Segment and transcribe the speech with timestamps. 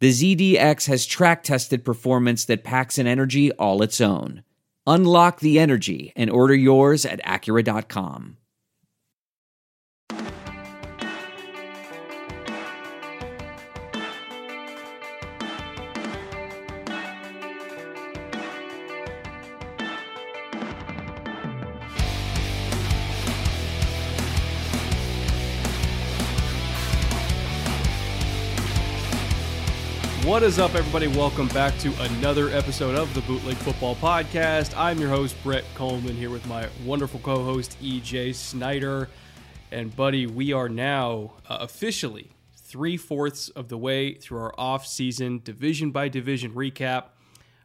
[0.00, 4.42] the ZDX has track tested performance that packs an energy all its own.
[4.86, 8.36] Unlock the energy and order yours at Acura.com.
[30.24, 31.06] What is up, everybody?
[31.06, 34.74] Welcome back to another episode of the Bootleg Football Podcast.
[34.74, 39.10] I'm your host, Brett Kollmann, here with my wonderful co host, EJ Snyder.
[39.70, 44.86] And, buddy, we are now uh, officially three fourths of the way through our off
[44.86, 47.08] season division by division recap.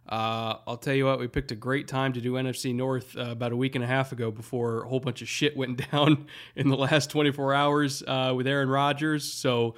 [0.10, 3.28] Uh, I'll tell you what, we picked a great time to do NFC North uh,
[3.32, 6.28] about a week and a half ago before a whole bunch of shit went down
[6.58, 9.24] in the last 24 hours uh, with Aaron Rodgers.
[9.24, 9.76] So,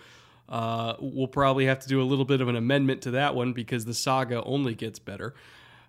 [0.51, 3.53] uh, we'll probably have to do a little bit of an amendment to that one
[3.53, 5.33] because the saga only gets better.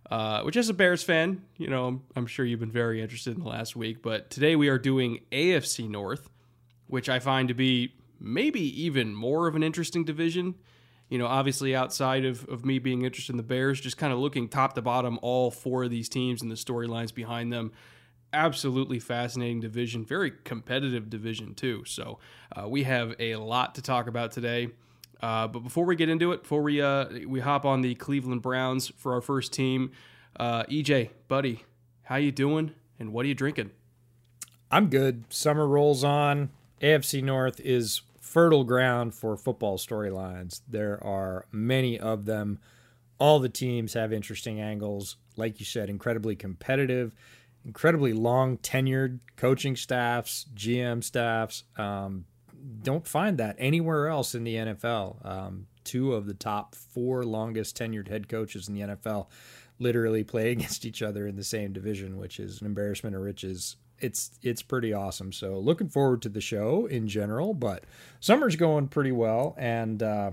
[0.09, 3.35] Uh, which, as a Bears fan, you know, I'm, I'm, sure you've been very interested
[3.35, 4.03] in the last week.
[4.03, 6.29] But today we are doing AFC North,
[6.87, 10.55] which I find to be maybe even more of an interesting division.
[11.09, 14.19] You know, obviously outside of, of me being interested in the Bears, just kind of
[14.19, 17.73] looking top to bottom, all four of these teams and the storylines behind them
[18.33, 21.85] absolutely fascinating division, very competitive division too.
[21.87, 22.19] So
[22.55, 24.69] uh, we have a lot to talk about today.
[25.21, 28.43] Uh, but before we get into it, before we uh, we hop on the Cleveland
[28.43, 29.93] Browns for our first team,
[30.39, 31.65] uh, EJ, buddy,
[32.03, 32.73] how you doing?
[32.99, 33.71] And what are you drinking?
[34.71, 35.25] I'm good.
[35.29, 36.51] Summer rolls on.
[36.81, 40.63] AFC North is fertile ground for football storylines.
[40.69, 42.59] There are many of them.
[43.19, 45.17] All the teams have interesting angles.
[45.37, 47.13] Like you said, incredibly competitive
[47.65, 51.65] incredibly long tenured coaching staffs, GM staffs.
[51.77, 52.25] Um,
[52.83, 55.25] don't find that anywhere else in the NFL.
[55.27, 59.27] Um, two of the top four longest tenured head coaches in the NFL
[59.79, 63.77] literally play against each other in the same division, which is an embarrassment of riches.
[63.99, 65.33] It's it's pretty awesome.
[65.33, 67.85] So looking forward to the show in general, but
[68.19, 70.33] summer's going pretty well, and uh,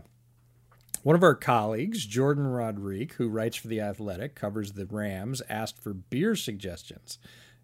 [1.04, 5.82] one of our colleagues, Jourdan Rodrigue, who writes for The Athletic, covers the Rams, asked
[5.82, 7.18] for beer suggestions.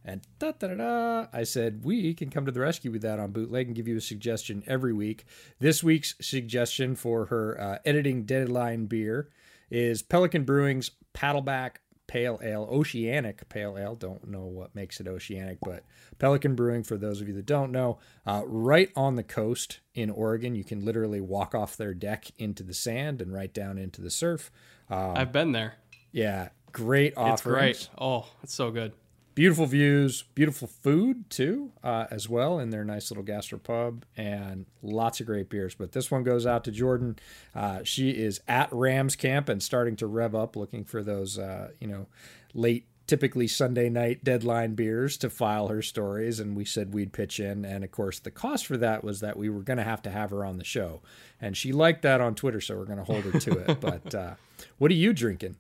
[0.04, 3.20] And da da da da, I said, we can come to the rescue with that
[3.20, 5.26] on bootleg and give you a suggestion every week.
[5.60, 9.30] This week's suggestion for her uh, editing deadline beer
[9.72, 13.96] is Pelican Brewing's Paddleback pale ale, oceanic pale ale.
[13.96, 15.84] Don't know what makes it oceanic, but
[16.20, 20.10] Pelican Brewing, for those of you that don't know, uh, right on the coast in
[20.10, 24.02] Oregon, you can literally walk off their deck into the sand and right down into
[24.02, 24.52] the surf.
[24.90, 25.76] Um, I've been there.
[26.12, 27.78] Yeah, great offerings.
[27.78, 28.02] It's great.
[28.02, 28.94] Oh, it's so good
[29.36, 35.20] beautiful views, beautiful food too, uh, as well in their nice little gastropub, and lots
[35.20, 35.76] of great beers.
[35.76, 37.18] But this one goes out to Jourdan.
[37.54, 41.70] Uh, she is at Rams camp and starting to rev up, looking for those, uh,
[41.80, 42.08] you know,
[42.54, 42.88] late.
[43.08, 47.64] Typically Sunday night deadline beers to file her stories, and we said we'd pitch in.
[47.64, 50.10] And of course, the cost for that was that we were going to have to
[50.10, 51.04] have her on the show,
[51.40, 53.80] and she liked that on Twitter, so we're going to hold her to it.
[53.80, 54.34] But uh,
[54.80, 55.58] what are you drinking?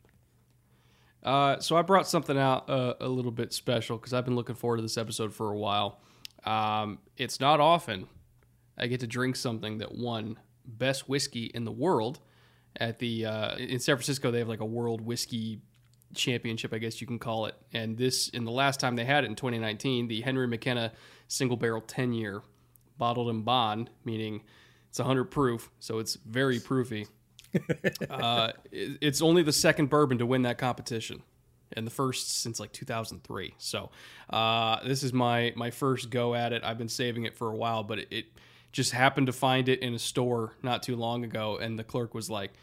[1.25, 4.55] Uh, so I brought something out uh, a little bit special because I've been looking
[4.55, 5.99] forward to this episode for a while.
[6.45, 8.07] Um, it's not often
[8.77, 12.19] I get to drink something that won best whiskey in the world
[12.77, 14.29] at the uh, in San Francisco.
[14.29, 15.61] They have like a world whiskey
[16.13, 17.55] championship, I guess you can call it.
[17.73, 20.91] And this, in the last time they had it in 2019, the Henry McKenna
[21.27, 22.43] single barrel 10 year
[22.99, 24.43] bottled in bond, meaning
[24.89, 27.07] it's 100 proof, so it's very proofy
[28.09, 31.23] uh, it's only the second bourbon to win that competition,
[31.73, 33.55] and the first since like 2003.
[33.57, 33.91] So
[34.29, 36.63] uh, this is my my first go at it.
[36.63, 38.25] I've been saving it for a while, but it, it
[38.71, 42.13] just happened to find it in a store not too long ago, and the clerk
[42.13, 42.53] was like,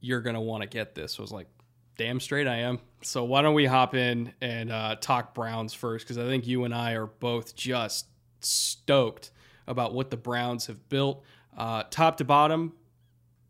[0.00, 1.48] "You're gonna want to get this." I was like,
[1.96, 2.78] Damn straight I am.
[3.02, 6.04] So why don't we hop in and uh, talk Browns first?
[6.04, 8.06] Because I think you and I are both just
[8.40, 9.30] stoked
[9.66, 11.24] about what the Browns have built,
[11.56, 12.74] uh, top to bottom.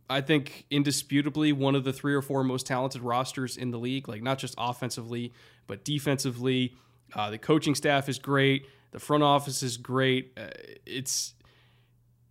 [0.08, 4.08] I think indisputably one of the three or four most talented rosters in the league,
[4.08, 5.32] like not just offensively,
[5.66, 6.76] but defensively.
[7.14, 8.66] Uh, the coaching staff is great.
[8.92, 10.32] The front office is great.
[10.36, 10.48] Uh,
[10.84, 11.34] it's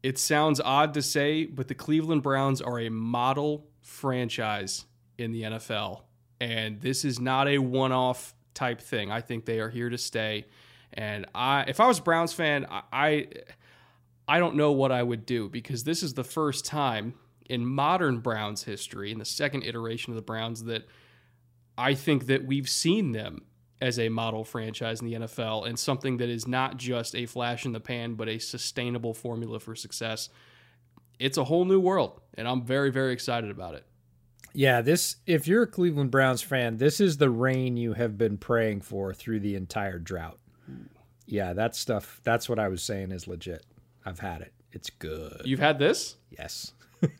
[0.04, 4.86] it sounds odd to say, but the Cleveland Browns are a model franchise
[5.18, 6.01] in the NFL,
[6.39, 9.12] and this is not a one-off type thing.
[9.12, 10.45] I think they are here to stay.
[10.94, 13.27] And I, if I was a Browns fan, I, I,
[14.27, 17.16] I don't know what I would do because this is the first time
[17.50, 20.88] in modern Browns history, in the second iteration of the Browns, that
[21.78, 23.46] I think that we've seen them
[23.82, 27.66] as a model franchise in the NFL and something that is not just a flash
[27.66, 30.30] in the pan, but a sustainable formula for success.
[31.20, 33.86] It's a whole new world, and I'm very, very excited about it.
[34.54, 38.38] Yeah, this if you're a Cleveland Browns fan, this is the rain you have been
[38.38, 40.40] praying for through the entire drought.
[41.26, 43.66] Yeah, that stuff that's what I was saying is legit.
[44.06, 44.54] I've had it.
[44.72, 45.42] It's good.
[45.44, 46.16] You've had this?
[46.30, 46.72] Yes.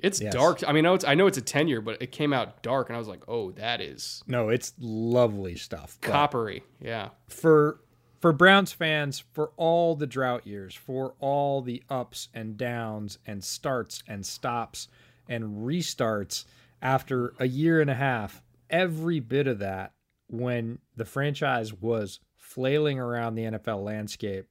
[0.00, 0.32] It's yes.
[0.32, 0.62] dark.
[0.66, 2.88] I mean, I know, it's, I know it's a tenure, but it came out dark,
[2.88, 7.08] and I was like, "Oh, that is no, it's lovely stuff, coppery." Yeah.
[7.26, 7.80] For
[8.20, 13.42] for Browns fans, for all the drought years, for all the ups and downs and
[13.42, 14.88] starts and stops
[15.28, 16.44] and restarts
[16.82, 19.92] after a year and a half, every bit of that
[20.28, 24.46] when the franchise was flailing around the NFL landscape,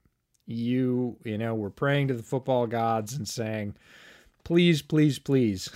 [0.48, 3.76] you you know were praying to the football gods and saying
[4.48, 5.70] please, please, please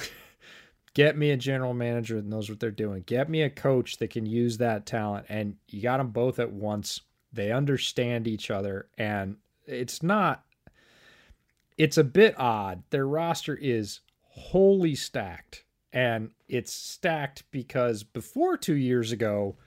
[0.94, 3.04] get me a general manager that knows what they're doing.
[3.06, 5.26] Get me a coach that can use that talent.
[5.28, 7.02] And you got them both at once.
[7.34, 8.88] They understand each other.
[8.98, 9.36] And
[9.66, 10.46] it's not,
[11.78, 12.84] it's a bit odd.
[12.92, 15.66] Their roster is wholly stacked.
[15.92, 19.58] And it's stacked because before two years ago,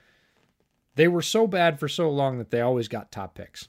[0.95, 3.69] they were so bad for so long that they always got top picks.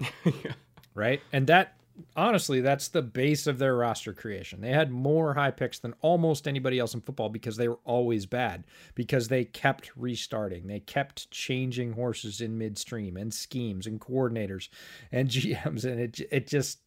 [0.24, 0.52] yeah.
[0.94, 1.20] Right?
[1.32, 1.76] And that
[2.14, 4.60] honestly, that's the base of their roster creation.
[4.60, 8.26] They had more high picks than almost anybody else in football because they were always
[8.26, 8.64] bad,
[8.94, 10.66] because they kept restarting.
[10.66, 14.68] They kept changing horses in midstream and schemes and coordinators
[15.12, 15.84] and GMs.
[15.84, 16.80] And it, it just,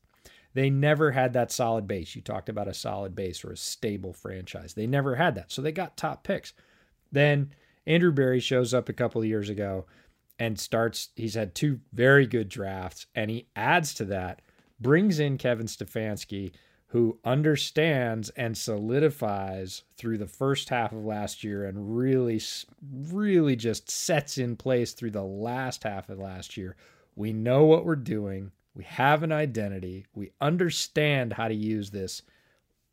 [0.54, 2.16] they never had that solid base.
[2.16, 4.74] You talked about a solid base or a stable franchise.
[4.74, 5.52] They never had that.
[5.52, 6.54] So they got top picks.
[7.12, 7.54] Then
[7.86, 9.86] Andrew Berry shows up a couple of years ago
[10.40, 14.42] and starts, he's had two very good drafts, and he adds to that
[14.80, 16.52] brings in Kevin Stefanski,
[16.88, 22.42] who understands and solidifies through the first half of last year and really,
[23.12, 26.76] really just sets in place through the last half of last year.
[27.16, 28.52] We know what we're doing.
[28.74, 30.08] We have an identity.
[30.16, 32.24] We understand how to use this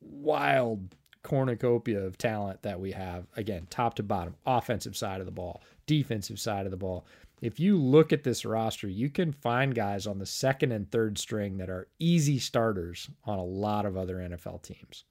[0.00, 3.26] wild cornucopia of talent that we have.
[3.36, 7.06] Again, top to bottom, offensive side of the ball, defensive side of the ball
[7.42, 11.18] if you look at this roster, you can find guys on the second and third
[11.18, 15.04] string that are easy starters on a lot of other NFL teams.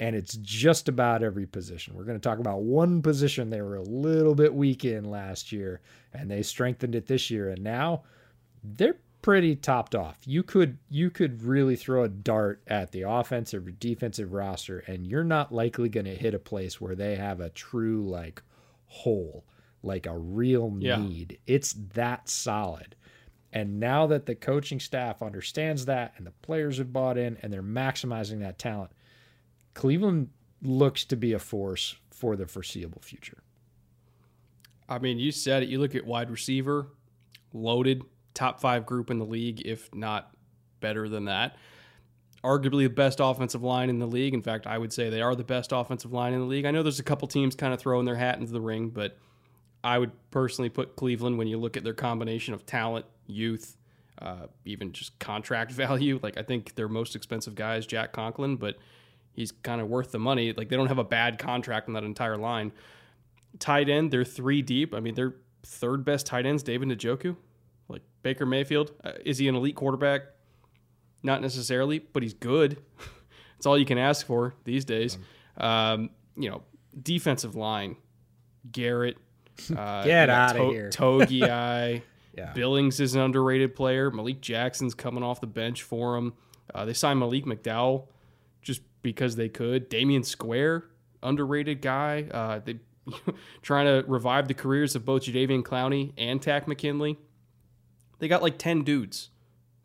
[0.00, 1.94] And it's just about every position.
[1.94, 5.52] We're going to talk about one position they were a little bit weak in last
[5.52, 5.80] year,
[6.12, 7.50] and they strengthened it this year.
[7.50, 8.02] And now
[8.64, 10.18] they're pretty topped off.
[10.24, 15.06] You could you could really throw a dart at the offensive or defensive roster, and
[15.06, 18.42] you're not likely going to hit a place where they have a true like
[18.86, 19.44] hole
[19.82, 21.32] like a real need.
[21.32, 21.54] Yeah.
[21.54, 22.94] It's that solid.
[23.52, 27.52] And now that the coaching staff understands that and the players have bought in and
[27.52, 28.92] they're maximizing that talent,
[29.74, 30.30] Cleveland
[30.62, 33.42] looks to be a force for the foreseeable future.
[34.88, 35.68] I mean, you said it.
[35.68, 36.88] You look at wide receiver,
[37.52, 38.02] loaded,
[38.34, 40.34] top five group in the league, if not
[40.80, 41.56] better than that.
[42.42, 44.34] Arguably the best offensive line in the league.
[44.34, 46.64] In fact, I would say they are the best offensive line in the league.
[46.64, 49.18] I know there's a couple teams kind of throwing their hat into the ring, but–
[49.84, 53.76] I would personally put Cleveland when you look at their combination of talent, youth,
[54.20, 56.20] uh, even just contract value.
[56.22, 58.76] Like I think their most expensive guy is Jack Conklin, but
[59.32, 60.52] he's kind of worth the money.
[60.52, 62.72] Like they don't have a bad contract in that entire line.
[63.58, 64.94] Tight end, they're three deep.
[64.94, 67.36] I mean, their third best tight ends, David Njoku.
[67.88, 70.22] Like Baker Mayfield, uh, is he an elite quarterback?
[71.22, 72.78] Not necessarily, but he's good.
[73.62, 75.18] It's all you can ask for these days.
[75.56, 76.62] Um, you know,
[77.00, 77.94] defensive line,
[78.72, 79.18] Garrett,
[79.76, 80.90] uh, Get out of to- here.
[80.92, 82.02] Togiai.
[82.36, 82.52] yeah.
[82.52, 84.10] Billings is an underrated player.
[84.10, 86.32] Malik Jackson's coming off the bench for him.
[86.74, 88.06] Uh, they signed Malik McDowell
[88.62, 89.90] just because they could.
[89.90, 90.84] Damion Square,
[91.22, 92.26] underrated guy.
[92.30, 92.78] Uh, they
[93.62, 97.18] trying to revive the careers of both Jadeveon Clowney and Takk McKinley.
[98.20, 99.30] They got like 10 dudes.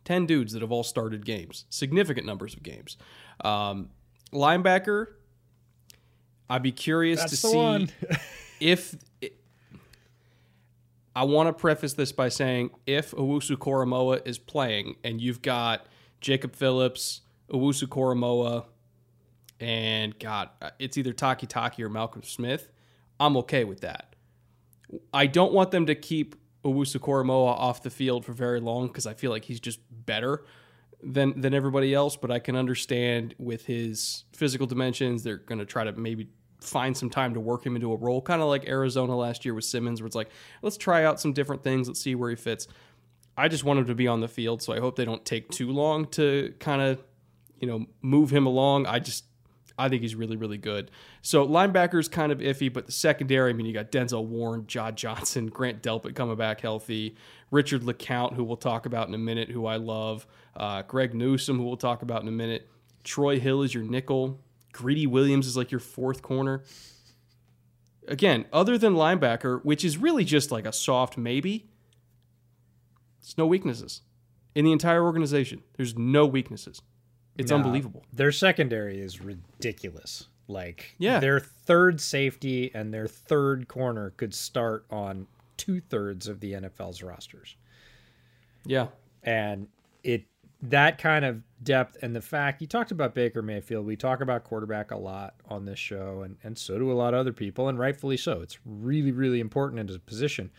[0.04, 2.96] 10 dudes that have all started games, significant numbers of games.
[3.44, 3.90] Um,
[4.32, 5.08] linebacker,
[6.48, 7.88] I'd be curious That's to see
[8.60, 8.94] if.
[11.18, 15.84] I want to preface this by saying if Owusu Koramoah is playing and you've got
[16.20, 18.66] Jacob Phillips, Owusu Koramoah,
[19.58, 22.70] and God, it's either Takitaki or Malcolm Smith,
[23.18, 24.14] I'm okay with that.
[25.12, 29.04] I don't want them to keep Owusu Koramoah off the field for very long because
[29.04, 30.44] I feel like he's just better
[31.02, 32.14] than than everybody else.
[32.14, 36.28] But I can understand with his physical dimensions, they're going to try to maybe
[36.60, 39.54] find some time to work him into a role, kind of like Arizona last year
[39.54, 40.30] with Simmons, where it's like,
[40.62, 42.68] let's try out some different things, let's see where he fits.
[43.36, 45.48] I just want him to be on the field, so I hope they don't take
[45.50, 47.02] too long to kind of,
[47.60, 48.86] you know, move him along.
[48.86, 49.24] I just
[49.78, 50.90] I think he's really, really good.
[51.22, 54.96] So linebackers kind of iffy, but the secondary, I mean, you got Denzel Ward, John
[54.96, 57.16] Johnson, Grant Delpit coming back healthy,
[57.52, 61.58] Richard LeCounte, who we'll talk about in a minute, who I love, uh, Greg Newsome,
[61.58, 62.68] who we'll talk about in a minute.
[63.04, 64.40] Troy Hill is your nickel.
[64.72, 66.62] Greedy Williams is like your fourth corner.
[68.06, 71.66] Again, other than linebacker, which is really just like a soft maybe,
[73.20, 74.02] there's no weaknesses
[74.54, 75.62] in the entire organization.
[75.76, 76.80] There's no weaknesses.
[77.36, 78.04] It's No, unbelievable.
[78.12, 80.26] Their secondary is ridiculous.
[80.48, 81.20] Like, Yeah.
[81.20, 85.26] their third safety and their third corner could start on
[85.58, 87.56] two thirds of the NFL's rosters.
[88.64, 88.88] Yeah.
[89.22, 89.68] and
[90.04, 90.26] it
[90.62, 94.44] that kind of depth and the fact you talked about Baker Mayfield, we talk about
[94.44, 97.68] quarterback a lot on this show, and and so do a lot of other people,
[97.68, 98.40] and rightfully so.
[98.40, 100.50] It's really really important in his position.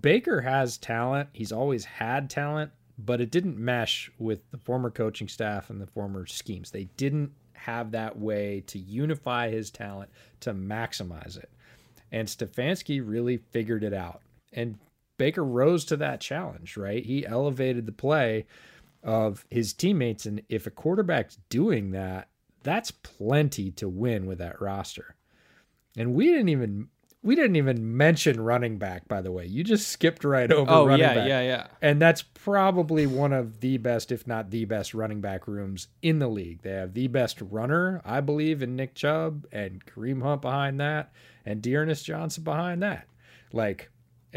[0.00, 1.28] Baker has talent.
[1.32, 5.86] He's always had talent, but it didn't mesh with the former coaching staff and the
[5.86, 6.70] former schemes.
[6.70, 10.10] They didn't have that way to unify his talent
[10.40, 11.50] to maximize it.
[12.12, 14.22] And Stefanski really figured it out.
[14.52, 14.78] And
[15.18, 17.04] Baker rose to that challenge, right?
[17.04, 18.46] He elevated the play
[19.06, 20.26] of his teammates.
[20.26, 22.28] And if a quarterback's doing that,
[22.62, 25.14] that's plenty to win with that roster.
[25.96, 26.88] And we didn't even
[27.22, 29.46] we didn't even mention running back, by the way.
[29.46, 31.28] You just skipped right over Oh running yeah, back.
[31.28, 31.66] yeah, yeah.
[31.82, 36.18] And that's probably one of the best, if not the best, running back rooms in
[36.20, 36.62] the league.
[36.62, 41.12] They have the best runner, I believe, in Nick Chubb and Kareem Hunt behind that,
[41.44, 43.08] and D'Ernest Johnson behind that.
[43.52, 43.90] Like,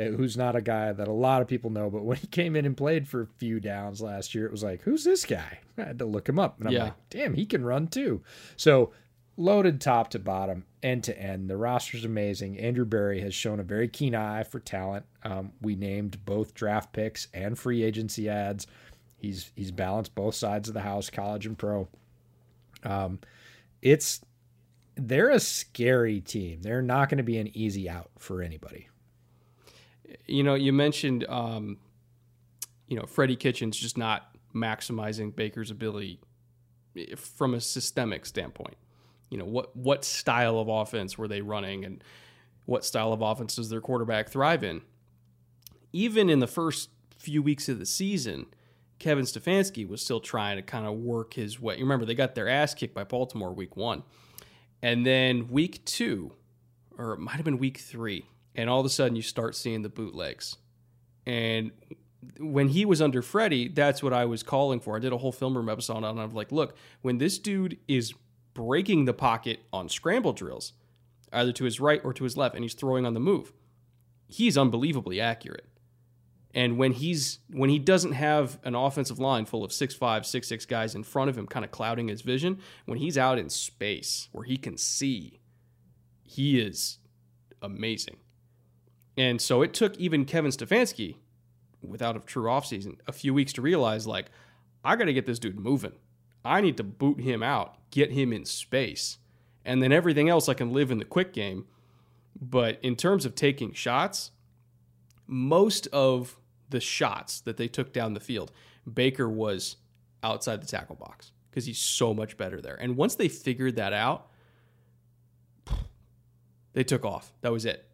[0.07, 2.65] who's not a guy that a lot of people know, but when he came in
[2.65, 5.59] and played for a few downs last year, it was like, who's this guy?
[5.77, 6.59] I had to look him up.
[6.59, 6.83] And I'm Yeah.
[6.85, 8.21] like, damn, he can run too.
[8.55, 8.91] So,
[9.37, 11.49] loaded top to bottom, end to end.
[11.49, 12.59] The roster's amazing.
[12.59, 15.05] Andrew Berry has shown a very keen eye for talent.
[15.23, 18.67] Um, we named both draft picks and free agency ads.
[19.17, 21.87] He's he's balanced both sides of the house, college and pro.
[22.83, 23.19] Um,
[23.81, 24.21] it's
[24.95, 26.61] they're a scary team.
[26.61, 28.87] They're not going to be an easy out for anybody.
[30.25, 31.77] You know, you mentioned, um,
[32.87, 36.19] you know, Freddie Kitchens just not maximizing Baker's ability
[36.97, 38.77] eh, from a systemic standpoint.
[39.29, 42.03] You know, what what style of offense were they running, and
[42.65, 44.81] what style of offense does their quarterback thrive in?
[45.93, 48.47] Even in the first few weeks of the season,
[48.97, 51.79] Kevin Stefanski was still trying to kind of work his way.
[51.79, 54.03] Remember they got their ass kicked by Baltimore week one,
[54.81, 56.33] and then week two,
[56.97, 58.25] or it might have been week three,
[58.59, 60.57] and all of a sudden you start seeing the bootlegs.
[61.25, 61.71] And
[62.39, 64.97] when he was under Freddie, that's what I was calling for.
[64.97, 66.21] I did a whole film room episode on it.
[66.21, 68.13] I'm like, look, when this dude is
[68.53, 70.73] breaking the pocket on scramble drills,
[71.31, 73.53] either to his right or to his left, and he's throwing on the move,
[74.27, 75.65] he's unbelievably accurate.
[76.53, 80.47] And when he's when he doesn't have an offensive line full of six five, six
[80.47, 83.49] six guys in front of him, kind of clouding his vision, when he's out in
[83.49, 85.39] space where he can see,
[86.23, 86.97] he is
[87.61, 88.17] amazing.
[89.19, 91.17] And so it took even Kevin Stefanski,
[91.81, 94.27] without a true offseason, a few weeks to realize, like,
[94.81, 95.91] I got to get this dude moving.
[96.45, 99.17] I need to boot him out, get him in space.
[99.65, 101.65] And then everything else I can live in the quick game.
[102.39, 104.31] But in terms of taking shots,
[105.27, 108.53] most of the shots that they took down the field,
[108.91, 109.75] Baker was
[110.23, 112.75] outside the tackle box because he's so much better there.
[112.75, 114.29] And once they figured that out,
[116.71, 117.33] they took off.
[117.41, 117.88] That was it.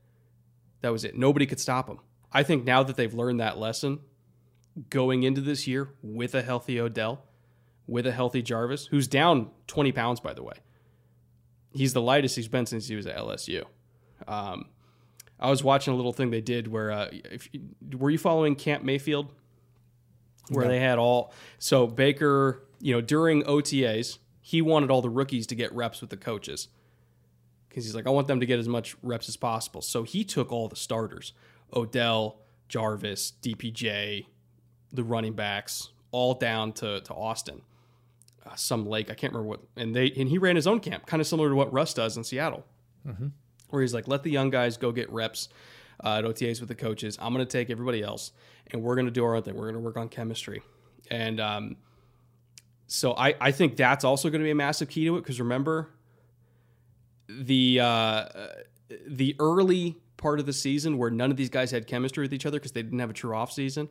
[0.86, 1.18] That was it.
[1.18, 1.98] Nobody could stop him.
[2.32, 4.02] I think now that they've learned that lesson,
[4.92, 7.24] going into this year with a healthy Odell,
[7.88, 10.54] with a healthy Jarvis, who's down 20 pounds, by the way.
[11.74, 13.64] He's the lightest he's been since he was at LSU.
[14.28, 14.66] Um,
[15.40, 17.50] I was watching a little thing they did where, uh, if,
[17.98, 19.32] were you following Camp Mayfield?
[20.50, 20.72] Where No.
[20.72, 25.56] they had all, so Baker, you know, during OTAs, he wanted all the rookies to
[25.56, 26.68] get reps with the coaches
[27.76, 29.82] because he's like, I want them to get as much reps as possible.
[29.82, 31.34] So he took all the starters
[31.76, 32.38] Odell,
[32.70, 34.28] Jarvis, DPJ,
[34.94, 37.64] the running backs, all down to, to Austin,
[38.46, 39.12] uh, some lake.
[39.12, 39.60] I can't remember what.
[39.76, 42.16] And they and he ran his own camp, kind of similar to what Russ does
[42.16, 42.66] in Seattle.
[43.06, 43.28] mm-hmm.
[43.72, 45.50] where he's like, let the young guys go get reps
[46.02, 47.18] uh, at OTAs with the coaches.
[47.20, 48.32] I'm going to take everybody else,
[48.72, 49.56] and we're going to do our own thing.
[49.56, 50.62] We're going to work on chemistry,
[51.12, 51.76] and um,
[52.88, 55.42] so I I think that's also going to be a massive key to it because
[55.42, 55.90] remember
[57.28, 58.26] the uh,
[59.08, 62.46] the early part of the season where none of these guys had chemistry with each
[62.46, 63.90] other because they didn't have a true off season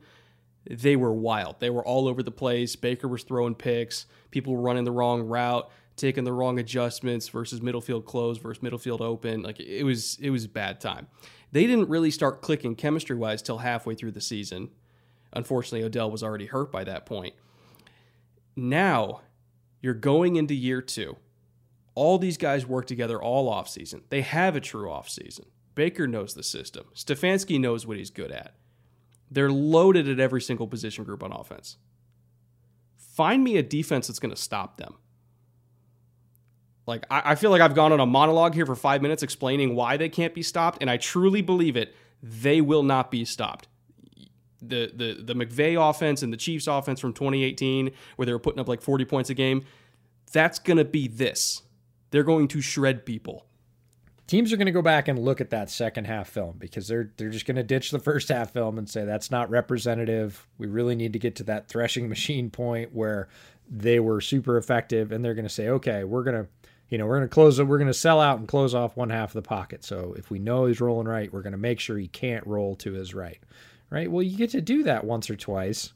[0.68, 1.60] they were wild.
[1.60, 2.76] They were all over the place.
[2.76, 4.06] Baker was throwing picks.
[4.30, 8.62] People were running the wrong route, taking the wrong adjustments versus middle field close versus
[8.62, 9.42] middle field open.
[9.42, 11.08] Like it was it was a bad time.
[11.52, 14.70] They didn't really start clicking chemistry wise till halfway through the season.
[15.32, 17.34] Unfortunately, Odell was already hurt by that point.
[18.56, 19.20] Now,
[19.80, 21.16] you're going into year 2.
[21.94, 24.02] All these guys work together all off season.
[24.08, 25.46] They have a true off season.
[25.74, 26.86] Baker knows the system.
[26.94, 28.54] Stefanski knows what he's good at.
[29.30, 31.76] They're loaded at every single position group on offense.
[32.96, 34.94] Find me a defense that's going to stop them.
[36.86, 39.74] Like, I, I feel like I've gone on a monologue here for five minutes explaining
[39.74, 41.94] why they can't be stopped, and I truly believe it.
[42.22, 43.68] They will not be stopped.
[44.62, 48.60] The, the, the McVay offense and the Chiefs offense from 2018, where they were putting
[48.60, 49.64] up like 40 points a game,
[50.32, 51.62] that's going to be this.
[52.14, 53.44] They're going to shred people
[54.26, 57.12] teams are going to go back and look at that second half film because they're
[57.16, 60.46] they're just going to ditch the first half film and say that's not representative.
[60.58, 63.28] We really need to get to that threshing machine point where
[63.68, 66.48] they were super effective and they're going to say, "Okay, we're going to
[66.90, 67.66] you know, we're going to close it.
[67.66, 69.82] We're going to sell out and close off one half of the pocket.
[69.82, 72.76] So if we know he's rolling right, we're going to make sure he can't roll
[72.76, 73.40] to his right.
[73.90, 74.10] Right?
[74.10, 75.92] Well, you get to do that once or twice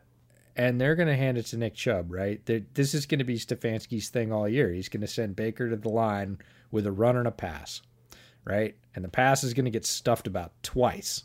[0.59, 2.45] and they're going to hand it to Nick Chubb, right?
[2.45, 4.71] They're, this is going to be Stefanski's thing all year.
[4.71, 6.39] He's going to send Baker to the line
[6.71, 7.81] with a run and a pass
[8.49, 8.75] right?
[8.95, 11.25] And the pass is going to get stuffed about twice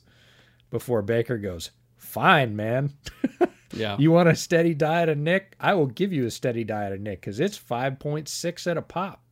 [0.69, 2.93] before Baker goes, Fine, man.
[3.73, 3.95] yeah.
[3.97, 5.55] You want a steady diet of Nick?
[5.59, 9.23] I will give you a steady diet of Nick because it's 5.6 at a pop,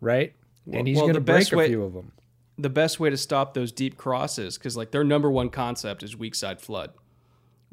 [0.00, 0.34] right?
[0.66, 2.12] Well, and he's well, going to break a way, few of them.
[2.58, 6.16] The best way to stop those deep crosses, because like their number one concept is
[6.16, 6.92] weak side flood,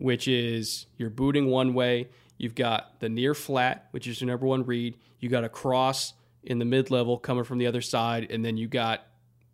[0.02, 2.10] which is you're booting one way.
[2.38, 4.98] You've got the near flat, which is your number one read.
[5.20, 8.58] You got a cross in the mid level coming from the other side, and then
[8.58, 9.06] you got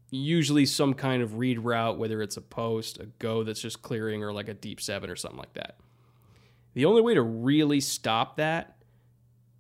[0.10, 4.24] usually some kind of read route, whether it's a post, a go that's just clearing,
[4.24, 5.78] or like a deep seven or something like that.
[6.76, 8.78] The only way to really stop that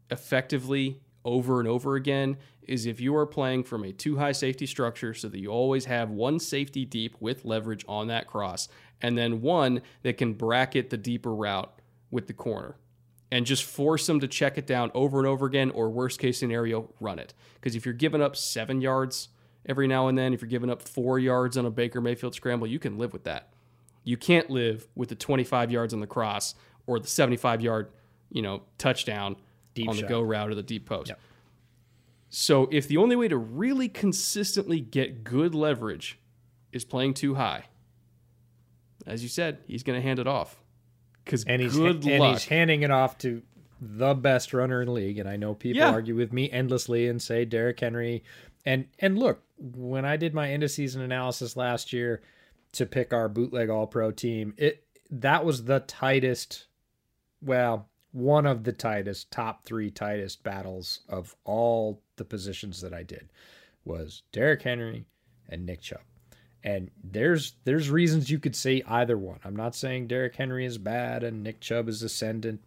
[0.09, 4.65] effectively over and over again is if you are playing from a too high safety
[4.65, 8.69] structure so that you always have one safety deep with leverage on that cross
[9.01, 11.73] and then one that can bracket the deeper route
[12.11, 12.75] with the corner
[13.31, 16.37] and just force them to check it down over and over again, or worst case
[16.37, 17.33] scenario, run it.
[17.55, 19.29] Because if you're giving up seven yards
[19.65, 22.67] every now and then, if you're giving up four yards on a Baker Mayfield scramble,
[22.67, 23.49] you can live with that.
[24.03, 26.55] You can't live with the 25 yards on the cross
[26.85, 27.89] or the 75 yard,
[28.31, 29.35] you know, touchdown
[29.73, 30.03] deep on shot.
[30.03, 31.09] the go route or the deep post.
[31.09, 31.19] Yep.
[32.29, 36.19] So if the only way to really consistently get good leverage
[36.71, 37.65] is playing too high,
[39.07, 40.57] as you said, he's going to hand it off.
[41.23, 42.33] Because and he's good and luck.
[42.33, 43.41] he's handing it off to
[43.81, 45.17] the best runner in the league.
[45.17, 45.91] And I know people yeah.
[45.91, 48.23] argue with me endlessly and say Derrick Henry.
[48.65, 52.21] And and look, when I did my end of season analysis last year
[52.73, 56.67] to pick our bootleg All Pro team, it that was the tightest.
[57.41, 63.03] Well, one of the tightest, top three tightest battles of all the positions that I
[63.03, 63.29] did
[63.85, 65.05] was Derrick Henry
[65.47, 66.01] and Nick Chubb.
[66.67, 69.39] And there's there's reasons you could say either one.
[69.45, 72.61] I'm not saying Derrick Henry is bad and Nick Chubb is ascendant.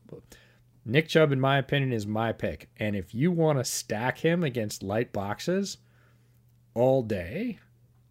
[0.87, 2.71] Nick Chubb, in my opinion, is my pick.
[2.79, 5.77] And if you want to stack him against light boxes
[6.73, 7.59] all day,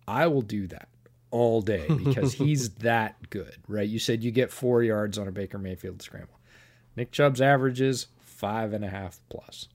[0.08, 0.90] I will do that
[1.32, 3.90] all day because he's that good, right?
[3.90, 6.40] You said you get four yards on a Baker Mayfield scramble.
[6.96, 9.70] Nick Chubb's average is five and a half plus,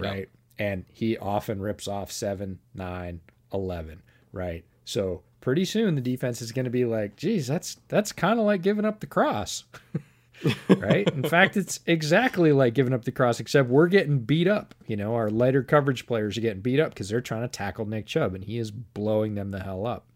[0.00, 0.28] right?
[0.58, 3.20] And he often rips off seven, nine,
[3.52, 4.64] 11, right?
[4.84, 8.46] So pretty soon the defense is going to be like, geez, that's that's kind of
[8.46, 9.64] like giving up the cross.
[10.68, 11.08] right?
[11.10, 14.74] In fact, it's exactly like giving up the cross, except we're getting beat up.
[14.86, 17.86] You know, our lighter coverage players are getting beat up because they're trying to tackle
[17.86, 20.06] Nick Chubb, and he is blowing them the hell up.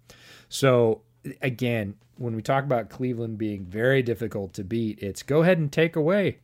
[0.49, 1.03] So,
[1.41, 5.73] again, when we talk about Cleveland being very difficult to beat, it's go ahead and
[5.73, 6.39] take away,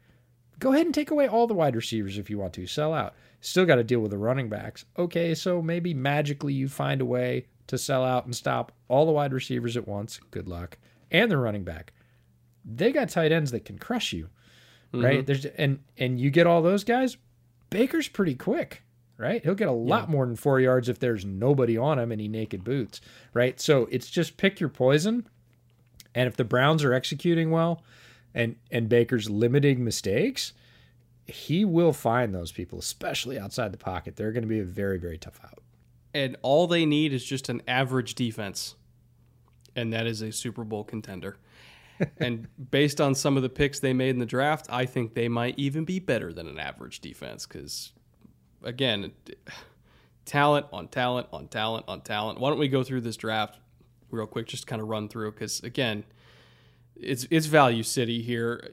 [0.58, 3.14] go ahead and take away all the wide receivers if you want to sell out.
[3.40, 4.84] Still got to deal with the running backs.
[4.98, 9.12] Okay, so maybe magically you find a way to sell out and stop all the
[9.12, 10.20] wide receivers at once.
[10.30, 10.76] Good luck.
[11.10, 11.92] And the running back.
[12.64, 14.28] They got tight ends that can crush you.
[14.92, 15.18] Right?
[15.18, 15.26] Mm-hmm.
[15.26, 17.18] There's and and you get all those guys,
[17.68, 18.82] Baker's pretty quick,
[19.18, 19.42] right?
[19.44, 20.12] He'll get a lot yeah.
[20.12, 23.02] more than 4 yards if there's nobody on him and he naked boots,
[23.34, 23.60] right?
[23.60, 25.28] So it's just pick your poison.
[26.14, 27.82] And if the Browns are executing well
[28.34, 30.54] and and Baker's limiting mistakes,
[31.26, 34.16] he will find those people, especially outside the pocket.
[34.16, 35.58] They're going to be a very, very tough out.
[36.14, 38.74] And all they need is just an average defense,
[39.76, 41.36] and that is a Super Bowl contender.
[42.18, 45.28] and based on some of the picks they made in the draft, I think they
[45.28, 47.92] might even be better than an average defense because,
[48.62, 49.12] again,
[50.24, 52.38] talent on talent on talent on talent.
[52.38, 53.58] Why don't we go through this draft
[54.10, 56.04] real quick, just kind of run through because again,
[56.94, 58.68] it's it's value city here.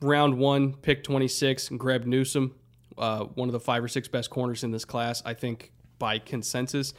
[0.00, 2.54] Round one, pick twenty six, and Greg Newsome,
[2.98, 5.22] uh, one of the five or six best corners in this class.
[5.24, 5.72] I think
[6.04, 6.92] by consensus,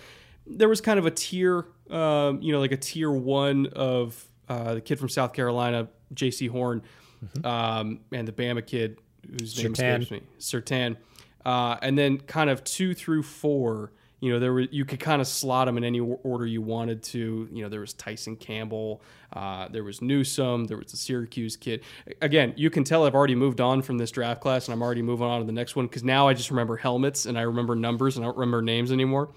[0.48, 4.74] there was kind of a tier, um, you know, like a tier one of uh,
[4.74, 6.82] the kid from South Carolina, Jaycee Horn,
[7.24, 7.46] mm-hmm.
[7.46, 8.98] um, and the Bama kid
[9.30, 10.98] whose name escapes me, Surtain.
[11.46, 13.92] Uh, and then kind of two through four,
[14.26, 17.04] you know, there were you could kind of slot them in any order you wanted
[17.04, 17.48] to.
[17.52, 21.84] You know, there was Tyson Campbell, uh, there was Newsome, there was the Syracuse kid.
[22.24, 25.04] Again, you can tell I've already moved on from this draft class, and I'm already
[25.04, 27.76] moving on to the next one because now I just remember helmets and I remember
[27.76, 29.30] numbers and I don't remember names anymore.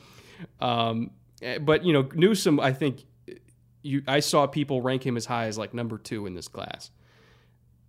[0.58, 1.10] Um,
[1.42, 3.04] eh, but you know, Newsome, I think
[3.82, 6.92] you I saw people rank him as high as like number two in this class.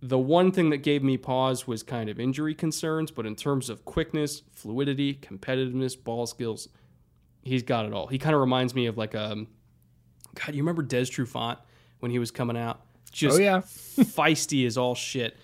[0.02, 3.70] The one thing that gave me pause was kind of injury concerns, but in terms
[3.70, 6.68] of quickness, fluidity, competitiveness, ball skills,
[7.42, 8.06] he's got it all.
[8.06, 9.48] He kind of reminds me of like um
[10.34, 11.58] God, you remember Des Trufant
[12.00, 12.80] when he was coming out?
[13.10, 13.58] Just oh, yeah.
[13.60, 15.36] feisty as all shit.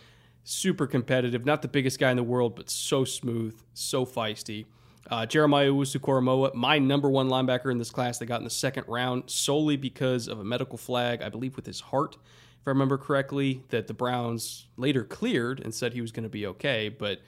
[0.45, 4.67] Super competitive, not the biggest guy in the world, but so smooth, so feisty.
[5.11, 8.85] Uh, Jeremiah Owusu-Koramoah, my number one linebacker in this class, they got in the second
[8.89, 12.17] round solely because of a medical flag, I believe, with his heart,
[12.61, 16.29] if I remember correctly, that the Browns later cleared and said he was going to
[16.29, 16.89] be okay.
[16.89, 17.21] But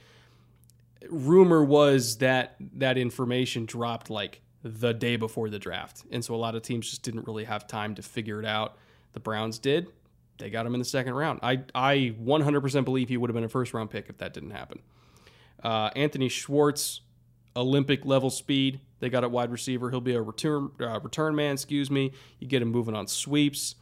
[1.08, 6.04] rumor was that that information dropped like the day before the draft.
[6.10, 8.76] And so a lot of teams just didn't really have time to figure it out.
[9.12, 9.88] The Browns did.
[10.38, 11.40] They got him in the second round.
[11.42, 14.50] I, I 100% believe he would have been a first round pick if that didn't
[14.50, 14.80] happen.
[15.62, 17.00] Uh, Anthony Schwartz,
[17.56, 18.80] Olympic level speed.
[19.00, 19.90] They got a wide receiver.
[19.90, 21.54] He'll be a return uh, return man.
[21.54, 22.12] Excuse me.
[22.38, 23.74] You get him moving on sweeps.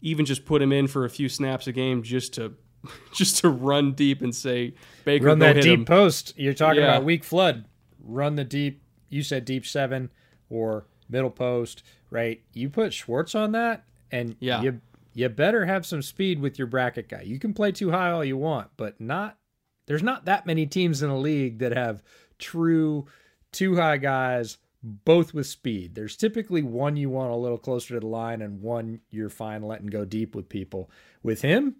[0.00, 2.54] Even just put him in for a few snaps a game just to
[3.14, 5.84] just to run deep and say Baker run that deep him.
[5.84, 6.34] post.
[6.36, 6.96] You're talking yeah.
[6.96, 7.66] about weak flood.
[8.02, 8.82] Run the deep.
[9.08, 10.10] You said deep seven
[10.50, 12.42] or middle post, right?
[12.52, 14.62] You put Schwartz on that, and yeah.
[14.62, 14.80] you
[15.14, 17.22] you better have some speed with your bracket guy.
[17.22, 19.38] You can play too high all you want, but not.
[19.86, 22.02] There's not that many teams in a league that have
[22.38, 23.06] true
[23.52, 25.94] two high guys, both with speed.
[25.94, 29.62] There's typically one you want a little closer to the line and one you're fine
[29.62, 30.90] letting go deep with people.
[31.22, 31.76] With him,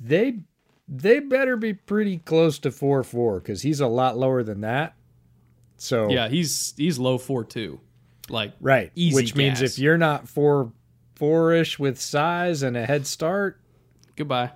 [0.00, 0.40] they
[0.88, 4.94] they better be pretty close to four four because he's a lot lower than that.
[5.82, 7.80] So yeah, he's he's low four two,
[8.28, 9.34] like right, which gas.
[9.34, 10.72] means if you're not four
[11.16, 13.60] four ish with size and a head start,
[14.14, 14.52] goodbye.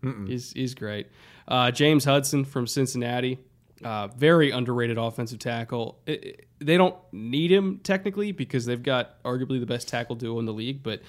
[0.00, 0.28] Mm-mm.
[0.28, 1.08] He's he's great.
[1.48, 3.40] Uh, James Hudson from Cincinnati.
[3.82, 5.98] Uh, very underrated offensive tackle.
[6.06, 10.38] It, it, they don't need him technically because they've got arguably the best tackle duo
[10.38, 11.00] in the league, but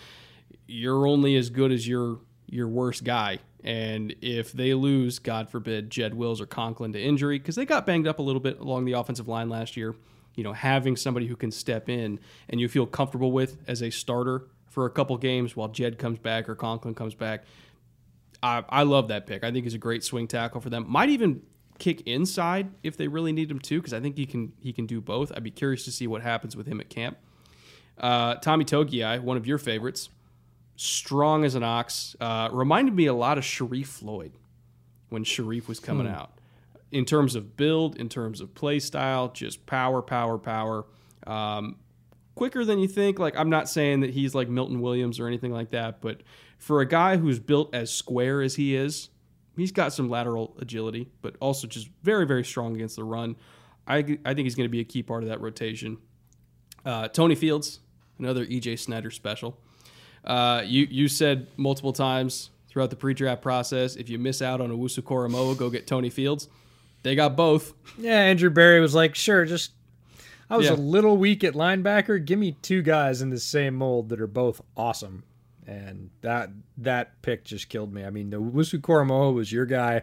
[0.67, 3.37] you're only as good as your your worst guy.
[3.63, 7.85] And if they lose, God forbid, Jed Wills or Conklin to injury, because they got
[7.85, 9.95] banged up a little bit along the offensive line last year,
[10.35, 13.89] you know, having somebody who can step in and you feel comfortable with as a
[13.89, 17.43] starter for a couple games while Jed comes back or Conklin comes back,
[18.41, 19.43] I, I love that pick.
[19.43, 20.85] I think he's a great swing tackle for them.
[20.87, 21.41] Might even
[21.79, 24.85] kick inside if they really need him to, because I think he can he can
[24.85, 25.31] do both.
[25.35, 27.17] I'd be curious to see what happens with him at camp.
[27.97, 30.09] Uh, Tommy Togiai, one of your favorites,
[30.79, 34.33] strong as an ox, uh, reminded me a lot of Sharrif Floyd
[35.09, 36.13] when Sharrif was coming hmm.
[36.13, 36.33] out.
[36.91, 40.85] In terms of build, in terms of play style, just power, power, power.
[41.27, 41.77] Um,
[42.33, 43.19] quicker than you think.
[43.19, 46.21] Like I'm not saying that he's like Milton Williams or anything like that, but
[46.57, 49.09] for a guy who's built as square as he is,
[49.59, 53.35] He's got some lateral agility, but also just very, very strong against the run.
[53.85, 55.97] I, I think he's going to be a key part of that rotation.
[56.85, 57.79] Uh, Tony Fields,
[58.17, 59.59] another EJ Snyder special.
[60.23, 64.69] Uh, you you said multiple times throughout the pre-draft process, if you miss out on
[64.69, 66.47] Owusu-Koramoah, go get Tony Fields.
[67.01, 67.73] They got both.
[67.97, 69.71] Yeah, Andrew Berry was like, sure, just
[70.49, 70.73] I was yeah.
[70.73, 72.23] a little weak at linebacker.
[72.23, 75.23] Give me two guys in the same mold that are both awesome
[75.69, 78.03] and that that pick just killed me.
[78.03, 80.01] I mean, the Owusu-Koramoah was your guy.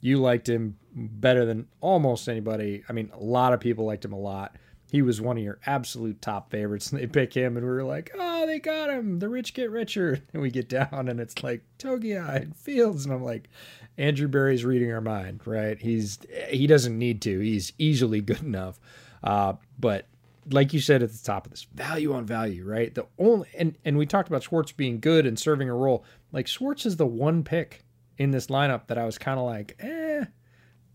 [0.00, 2.84] You liked him better than almost anybody.
[2.88, 4.56] I mean, a lot of people liked him a lot.
[4.90, 7.84] He was one of your absolute top favorites, and they pick him, and we were
[7.84, 9.18] like, "Oh, they got him!
[9.18, 13.14] The rich get richer." And we get down, and it's like Togiai and Fields, and
[13.14, 13.48] I'm like,
[13.96, 15.78] Andrew Berry's reading our mind, right?
[15.78, 17.40] He's he doesn't need to.
[17.40, 18.78] He's easily good enough.
[19.22, 20.06] Uh, but
[20.50, 22.94] like you said at the top of this, value on value, right?
[22.94, 26.04] The only and and we talked about Schwartz being good and serving a role.
[26.32, 27.84] Like Schwartz is the one pick
[28.18, 30.24] in this lineup that I was kind of like, eh.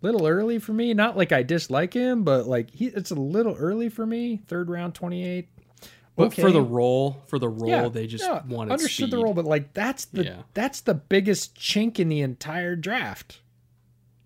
[0.03, 0.93] Little early for me.
[0.93, 4.41] Not like I dislike him, but like he, it's a little early for me.
[4.47, 5.49] Third round, twenty eight.
[6.15, 6.43] But okay.
[6.43, 9.13] for the role, for the role, yeah, they just yeah, wanted understood speed.
[9.13, 10.41] the role, but like that's the yeah.
[10.53, 13.39] that's the biggest chink in the entire draft.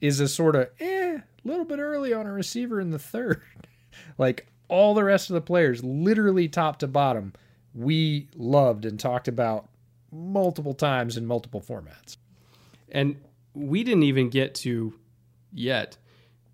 [0.01, 3.41] Is a sort of eh, little bit early on a receiver in the third.
[4.17, 7.33] like all the rest of the players, literally top to bottom,
[7.73, 9.69] we loved and talked about
[10.11, 12.17] multiple times in multiple formats.
[12.89, 13.17] And
[13.53, 14.93] we didn't even get to
[15.58, 15.98] yet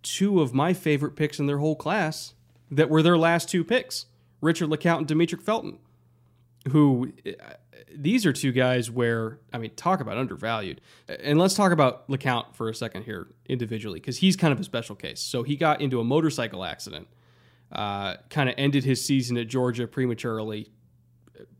[0.01, 2.33] two of my favorite picks in their whole class
[2.69, 4.05] that were their last two picks.
[4.41, 5.79] Richard LeCounte and Demetric Felton,
[6.71, 7.13] who
[7.95, 10.81] these are two guys where I mean, talk about undervalued.
[11.07, 14.63] And let's talk about LeCounte for a second here individually, because he's kind of a
[14.63, 15.21] special case.
[15.21, 17.07] So he got into a motorcycle accident,
[17.71, 20.71] uh, kind of ended his season at Georgia prematurely.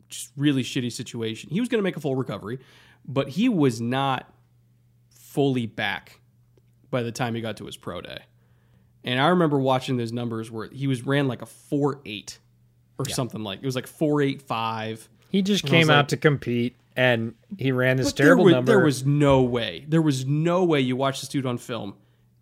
[0.09, 1.49] Just really shitty situation.
[1.49, 2.59] He was going to make a full recovery,
[3.05, 4.31] but he was not
[5.09, 6.19] fully back
[6.93, 8.19] by the time he got to his pro day.
[9.03, 12.39] And I remember watching those numbers where he was ran like a four eight
[12.97, 13.15] or yeah.
[13.15, 15.09] something like it was like four eight five.
[15.29, 18.71] He just came out like, to compete and he ran this terrible there was, number.
[18.71, 19.83] There was no way.
[19.89, 21.95] There was no way you watch this dude on film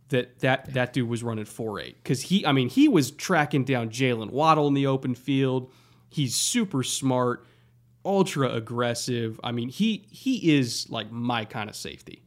[0.10, 2.46] that that that dude was running four eight because he.
[2.46, 5.72] I mean, he was tracking down Jaylen Waddle in the open field.
[6.10, 7.46] He's super smart,
[8.04, 9.40] ultra aggressive.
[9.44, 12.22] I mean, he he is like my kind of safety.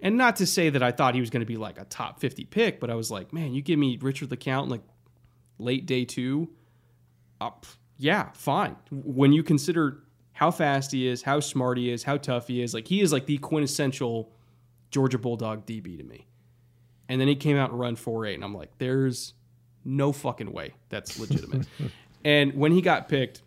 [0.00, 2.20] And not to say that I thought he was going to be like a top
[2.20, 4.82] 50 pick, but I was like, man, you give me Richard LeCounte like
[5.58, 6.50] late day two
[7.40, 7.66] uh, up.
[7.96, 8.76] Yeah, fine.
[8.90, 12.72] When you consider how fast he is, how smart he is, how tough he is,
[12.74, 14.32] like he is like the quintessential
[14.90, 16.26] Georgia Bulldog DB to me.
[17.08, 19.34] And then he came out and run 4-8 and I'm like, there's
[19.84, 21.66] no fucking way that's legitimate.
[22.24, 23.42] and when he got picked,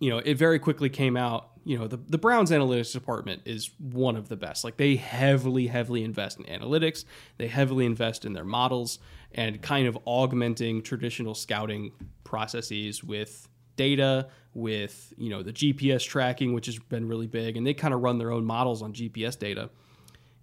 [0.00, 3.70] you know, it very quickly came out, you know, the, the Browns analytics department is
[3.78, 4.64] one of the best.
[4.64, 7.04] Like they heavily, heavily invest in analytics.
[7.38, 8.98] They heavily invest in their models
[9.32, 11.92] and kind of augmenting traditional scouting
[12.24, 17.66] processes with data, with you know the GPS tracking, which has been really big, and
[17.66, 19.70] they kind of run their own models on GPS data.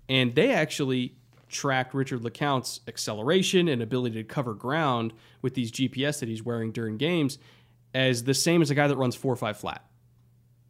[0.08, 1.16] And they actually
[1.50, 6.72] tracked Richard LeCounte's acceleration and ability to cover ground with these GPS that he's wearing
[6.72, 7.38] during games
[7.94, 9.84] as the same as a guy that runs four or five flat.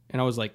[0.09, 0.53] And I was like,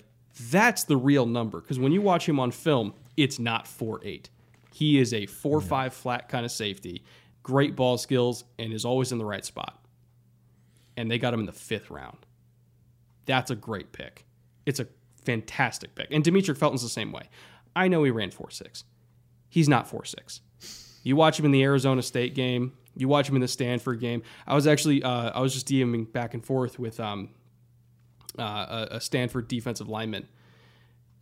[0.50, 1.60] that's the real number.
[1.60, 4.30] Because when you watch him on film, it's not four eight.
[4.72, 5.68] He is a four yeah.
[5.68, 7.04] five flat kind of safety
[7.44, 9.78] great ball skills, and is always in the right spot.
[10.96, 12.26] And they got him in the fifth round.
[13.26, 14.24] That's a great pick.
[14.66, 14.88] It's a
[15.24, 16.08] fantastic pick.
[16.10, 17.28] And Demetric Felton's the same way.
[17.76, 18.84] I know he ran 4 6.
[19.48, 20.40] He's not 4 6.
[21.04, 24.22] You watch him in the Arizona State game, you watch him in the Stanford game.
[24.46, 27.30] I was actually, uh, I was just DMing back and forth with um,
[28.38, 30.28] uh, a Stanford defensive lineman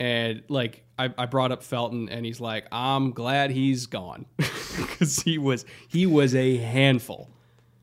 [0.03, 5.23] and like I, I, brought up Felton, and he's like, "I'm glad he's gone because
[5.23, 7.31] he was he was a handful."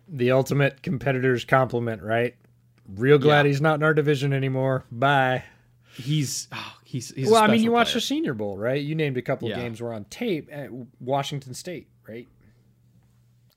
[0.08, 2.36] The ultimate competitor's compliment, right?
[2.96, 3.50] Real glad yeah.
[3.50, 4.84] he's not in our division anymore.
[4.92, 5.44] Bye.
[5.96, 7.42] He's oh, he's, he's well.
[7.42, 8.82] I mean, you watched the Senior Bowl, right?
[8.82, 9.56] You named a couple yeah.
[9.56, 12.28] of games were on tape at Washington State, right?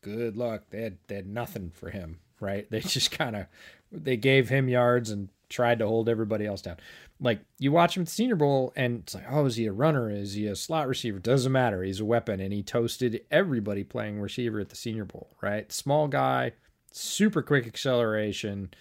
[0.03, 0.65] Good luck.
[0.71, 2.71] They had they had nothing for him, right?
[2.71, 3.47] They just kind of
[3.91, 6.79] they gave him yards and tried to hold everybody else down
[7.23, 9.73] like you watch him at the Senior Bowl, and it's like, oh, is he a
[9.73, 10.11] runner?
[10.11, 11.21] Is he a slot receiver?
[11.21, 11.83] Doesn't matter.
[11.83, 15.37] He's a weapon, and he toasted everybody playing receiver at the Senior Bowl.
[15.41, 16.53] Right, small guy,
[16.91, 18.75] super quick acceleration,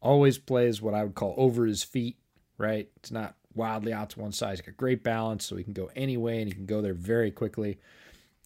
[0.00, 2.16] always plays what I would call over his feet.
[2.56, 4.50] Right, it's not wildly out to one side.
[4.50, 6.94] He's got great balance, so he can go any way, and he can go there
[6.94, 7.78] very quickly.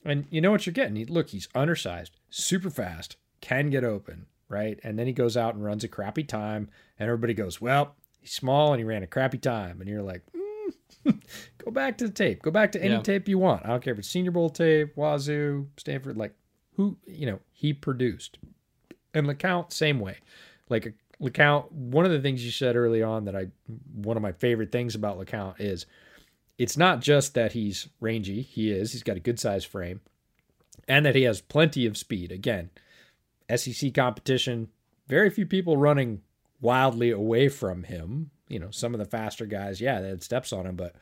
[0.04, 0.96] And you know what you're getting.
[0.96, 4.78] He, look, he's undersized, super fast, can get open, right?
[4.84, 8.32] And then he goes out and runs a crappy time, and everybody goes, well, he's
[8.32, 9.80] small and he ran a crappy time.
[9.80, 11.20] And you're like, mm.
[11.64, 12.42] go back to the tape.
[12.42, 13.02] Go back to any yeah.
[13.02, 13.64] tape you want.
[13.64, 16.16] I don't care if it's Senior Bowl tape, Wazzu, Stanford.
[16.16, 16.34] Like
[16.76, 18.38] who you know he produced.
[19.14, 20.18] And LeCounte, same way.
[20.68, 23.48] Like LeCounte, one of the things you said early on that I
[23.94, 25.86] one of my favorite things about LeCounte is
[26.58, 28.42] it's not just that he's rangy.
[28.42, 28.92] He is.
[28.92, 30.00] He's got a good size frame,
[30.86, 32.30] and that he has plenty of speed.
[32.30, 32.70] Again,
[33.56, 34.68] SEC competition.
[35.08, 36.22] Very few people running
[36.60, 38.30] wildly away from him.
[38.48, 40.94] You know, some of the faster guys, yeah, they had steps on him, but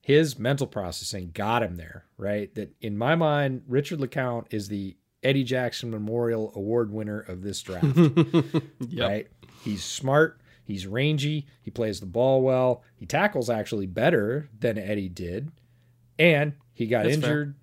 [0.00, 2.52] his mental processing got him there, right?
[2.54, 7.62] That in my mind, Richard LeCounte is the Eddie Jackson Memorial Award winner of this
[7.62, 7.96] draft.
[8.88, 9.08] yep.
[9.08, 9.28] Right?
[9.62, 15.08] He's smart, he's rangy, he plays the ball well, he tackles actually better than Eddie
[15.08, 15.52] did,
[16.18, 17.54] and he got That's injured.
[17.54, 17.56] Fair.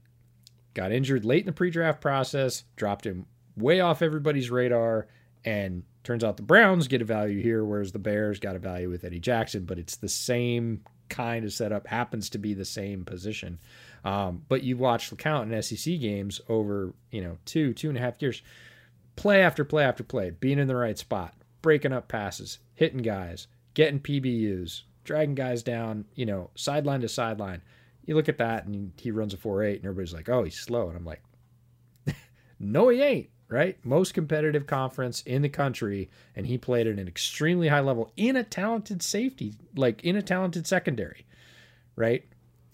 [0.76, 3.26] Got injured late in the pre-draft process, dropped him
[3.60, 5.08] way off everybody's radar,
[5.46, 8.90] and Turns out the Browns get a value here, whereas the Bears got a value
[8.90, 13.04] with Eddie Jackson, but it's the same kind of setup, happens to be the same
[13.04, 13.60] position.
[14.06, 18.02] Um, but you watch LeCounte in SEC games over, you know, two, two and a
[18.02, 18.42] half years,
[19.18, 23.48] play after play after play, being in the right spot, breaking up passes, hitting guys,
[23.74, 27.62] getting PBUs, dragging guys down, you know, sideline to sideline.
[28.06, 30.58] You look at that and he runs a 4 8, and everybody's like, oh, he's
[30.58, 30.88] slow.
[30.88, 31.22] And I'm like,
[32.60, 33.78] no, he ain't, right?
[33.84, 38.36] Most competitive conference in the country, and he played at an extremely high level in
[38.36, 41.26] a talented safety, like in a talented secondary,
[41.96, 42.26] right?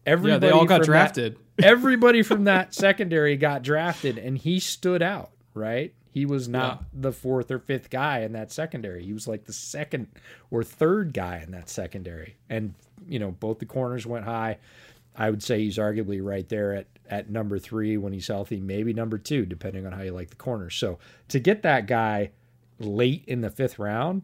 [0.06, 1.38] Everybody yeah, they all got drafted.
[1.58, 5.94] That, everybody from that secondary got drafted, and he stood out, right?
[6.16, 6.88] He was not yeah.
[7.02, 9.04] the fourth or fifth guy in that secondary.
[9.04, 10.08] He was like the second
[10.50, 12.38] or third guy in that secondary.
[12.50, 12.74] And,
[13.06, 14.60] you know, both the corners went high.
[15.14, 18.94] I would say he's arguably right there at, at number three when he's healthy, maybe
[18.94, 20.76] number two, depending on how you like the corners.
[20.76, 22.32] So to get that guy
[22.80, 24.24] late in the fifth round,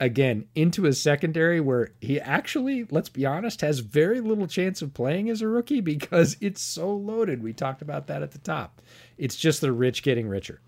[0.00, 4.94] again, into a secondary where he actually, let's be honest, has very little chance of
[4.94, 7.42] playing as a rookie because it's so loaded.
[7.42, 8.80] We talked about that at the top.
[9.18, 10.60] It's just the rich getting richer.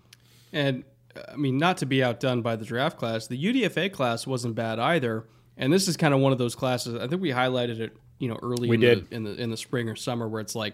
[0.53, 0.83] And
[1.31, 4.79] I mean, not to be outdone by the draft class, the UDFA class wasn't bad
[4.79, 5.25] either.
[5.57, 6.95] And this is kind of one of those classes.
[6.95, 9.09] I think we highlighted it, you know, early we in, did.
[9.09, 10.73] The, in the in the spring or summer, where it's like,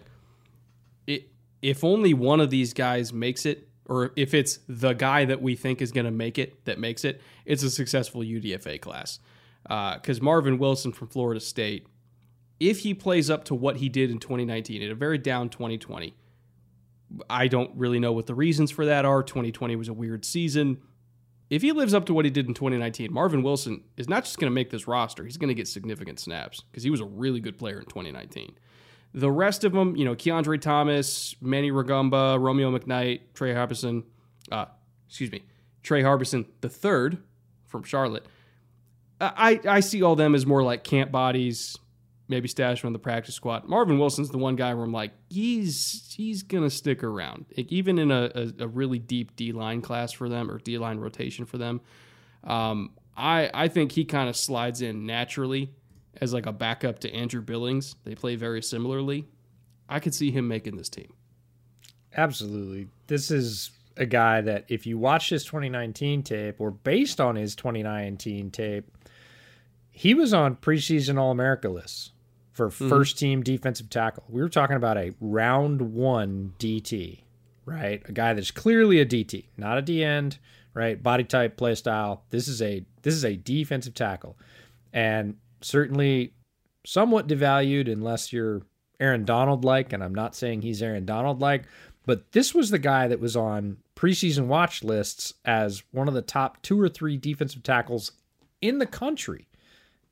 [1.08, 1.30] it,
[1.62, 5.56] if only one of these guys makes it, or if it's the guy that we
[5.56, 9.20] think is going to make it that makes it, it's a successful UDFA class.
[9.64, 11.88] Because uh, Marvin Wilson from Florida State,
[12.60, 16.14] if he plays up to what he did in 2019 in a very down 2020
[17.30, 19.24] I don't really know what the reasons for that are.
[19.24, 20.80] 2020 was a weird season.
[21.50, 24.38] If he lives up to what he did in 2019, Marvin Wilson is not just
[24.38, 27.06] going to make this roster, he's going to get significant snaps because he was a
[27.06, 28.56] really good player in 2019.
[29.14, 34.04] The rest of them, you know, Keandre Thomas, Manny Rugamba, Romeo McKnight, Trey Harbison,
[34.52, 34.66] uh,
[35.08, 35.44] excuse me,
[35.82, 37.18] Trey Harbison the third
[37.66, 38.26] from Charlotte.
[39.22, 41.78] I, I see all them as more like camp bodies,
[42.30, 43.68] maybe stash from the practice squad.
[43.68, 48.00] Marvin Wilson's the one guy where I'm like, he's he's gonna stick around, like, even
[48.00, 51.46] in a, a, a, really deep D line class for them or D line rotation
[51.46, 51.82] for them.
[52.46, 55.74] Um, I I think he kind of slides in naturally
[56.22, 57.96] as like a backup to Andrew Billings.
[58.04, 59.28] They play very similarly.
[59.88, 61.14] I could see him making this team.
[62.16, 67.36] Absolutely, this is a guy that if you watch his 2019 tape or based on
[67.36, 68.86] his 2019 tape,
[69.92, 72.12] he was on preseason All America lists
[72.52, 72.90] for mm-hmm.
[72.90, 74.24] first team defensive tackle.
[74.30, 77.20] We were talking about a round one DT,
[77.66, 78.02] right?
[78.06, 80.40] A guy that's clearly a DT, not a D end,
[80.74, 81.02] right?
[81.02, 82.24] Body type, play style.
[82.30, 84.38] This is a this is a defensive tackle,
[84.94, 86.34] and certainly
[86.86, 88.62] somewhat devalued unless you're
[89.00, 89.94] Aaron Donald like.
[89.94, 91.64] And I'm not saying he's Aaron Donald like,
[92.06, 96.22] but this was the guy that was on preseason watch lists as one of the
[96.22, 98.14] top two or three defensive tackles
[98.62, 99.48] in the country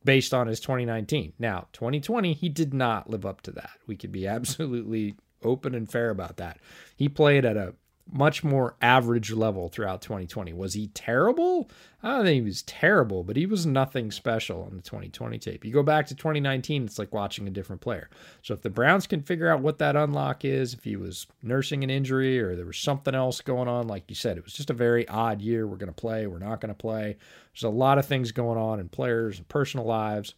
[0.03, 1.33] based on his 2019.
[1.39, 3.71] Now, 2020, he did not live up to that.
[3.87, 6.59] We could be absolutely open and fair about that.
[6.95, 7.73] He played at a
[8.11, 10.53] much more average level throughout 2020.
[10.53, 11.69] Was he terrible?
[12.03, 15.65] I don't think he was terrible, but he was nothing special on the 2020 tape.
[15.65, 18.09] You go back to 2019, it's like watching a different player.
[18.43, 21.83] So if the Browns can figure out what that unlock is, if he was nursing
[21.83, 24.69] an injury or there was something else going on, like you said, it was just
[24.69, 25.67] a very odd year.
[25.67, 27.17] We're going to play, we're not going to play.
[27.53, 30.35] There's a lot of things going on in players and personal lives.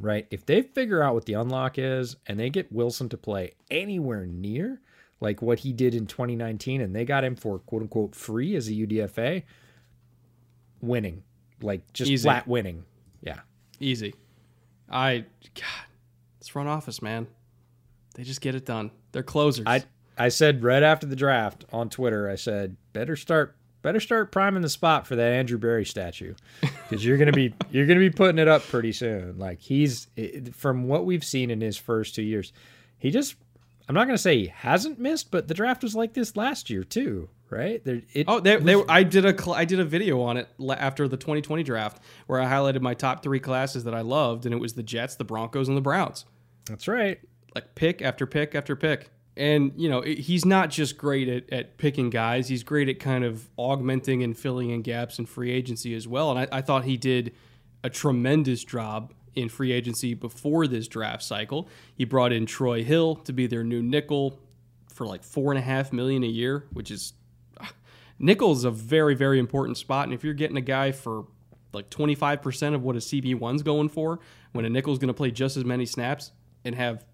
[0.00, 0.28] Right?
[0.30, 4.26] If they figure out what the unlock is and they get Wilson to play anywhere
[4.26, 4.80] near
[5.20, 8.68] like what he did in 2019 and they got him for quote unquote free as
[8.68, 9.42] a UDFA,
[10.80, 11.22] winning.
[11.60, 12.22] Like just Easy.
[12.22, 12.84] flat winning.
[13.20, 13.40] Yeah.
[13.80, 14.14] Easy.
[14.90, 15.86] I God,
[16.38, 17.26] this front office, man.
[18.14, 18.90] They just get it done.
[19.12, 19.64] They're closers.
[19.66, 19.84] I
[20.16, 24.62] I said right after the draft on Twitter, I said, better start better start priming
[24.62, 28.38] the spot for that Andrew Berry statue because you're gonna be you're gonna be putting
[28.38, 29.38] it up pretty soon.
[29.38, 30.08] Like he's
[30.52, 32.52] from what we've seen in his first two years,
[32.98, 33.36] he just
[33.88, 36.68] I'm not going to say he hasn't missed, but the draft was like this last
[36.68, 37.82] year too, right?
[37.82, 41.08] There, it oh, they, they, I did a I did a video on it after
[41.08, 44.58] the 2020 draft where I highlighted my top three classes that I loved, and it
[44.58, 46.26] was the Jets, the Broncos, and the Browns.
[46.66, 47.18] That's right.
[47.54, 49.10] Like pick after pick after pick.
[49.38, 53.22] And, you know, he's not just great at, at picking guys, he's great at kind
[53.22, 56.32] of augmenting and filling in gaps in free agency as well.
[56.32, 57.32] And I, I thought he did
[57.84, 61.68] a tremendous job in free agency before this draft cycle.
[61.94, 64.38] He brought in Troy Hill to be their new nickel
[64.92, 67.12] for like four and a half million a year, which is
[68.18, 70.04] nickel is a very very important spot.
[70.04, 71.26] And if you're getting a guy for
[71.72, 74.20] like 25% of what a CB1's going for,
[74.52, 76.32] when a nickel's going to play just as many snaps
[76.64, 77.04] and have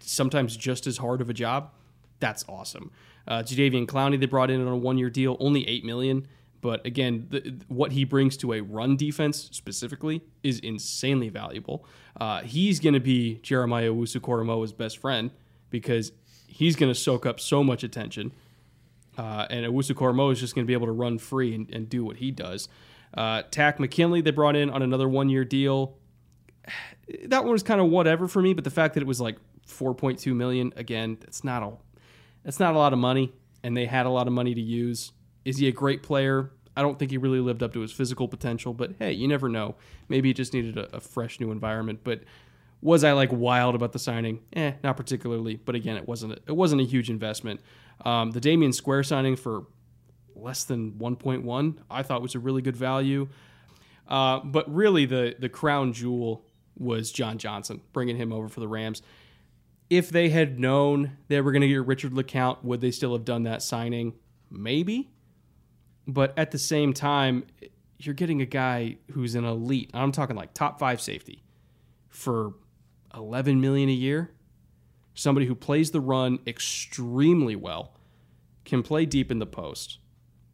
[0.00, 1.72] sometimes just as hard of a job,
[2.18, 2.90] that's awesome.
[3.26, 6.26] Uh, Jadeveon Clowney they brought in on a one year deal, only eight million,
[6.60, 11.86] But again, the, what he brings to a run defense specifically is insanely valuable.
[12.20, 15.30] Uh, he's going to be Jeremiah Owusu-Koramoah's best friend
[15.70, 16.12] because
[16.46, 18.32] he's going to soak up so much attention.
[19.16, 22.04] Uh, and Owusu-Koramoah is just going to be able to run free and, and do
[22.04, 22.68] what he does.
[23.14, 25.96] Uh, Takk McKinley, they brought in on another one year deal.
[27.24, 29.36] That one was kind of whatever for me, but the fact that it was like
[29.66, 31.72] 4.2 million, again, that's not a
[32.44, 33.32] that's not a lot of money,
[33.64, 35.10] and they had a lot of money to use.
[35.44, 36.50] Is he a great player?
[36.76, 39.48] I don't think he really lived up to his physical potential, but hey, you never
[39.48, 39.74] know.
[40.08, 42.00] Maybe he just needed a, a fresh new environment.
[42.04, 42.22] But
[42.80, 44.40] was I like wild about the signing?
[44.54, 45.56] Eh, not particularly.
[45.56, 47.60] But again, it wasn't a, it wasn't a huge investment.
[48.04, 49.66] Um, the Damion Square signing for
[50.34, 53.28] less than 1.1, I thought was a really good value.
[54.08, 56.44] Uh, but really, the the crown jewel
[56.76, 59.02] was John Johnson, bringing him over for the Rams.
[59.88, 63.24] If they had known they were going to get Richard LeCounte, would they still have
[63.24, 64.14] done that signing?
[64.50, 65.10] Maybe.
[66.10, 67.44] But at the same time,
[67.98, 69.90] you're getting a guy who's an elite.
[69.94, 71.44] I'm talking like top five safety
[72.08, 72.54] for
[73.14, 74.32] 11 million a year.
[75.14, 77.94] Somebody who plays the run extremely well,
[78.64, 79.98] can play deep in the post.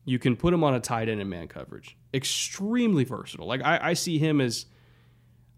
[0.05, 1.97] You can put him on a tight end and man coverage.
[2.13, 3.47] Extremely versatile.
[3.47, 4.67] Like I, I see him as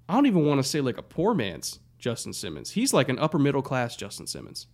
[0.08, 2.70] I don't even want to say like a poor man's Justin Simmons.
[2.70, 4.66] He's like an upper middle class Justin Simmons.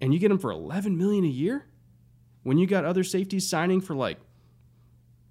[0.00, 1.66] And you get him for 11 million a year?
[2.48, 4.16] When you got other safeties signing for like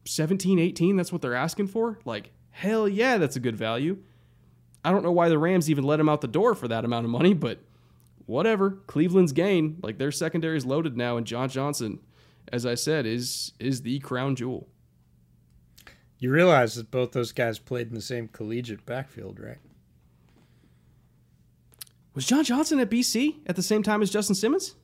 [0.06, 1.98] 17, 18, that's what they're asking for?
[2.06, 3.98] Like, hell yeah, that's a good value.
[4.86, 7.06] I don't know why the Rams even let him out the door for that amount
[7.06, 7.58] of money, but
[8.28, 8.70] whatever.
[8.86, 9.80] Cleveland's gain.
[9.82, 12.02] Like their secondary is loaded now, and John Johnson,
[12.54, 14.68] as I said, is is the crown jewel.
[16.20, 19.58] You realize that both those guys played in the same collegiate backfield, right?
[22.14, 24.76] Was John Johnson at BC at the same time as Justin Simmons?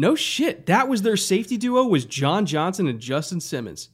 [0.00, 0.66] No shit.
[0.66, 3.90] That was their safety duo was John Johnson and Justin Simmons.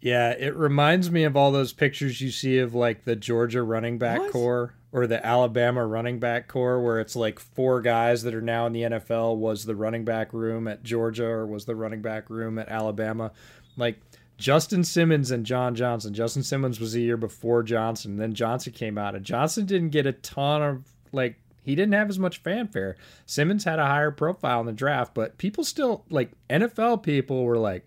[0.00, 3.98] Yeah, it reminds me of all those pictures you see of like the Georgia running
[3.98, 4.32] back What?
[4.32, 8.66] corps or the Alabama running back core where it's like four guys that are now
[8.66, 12.30] in the NFL was the running back room at Georgia or was the running back
[12.30, 13.32] room at Alabama.
[13.76, 14.00] Like
[14.38, 16.14] Justin Simmons and John Johnson.
[16.14, 20.06] Justin Simmons was a year before Johnson, then Johnson came out and Johnson didn't get
[20.06, 21.36] a ton of like
[21.68, 22.96] he didn't have as much fanfare.
[23.26, 27.58] Simmons had a higher profile in the draft, but people still like NFL people were
[27.58, 27.86] like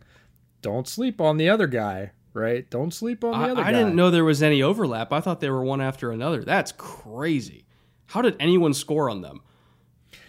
[0.61, 2.69] don't sleep on the other guy, right?
[2.69, 3.79] Don't sleep on the I, other I guy.
[3.79, 5.11] didn't know there was any overlap.
[5.11, 6.43] I thought they were one after another.
[6.43, 7.65] That's crazy.
[8.05, 9.41] How did anyone score on them?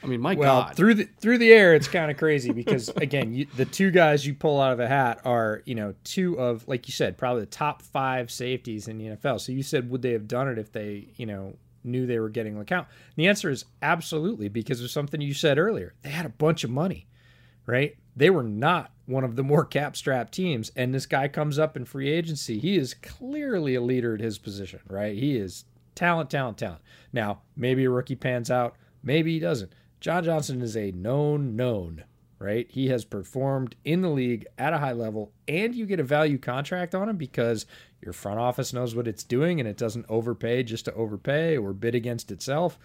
[0.03, 0.76] I mean, my Well, God.
[0.76, 4.26] through the through the air, it's kind of crazy because again, you, the two guys
[4.26, 7.42] you pull out of the hat are you know two of like you said probably
[7.42, 9.40] the top five safeties in the NFL.
[9.40, 11.55] So you said would they have done it if they you know
[11.85, 12.87] knew they were getting an LeCounte?
[13.16, 15.95] The answer is absolutely because of something you said earlier.
[16.03, 17.07] They had a bunch of money,
[17.66, 17.97] right?
[18.16, 21.76] They were not one of the more cap strapped teams, and this guy comes up
[21.76, 22.59] in free agency.
[22.59, 25.16] He is clearly a leader at his position, right?
[25.16, 25.64] He is
[25.95, 26.83] talent, talent, talent.
[27.12, 29.72] Now, maybe a rookie pans out, maybe he doesn't.
[30.01, 32.05] John Johnson is a known known,
[32.39, 32.66] right?
[32.68, 36.39] He has performed in the league at a high level, and you get a value
[36.39, 37.66] contract on him because
[38.03, 41.72] your front office knows what it's doing and it doesn't overpay just to overpay or
[41.72, 42.78] bid against itself.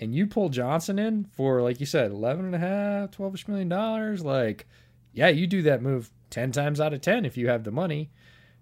[0.00, 3.68] And you pull Johnson in for, like you said, 11 and a half, 12 million
[3.68, 4.24] dollars.
[4.24, 4.66] Like,
[5.12, 8.10] yeah, you do that move 10 times out of 10 if you have the money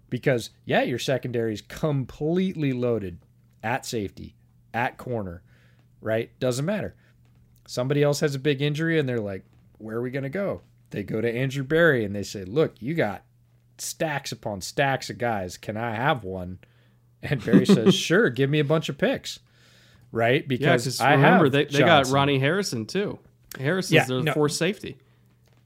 [0.09, 3.17] because, yeah, your secondary is completely loaded
[3.63, 4.35] at safety,
[4.73, 5.41] at corner,
[5.99, 6.29] right?
[6.39, 6.95] Doesn't matter.
[7.67, 9.43] Somebody else has a big injury and they're like,
[9.79, 10.61] where are we going to go?
[10.91, 13.23] They go to Andrew Berry and they say, look, you got
[13.77, 15.57] stacks upon stacks of guys.
[15.57, 16.59] Can I have one?
[17.21, 19.39] And Berry says, sure, give me a bunch of picks.
[20.11, 20.47] Right?
[20.47, 23.19] Because because I remember they, they got Ronnie Harrison too.
[23.59, 24.33] Harrison's Yeah, their no.
[24.33, 24.97] fourth safety.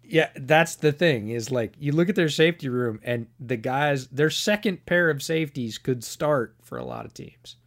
[0.04, 4.08] Yeah, that's the thing is like you look at their safety room and the guys,
[4.08, 7.58] their second pair of safeties could start for a lot of teams.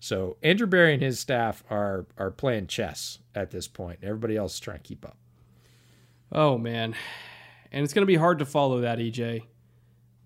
[0.00, 4.00] So Andrew Berry and his staff are are playing chess at this point.
[4.02, 5.16] Everybody else is trying to keep up.
[6.32, 6.96] Oh man,
[7.70, 9.44] and it's going to be hard to follow that, EJ.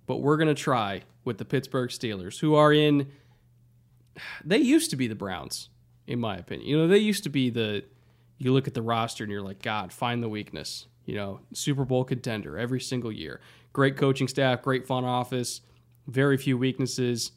[0.08, 3.08] But we're going to try with the Pittsburgh Steelers, who are in.
[4.44, 5.68] They used to be the Browns,
[6.06, 6.68] in my opinion.
[6.68, 7.84] You know, they used to be the.
[8.38, 10.86] You look at the roster and you're like, God, find the weakness.
[11.04, 13.40] You know, Super Bowl contender every single year.
[13.72, 15.60] Great coaching staff, great front office,
[16.06, 17.32] very few weaknesses.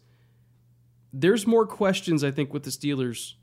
[1.11, 3.34] There's more questions, I think, with the Steelers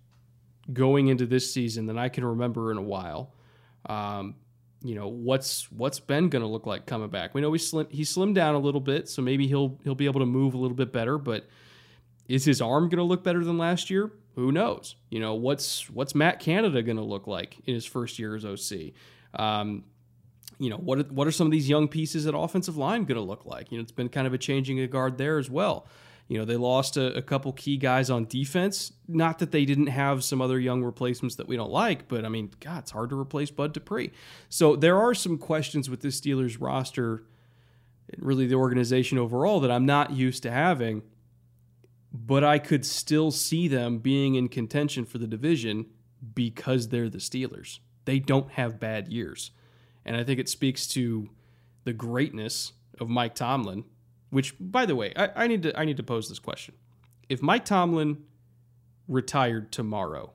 [0.73, 3.35] going into this season than I can remember in a while.
[3.87, 4.37] Um,
[4.83, 7.35] you know what's what's Ben going to look like coming back.
[7.35, 10.07] We know he slim he slimmed down a little bit, so maybe he'll he'll be
[10.07, 11.19] able to move a little bit better.
[11.19, 11.49] But
[12.29, 14.13] is his arm going to look better than last year?
[14.37, 14.97] Who knows?
[15.11, 18.45] You know what's what's Matt Canada going to look like in his first year as
[18.45, 18.93] OC?
[19.35, 19.85] Um,
[20.59, 23.17] you know, what are, what are some of these young pieces at offensive line going
[23.17, 23.71] to look like?
[23.71, 25.87] You know, it's been kind of a changing of guard there as well.
[26.29, 28.93] You know, they lost a, a, couple key guys on defense.
[29.09, 32.29] Not that they didn't have some other young replacements that we don't like, but I
[32.29, 34.13] mean, God, it's hard to replace Bud Dupree.
[34.51, 37.25] So there are some questions with this Steelers roster,
[38.19, 41.03] really the organization overall, that I'm not used to having.
[42.13, 45.87] But I could still see them being in contention for the division
[46.35, 47.79] because they're the Steelers.
[48.05, 49.51] They don't have bad years.
[50.05, 51.31] And I think it speaks to
[51.85, 53.85] the greatness of Mike Tomlin,
[54.31, 56.75] which, by the way, I, I need to I need to pose this question.
[57.29, 58.25] If Mike Tomlin
[59.07, 60.33] retired tomorrow,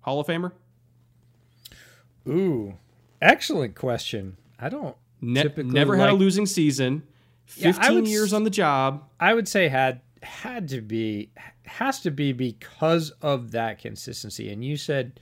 [0.00, 0.52] Hall of Famer?
[2.28, 2.74] Ooh,
[3.20, 4.36] excellent question.
[4.58, 7.02] I don't ne- never had a losing season.
[7.46, 9.04] Fifteen yeah, years on the job.
[9.20, 11.30] I would say had had to be
[11.66, 14.50] has to be because of that consistency.
[14.50, 15.20] And you said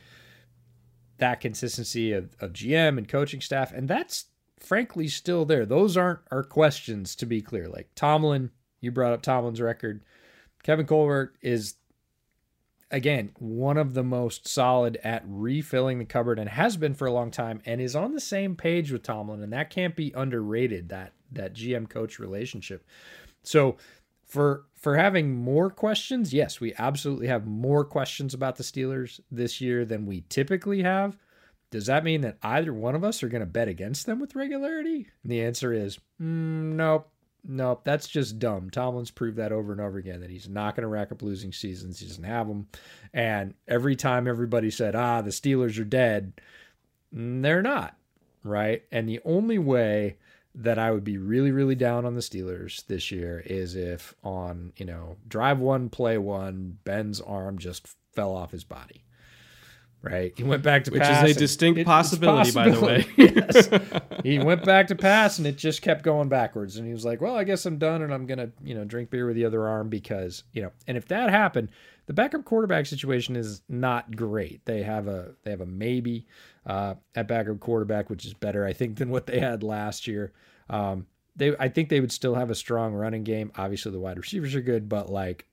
[1.19, 4.27] that consistency of, of GM and coaching staff, and that's
[4.63, 5.67] frankly still there.
[5.67, 7.69] Those aren't our questions to be clear.
[7.69, 8.51] Like Tomlin,
[8.81, 10.03] you brought up Tomlin's record.
[10.63, 11.75] Kevin Colbert is
[12.91, 17.13] again one of the most solid at refilling the cupboard and has been for a
[17.13, 20.91] long time and is on the same page with Tomlin and that can't be underrated
[20.91, 22.87] that that GM coach relationship.
[23.43, 23.77] So
[24.27, 29.61] for for having more questions, yes, we absolutely have more questions about the Steelers this
[29.61, 31.17] year than we typically have.
[31.73, 34.37] Does that mean that either one of us are going to bet against them with
[34.37, 35.09] regularity?
[35.23, 37.09] And the answer is mm, nope.
[37.45, 38.71] Nope, that's just dumb.
[38.71, 41.53] Tomlin's proved that over and over again that he's not going to rack up losing
[41.53, 41.99] seasons.
[41.99, 42.69] He doesn't have them.
[43.13, 46.35] And every time everybody said, ah, the Steelers are dead,
[47.13, 47.97] mm, they're not,
[48.45, 48.85] right?
[48.93, 50.19] And the only way
[50.55, 54.73] that I would be really, really down on the Steelers this year is if on,
[54.77, 59.03] you know, drive one, play one, Ben's arm just fell off his body.
[60.03, 60.33] Right.
[60.37, 61.23] He went back to Which pass.
[61.23, 63.73] Which is a distinct it, possibility, possibility, by the way.
[63.81, 64.03] yes.
[64.25, 66.77] He went back to pass and it just kept going backwards.
[66.77, 68.85] And he was like, well, I guess I'm done and I'm going to, you know,
[68.85, 71.71] drink beer with the other arm because, you know, and if that happened,
[72.07, 74.65] the backup quarterback situation is not great.
[74.65, 76.27] They have a they have a maybe
[76.67, 80.33] uh, at backup quarterback, which is better, I think, than what they had last year.
[80.69, 83.53] Um, they I think they would still have a strong running game.
[83.57, 85.47] Obviously, the wide receivers are good, but like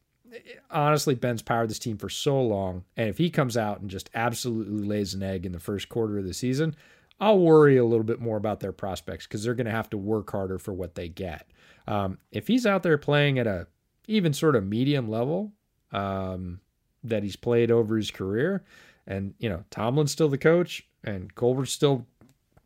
[0.69, 4.09] honestly, Ben's powered this team for so long, and if he comes out and just
[4.13, 6.75] absolutely lays an egg in the first quarter of the season,
[7.19, 9.97] I'll worry a little bit more about their prospects because they're going to have to
[9.97, 11.47] work harder for what they get.
[11.87, 13.67] Um, if he's out there playing at a
[14.07, 15.51] even sort of medium level,
[15.91, 16.61] um,
[17.03, 18.63] that he's played over his career.
[19.07, 22.05] And, you know, Tomlin's still the coach and Colbert's still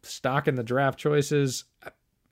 [0.02, 1.66] stocking the draft choices.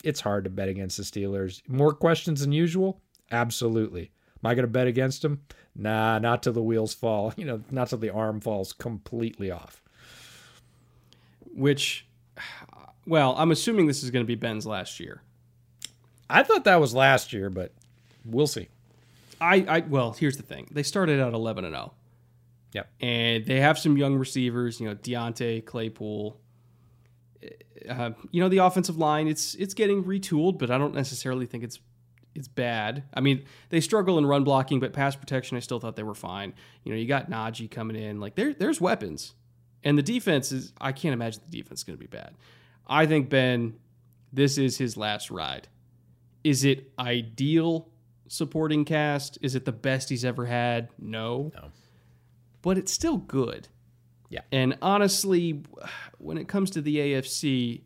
[0.04, 1.62] It's hard to bet against the Steelers.
[1.68, 3.00] More questions than usual?
[3.32, 4.12] Absolutely.
[4.44, 5.42] Am I going to bet against them?
[5.76, 7.34] Nah, not till the wheels fall.
[7.38, 9.82] You know, not till the arm falls completely off.
[11.54, 12.08] Which,
[13.06, 15.22] well, I'm assuming this is going to be Ben's last year.
[16.30, 17.74] I thought that was last year, but
[18.24, 18.70] we'll see.
[19.42, 20.68] I, I well, here's the thing.
[20.72, 21.94] They started out 11 and 0.
[22.74, 22.90] Yep.
[23.02, 26.38] And they have some young receivers, you know, Diontae, Claypool.
[27.90, 31.64] Uh, you know, the offensive line, it's it's getting retooled, but I don't necessarily think
[31.64, 31.80] it's
[32.36, 33.04] it's bad.
[33.14, 36.16] I mean, they struggle in run blocking, but pass protection, I still thought they were
[36.16, 36.54] fine.
[36.84, 38.20] You know, you got Najee coming in.
[38.20, 39.34] Like there, there's weapons.
[39.84, 42.36] And the defense is I can't imagine the defense is gonna be bad.
[42.88, 43.76] I think Ben,
[44.32, 45.68] this is his last ride.
[46.44, 47.92] Is it ideal?
[48.32, 49.38] supporting cast.
[49.42, 50.90] Is it the best he's ever had?
[50.98, 51.52] No.
[51.54, 51.68] No.
[52.62, 53.68] But it's still good.
[54.30, 54.42] Yeah.
[54.52, 55.64] And honestly,
[56.18, 57.82] when it comes to the AFC,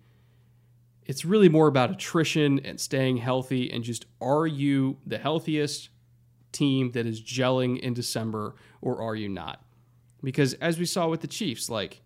[1.06, 5.90] it's really more about attrition and staying healthy and just are you the healthiest
[6.52, 9.64] team that is gelling in December or are you not?
[10.24, 12.02] Because as we saw with the Chiefs, like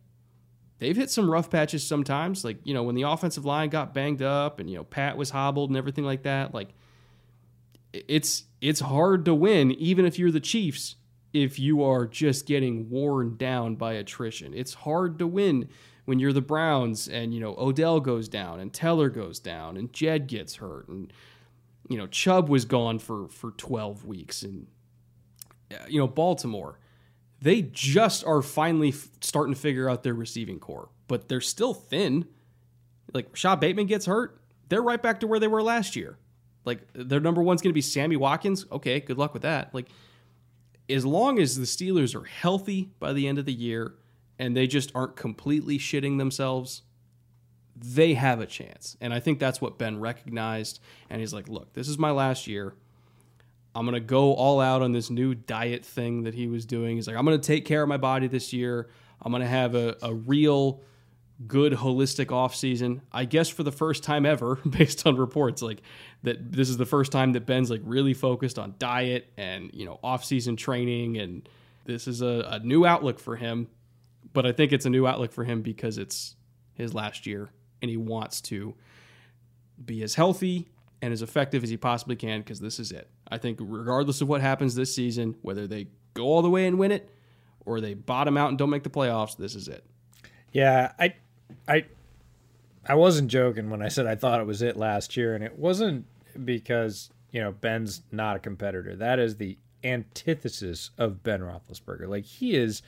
[0.79, 2.43] they've hit some rough patches sometimes.
[2.43, 5.29] Like, you know, when the offensive line got banged up and, you know, Pat was
[5.29, 6.73] hobbled and everything like that, like
[7.93, 10.95] it's it's hard to win even if you're the Chiefs
[11.31, 14.53] if you are just getting worn down by attrition.
[14.53, 15.69] It's hard to win
[16.09, 19.93] when you're the Browns and you know Odell goes down and Teller goes down and
[19.93, 21.13] Jed gets hurt and
[21.87, 24.65] you know Chubb was gone for for 12 weeks and
[25.71, 26.79] uh, you know Baltimore
[27.41, 31.73] they just are finally f- starting to figure out their receiving corps, but they're still
[31.73, 32.27] thin.
[33.13, 36.17] Like Rashod Bateman gets hurt, they're right back to where they were last year.
[36.65, 38.65] Like their number one's going to be Sammy Watkins.
[38.71, 39.73] Okay, good luck with that.
[39.73, 39.87] Like
[40.89, 43.93] as long as the Steelers are healthy by the end of the year
[44.39, 46.81] and they just aren't completely shitting themselves,
[47.75, 48.97] they have a chance.
[49.01, 50.79] And I think that's what Ben recognized.
[51.09, 52.73] And he's like, look, this is my last year.
[53.75, 56.95] I'm going to go all out on this new diet thing that he was doing.
[56.95, 58.89] He's like, I'm going to take care of my body this year.
[59.21, 60.81] I'm going to have a, a real
[61.45, 63.01] good holistic offseason.
[63.11, 65.81] I guess for the first time ever, based on reports, like
[66.23, 69.85] that this is the first time that Ben's like really focused on diet and, you
[69.85, 71.47] know, off-season training and
[71.85, 73.67] this is a, a new outlook for him.
[74.33, 76.35] But I think it's a new outlook for him because it's
[76.73, 77.49] his last year
[77.81, 78.75] and he wants to
[79.83, 80.67] be as healthy
[81.01, 83.09] and as effective as he possibly can because this is it.
[83.27, 86.77] I think regardless of what happens this season, whether they go all the way and
[86.77, 87.09] win it
[87.65, 89.85] or they bottom out and don't make the playoffs, this is it.
[90.51, 91.13] Yeah, I
[91.67, 91.85] I
[92.85, 95.57] I wasn't joking when I said I thought it was it last year, and it
[95.57, 96.05] wasn't
[96.43, 98.95] because you know Ben's not a competitor.
[98.95, 102.07] That is the antithesis of Ben Roethlisberger.
[102.07, 102.81] Like he is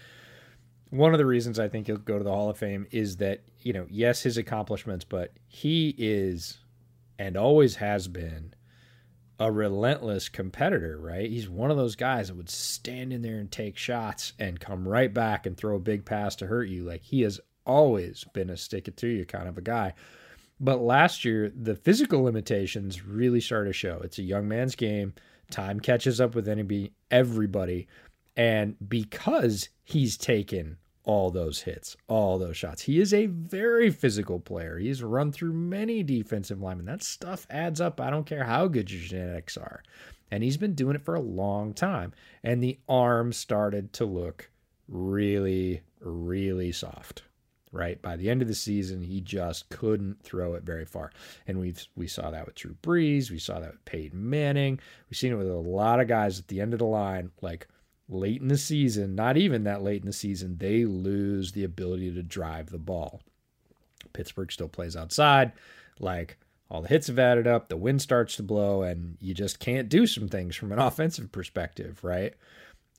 [0.92, 3.42] one of the reasons I think he'll go to the Hall of Fame is that
[3.62, 6.60] you know yes his accomplishments, but he is
[7.18, 8.54] and always has been
[9.40, 11.28] a relentless competitor, right?
[11.30, 14.88] He's one of those guys that would stand in there and take shots and come
[14.88, 16.84] right back and throw a big pass to hurt you.
[16.84, 19.96] Like he has always been a stick it to you kind of a guy.
[20.60, 24.00] But last year, the physical limitations really started to show.
[24.04, 25.14] It's a young man's game.
[25.50, 27.88] Time catches up with anybody, everybody.
[28.36, 34.40] And because he's taken all those hits, all those shots, he is a very physical
[34.40, 34.78] player.
[34.78, 36.86] He's run through many defensive linemen.
[36.86, 38.00] That stuff adds up.
[38.00, 39.84] I don't care how good your genetics are.
[40.30, 42.14] And he's been doing it for a long time.
[42.44, 44.50] And the arm started to look
[44.88, 47.24] really, really soft
[47.72, 48.02] right?
[48.02, 51.12] By the end of the season, he just couldn't throw it very far.
[51.48, 54.80] And we we saw that with Drew Brees, we saw that with Peyton Manning,
[55.10, 57.68] we've seen it with a lot of guys at the end of the line, like
[58.12, 62.14] late in the season, not even that late in the season, they lose the ability
[62.14, 63.22] to drive the ball.
[64.14, 65.54] Pittsburgh still plays outside,
[66.00, 66.38] like
[66.70, 69.90] all the hits have added up, the wind starts to blow, and you just can't
[69.90, 72.34] do some things from an offensive perspective, right?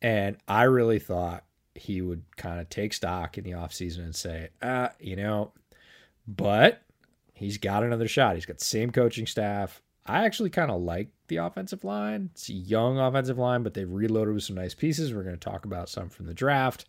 [0.00, 1.44] And I really thought
[1.74, 5.52] he would kind of take stock in the offseason and say, uh, you know,
[6.26, 6.82] but
[7.34, 8.34] he's got another shot.
[8.34, 9.80] He's got the same coaching staff.
[10.04, 12.30] I actually kind of like the offensive line.
[12.32, 15.14] It's a young offensive line, but they've reloaded with some nice pieces.
[15.14, 16.84] We're going to talk about some from the draft.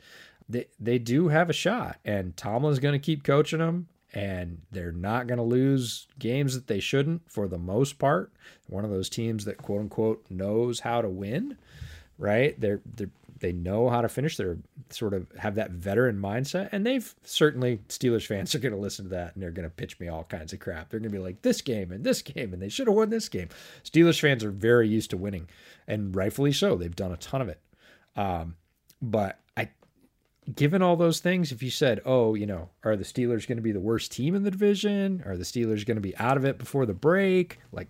[0.49, 4.91] They they do have a shot, and Tomlin's going to keep coaching them, and they're
[4.91, 8.32] not going to lose games that they shouldn't for the most part.
[8.68, 11.57] One of those teams that quote unquote knows how to win,
[12.18, 12.59] right?
[12.59, 13.11] They're they're
[13.44, 14.38] they know how to finish.
[14.38, 14.58] They're
[14.89, 19.04] sort of have that veteran mindset, and they've certainly Steelers fans are going to listen
[19.04, 20.89] to that and they're going to pitch me all kinds of crap.
[20.89, 23.10] They're going to be like this game and this game, and they should have won
[23.10, 23.50] this game.
[23.84, 25.50] Steelers fans are very used to winning,
[25.89, 26.78] and rightfully so.
[26.78, 27.60] They've done a ton of it.
[28.16, 28.56] Um,
[29.02, 29.72] but I,
[30.56, 33.62] given all those things, if you said, "Oh, you know, are the Steelers going to
[33.62, 35.22] be the worst team in the division?
[35.26, 37.89] Are the Steelers going to be out of it before the break?" Like,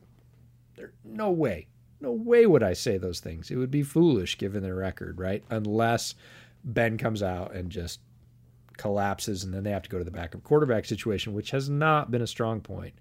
[0.75, 1.67] there's no way
[2.03, 3.49] no way would I say those things.
[3.49, 5.43] It would be foolish given their record, right?
[5.49, 6.15] Unless
[6.63, 7.99] Ben comes out and just
[8.77, 12.11] collapses and then they have to go to the backup quarterback situation, which has not
[12.11, 12.93] been a strong point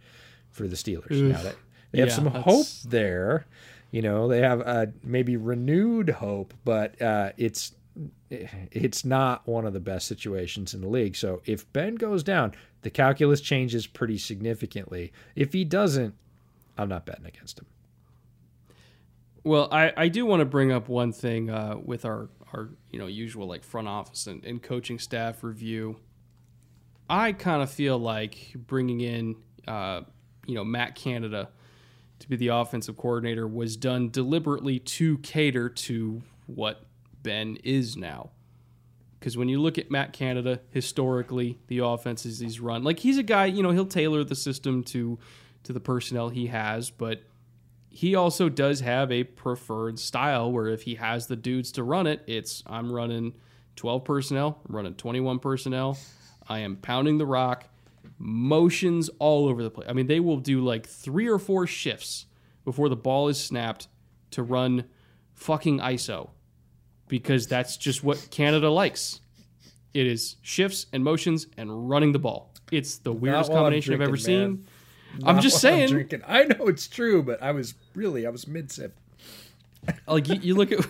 [0.51, 1.11] for the Steelers.
[1.11, 1.33] Oof.
[1.33, 1.57] Now that
[1.91, 2.45] they have yeah, some that's...
[2.45, 3.47] hope there.
[3.91, 7.73] You know, they have uh, maybe renewed hope, but uh, it's
[8.31, 11.15] it's not one of the best situations in the league.
[11.15, 15.13] So if Ben goes down, the calculus changes pretty significantly.
[15.37, 16.15] If he doesn't,
[16.79, 17.67] I'm not betting against him.
[19.45, 22.99] Well, I, I do want to bring up one thing uh, with our, our you
[22.99, 25.97] know usual like front office and, and coaching staff review.
[27.11, 29.36] I kind of feel like bringing in
[29.66, 30.03] uh,
[30.47, 31.49] you know Matt Canada
[32.20, 36.86] to be the offensive coordinator was done deliberately to cater to what
[37.22, 38.30] Ben is now.
[39.18, 43.22] Because when you look at Matt Canada historically, the offenses he's run, like he's a
[43.22, 45.18] guy, you know, he'll tailor the system to
[45.64, 47.22] to the personnel he has, but
[47.93, 52.07] he also does have a preferred style where if he has the dudes to run
[52.07, 53.34] it, it's I'm running
[53.76, 55.99] 12 personnel, I'm running 21 personnel,
[56.49, 57.68] I am pounding the rock,
[58.18, 59.88] motions all over the place.
[59.90, 62.26] I mean, they will do like three or four shifts
[62.64, 63.88] before the ball is snapped
[64.30, 64.84] to run
[65.34, 66.30] fucking ISO
[67.09, 69.20] because that's just what Canada likes.
[69.93, 72.55] It is shifts and motions and running the ball.
[72.70, 74.18] It's the weirdest combination I've ever man.
[74.18, 74.66] seen.
[75.25, 75.85] I'm just saying.
[75.85, 76.23] I'm drinking.
[76.27, 78.97] I know it's true, but I was really I was mid sip.
[80.07, 80.87] like you, you, look at,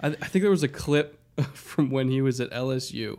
[0.00, 1.18] I, I think there was a clip
[1.54, 3.18] from when he was at LSU,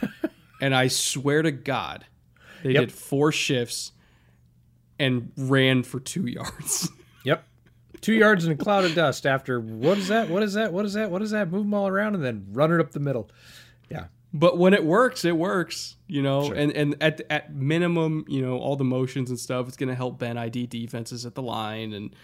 [0.60, 2.06] and I swear to God,
[2.62, 2.84] they yep.
[2.84, 3.92] did four shifts
[4.98, 6.88] and ran for two yards.
[7.24, 7.42] Yep.
[8.02, 10.28] Two yards in a cloud of dust after what is that?
[10.28, 10.74] What is that?
[10.74, 11.10] What is that?
[11.10, 11.50] What is that?
[11.50, 13.30] Move them all around and then run it up the middle.
[13.88, 14.08] Yeah.
[14.36, 16.46] But when it works, it works, you know.
[16.46, 16.56] Sure.
[16.56, 19.94] And and at at minimum, you know, all the motions and stuff, it's going to
[19.94, 22.14] help Ben ID defenses at the line, and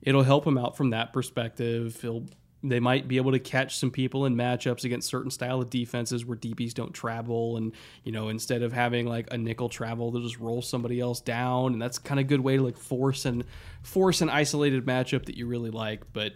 [0.00, 2.00] it'll help him out from that perspective.
[2.00, 2.24] He'll
[2.62, 6.24] they might be able to catch some people in matchups against certain style of defenses
[6.24, 10.22] where DBs don't travel and you know instead of having like a nickel travel they'll
[10.22, 13.26] just roll somebody else down and that's kind of a good way to like force
[13.26, 13.44] and
[13.82, 16.32] force an isolated matchup that you really like but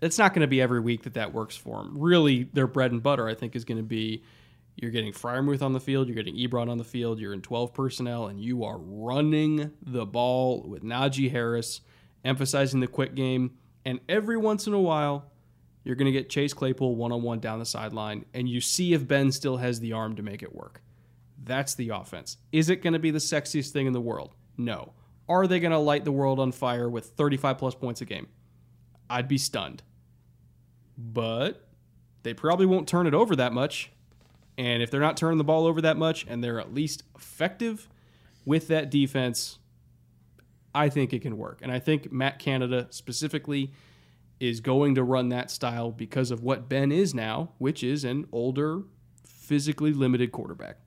[0.00, 2.90] it's not going to be every week that that works for them really their bread
[2.90, 4.22] and butter I think is going to be
[4.76, 7.74] you're getting Freiermuth on the field you're getting Ebron on the field you're in 12
[7.74, 11.80] personnel and you are running the ball with Najee Harris
[12.24, 13.52] emphasizing the quick game
[13.84, 15.32] and every once in a while
[15.84, 18.94] you're going to get Chase Claypool one on one down the sideline, and you see
[18.94, 20.80] if Ben still has the arm to make it work.
[21.42, 22.36] That's the offense.
[22.52, 24.34] Is it going to be the sexiest thing in the world?
[24.56, 24.92] No.
[25.28, 28.28] Are they going to light the world on fire with 35 plus points a game?
[29.10, 29.82] I'd be stunned.
[30.96, 31.68] But
[32.22, 33.90] they probably won't turn it over that much.
[34.58, 37.88] And if they're not turning the ball over that much and they're at least effective
[38.44, 39.58] with that defense,
[40.74, 41.60] I think it can work.
[41.62, 43.72] And I think Matt Canada specifically
[44.40, 48.26] is going to run that style because of what Ben is now, which is an
[48.32, 48.82] older,
[49.24, 50.78] physically limited quarterback.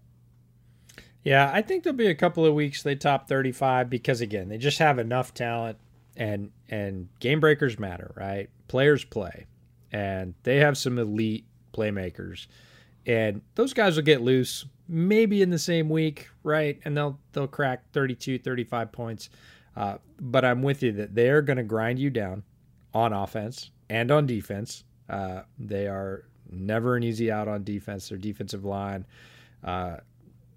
[1.23, 4.57] Yeah, I think there'll be a couple of weeks they top 35 because again, they
[4.57, 5.77] just have enough talent
[6.15, 8.49] and and game breakers matter, right?
[8.67, 9.47] Players play.
[9.91, 12.47] And they have some elite playmakers.
[13.05, 16.79] And those guys will get loose maybe in the same week, right?
[16.85, 19.29] And they'll they'll crack 32, 35 points.
[19.75, 22.43] Uh, but I'm with you that they're going to grind you down
[22.93, 24.83] on offense and on defense.
[25.09, 28.09] Uh, they are never an easy out on defense.
[28.09, 29.05] Their defensive line
[29.63, 29.97] uh,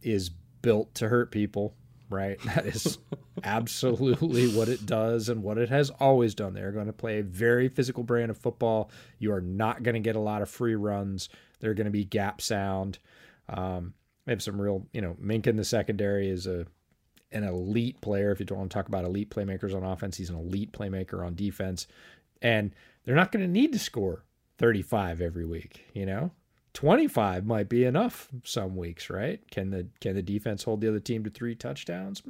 [0.02, 0.30] is
[0.62, 1.74] built to hurt people,
[2.10, 2.38] right?
[2.44, 2.98] That is
[3.44, 6.54] absolutely what it does and what it has always done.
[6.54, 8.90] They're going to play a very physical brand of football.
[9.18, 11.28] You are not going to get a lot of free runs.
[11.60, 12.98] They're going to be gap sound.
[13.48, 13.94] Um,
[14.26, 16.66] they have some real, you know, Mink in the secondary is a
[17.30, 18.32] an elite player.
[18.32, 21.24] If you don't want to talk about elite playmakers on offense, he's an elite playmaker
[21.24, 21.86] on defense
[22.42, 24.24] and they're not going to need to score
[24.58, 26.30] 35 every week, you know?
[26.74, 29.40] 25 might be enough some weeks, right?
[29.50, 32.22] Can the can the defense hold the other team to three touchdowns?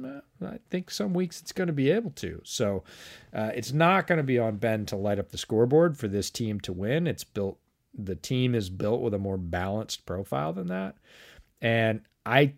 [0.43, 2.41] I think some weeks it's going to be able to.
[2.45, 2.83] So
[3.31, 6.31] uh, it's not going to be on Ben to light up the scoreboard for this
[6.31, 7.05] team to win.
[7.05, 7.59] It's built.
[7.97, 10.95] The team is built with a more balanced profile than that,
[11.61, 12.53] and I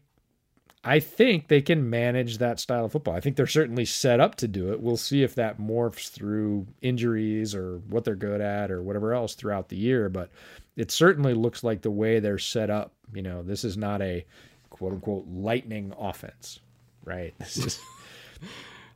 [0.83, 3.15] I think they can manage that style of football.
[3.15, 4.81] I think they're certainly set up to do it.
[4.81, 9.35] We'll see if that morphs through injuries or what they're good at or whatever else
[9.35, 10.09] throughout the year.
[10.09, 10.31] But
[10.75, 12.93] it certainly looks like the way they're set up.
[13.13, 14.25] You know, this is not a
[14.71, 16.59] quote unquote lightning offense,
[17.05, 17.35] right?
[17.39, 17.79] This is.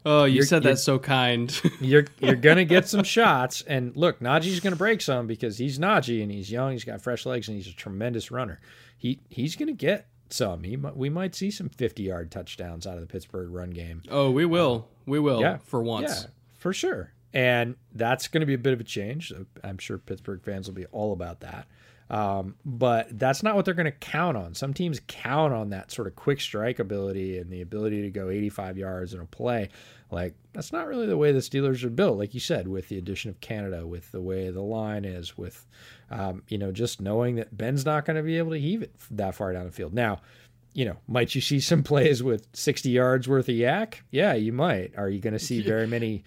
[0.06, 1.60] Oh, you said that so kind.
[1.82, 6.22] you're you're gonna get some shots, and look, Najee's gonna break some because he's Najee
[6.22, 6.74] and he's young.
[6.74, 8.60] He's got fresh legs and he's a tremendous runner.
[8.98, 10.64] He he's gonna get some.
[10.64, 14.02] He, we might see some 50 yard touchdowns out of the Pittsburgh run game.
[14.10, 14.88] Oh, we will.
[15.06, 15.42] We will.
[15.42, 16.24] Yeah, for once.
[16.24, 17.12] Yeah, for sure.
[17.34, 19.34] And that's going to be a bit of a change.
[19.64, 21.68] I'm sure Pittsburgh fans will be all about that.
[22.10, 24.54] Um, but that's not what they're going to count on.
[24.54, 28.30] Some teams count on that sort of quick strike ability and the ability to go
[28.30, 29.70] 85 yards in a play.
[30.12, 32.18] Like that's not really the way the Steelers are built.
[32.18, 35.66] Like you said, with the addition of Canada, with the way the line is, with
[36.12, 38.94] um, you know just knowing that Ben's not going to be able to heave it
[39.12, 39.94] that far down the field.
[39.94, 40.22] Now,
[40.74, 43.96] you know, might you see some plays with 60 yards worth of YAC?
[44.12, 44.94] Yeah, you might.
[44.96, 46.24] Are you going to see very many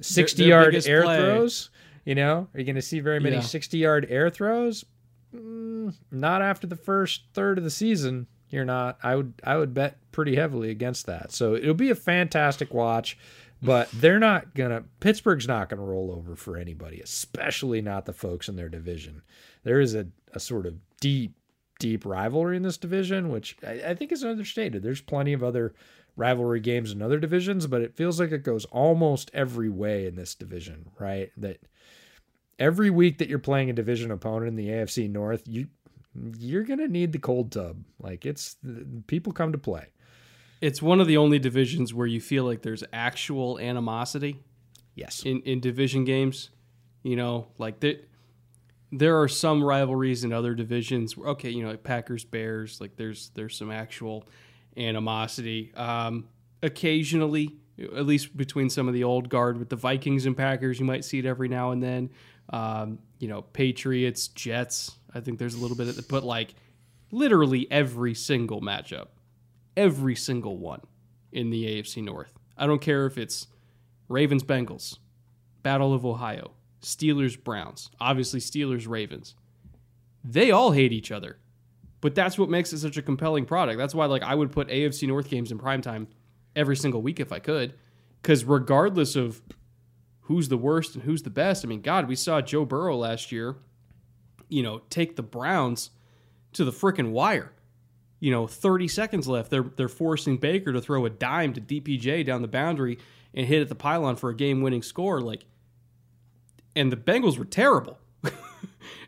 [0.00, 1.18] 60 yard air play.
[1.18, 1.70] throws?
[2.04, 3.82] You know, are you going to see very many 60 yeah.
[3.82, 4.84] yard air throws?
[5.34, 8.26] Mm, not after the first third of the season.
[8.50, 8.98] You're not.
[9.02, 9.34] I would.
[9.44, 11.32] I would bet pretty heavily against that.
[11.32, 13.16] So it'll be a fantastic watch.
[13.62, 14.84] But they're not gonna.
[15.00, 19.22] Pittsburgh's not gonna roll over for anybody, especially not the folks in their division.
[19.64, 21.34] There is a, a sort of deep,
[21.78, 24.82] deep rivalry in this division, which I, I think is understated.
[24.82, 25.74] There's plenty of other
[26.16, 30.16] rivalry games in other divisions, but it feels like it goes almost every way in
[30.16, 31.30] this division, right?
[31.36, 31.60] That
[32.58, 35.68] every week that you're playing a division opponent in the AFC North, you
[36.14, 37.84] you're gonna need the cold tub.
[37.98, 38.56] Like it's
[39.06, 39.88] people come to play.
[40.60, 44.42] It's one of the only divisions where you feel like there's actual animosity.
[44.94, 45.22] Yes.
[45.24, 46.50] In in division games,
[47.02, 47.96] you know, like there
[48.92, 51.16] there are some rivalries in other divisions.
[51.16, 54.28] Okay, you know, like Packers Bears, like there's there's some actual
[54.76, 55.72] animosity.
[55.74, 56.28] Um,
[56.62, 60.84] occasionally, at least between some of the old guard with the Vikings and Packers, you
[60.84, 62.10] might see it every now and then.
[62.50, 64.96] Um, you know, Patriots, Jets.
[65.14, 66.54] I think there's a little bit of, but like
[67.10, 69.08] literally every single matchup,
[69.76, 70.80] every single one
[71.32, 72.32] in the AFC North.
[72.56, 73.46] I don't care if it's
[74.08, 74.98] Ravens, Bengals,
[75.62, 76.52] Battle of Ohio,
[76.82, 79.34] Steelers, Browns, obviously Steelers, Ravens.
[80.22, 81.38] They all hate each other.
[82.00, 83.78] But that's what makes it such a compelling product.
[83.78, 86.06] That's why like I would put AFC North games in primetime
[86.56, 87.74] every single week if I could.
[88.22, 89.42] Because regardless of
[90.30, 91.64] who's the worst and who's the best.
[91.64, 93.56] I mean, God, we saw Joe Burrow last year,
[94.50, 95.90] you know, take the Browns
[96.52, 97.52] to the freaking wire.
[98.18, 99.50] You know, 30 seconds left.
[99.50, 102.98] They're they're forcing Baker to throw a dime to DPJ down the boundary
[103.32, 105.20] and hit at the pylon for a game-winning score.
[105.20, 105.46] Like,
[106.76, 107.98] and the Bengals were terrible,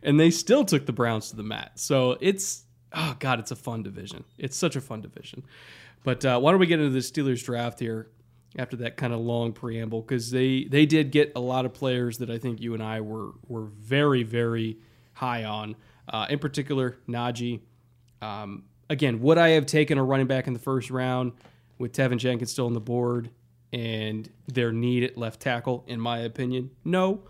[0.03, 1.73] and they still took the Browns to the mat.
[1.75, 2.65] So it's
[2.95, 4.25] oh god, it's a fun division.
[4.39, 5.43] It's such a fun division.
[6.05, 8.09] But uh, why don't we get into the Steelers draft here?
[8.59, 12.19] after that kind of long preamble because they they did get a lot of players
[12.19, 14.79] that I think you and I were were very very
[15.23, 15.77] high on.
[16.09, 17.61] Uh, in particular, Najee.
[18.21, 21.33] Um, again, would I have taken a running back in the first round
[21.79, 23.31] with Teven Jenkins still on the board
[23.73, 25.85] and their need at left tackle?
[25.87, 27.23] In my opinion, no.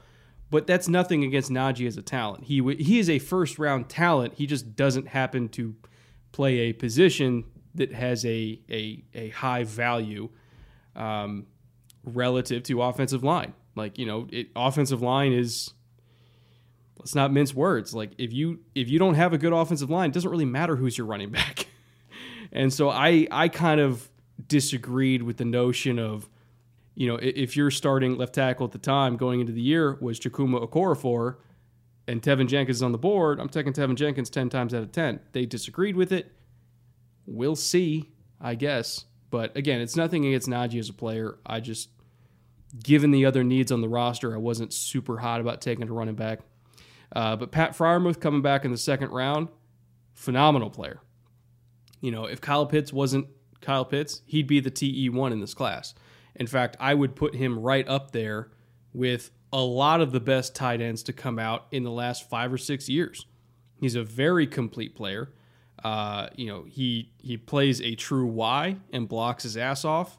[0.50, 2.44] But that's nothing against Najee as a talent.
[2.44, 4.34] He he is a first round talent.
[4.36, 5.74] He just doesn't happen to
[6.32, 10.30] play a position that has a a, a high value
[10.96, 11.46] um,
[12.04, 13.52] relative to offensive line.
[13.76, 15.72] Like you know, it, offensive line is
[17.02, 17.92] let's not mince words.
[17.92, 20.76] Like if you if you don't have a good offensive line, it doesn't really matter
[20.76, 21.66] who's your running back.
[22.52, 24.08] and so I I kind of
[24.46, 26.28] disagreed with the notion of
[26.94, 30.20] you know if you're starting left tackle at the time going into the year was
[30.20, 31.36] Chukwuma Okorafor
[32.08, 34.92] and Teven Jenkins is on the board, I'm taking Teven Jenkins 10 times out of
[34.92, 35.20] 10.
[35.32, 36.32] They disagreed with it.
[37.26, 39.04] We'll see, I guess.
[39.30, 41.38] But again, it's nothing against Najee as a player.
[41.46, 41.90] I just,
[42.82, 46.16] given the other needs on the roster, I wasn't super hot about taking a running
[46.16, 46.40] back.
[47.14, 49.48] Uh, but Pat Freiermuth coming back in the second round,
[50.14, 51.00] phenomenal player.
[52.00, 53.26] You know, if Kyle Pitts wasn't
[53.60, 55.94] Kyle Pitts, he'd be the TE1 in this class.
[56.34, 58.50] In fact, I would put him right up there
[58.92, 62.52] with a lot of the best tight ends to come out in the last five
[62.52, 63.26] or six years.
[63.80, 65.32] He's a very complete player.
[65.84, 70.18] Uh, you know, he he plays a true Y and blocks his ass off,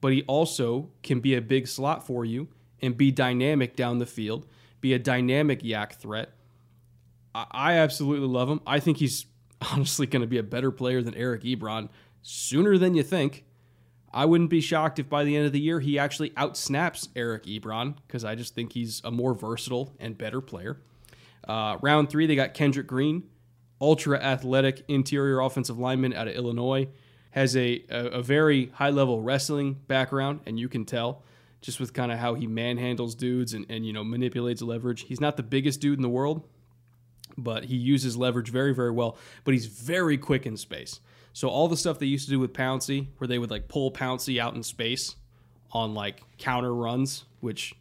[0.00, 2.48] but he also can be a big slot for you
[2.80, 4.46] and be dynamic down the field,
[4.82, 6.34] be a dynamic YAC threat.
[7.34, 8.60] I, I absolutely love him.
[8.66, 9.24] I think he's
[9.72, 11.88] honestly going to be a better player than Eric Ebron
[12.20, 13.46] sooner than you think.
[14.12, 17.44] I wouldn't be shocked if by the end of the year he actually outsnaps Eric
[17.44, 20.82] Ebron because I just think he's a more versatile and better player.
[21.48, 23.22] Uh, round three, they got Kendrick Green
[23.82, 26.88] ultra athletic interior offensive lineman out of Illinois.
[27.32, 31.24] Has a, a, a very high level wrestling background, and you can tell
[31.62, 35.02] just with kind of how he manhandles dudes and, and you know manipulates leverage.
[35.02, 36.46] He's not the biggest dude in the world,
[37.38, 39.16] but he uses leverage very, very well.
[39.44, 41.00] But he's very quick in space.
[41.32, 43.90] So all the stuff they used to do with Pouncey, where they would like pull
[43.90, 45.16] Pouncey out in space
[45.70, 47.74] on like counter runs, which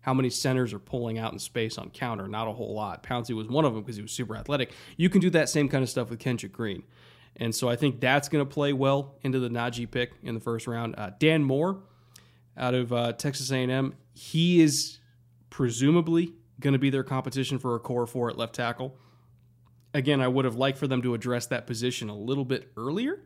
[0.00, 2.28] how many centers are pulling out in space on counter.
[2.28, 3.02] Not a whole lot.
[3.02, 4.72] Pouncey was one of them because he was super athletic.
[4.96, 6.84] You can do that same kind of stuff with Kendrick Green.
[7.34, 10.40] And so I think that's going to play well into the Najee pick in the
[10.40, 10.94] first round.
[10.96, 11.80] Uh, Dan Moore
[12.56, 14.98] out of uh, Texas A&M, he is
[15.50, 18.96] presumably going to be their competition for a core four at left tackle.
[19.94, 23.20] Again, I would have liked for them to address that position a little bit earlier.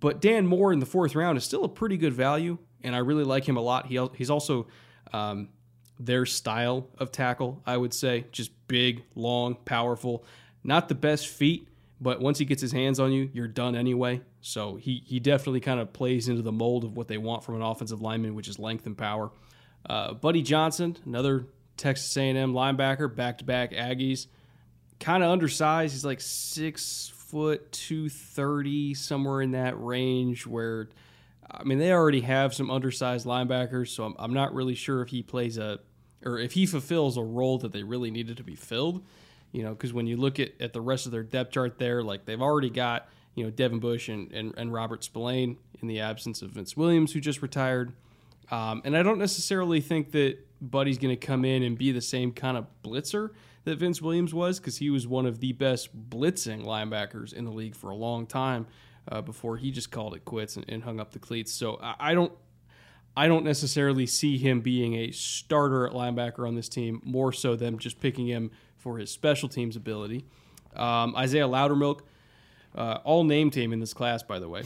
[0.00, 2.98] But Dan Moore in the fourth round is still a pretty good value, and I
[2.98, 3.86] really like him a lot.
[3.86, 4.66] He, he's also
[5.12, 5.50] um,
[5.98, 8.26] their style of tackle, I would say.
[8.32, 10.24] Just big, long, powerful.
[10.64, 11.68] Not the best feet,
[12.00, 14.22] but once he gets his hands on you, you're done anyway.
[14.40, 17.56] So he, he definitely kind of plays into the mold of what they want from
[17.56, 19.30] an offensive lineman, which is length and power.
[19.84, 24.26] Uh, Buddy Johnson, another Texas A&M linebacker, back-to-back Aggies,
[24.98, 25.94] kind of undersized.
[25.94, 30.46] He's like six foot two thirty, somewhere in that range.
[30.46, 30.88] Where,
[31.50, 35.08] I mean, they already have some undersized linebackers, so I'm, I'm not really sure if
[35.08, 35.78] he plays a
[36.22, 39.02] or if he fulfills a role that they really needed to be filled.
[39.52, 42.02] You know, because when you look at, at the rest of their depth chart there,
[42.02, 46.00] like they've already got, you know, Devin Bush and, and, and Robert Spillane in the
[46.00, 47.92] absence of Vince Williams, who just retired.
[48.50, 52.00] Um, and I don't necessarily think that Buddy's going to come in and be the
[52.00, 53.30] same kind of blitzer
[53.64, 57.52] that Vince Williams was, because he was one of the best blitzing linebackers in the
[57.52, 58.66] league for a long time
[59.10, 61.52] uh, before he just called it quits and, and hung up the cleats.
[61.52, 62.32] So I, I don't
[63.16, 67.56] I don't necessarily see him being a starter at linebacker on this team, more so
[67.56, 70.24] than just picking him for his special teams ability.
[70.74, 72.00] Um, Isaiah Loudermilk,
[72.74, 74.62] uh, all name team in this class, by the way.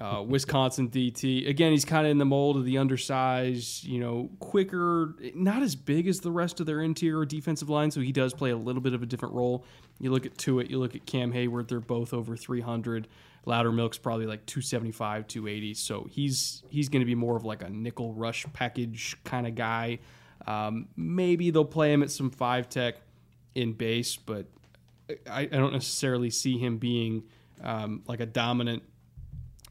[0.00, 1.48] Uh, Wisconsin DT.
[1.48, 5.74] Again, he's kind of in the mold of the undersized, you know, quicker, not as
[5.74, 8.82] big as the rest of their interior defensive line, so he does play a little
[8.82, 9.64] bit of a different role.
[9.98, 13.08] You look at Tuitt, you look at Cam Hayward, they're both over 300.
[13.46, 15.74] Loudermilk's probably like 275, 280.
[15.74, 19.54] So he's he's going to be more of like a nickel rush package kind of
[19.54, 19.98] guy.
[20.46, 22.96] Um, maybe they'll play him at some five tech
[23.54, 24.46] in base, but
[25.28, 27.24] I, I don't necessarily see him being
[27.62, 28.82] um, like a dominant,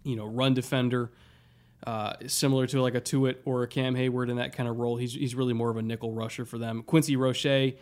[0.03, 1.11] you know, run defender.
[1.87, 4.97] Uh, similar to like a Tuitt or a Cam Hayward in that kind of role.
[4.97, 6.83] He's he's really more of a nickel rusher for them.
[6.83, 7.45] Quincy Roche.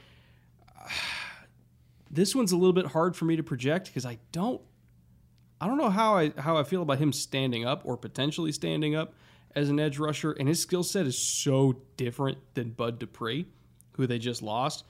[2.09, 4.61] This one's a little bit hard for me to project because I don't
[5.59, 8.95] I don't know how I how I feel about him standing up or potentially standing
[8.95, 9.13] up
[9.55, 13.47] as an edge rusher, and his skill set is so different than Bud Dupree,
[13.93, 14.85] who they just lost.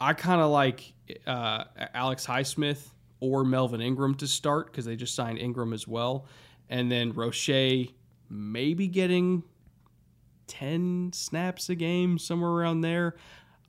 [0.00, 0.92] I kind of like
[1.26, 2.86] uh, Alex Highsmith
[3.20, 6.26] or Melvin Ingram to start because they just signed Ingram as well,
[6.68, 7.88] and then Roche
[8.28, 9.42] maybe getting
[10.46, 13.14] ten snaps a game somewhere around there.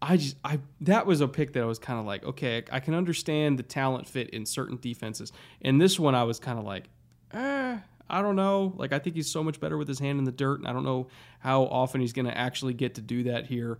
[0.01, 2.79] I just I that was a pick that I was kind of like, okay, I
[2.79, 5.31] can understand the talent fit in certain defenses.
[5.61, 6.89] And this one I was kind of like,
[7.33, 7.77] eh,
[8.09, 8.73] I don't know.
[8.77, 10.73] Like I think he's so much better with his hand in the dirt, and I
[10.73, 11.07] don't know
[11.39, 13.77] how often he's going to actually get to do that here.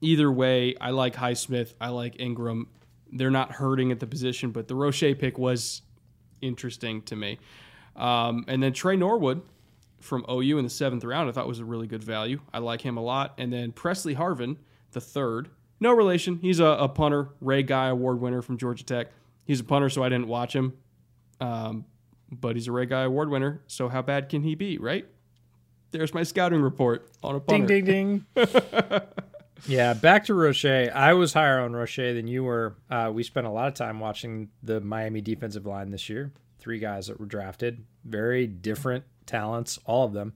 [0.00, 1.74] Either way, I like Highsmith.
[1.80, 2.68] I like Ingram.
[3.12, 5.82] They're not hurting at the position, but the Roche pick was
[6.40, 7.38] interesting to me.
[7.94, 9.42] Um, and then Tre Norwood
[10.00, 12.40] from OU in the seventh round, I thought was a really good value.
[12.52, 13.34] I like him a lot.
[13.38, 14.56] And then Pressley Harvin,
[14.92, 15.48] the third,
[15.80, 16.38] no relation.
[16.40, 19.08] He's a, a punter, Ray Guy Award winner from Georgia Tech.
[19.44, 20.74] He's a punter, so I didn't watch him.
[21.40, 21.84] Um,
[22.30, 25.06] but he's a Ray Guy Award winner, so how bad can he be, right?
[25.90, 27.66] There's my scouting report on a punter.
[27.66, 28.46] Ding, ding, ding.
[29.66, 30.64] yeah, back to Roche.
[30.64, 32.76] I was higher on Roche than you were.
[32.90, 36.32] Uh, we spent a lot of time watching the Miami defensive line this year.
[36.58, 40.34] Three guys that were drafted, very different talents, all of them.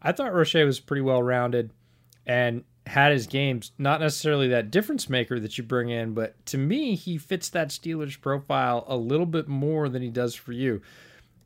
[0.00, 1.72] I thought Roche was pretty well rounded.
[2.28, 6.58] And had his games, not necessarily that difference maker that you bring in, but to
[6.58, 10.80] me, he fits that Steelers profile a little bit more than he does for you.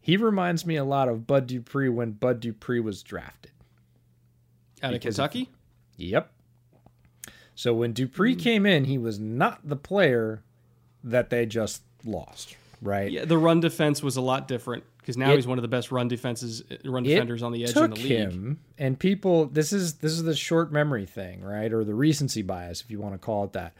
[0.02, 3.52] He reminds me a lot of Bud Dupree when Bud Dupree was drafted.
[4.82, 5.42] Out of Kentucky?
[5.42, 5.48] Of,
[5.96, 6.32] yep.
[7.60, 8.38] So when Dupree mm.
[8.38, 10.42] came in, he was not the player
[11.04, 13.12] that they just lost, right?
[13.12, 15.68] Yeah, the run defense was a lot different because now it, he's one of the
[15.68, 18.06] best run defenses, run defenders on the edge in the league.
[18.06, 22.40] Him, and people, this is this is the short memory thing, right, or the recency
[22.40, 23.74] bias, if you want to call it that.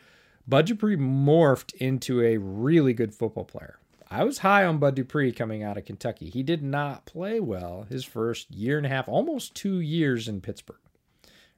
[0.46, 3.78] Bud Dupree morphed into a really good football player.
[4.10, 6.28] I was high on Bud Dupree coming out of Kentucky.
[6.28, 10.42] He did not play well his first year and a half, almost two years in
[10.42, 10.76] Pittsburgh,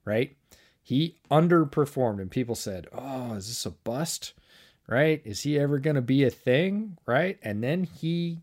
[0.04, 0.36] right?
[0.82, 4.34] He underperformed, and people said, "Oh, is this a bust?"
[4.88, 5.22] Right?
[5.24, 6.98] Is he ever going to be a thing?
[7.06, 7.38] Right?
[7.42, 8.40] And then he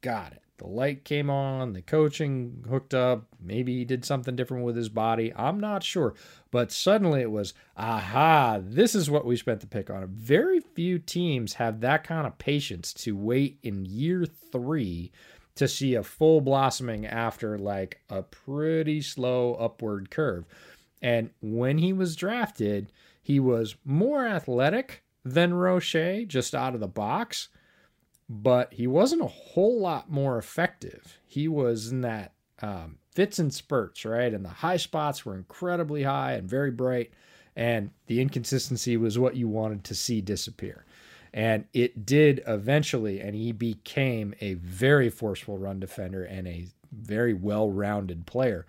[0.00, 4.62] got it the light came on, the coaching hooked up, maybe he did something different
[4.62, 5.32] with his body.
[5.34, 6.14] I'm not sure.
[6.50, 10.06] But suddenly it was, aha, this is what we spent the pick on.
[10.08, 15.10] Very few teams have that kind of patience to wait in year three
[15.54, 20.44] to see a full blossoming after like a pretty slow upward curve.
[21.02, 22.92] And when he was drafted,
[23.22, 27.48] he was more athletic than Roche just out of the box
[28.30, 31.18] but he wasn't a whole lot more effective.
[31.26, 32.32] He was in that
[32.62, 34.32] um, fits and spurts, right?
[34.32, 37.10] And the high spots were incredibly high and very bright,
[37.56, 40.84] and the inconsistency was what you wanted to see disappear.
[41.34, 47.34] And it did eventually, and he became a very forceful run defender and a very
[47.34, 48.64] well rounded player.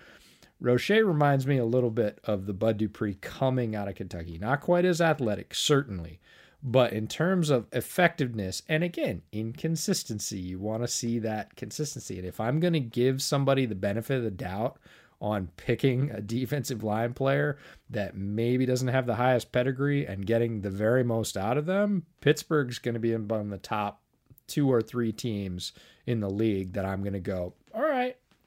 [0.61, 4.37] Roche reminds me a little bit of the Bud Dupree coming out of Kentucky.
[4.37, 6.19] Not quite as athletic, certainly,
[6.61, 12.19] but in terms of effectiveness, and again, inconsistency, you want to see that consistency.
[12.19, 14.77] And if I'm going to give somebody the benefit of the doubt
[15.19, 17.57] on picking a defensive line player
[17.89, 22.05] that maybe doesn't have the highest pedigree and getting the very most out of them,
[22.21, 24.03] Pittsburgh's going to be among the top
[24.45, 25.71] two or three teams
[26.05, 27.53] in the league that I'm going to go,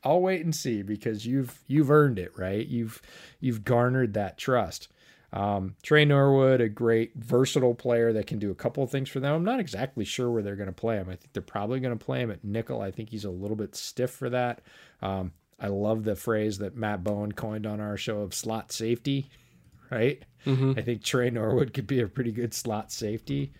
[0.05, 2.67] I'll wait and see because you've you've earned it, right?
[2.67, 3.01] You've
[3.41, 4.89] you've garnered that trust.
[5.33, 9.19] Um, Tre Norwood, a great versatile player that can do a couple of things for
[9.19, 9.35] them.
[9.35, 11.09] I'm not exactly sure where they're going to play him.
[11.09, 12.81] I think they're probably going to play him at nickel.
[12.81, 14.61] I think he's a little bit stiff for that.
[15.03, 19.29] Um, I love the phrase that Matt Bowen coined on our show of slot safety,
[19.91, 20.23] right?
[20.47, 20.75] Mm-hmm.
[20.77, 23.53] I think Tre Norwood could be a pretty good slot safety.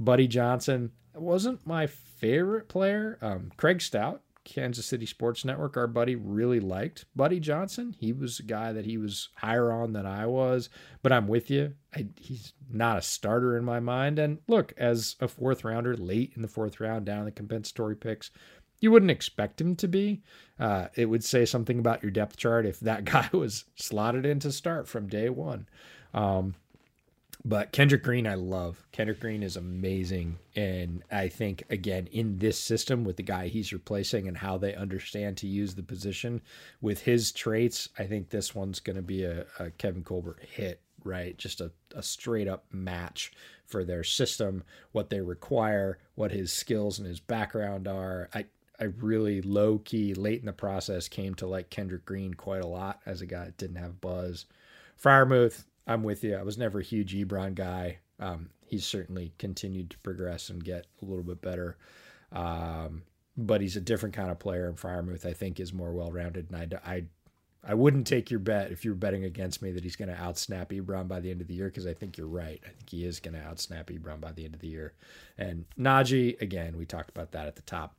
[0.00, 3.18] Buddy Johnson wasn't my favorite player.
[3.22, 7.94] Um, Craig Stout Kansas City Sports Network, our buddy really liked Buddy Johnson.
[7.98, 10.70] He was a guy that he was higher on than I was,
[11.02, 11.74] but I'm with you.
[11.94, 14.18] I, he's not a starter in my mind.
[14.18, 18.30] And look, as a fourth rounder, late in the fourth round, down the compensatory picks,
[18.80, 20.22] you wouldn't expect him to be.
[20.58, 24.40] Uh, it would say something about your depth chart if that guy was slotted in
[24.40, 25.68] to start from day one.
[26.14, 26.54] Um,
[27.44, 28.84] but Kendrick Green, I love.
[28.92, 30.38] Kendrick Green is amazing.
[30.54, 34.74] And I think, again, in this system with the guy he's replacing and how they
[34.74, 36.42] understand to use the position
[36.82, 40.82] with his traits, I think this one's going to be a, a, Kevin Colbert hit,
[41.02, 41.36] right?
[41.38, 43.32] Just a, a straight up match
[43.64, 44.62] for their system,
[44.92, 48.28] what they require, what his skills and his background are.
[48.34, 48.46] I,
[48.78, 52.66] I really low key late in the process came to like Kendrick Green quite a
[52.66, 54.44] lot as a guy that didn't have buzz.
[55.02, 56.36] Freiermuth, I'm with you.
[56.36, 57.98] I was never a huge Ebron guy.
[58.20, 61.76] Um, he's certainly continued to progress and get a little bit better.
[62.30, 63.02] Um,
[63.36, 66.48] but he's a different kind of player, and Freiermuth, I think, is more well rounded.
[66.52, 67.04] And I, I,
[67.64, 70.68] I wouldn't take your bet if you're betting against me that he's going to outsnap
[70.68, 72.60] Ebron by the end of the year because I think you're right.
[72.64, 74.92] I think he is going to outsnap Ebron by the end of the year.
[75.36, 77.96] And Najee, again, we talked about that at the top.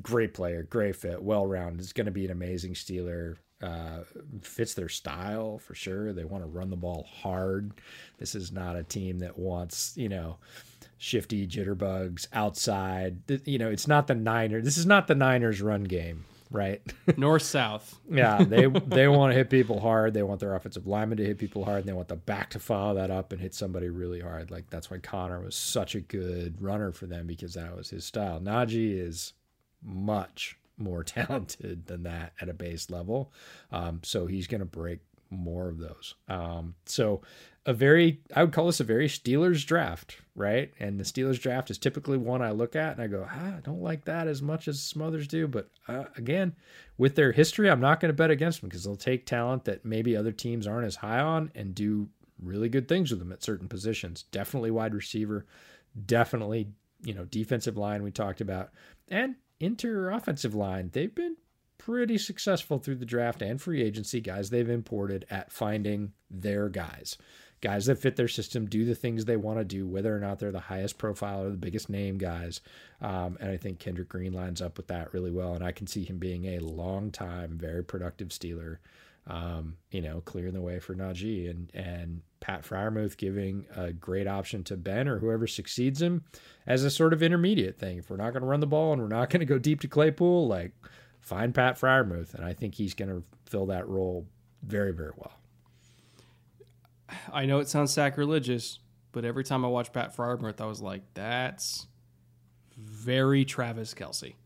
[0.00, 1.80] Great player, great fit, well rounded.
[1.80, 3.38] Is going to be an amazing Steeler.
[3.62, 4.00] Uh,
[4.40, 6.12] fits their style for sure.
[6.12, 7.72] They want to run the ball hard.
[8.18, 10.38] This is not a team that wants, you know,
[10.98, 13.18] shifty jitterbugs outside.
[13.44, 14.64] You know, it's not the Niners.
[14.64, 16.80] This is not the Niners run game, right?
[17.16, 17.98] North south.
[18.10, 20.14] yeah, they they want to hit people hard.
[20.14, 21.80] They want their offensive linemen to hit people hard.
[21.80, 24.50] And they want the back to follow that up and hit somebody really hard.
[24.50, 28.04] Like that's why Connor was such a good runner for them because that was his
[28.04, 28.40] style.
[28.40, 29.34] Najee is
[29.84, 33.32] much more talented than that at a base level.
[33.70, 36.14] Um, so he's going to break more of those.
[36.28, 37.22] Um, so
[37.64, 40.72] a very, I would call this a very Steelers draft, right?
[40.80, 43.60] And the Steelers draft is typically one I look at and I go, ah, I
[43.62, 45.46] don't like that as much as some others do.
[45.46, 46.54] But uh, again,
[46.98, 49.84] with their history, I'm not going to bet against them because they'll take talent that
[49.84, 52.08] maybe other teams aren't as high on and do
[52.42, 54.24] really good things with them at certain positions.
[54.32, 55.46] Definitely wide receiver,
[56.06, 56.68] definitely,
[57.04, 58.70] you know, defensive line we talked about.
[59.08, 61.36] And interior offensive line, they've been
[61.78, 64.20] pretty successful through the draft and free agency.
[64.20, 67.16] Guys they've imported at finding their guys.
[67.60, 70.38] Guys that fit their system do the things they want to do whether or not
[70.38, 72.60] they're the highest profile or the biggest name guys.
[73.00, 75.88] Um, and i think kendrick green lines up with that really well and i can
[75.88, 78.78] see him being a long time very productive steeler
[79.26, 84.26] um, you know clearing the way for najee and and pat freiermuth giving a great
[84.26, 86.24] option to ben or whoever succeeds him
[86.66, 89.00] as a sort of intermediate thing if we're not going to run the ball and
[89.00, 90.72] we're not going to go deep to claypool like
[91.22, 94.26] find Pat Freiermuth, and I think he's going to fill that role
[94.62, 95.32] very, very well.
[97.32, 98.80] I know it sounds sacrilegious,
[99.12, 101.86] but every time I watch Pat Freiermuth, I was like, that's
[102.76, 104.36] very Travis Kelsey.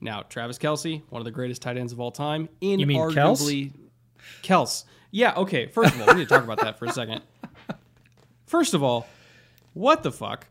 [0.00, 2.98] Now, Travis Kelsey, one of the greatest tight ends of all time, in you mean
[2.98, 3.72] arguably
[4.42, 4.84] Kels?
[5.10, 5.66] Yeah, okay.
[5.66, 7.22] First of all, we need to talk about that for a second.
[8.46, 9.06] First of all,
[9.74, 10.46] what the fuck?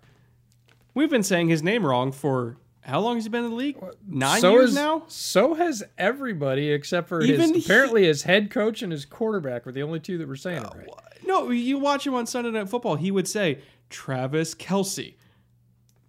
[0.93, 3.77] We've been saying his name wrong for how long has he been in the league?
[4.07, 5.03] Nine so years is, now.
[5.07, 9.71] So has everybody except for Even his, apparently his head coach and his quarterback were
[9.71, 10.87] the only two that were saying uh, it right.
[11.25, 12.95] No, you watch him on Sunday Night Football.
[12.95, 13.59] He would say
[13.89, 15.15] Travis Kelce.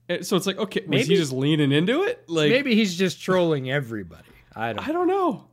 [0.09, 2.25] Eh, so it's like, okay, maybe he just leaning into it.
[2.27, 4.29] Like maybe he's just trolling everybody.
[4.57, 4.89] I don't.
[4.89, 5.49] I don't know.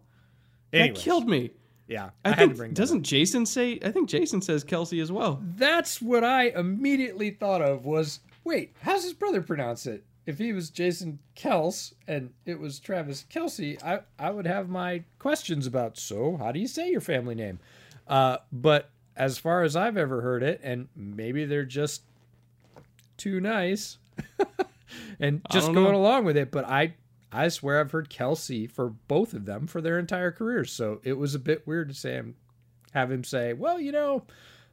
[0.72, 0.98] Anyways.
[0.98, 1.52] That killed me.
[1.90, 3.80] Yeah, I, I think doesn't Jason say?
[3.84, 5.42] I think Jason says Kelsey as well.
[5.44, 7.86] That's what I immediately thought of.
[7.86, 10.06] Was wait, how's his brother pronounce it?
[10.30, 15.04] if he was Jason Kels and it was Travis Kelsey, I, I would have my
[15.18, 17.58] questions about, so how do you say your family name?
[18.08, 22.04] Uh, but as far as I've ever heard it, and maybe they're just
[23.18, 23.98] too nice
[25.20, 26.00] and just going know.
[26.00, 26.94] along with it, but I
[27.32, 30.72] I swear I've heard Kelsey for both of them for their entire careers.
[30.72, 32.36] So it was a bit weird to say him,
[32.94, 34.24] have him say, well, you know,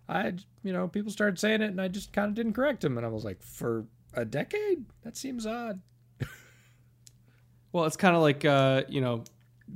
[0.09, 2.96] I, you know, people started saying it and I just kind of didn't correct him.
[2.96, 3.86] And I was like, for
[4.16, 4.84] a decade?
[5.04, 5.80] That seems odd.
[7.72, 9.22] well, it's kind of like uh, you know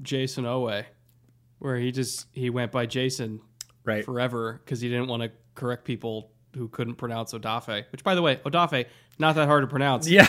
[0.02, 0.84] Jayson Oweh,
[1.58, 3.40] where he just he went by Jason
[3.84, 7.84] right forever because he didn't want to correct people who couldn't pronounce Odafe.
[7.92, 8.86] Which, by the way, Odafe
[9.20, 10.08] not that hard to pronounce.
[10.08, 10.28] Yeah,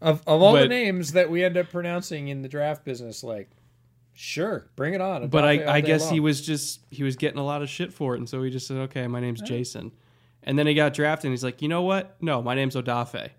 [0.00, 3.22] of of all but, the names that we end up pronouncing in the draft business,
[3.22, 3.50] like
[4.12, 5.28] sure, bring it on.
[5.28, 6.14] But I, I guess long.
[6.14, 8.50] he was just he was getting a lot of shit for it, and so he
[8.50, 9.92] just said, "Okay, my name's Jason."
[10.42, 12.16] And then he got drafted, and he's like, "You know what?
[12.20, 13.30] No, my name's Odafe."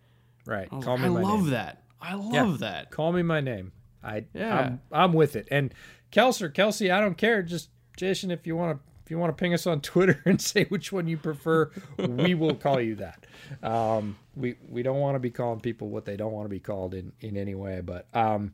[0.45, 0.68] Right.
[0.72, 1.49] I, Call like, me I love name.
[1.52, 1.84] that.
[1.99, 2.58] I love yeah.
[2.60, 2.91] that.
[2.91, 3.72] Call me my name.
[4.04, 4.60] I yeah.
[4.60, 5.47] I'm, I'm with it.
[5.51, 5.74] And
[6.12, 7.43] Kelser, Kelsey, I don't care.
[7.43, 10.66] Just Jason, if you want to you want to ping us on Twitter and say
[10.66, 13.25] which one you prefer, we will call you that.
[13.62, 16.59] Um, we we don't want to be calling people what they don't want to be
[16.59, 17.82] called in in any way.
[17.82, 18.54] But um,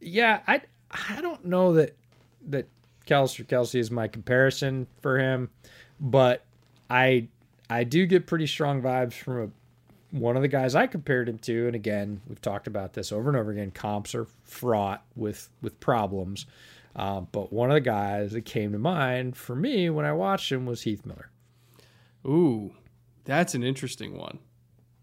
[0.00, 0.60] yeah, I
[0.90, 1.96] I don't know that
[2.48, 2.68] that
[3.06, 5.50] Kelser Kelce is my comparison for him,
[5.98, 6.44] but
[6.88, 7.28] I
[7.70, 9.48] I do get pretty strong vibes from a
[10.10, 13.28] one of the guys I compared him to, and again, we've talked about this over
[13.28, 13.70] and over again.
[13.70, 16.46] Comps are fraught with with problems,
[16.96, 20.50] um, but one of the guys that came to mind for me when I watched
[20.50, 21.30] him was Heath Miller.
[22.26, 22.74] Ooh,
[23.24, 24.38] that's an interesting one.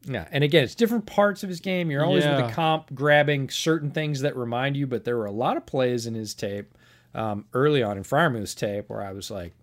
[0.07, 1.89] Yeah, and again, it's different parts of his game.
[1.89, 2.41] You're always yeah.
[2.41, 5.65] with a comp grabbing certain things that remind you, but there were a lot of
[5.65, 6.77] plays in his tape
[7.15, 9.53] um, early on in Freiermuth's tape where I was like,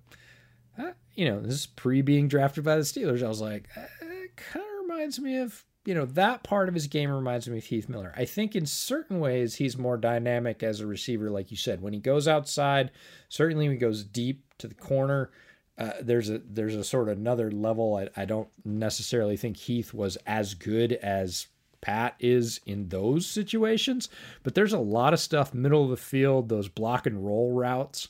[0.79, 3.23] uh, you know, this is pre being drafted by the Steelers.
[3.23, 3.83] I was like, uh,
[4.37, 7.65] kind of reminds me of you know, that part of his game reminds me of
[7.65, 8.15] Heath Miller.
[8.17, 11.83] I think in certain ways he's more dynamic as a receiver, like you said.
[11.83, 12.91] When he goes outside,
[13.29, 15.31] certainly when he goes deep to the corner,
[15.79, 17.97] uh, there's a there's a sort of another level.
[17.97, 21.49] I, I don't necessarily think Heath was as good as
[21.81, 24.09] Pat is in those situations,
[24.45, 28.09] but there's a lot of stuff middle of the field, those block and roll routes,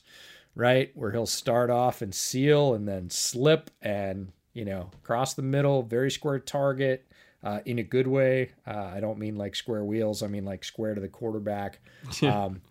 [0.53, 5.41] right, where he'll start off and seal and then slip and you know cross the
[5.41, 7.07] middle, very square target
[7.43, 8.51] uh, in a good way.
[8.65, 10.23] Uh, I don't mean like square wheels.
[10.23, 11.79] I mean like square to the quarterback.
[12.23, 12.61] um,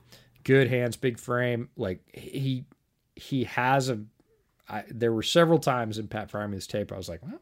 [0.44, 1.69] good hands, big frame.
[1.77, 2.65] Like he
[3.15, 4.01] he has a.
[4.69, 7.40] I, there were several times in Pat Freiermuth's tape I was like, well,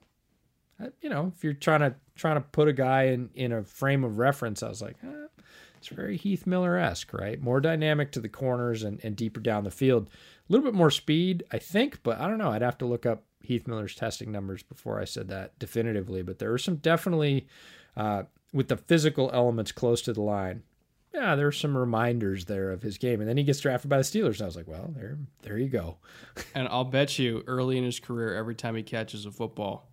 [1.01, 4.05] you know, if you're trying to trying to put a guy in in a frame
[4.05, 5.43] of reference, I was like, eh,
[5.77, 7.41] it's very Heath Miller esque, right?
[7.41, 10.09] More dynamic to the corners and, and deeper down the field.
[10.09, 12.51] A little bit more speed, I think, but I don't know.
[12.51, 16.39] I'd have to look up Heath Miller's testing numbers before I said that definitively, but
[16.39, 17.49] there were some definitely
[17.97, 18.23] uh,
[18.53, 20.63] with the physical elements close to the line.
[21.13, 23.97] Yeah, there are some reminders there of his game, and then he gets drafted by
[23.97, 25.97] the Steelers, and I was like, well, there, there you go.
[26.55, 29.89] and I'll bet you, early in his career, every time he catches a football,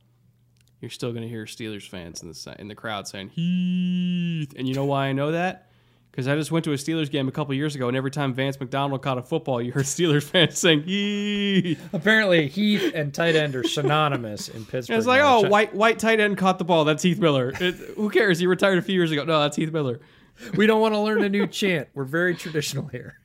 [0.80, 4.68] you're still going to hear Steelers fans in the in the crowd saying Heath, and
[4.68, 5.67] you know why I know that?
[6.18, 8.34] Because I just went to a Steelers game a couple years ago, and every time
[8.34, 13.36] Vance McDonald caught a football, you heard Steelers fans saying "Heath." Apparently, Heath and tight
[13.36, 14.98] end are synonymous in Pittsburgh.
[14.98, 16.86] it's like, oh, white white tight end caught the ball.
[16.86, 17.54] That's Heath Miller.
[17.62, 18.40] It, who cares?
[18.40, 19.26] He retired a few years ago.
[19.26, 20.00] No, that's Heath Miller.
[20.56, 21.90] We don't want to learn a new chant.
[21.94, 23.20] We're very traditional here.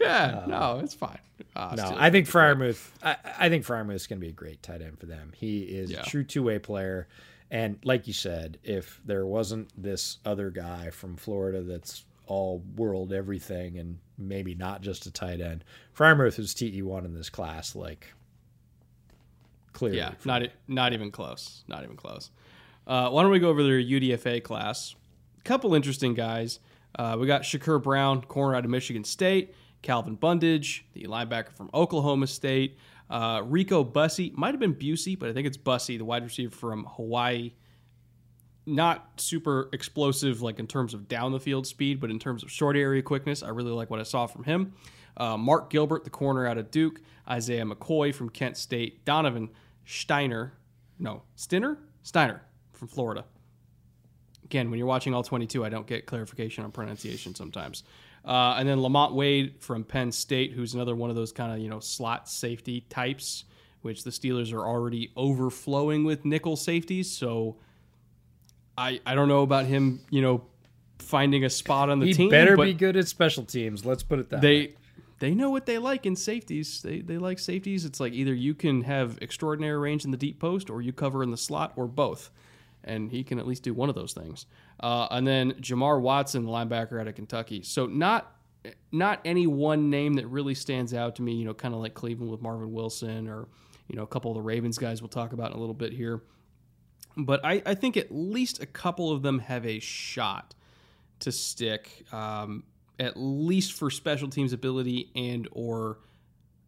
[0.00, 1.18] Yeah, uh, no, it's fine.
[1.54, 2.88] Uh, no, I think Freiermuth.
[3.02, 5.32] I, I think is going to be a great tight end for them.
[5.36, 6.00] He is yeah.
[6.00, 7.06] a true two way player.
[7.50, 13.12] And like you said, if there wasn't this other guy from Florida that's all world
[13.12, 15.64] everything and maybe not just a tight end.
[15.96, 18.06] Freiermuth is TE one in this class, like
[19.72, 19.98] clearly.
[19.98, 21.64] Yeah, not not even close.
[21.66, 22.30] Not even close.
[22.86, 24.94] Uh, why don't we go over their UDFA class?
[25.38, 26.60] A couple interesting guys.
[26.96, 29.54] Uh, we got Shakur Brown, corner out of Michigan State.
[29.82, 32.76] Calvin Bundage, the linebacker from Oklahoma State.
[33.08, 36.54] Uh, Rico Bussey, might have been Busey, but I think it's Bussey, the wide receiver
[36.54, 37.54] from Hawaii
[38.66, 42.50] not super explosive, like in terms of down the field speed, but in terms of
[42.50, 44.74] short area quickness, I really like what I saw from him.
[45.16, 49.50] Uh, Mark Gilbert, the corner out of Duke, Isaiah McCoy from Kent State, Donovan
[49.84, 50.52] Steiner,
[50.98, 51.78] no, Stinner?
[52.02, 52.42] Steiner
[52.72, 53.24] from Florida.
[54.44, 57.84] Again, when you're watching all 22, I don't get clarification on pronunciation sometimes.
[58.24, 61.58] Uh, and then Lamont Wade from Penn State, who's another one of those kind of,
[61.58, 63.44] you know, slot safety types,
[63.82, 67.10] which the Steelers are already overflowing with nickel safeties.
[67.10, 67.56] So
[68.80, 70.42] I, I don't know about him, you know,
[70.98, 72.26] finding a spot on the he team.
[72.26, 73.84] He better be good at special teams.
[73.84, 74.74] Let's put it that they, way.
[75.18, 76.80] They know what they like in safeties.
[76.80, 77.84] They, they like safeties.
[77.84, 81.22] It's like either you can have extraordinary range in the deep post or you cover
[81.22, 82.30] in the slot or both.
[82.82, 84.46] And he can at least do one of those things.
[84.82, 87.62] Uh, and then Jamar Watson, the linebacker out of Kentucky.
[87.62, 88.34] So not
[88.92, 91.92] not any one name that really stands out to me, you know, kind of like
[91.92, 93.46] Cleveland with Marvin Wilson or,
[93.88, 95.92] you know, a couple of the Ravens guys we'll talk about in a little bit
[95.92, 96.22] here
[97.16, 100.54] but I, I, think at least a couple of them have a shot
[101.20, 102.64] to stick, um,
[102.98, 105.98] at least for special teams ability and or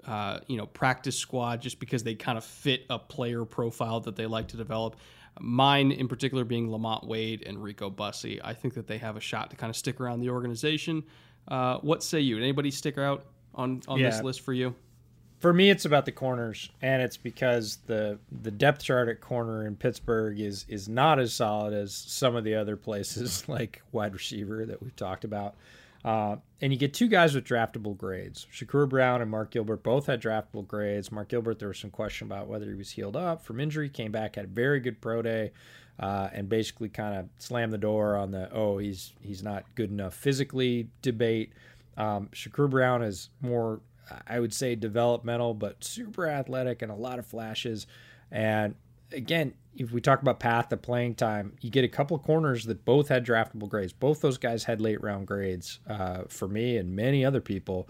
[0.07, 4.17] uh, you know practice squad, just because they kind of fit a player profile that
[4.17, 4.97] they like to develop.
[5.41, 8.41] Mine in particular being Lamont Wade and Rico Bussey.
[8.45, 11.05] I think that they have a shot to kind of stick around the organization.
[11.49, 12.37] Uh, what say you?
[12.37, 13.25] Anybody stick out
[13.55, 14.11] on on yeah.
[14.11, 14.75] this list for you?
[15.43, 19.67] For me it's about the corners and it's because the the depth chart at corner
[19.67, 24.15] in Pittsburgh is is not as solid as some of the other places like wide
[24.15, 25.57] receiver that we've talked about.
[26.05, 28.49] Uh, and you get two guys with draftable grades.
[28.53, 31.13] Shakur Brown and Mark Gilbert both had draftable grades.
[31.13, 34.11] Mark Gilbert, there was some question about whether he was healed up from injury, came
[34.11, 35.53] back, had a very good pro day,
[36.01, 39.91] uh, and basically kind of slammed the door on the oh he's he's not good
[39.91, 41.53] enough physically debate.
[41.97, 43.81] Um, Shakur Brown is more
[44.27, 47.87] I would say developmental, but super athletic and a lot of flashes.
[48.31, 48.75] And
[49.13, 52.65] again, if we talk about path to playing time, you get a couple of corners
[52.65, 53.93] that both had draftable grades.
[53.93, 57.89] Both those guys had late round grades uh, for me and many other people.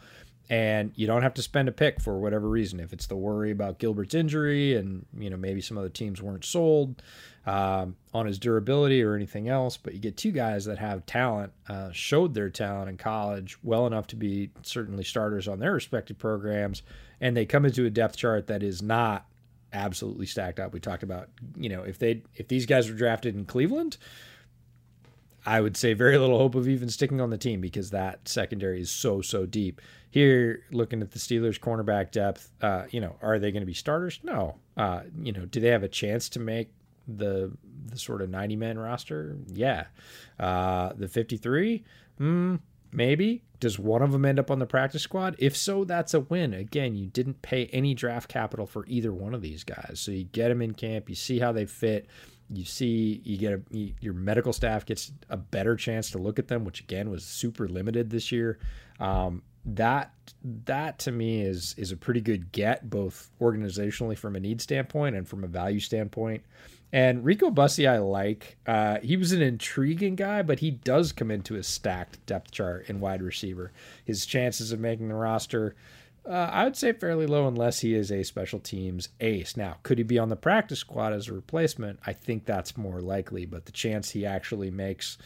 [0.51, 2.78] And you don't have to spend a pick for whatever reason.
[2.78, 6.44] If it's the worry about Gilbert's injury and you know maybe some other teams weren't
[6.44, 7.02] sold,
[7.47, 11.52] um, on his durability or anything else, but you get two guys that have talent,
[11.69, 16.19] uh, showed their talent in college well enough to be certainly starters on their respective
[16.19, 16.82] programs,
[17.20, 19.27] and they come into a depth chart that is not
[19.73, 20.73] absolutely stacked up.
[20.73, 23.97] We talked about, you know, if they if these guys were drafted in Cleveland,
[25.44, 28.81] I would say very little hope of even sticking on the team because that secondary
[28.81, 29.81] is so so deep.
[30.10, 33.73] Here, looking at the Steelers' cornerback depth, uh, you know, are they going to be
[33.73, 34.20] starters?
[34.23, 34.56] No.
[34.77, 36.70] Uh, you know, do they have a chance to make
[37.07, 37.53] the
[37.87, 39.37] the sort of 90 man roster?
[39.53, 39.87] Yeah.
[40.39, 41.85] Uh, the 53?
[42.19, 42.57] Hmm,
[42.93, 43.43] maybe.
[43.61, 45.37] Does one of them end up on the practice squad?
[45.39, 46.53] If so, that's a win.
[46.53, 50.01] Again, you didn't pay any draft capital for either one of these guys.
[50.01, 52.07] So you get them in camp, you see how they fit.
[52.51, 56.39] You see, you get a, you, your medical staff gets a better chance to look
[56.39, 58.59] at them, which again was super limited this year.
[59.01, 60.12] Um, that
[60.65, 65.15] that to me is is a pretty good get both organizationally from a need standpoint
[65.15, 66.43] and from a value standpoint
[66.93, 68.59] and Rico Bussey, I like.
[68.66, 72.89] Uh, he was an intriguing guy, but he does come into a stacked depth chart
[72.89, 73.73] in wide receiver.
[74.05, 75.74] His chances of making the roster,
[76.28, 79.56] uh, I would say fairly low unless he is a special teams ace.
[79.56, 81.98] Now, could he be on the practice squad as a replacement?
[82.06, 85.16] I think that's more likely, but the chance he actually makes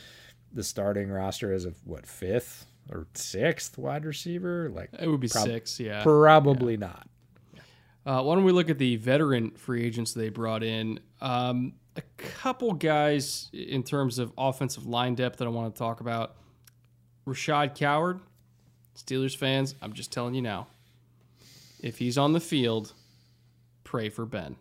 [0.52, 5.28] the starting roster as a what fifth or sixth wide receiver, like it would be
[5.28, 6.78] prob- six, yeah, probably yeah.
[6.78, 7.08] not.
[8.06, 11.00] Uh, why don't we look at the veteran free agents they brought in?
[11.20, 16.00] Um, a couple guys in terms of offensive line depth that I want to talk
[16.00, 16.36] about.
[17.26, 18.20] Rashad Coward,
[18.96, 20.68] Steelers fans, I'm just telling you now.
[21.80, 22.92] If he's on the field,
[23.84, 24.56] pray for Ben.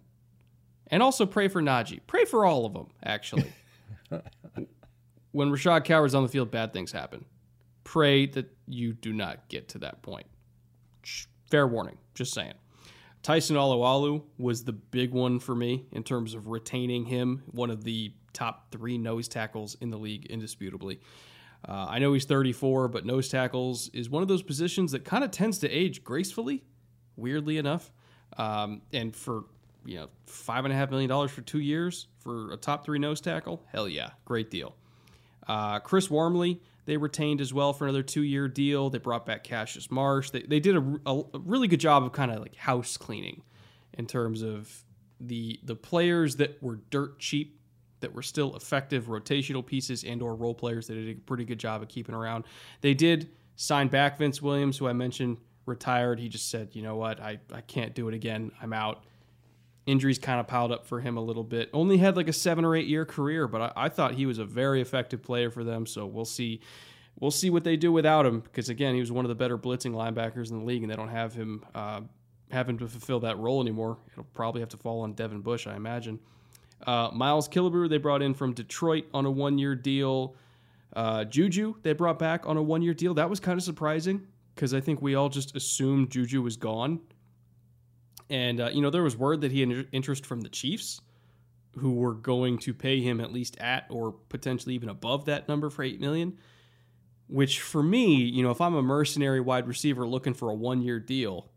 [0.87, 1.99] And also pray for Najee.
[2.07, 3.51] Pray for all of them, actually.
[5.31, 7.25] when Rashad Coward's on the field, bad things happen.
[7.83, 10.25] Pray that you do not get to that point.
[11.49, 12.53] Fair warning, just saying.
[13.25, 17.83] Tyson Alualu was the big one for me in terms of retaining him, one of
[17.83, 20.99] the top three nose tackles in the league, indisputably.
[21.67, 25.23] Uh, I know he's 34, but nose tackles is one of those positions that kind
[25.23, 26.65] of tends to age gracefully,
[27.15, 27.91] weirdly enough.
[28.37, 29.45] Um, and for
[29.87, 32.99] you know five and a half million dollars for two years for a top three
[32.99, 34.75] nose tackle, hell yeah, great deal.
[35.47, 38.89] Uh, Chris Wormley, they retained as well for another two year deal.
[38.89, 40.29] They brought back Cassius Marsh.
[40.29, 43.41] They, they did a, a, really good job of kind of like house cleaning
[43.93, 44.83] in terms of
[45.19, 47.59] the the players that were dirt cheap
[48.01, 51.59] that were still effective rotational pieces and or role players that did a pretty good
[51.59, 52.43] job of keeping around.
[52.81, 56.19] They did sign back Vince Williams, who I mentioned retired.
[56.19, 58.51] He just said, you know what, I, I can't do it again.
[58.61, 59.05] I'm out
[59.85, 61.69] injuries kind of piled up for him a little bit.
[61.73, 64.39] Only had like a seven or eight year career, but I, I, thought he was
[64.39, 65.85] a very effective player for them.
[65.85, 66.61] So we'll see.
[67.19, 69.57] We'll see what they do without him because again, he was one of the better
[69.57, 72.01] blitzing linebackers in the league, and they don't have him uh,
[72.51, 73.97] having to fulfill that role anymore.
[74.11, 76.19] It'll probably have to fall on Devin Bush, I imagine.
[76.85, 80.35] Uh, Miles Killebrew they brought in from Detroit on a one year deal.
[80.93, 83.13] Uh, Juju they brought back on a one year deal.
[83.13, 86.99] That was kind of surprising because I think we all just assumed Juju was gone
[88.29, 91.01] and, uh, you know, there was word that he had interest from the Chiefs,
[91.77, 95.69] who were going to pay him at least at or potentially even above that number
[95.69, 96.37] for 8 million.
[97.27, 100.81] Which for me, you know, if I'm a mercenary wide receiver looking for a one
[100.81, 101.49] year deal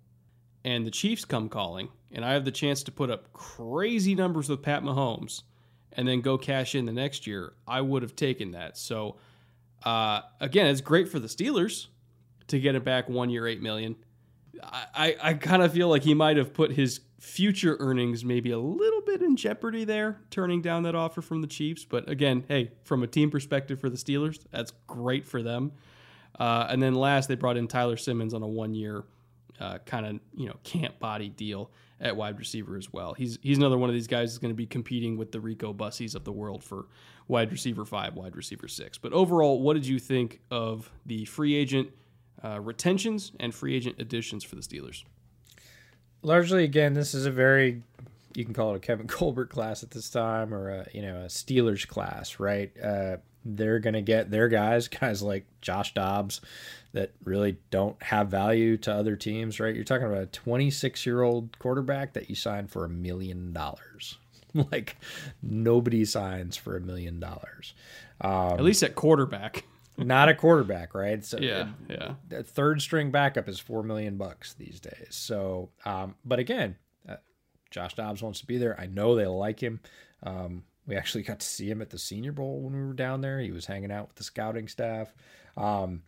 [0.64, 4.48] and the Chiefs come calling and I have the chance to put up crazy numbers
[4.48, 5.42] with Pat Mahomes
[5.92, 8.78] and then go cash in the next year, I would have taken that.
[8.78, 9.16] So,
[9.84, 11.88] uh, again, it's great for the Steelers
[12.48, 13.94] to get it back one year, $8 million
[14.62, 18.58] I, I kind of feel like he might have put his future earnings maybe a
[18.58, 21.84] little bit in jeopardy there, turning down that offer from the Chiefs.
[21.84, 25.72] But again, hey, from a team perspective for the Steelers, that's great for them.
[26.38, 29.04] Uh, and then last, they brought in Tyler Simmons on a one-year
[29.60, 31.70] uh, kind of you know camp body deal
[32.00, 33.14] at wide receiver as well.
[33.14, 35.72] He's he's another one of these guys that's going to be competing with the Rico
[35.72, 36.86] Bussies of the world for
[37.26, 38.98] wide receiver five, wide receiver six.
[38.98, 41.90] But overall, what did you think of the free agent?
[42.44, 45.04] Uh, retentions and free agent additions for the Steelers.
[46.22, 47.82] Largely, again, this is a very
[48.34, 51.22] you can call it a Kevin Colbert class at this time, or a you know
[51.22, 52.70] a Steelers class, right?
[52.82, 56.40] Uh, they're gonna get their guys, guys like Josh Dobbs,
[56.92, 59.74] that really don't have value to other teams, right?
[59.74, 64.18] You're talking about a 26 year old quarterback that you signed for a million dollars.
[64.72, 64.96] Like
[65.42, 67.74] nobody signs for a million dollars.
[68.22, 69.64] Um, at least at quarterback
[69.98, 71.24] not a quarterback, right?
[71.24, 72.14] So yeah, yeah.
[72.30, 75.08] A third string backup is four million bucks these days.
[75.10, 76.76] So, um, but again,
[77.08, 77.16] uh,
[77.70, 78.78] Josh Dobbs wants to be there.
[78.80, 79.80] I know they like him.
[80.22, 83.20] Um, we actually got to see him at the Senior Bowl when we were down
[83.20, 83.40] there.
[83.40, 85.12] He was hanging out with the scouting staff.
[85.56, 86.02] Um,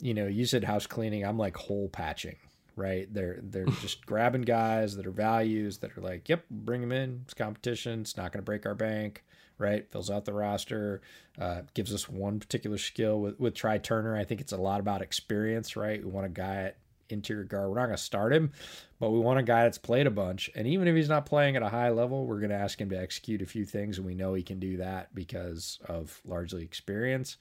[0.00, 1.24] you know, you said house cleaning.
[1.24, 2.36] I'm like hole patching,
[2.76, 3.12] right?
[3.12, 7.22] They're they're just grabbing guys that are values that are like, yep, bring them in.
[7.24, 8.00] It's competition.
[8.00, 9.24] It's not going to break our bank
[9.62, 9.90] right?
[9.90, 11.00] Fills out the roster,
[11.40, 14.16] uh, gives us one particular skill with with Trai Turner.
[14.16, 16.04] I think it's a lot about experience, right?
[16.04, 16.76] We want a guy at
[17.08, 17.68] interior guard.
[17.68, 18.52] We're not going to start him,
[18.98, 20.50] but we want a guy that's played a bunch.
[20.54, 22.90] And even if he's not playing at a high level, we're going to ask him
[22.90, 26.62] to execute a few things, and we know he can do that because of largely
[26.62, 27.36] experience.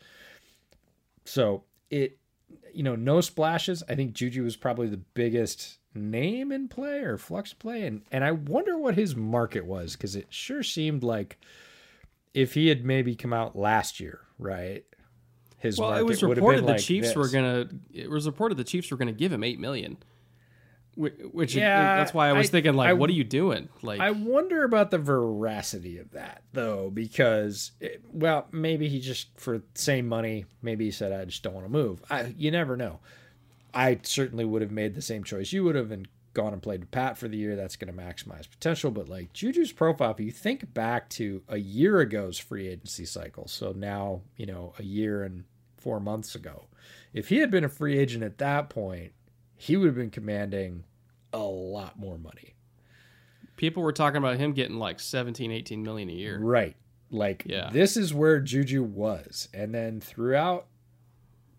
[1.25, 2.17] So it,
[2.73, 3.83] you know, no splashes.
[3.87, 8.23] I think Juju was probably the biggest name in play or flux play, and and
[8.23, 11.39] I wonder what his market was because it sure seemed like
[12.33, 14.85] if he had maybe come out last year, right?
[15.57, 17.15] His well, it was reported the like Chiefs this.
[17.15, 17.69] were gonna.
[17.93, 19.97] It was reported the Chiefs were gonna give him eight million.
[20.97, 23.69] Which yeah, that's why I was I, thinking like, I, what are you doing?
[23.81, 29.39] Like, I wonder about the veracity of that though, because it, well, maybe he just
[29.39, 32.03] for same money, maybe he said I just don't want to move.
[32.09, 32.99] I, you never know.
[33.73, 36.81] I certainly would have made the same choice you would have and gone and played
[36.81, 37.55] with Pat for the year.
[37.55, 38.91] That's going to maximize potential.
[38.91, 43.47] But like Juju's profile, if you think back to a year ago's free agency cycle,
[43.47, 45.43] so now you know a year and
[45.77, 46.67] four months ago,
[47.13, 49.13] if he had been a free agent at that point,
[49.55, 50.85] he would have been commanding
[51.33, 52.55] a lot more money.
[53.57, 56.39] People were talking about him getting like 17, 18 million a year.
[56.39, 56.75] Right.
[57.11, 57.69] Like yeah.
[57.71, 59.49] this is where Juju was.
[59.53, 60.67] And then throughout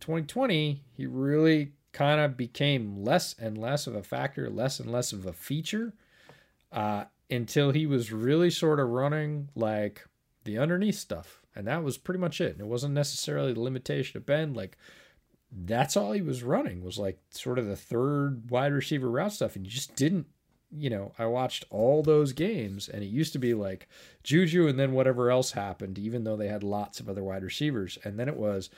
[0.00, 5.12] 2020, he really kind of became less and less of a factor, less and less
[5.12, 5.92] of a feature,
[6.72, 10.06] uh, until he was really sort of running like
[10.44, 11.42] the underneath stuff.
[11.54, 12.52] And that was pretty much it.
[12.52, 14.54] And it wasn't necessarily the limitation of Ben.
[14.54, 14.78] Like,
[15.50, 19.54] that's all he was running was like sort of the third wide receiver route stuff.
[19.54, 20.26] And you just didn't,
[20.74, 23.86] you know, I watched all those games and it used to be like
[24.22, 27.98] Juju and then whatever else happened, even though they had lots of other wide receivers.
[28.02, 28.70] And then it was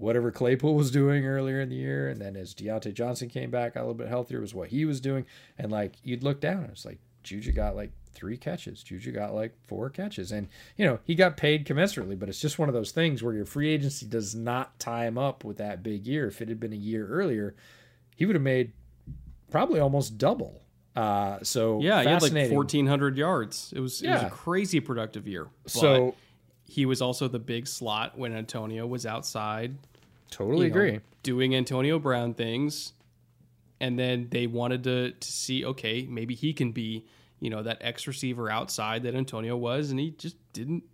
[0.00, 3.76] whatever Claypool was doing earlier in the year, and then as Diontae Johnson came back
[3.76, 5.26] a little bit healthier, was what he was doing.
[5.58, 8.82] And like you'd look down, and it's like Juju got like three catches.
[8.82, 10.32] Juju got like four catches.
[10.32, 13.34] And, you know, he got paid commensurately, but it's just one of those things where
[13.34, 16.26] your free agency does not time up with that big year.
[16.28, 17.54] If it had been a year earlier,
[18.16, 18.72] he would have made
[19.50, 20.62] probably almost double.
[20.96, 23.72] Uh, so yeah, he had like 1400 yards.
[23.76, 24.10] It was, yeah.
[24.10, 25.48] it was a crazy productive year.
[25.66, 26.14] so
[26.64, 29.76] he was also the big slot when Antonio was outside.
[30.30, 30.92] Totally agree.
[30.92, 32.92] Know, doing Antonio Brown things.
[33.80, 37.06] And then they wanted to, to see, okay, maybe he can be,
[37.40, 40.84] you know, that X receiver outside that Antonio was, and he just didn't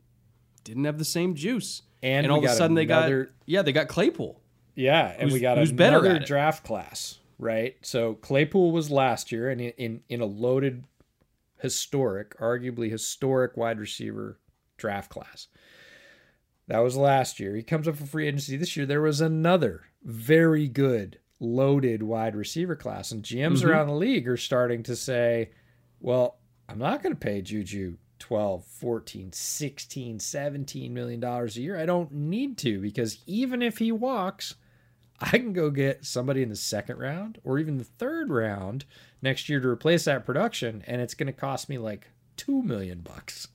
[0.63, 1.83] didn't have the same juice.
[2.03, 4.41] And, and all of a sudden another, they got yeah, they got Claypool.
[4.77, 7.77] Yeah, and we got who's another draft class, right?
[7.83, 10.85] So Claypool was last year and in, in in a loaded
[11.61, 14.39] historic, arguably historic wide receiver
[14.77, 15.49] draft class.
[16.69, 17.55] That was last year.
[17.55, 18.87] He comes up for free agency this year.
[18.87, 23.69] There was another very good loaded wide receiver class, and GMs mm-hmm.
[23.69, 25.51] around the league are starting to say,
[26.01, 26.39] well,
[26.69, 31.79] I'm not going to pay Juju 12, 14, 16, 17 million dollars a year.
[31.79, 34.55] I don't need to because even if he walks,
[35.21, 38.85] I can go get somebody in the second round or even the third round
[39.23, 43.01] next year to replace that production and it's going to cost me like 2 million
[43.01, 43.49] bucks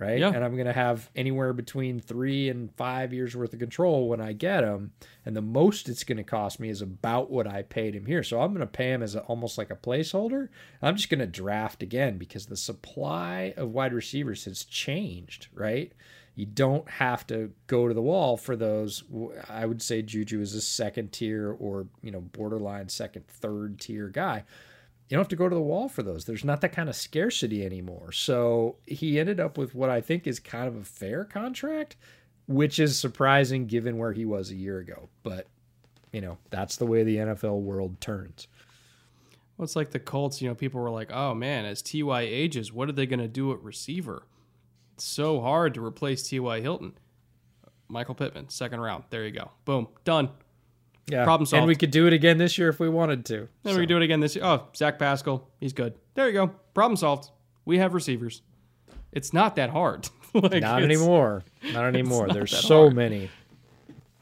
[0.00, 0.18] right?
[0.18, 0.30] Yeah.
[0.30, 4.20] And I'm going to have anywhere between three and five years worth of control when
[4.20, 4.92] I get him.
[5.26, 8.22] And the most it's going to cost me is about what I paid him here.
[8.22, 10.48] So I'm going to pay him as a, almost like a placeholder.
[10.80, 15.92] I'm just going to draft again because the supply of wide receivers has changed, right?
[16.34, 19.04] You don't have to go to the wall for those.
[19.50, 24.08] I would say Juju is a second tier or, you know, borderline second, third tier
[24.08, 24.44] guy
[25.10, 26.24] you don't have to go to the wall for those.
[26.24, 28.12] There's not that kind of scarcity anymore.
[28.12, 31.96] So he ended up with what I think is kind of a fair contract,
[32.46, 35.08] which is surprising given where he was a year ago.
[35.24, 35.48] But,
[36.12, 38.46] you know, that's the way the NFL world turns.
[39.56, 42.20] Well, it's like the Colts, you know, people were like, oh man, as T.Y.
[42.20, 44.22] ages, what are they going to do at receiver?
[44.94, 46.60] It's so hard to replace T.Y.
[46.60, 46.92] Hilton.
[47.88, 49.02] Michael Pittman, second round.
[49.10, 49.50] There you go.
[49.64, 49.88] Boom.
[50.04, 50.28] Done.
[51.08, 51.24] Yeah.
[51.24, 51.60] Problem solved.
[51.60, 53.38] And we could do it again this year if we wanted to.
[53.38, 53.74] And so.
[53.74, 54.44] we could do it again this year.
[54.44, 55.94] Oh, Zach Pascal, he's good.
[56.14, 56.48] There you go.
[56.74, 57.30] Problem solved.
[57.64, 58.42] We have receivers.
[59.12, 60.08] It's not that hard.
[60.34, 61.42] like, not anymore.
[61.72, 62.28] Not anymore.
[62.28, 62.94] Not There's so hard.
[62.94, 63.30] many.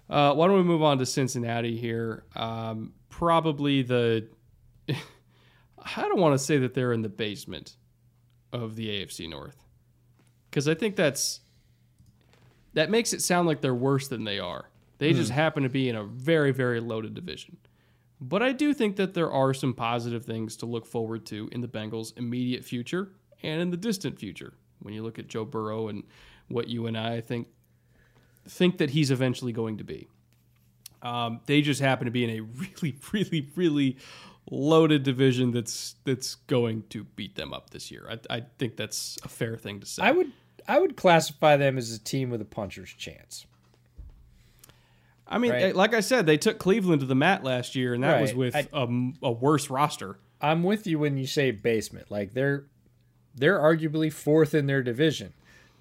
[0.08, 2.24] Uh, why don't we move on to Cincinnati here?
[2.34, 4.26] Um, probably the.
[4.88, 7.76] I don't want to say that they're in the basement
[8.52, 9.62] of the AFC North
[10.50, 11.40] because I think that's
[12.74, 14.68] that makes it sound like they're worse than they are.
[14.98, 15.36] They just hmm.
[15.36, 17.56] happen to be in a very, very loaded division.
[18.20, 21.60] But I do think that there are some positive things to look forward to in
[21.60, 23.12] the Bengals' immediate future
[23.42, 24.54] and in the distant future.
[24.80, 26.02] When you look at Joe Burrow and
[26.48, 27.48] what you and I think
[28.48, 30.08] think that he's eventually going to be.
[31.02, 32.40] Um, they just happen to be in a
[32.82, 33.96] really, really, really
[34.50, 38.08] loaded division that's that's going to beat them up this year.
[38.10, 40.02] I, I think that's a fair thing to say.
[40.02, 40.32] I would
[40.66, 43.46] I would classify them as a team with a puncher's chance.
[45.28, 45.76] I mean, right?
[45.76, 48.22] like I said, they took Cleveland to the mat last year, and that right.
[48.22, 48.88] was with I, a,
[49.22, 50.18] a worse roster.
[50.40, 52.10] I'm with you when you say basement.
[52.10, 52.66] Like they're
[53.34, 55.34] they're arguably fourth in their division.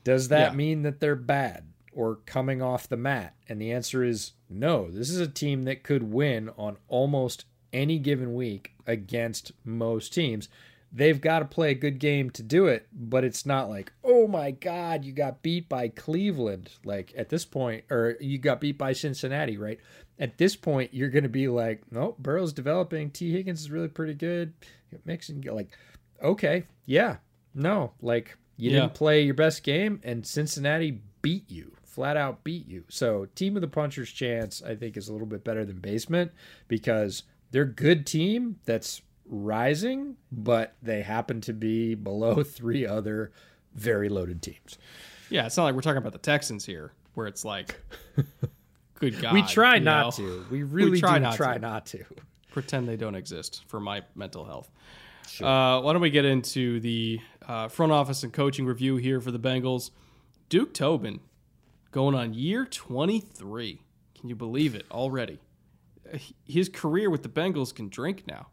[0.03, 0.57] Does that yeah.
[0.57, 3.36] mean that they're bad or coming off the mat?
[3.49, 4.90] And the answer is no.
[4.90, 10.49] This is a team that could win on almost any given week against most teams.
[10.91, 14.27] They've got to play a good game to do it, but it's not like, oh
[14.27, 16.69] my God, you got beat by Cleveland.
[16.85, 19.80] Like at this point, or you got beat by Cincinnati, right?
[20.19, 23.11] At this point, you're going to be like, no, Burrow's developing.
[23.11, 24.53] Tee Higgins is really pretty good.
[25.05, 25.69] Mixon, like,
[26.23, 27.18] okay, yeah,
[27.53, 28.81] no, like you Yeah.
[28.81, 32.85] didn't play your best game, and Cincinnati beat you, flat out beat you.
[32.89, 36.31] So, team of the puncher's chance, I think, is a little bit better than basement
[36.68, 43.32] because they're good team that's rising, but they happen to be below three other
[43.74, 44.78] very loaded teams.
[45.30, 47.80] Yeah, it's not like we're talking about the Texans here, where it's like,
[48.95, 49.34] good God.
[49.34, 50.26] we try not know?
[50.26, 50.45] to.
[50.52, 51.60] We really try do not try to.
[51.60, 52.04] not to.
[52.52, 54.72] pretend they don't exist for my mental health.
[55.41, 59.32] Uh, why don't we get into the uh, front office and coaching review here for
[59.32, 59.91] the Bengals?
[60.49, 61.20] Duke Tobin
[61.91, 63.82] going on year 23.
[64.18, 65.40] Can you believe it already?
[66.12, 68.48] Uh, His career with the Bengals can drink now.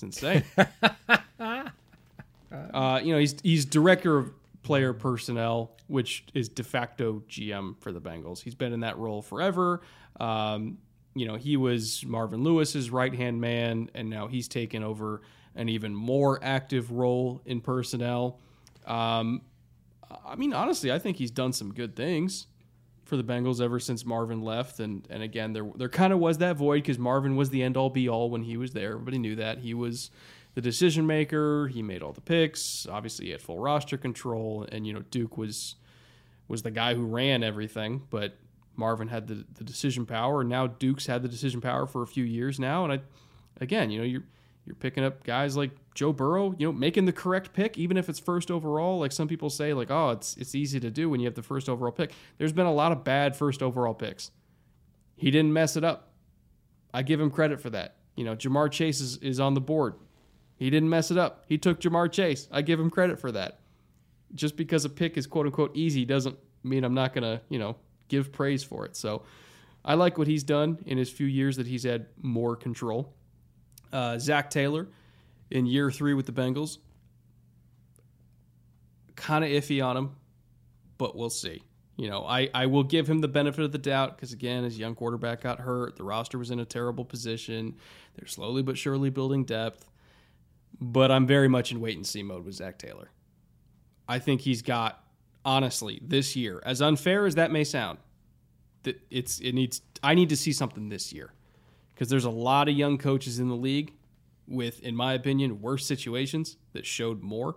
[0.00, 0.44] It's insane.
[1.40, 4.30] uh, you know, he's he's director of
[4.62, 8.40] player personnel, which is de facto GM for the Bengals.
[8.40, 9.80] He's been in that role forever.
[10.20, 10.78] Um,
[11.14, 15.22] you know, he was Marvin Lewis's right hand man, and now he's taken over
[15.56, 18.38] an even more active role in personnel.
[18.86, 19.42] Um,
[20.24, 22.46] I mean, honestly, I think he's done some good things
[23.08, 24.78] for the Bengals ever since Marvin left.
[24.80, 27.76] And and again, there there kind of was that void because Marvin was the end
[27.76, 28.92] all be all when he was there.
[28.92, 30.10] Everybody knew that he was
[30.54, 31.68] the decision maker.
[31.68, 32.86] He made all the picks.
[32.86, 35.76] Obviously, he had full roster control, and you know Duke was
[36.48, 38.36] was the guy who ran everything, but
[38.76, 42.06] Marvin had the, the decision power, and now Duke's had the decision power for a
[42.06, 42.84] few years now.
[42.84, 43.00] And I,
[43.60, 44.24] again, you know, you're
[44.66, 48.08] you're picking up guys like Joe Burrow, you know, making the correct pick, even if
[48.08, 49.00] it's first overall.
[49.00, 51.42] Like some people say, like, oh, it's it's easy to do when you have the
[51.42, 52.12] first overall pick.
[52.38, 54.30] There's been a lot of bad first overall picks.
[55.16, 56.12] He didn't mess it up.
[56.94, 57.96] I give him credit for that.
[58.14, 59.94] You know, Ja'Marr Chase is, is on the board.
[60.54, 61.42] He didn't mess it up.
[61.48, 62.46] He took Ja'Marr Chase.
[62.52, 63.58] I give him credit for that.
[64.32, 67.74] Just because a pick is quote unquote easy doesn't mean I'm not gonna, you know,
[68.06, 68.94] give praise for it.
[68.94, 69.24] So
[69.84, 73.12] I like what he's done in his few years that he's had more control.
[73.92, 74.86] Uh, Zac Taylor
[75.50, 76.78] in year three with the Bengals,
[79.16, 80.16] kind of iffy on him,
[80.96, 81.62] but we'll see.
[81.96, 84.78] You know, I, I will give him the benefit of the doubt because, again, his
[84.78, 85.96] young quarterback got hurt.
[85.96, 87.74] The roster was in a terrible position.
[88.14, 89.90] They're slowly but surely building depth.
[90.80, 93.10] But I'm very much in wait and see mode with Zac Taylor.
[94.06, 95.02] I think he's got,
[95.44, 97.98] honestly, this year, as unfair as that may sound,
[98.84, 101.32] that it's it needs I need to see something this year
[101.94, 103.92] because there's a lot of young coaches in the league
[104.48, 107.56] with, in my opinion, worse situations that showed more.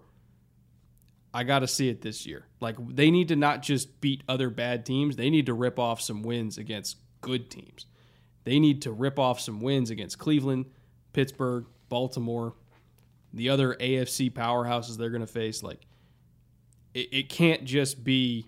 [1.33, 2.45] I got to see it this year.
[2.59, 6.01] Like they need to not just beat other bad teams; they need to rip off
[6.01, 7.85] some wins against good teams.
[8.43, 10.65] They need to rip off some wins against Cleveland,
[11.13, 12.55] Pittsburgh, Baltimore,
[13.33, 15.63] the other AFC powerhouses they're going to face.
[15.63, 15.85] Like
[16.93, 18.47] it, it can't just be,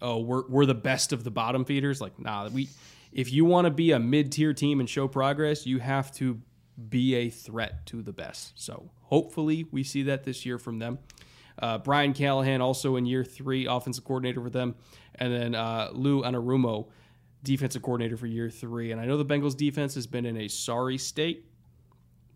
[0.00, 2.00] oh, we're we're the best of the bottom feeders.
[2.00, 2.68] Like nah, we
[3.12, 6.40] if you want to be a mid tier team and show progress, you have to
[6.88, 8.52] be a threat to the best.
[8.54, 10.98] So hopefully we see that this year from them.
[11.58, 14.74] Uh, Brian Callahan also in year three, offensive coordinator for them,
[15.14, 16.88] and then uh, Lou Anarumo,
[17.42, 18.92] defensive coordinator for year three.
[18.92, 21.46] And I know the Bengals defense has been in a sorry state,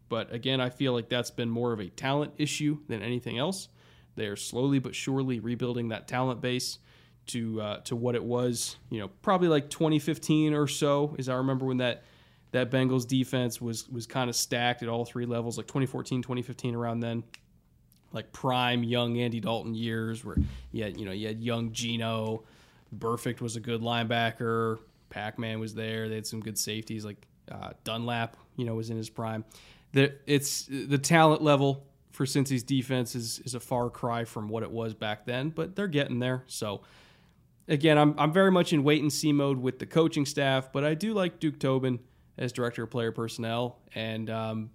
[0.08, 3.68] but again, I feel like that's been more of a talent issue than anything else.
[4.16, 6.78] They are slowly but surely rebuilding that talent base
[7.26, 11.34] to uh, to what it was, you know, probably like 2015 or so, as I
[11.34, 12.02] remember when that
[12.52, 16.74] that Bengals defense was was kind of stacked at all three levels, like 2014, 2015,
[16.74, 17.22] around then,
[18.12, 20.36] like prime young Andy Dalton years, where
[20.72, 22.44] you had you know you had young Geno,
[22.96, 24.78] Burfict was a good linebacker,
[25.10, 28.90] Pac Man was there, they had some good safeties like uh, Dunlap, you know, was
[28.90, 29.44] in his prime.
[29.92, 34.62] The it's the talent level for Cincy's defense is is a far cry from what
[34.62, 36.44] it was back then, but they're getting there.
[36.46, 36.82] So
[37.68, 40.84] again, I'm I'm very much in wait and see mode with the coaching staff, but
[40.84, 42.00] I do like Duke Tobin
[42.40, 44.70] as director of player personnel, and um,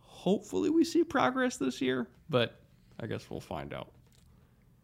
[0.00, 2.08] hopefully we see progress this year.
[2.28, 2.58] But
[2.98, 3.92] I guess we'll find out.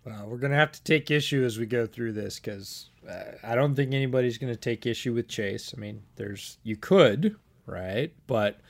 [0.05, 3.32] Well, we're going to have to take issue as we go through this because uh,
[3.42, 5.74] I don't think anybody's going to take issue with Chase.
[5.76, 7.36] I mean, there's you could,
[7.66, 8.12] right?
[8.26, 8.60] But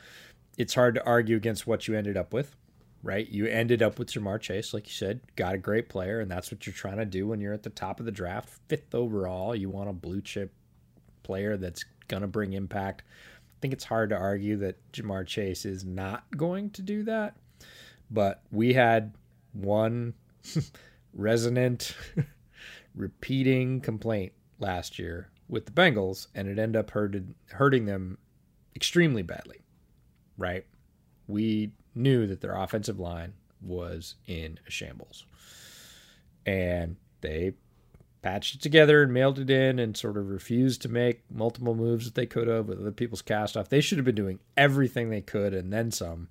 [0.57, 2.57] it's hard to argue against what you ended up with,
[3.03, 3.29] right?
[3.29, 6.51] You ended up with Ja'Marr Chase, like you said, got a great player, and that's
[6.51, 9.55] what you're trying to do when you're at the top of the draft, fifth overall.
[9.55, 10.53] You want a blue chip
[11.23, 13.05] player that's going to bring impact.
[13.61, 17.37] Think it's hard to argue that Ja'Marr Chase is not going to do that.
[18.11, 19.15] But we had
[19.53, 20.15] one
[21.15, 21.95] resonant,
[22.95, 28.19] repeating complaint last year with the Bengals, and it ended up hurted, hurting them
[28.75, 29.59] extremely badly.
[30.39, 30.65] right?
[31.29, 35.27] We knew that their offensive line was in shambles.
[36.47, 37.53] And they
[38.23, 42.05] patched it together and mailed it in and sort of refused to make multiple moves
[42.05, 43.69] that they could have with other people's cast off.
[43.69, 46.29] They should have been doing everything they could and then some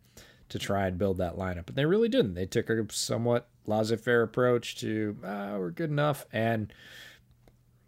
[0.50, 1.66] to try and build that lineup.
[1.66, 2.34] But they really didn't.
[2.34, 6.26] They took a somewhat laissez faire approach to, ah, we're good enough.
[6.32, 6.72] And,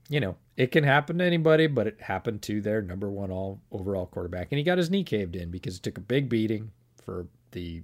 [0.10, 3.61] you know, it can happen to anybody, but it happened to their number one all
[3.72, 4.48] overall quarterback.
[4.52, 6.72] And he got his knee caved in because it took a big beating
[7.03, 7.84] for the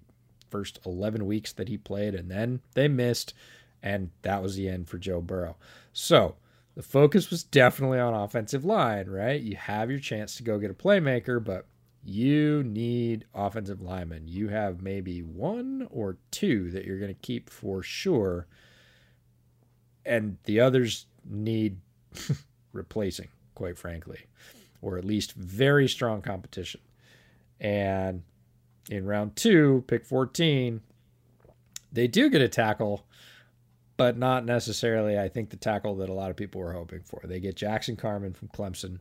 [0.49, 2.15] first 11 weeks that he played.
[2.15, 3.33] And then they missed.
[3.81, 5.55] And that was the end for Joe Burrow.
[5.93, 6.35] So
[6.75, 9.41] the focus was definitely on offensive line, right?
[9.41, 11.65] You have your chance to go get a playmaker, but
[12.03, 14.27] you need offensive linemen.
[14.27, 18.47] You have maybe one or two that you're going to keep for sure.
[20.05, 21.79] And the others need
[22.73, 24.27] replacing, quite frankly,
[24.81, 26.81] or at least very strong competition.
[27.59, 28.21] And
[28.89, 30.81] in round two, pick 14,
[31.91, 33.06] they do get a tackle
[33.97, 37.21] but not necessarily, I think, the tackle that a lot of people were hoping for.
[37.23, 38.99] They get Jackson Carman from Clemson.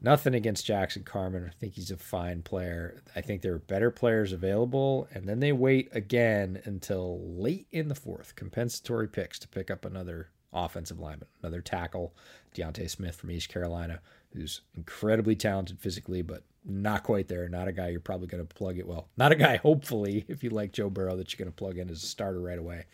[0.00, 1.46] Nothing against Jackson Carman.
[1.46, 3.02] I think he's a fine player.
[3.14, 5.08] I think there are better players available.
[5.12, 9.84] And then they wait again until late in the fourth, compensatory picks to pick up
[9.84, 12.14] another offensive lineman, another tackle,
[12.54, 14.00] D'Ante Smith from East Carolina,
[14.32, 17.48] who's incredibly talented physically, but not quite there.
[17.48, 19.08] Not a guy you're probably going to plug it well.
[19.16, 21.90] Not a guy, hopefully, if you like Joe Burrow, that you're going to plug in
[21.90, 22.86] as a starter right away.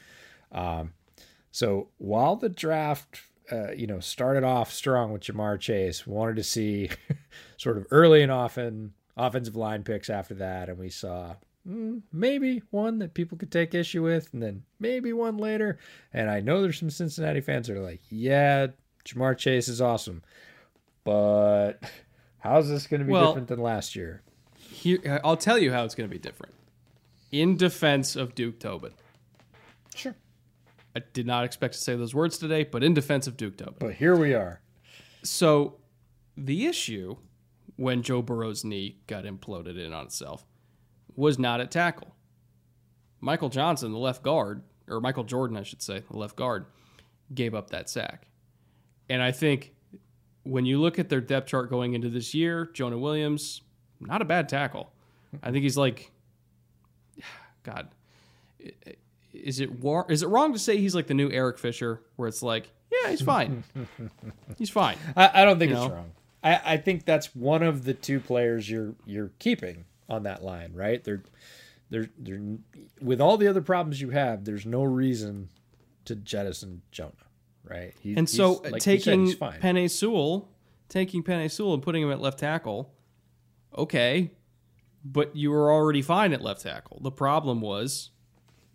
[0.53, 0.93] Um,
[1.51, 6.45] so while the draft, uh, you know, started off strong with Ja'Marr Chase, wanted to
[6.45, 6.91] see
[7.57, 11.35] sort of early and often offensive line picks after that, and we saw
[11.69, 15.79] mm, maybe one that people could take issue with, and then maybe one later.
[16.13, 18.69] And I know there's some Cincinnati fans that are like, "Yeah,
[19.05, 20.23] Ja'Marr Chase is awesome,"
[21.05, 21.83] but
[22.39, 24.23] how's this going to be well, different than last year?
[24.57, 26.55] Here, I'll tell you how it's going to be different.
[27.33, 28.93] In defense of Duke Tobin.
[29.95, 30.15] Sure.
[30.97, 33.77] I did not expect to say those words today, but in defense of Duke Tobin.
[33.79, 34.61] But here we are.
[35.23, 35.77] So
[36.37, 37.17] the issue
[37.77, 40.45] when Joe Burrow's knee got imploded in on itself
[41.15, 42.15] was not at tackle.
[43.21, 46.67] Michael Johnson, the left guard, or Michael Jordan, I should say, the left guard,
[47.35, 48.27] gave up that sack.
[49.09, 49.75] And I think
[50.43, 53.63] when you look at their depth chart going into this year, Jonah Williams,
[54.01, 54.93] not a bad tackle.
[55.43, 56.11] I think he's like,
[57.63, 57.89] God,
[59.33, 62.29] is it war- is it wrong to say he's like the new Eric Fisher, where
[62.29, 63.65] it's like, yeah, he's fine,
[64.59, 64.97] he's fine.
[65.17, 65.95] I, I don't think you it's know?
[65.95, 66.13] wrong.
[66.43, 70.73] I, I think that's one of the two players you're you're keeping on that line,
[70.75, 71.03] right?
[71.03, 71.23] They're
[71.91, 72.41] they're they're
[73.01, 74.45] with all the other problems you have.
[74.45, 75.49] There's no reason
[76.07, 77.13] to jettison Jonah,
[77.65, 77.95] right?
[78.01, 80.49] He, and so like taking said, Penei Sewell,
[80.89, 82.93] taking Penei Sewell and putting him at left tackle,
[83.77, 84.33] okay,
[85.05, 87.01] but you were already fine at left tackle.
[87.03, 88.11] The problem was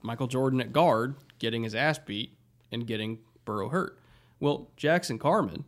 [0.05, 2.37] Michael Jordan at guard getting his ass beat
[2.71, 3.99] and getting Burrow hurt.
[4.39, 5.65] Well, Jackson Carman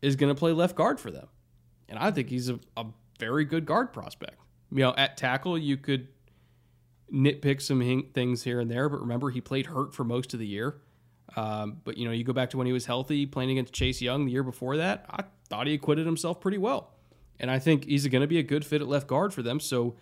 [0.00, 1.28] is going to play left guard for them.
[1.88, 2.86] And I think he's a, a
[3.18, 4.38] very good guard prospect.
[4.70, 6.08] You know, at tackle, you could
[7.12, 10.46] nitpick some things here and there, but remember, he played hurt for most of the
[10.46, 10.80] year.
[11.36, 14.02] Um, but, you know, you go back to when he was healthy playing against Chase
[14.02, 16.92] Young the year before that, I thought he acquitted himself pretty well.
[17.38, 19.60] And I think he's going to be a good fit at left guard for them.
[19.60, 19.96] So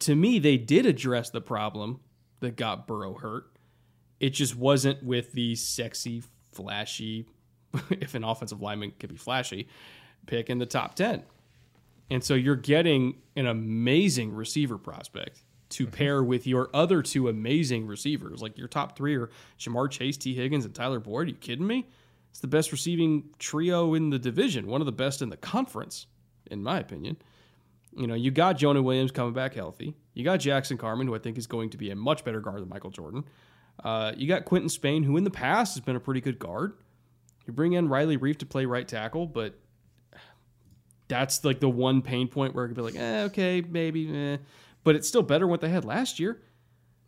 [0.00, 2.00] to me, they did address the problem
[2.40, 3.50] that got Burrow hurt.
[4.20, 7.26] It just wasn't with the sexy, flashy,
[7.90, 9.68] if an offensive lineman could be flashy,
[10.26, 11.22] pick in the top 10.
[12.10, 15.94] And so you're getting an amazing receiver prospect to mm-hmm.
[15.94, 18.40] pair with your other two amazing receivers.
[18.40, 21.26] Like your top three are Ja'Marr Chase, Tee Higgins, and Tyler Boyd.
[21.26, 21.86] Are you kidding me?
[22.30, 26.06] It's the best receiving trio in the division, one of the best in the conference,
[26.50, 27.16] in my opinion.
[27.96, 29.94] You know, you got Jonah Williams coming back healthy.
[30.14, 32.60] You got Jackson Carman, who I think is going to be a much better guard
[32.60, 33.24] than Michael Jordan.
[33.82, 36.74] Uh, you got Quinton Spain, who in the past has been a pretty good guard.
[37.46, 39.58] You bring in Riley Reiff to play right tackle, but
[41.08, 44.36] that's like the one pain point where it could be like, eh, okay, maybe, eh.
[44.84, 46.42] but it's still better what they had last year.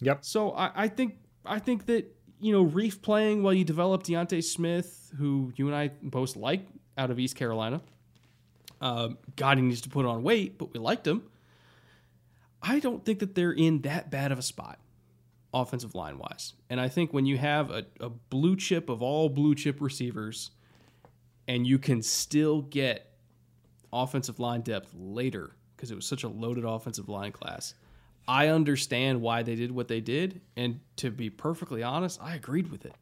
[0.00, 0.24] Yep.
[0.24, 2.06] So I, I think I think that
[2.40, 6.66] you know Reiff playing while you develop D'Ante Smith, who you and I both like
[6.96, 7.82] out of East Carolina.
[8.80, 11.22] Um, God, he needs to put on weight, but we liked him.
[12.62, 14.78] I don't think that they're in that bad of a spot,
[15.52, 16.54] offensive line wise.
[16.68, 20.50] And I think when you have a, a blue chip of all blue chip receivers,
[21.48, 23.12] and you can still get
[23.92, 27.74] offensive line depth later because it was such a loaded offensive line class.
[28.28, 32.70] I understand why they did what they did, and to be perfectly honest, I agreed
[32.70, 32.94] with it.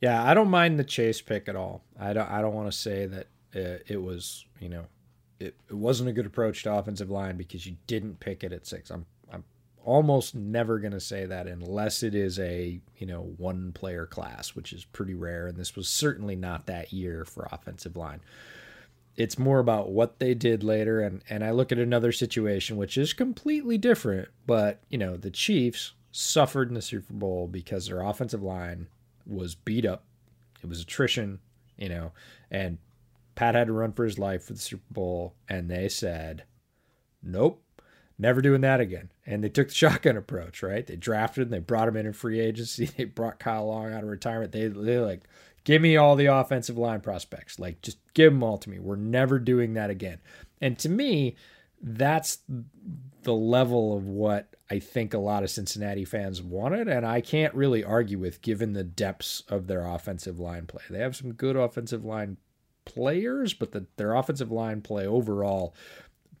[0.00, 1.82] Yeah, I don't mind the chase pick at all.
[1.98, 2.30] I don't.
[2.30, 4.86] I don't want to say that uh, it was you know
[5.38, 8.66] it, it wasn't a good approach to offensive line because you didn't pick it at
[8.66, 8.90] six.
[8.90, 9.44] I'm I'm
[9.84, 14.54] almost never going to say that unless it is a you know one player class,
[14.54, 18.20] which is pretty rare, and this was certainly not that year for offensive line.
[19.16, 22.96] It's more about what they did later, and and I look at another situation which
[22.96, 28.02] is completely different, but you know the Chiefs suffered in the Super Bowl because their
[28.02, 28.88] offensive line
[29.26, 30.04] was beat up.
[30.62, 31.38] It was attrition,
[31.78, 32.12] you know,
[32.50, 32.78] and
[33.40, 36.44] Pat had to run for his life for the Super Bowl, and they said,
[37.22, 37.64] "Nope,
[38.18, 40.86] never doing that again." And they took the shotgun approach, right?
[40.86, 44.02] They drafted him, they brought him in in free agency, they brought Kyle Long out
[44.02, 44.52] of retirement.
[44.52, 45.22] They they like,
[45.64, 48.78] give me all the offensive line prospects, like just give them all to me.
[48.78, 50.18] We're never doing that again.
[50.60, 51.36] And to me,
[51.80, 52.40] that's
[53.22, 57.54] the level of what I think a lot of Cincinnati fans wanted, and I can't
[57.54, 60.82] really argue with given the depths of their offensive line play.
[60.90, 62.36] They have some good offensive line
[62.94, 65.74] players, but the, their offensive line play overall,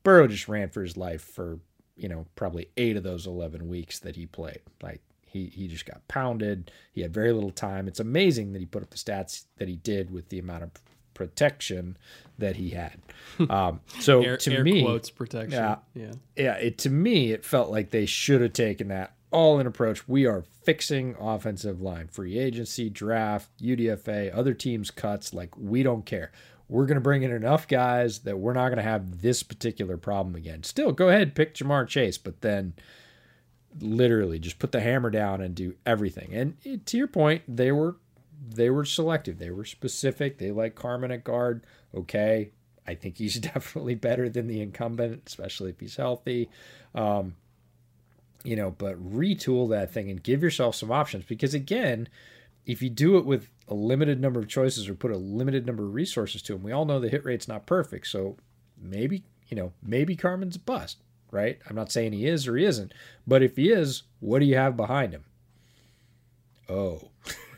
[0.02, 1.58] Burrow just ran for his life for
[1.96, 4.60] you know probably eight of those eleven weeks that he played.
[4.82, 6.70] Like he he just got pounded.
[6.92, 7.88] He had very little time.
[7.88, 10.70] It's amazing that he put up the stats that he did with the amount of
[11.14, 11.96] protection
[12.38, 12.98] that he had.
[13.48, 15.52] Um, so air, to air me, quotes protection.
[15.52, 16.12] Yeah, yeah.
[16.36, 16.54] yeah.
[16.56, 20.08] It to me, it felt like they should have taken that all in approach.
[20.08, 25.32] We are fixing offensive line, free agency, draft, UDFA, other teams' cuts.
[25.32, 26.32] Like we don't care.
[26.68, 29.96] We're going to bring in enough guys that we're not going to have this particular
[29.96, 30.62] problem again.
[30.62, 32.74] Still, go ahead, pick Ja'Marr Chase, but then
[33.80, 36.32] literally just put the hammer down and do everything.
[36.32, 37.96] And to your point, they were
[38.48, 39.38] they were selective.
[39.38, 40.38] They were specific.
[40.38, 41.64] They like Carman at guard.
[41.94, 42.52] Okay,
[42.86, 46.48] I think he's definitely better than the incumbent, especially if he's healthy.
[46.94, 47.34] Um,
[48.44, 52.08] you know, but retool that thing and give yourself some options because again,
[52.66, 55.84] if you do it with a limited number of choices or put a limited number
[55.84, 58.06] of resources to them, we all know the hit rate's not perfect.
[58.06, 58.36] So
[58.80, 60.98] maybe, you know, maybe Carman's a bust,
[61.30, 61.58] right?
[61.68, 62.92] I'm not saying he is or he isn't,
[63.26, 65.24] but if he is, what do you have behind him?
[66.68, 67.10] Oh.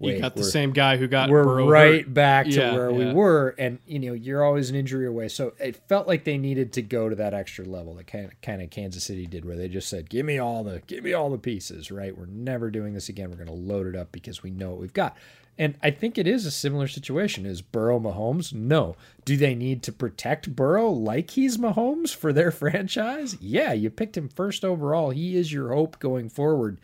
[0.00, 2.14] you got the same guy who got we're Burrow right hurt.
[2.14, 5.52] back to Yeah, where we were and you know you're always an injury away so
[5.58, 8.62] it felt like they needed to go to that extra level that kind of, kind
[8.62, 11.30] of kansas city did where they just said give me all the give me all
[11.30, 14.42] the pieces right we're never doing this again we're going to load it up because
[14.42, 15.16] we know what we've got
[15.56, 17.46] and I think it is a similar situation.
[17.46, 18.52] Is Burrow Mahomes?
[18.52, 18.96] No.
[19.24, 23.36] Do they need to protect Burrow like he's Mahomes for their franchise?
[23.40, 25.10] Yeah, you picked him first overall.
[25.10, 26.80] He is your hope going forward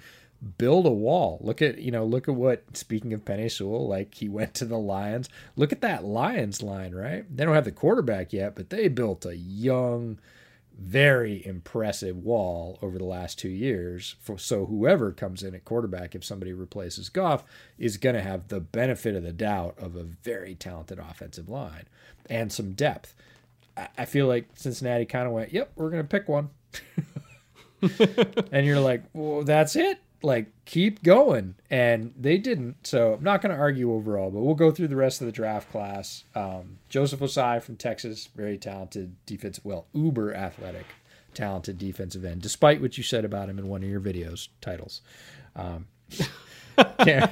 [0.58, 1.38] build a wall.
[1.42, 4.64] Look at you know, look at what speaking of Penei Sewell, like he went to
[4.64, 5.28] the Lions.
[5.56, 7.24] Look at that Lions line, right?
[7.34, 10.18] They don't have the quarterback yet, but they built a young,
[10.78, 14.16] very impressive wall over the last two years.
[14.20, 17.44] For, so whoever comes in at quarterback, if somebody replaces Goff,
[17.78, 21.84] is going to have the benefit of the doubt of a very talented offensive line
[22.30, 23.14] and some depth.
[23.76, 26.48] I, I feel like Cincinnati kind of went, "Yep, we're going to pick one,"
[28.52, 31.54] and you're like, "Well, that's it." Like keep going.
[31.70, 34.96] And they didn't so i'm not going to argue overall but we'll go through the
[34.96, 36.24] rest of the draft class.
[36.34, 40.86] Um, joseph ossai from texas very talented defensive well uber athletic
[41.34, 45.00] talented defensive end despite what you said about him in one of your videos titles.
[45.56, 45.86] Um,
[46.98, 47.30] Cam-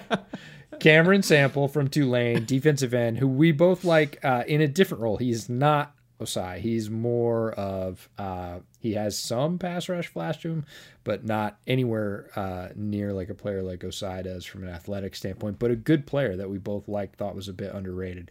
[0.80, 5.16] cameron sample from tulane defensive end who we both like uh, in a different role.
[5.16, 6.58] He's not Ossai.
[6.58, 10.66] He's more of uh, he has some pass rush flash to him,
[11.04, 15.58] but not anywhere uh, near like a player like Ossai does from an athletic standpoint.
[15.58, 18.30] But a good player that we both liked, thought was a bit underrated.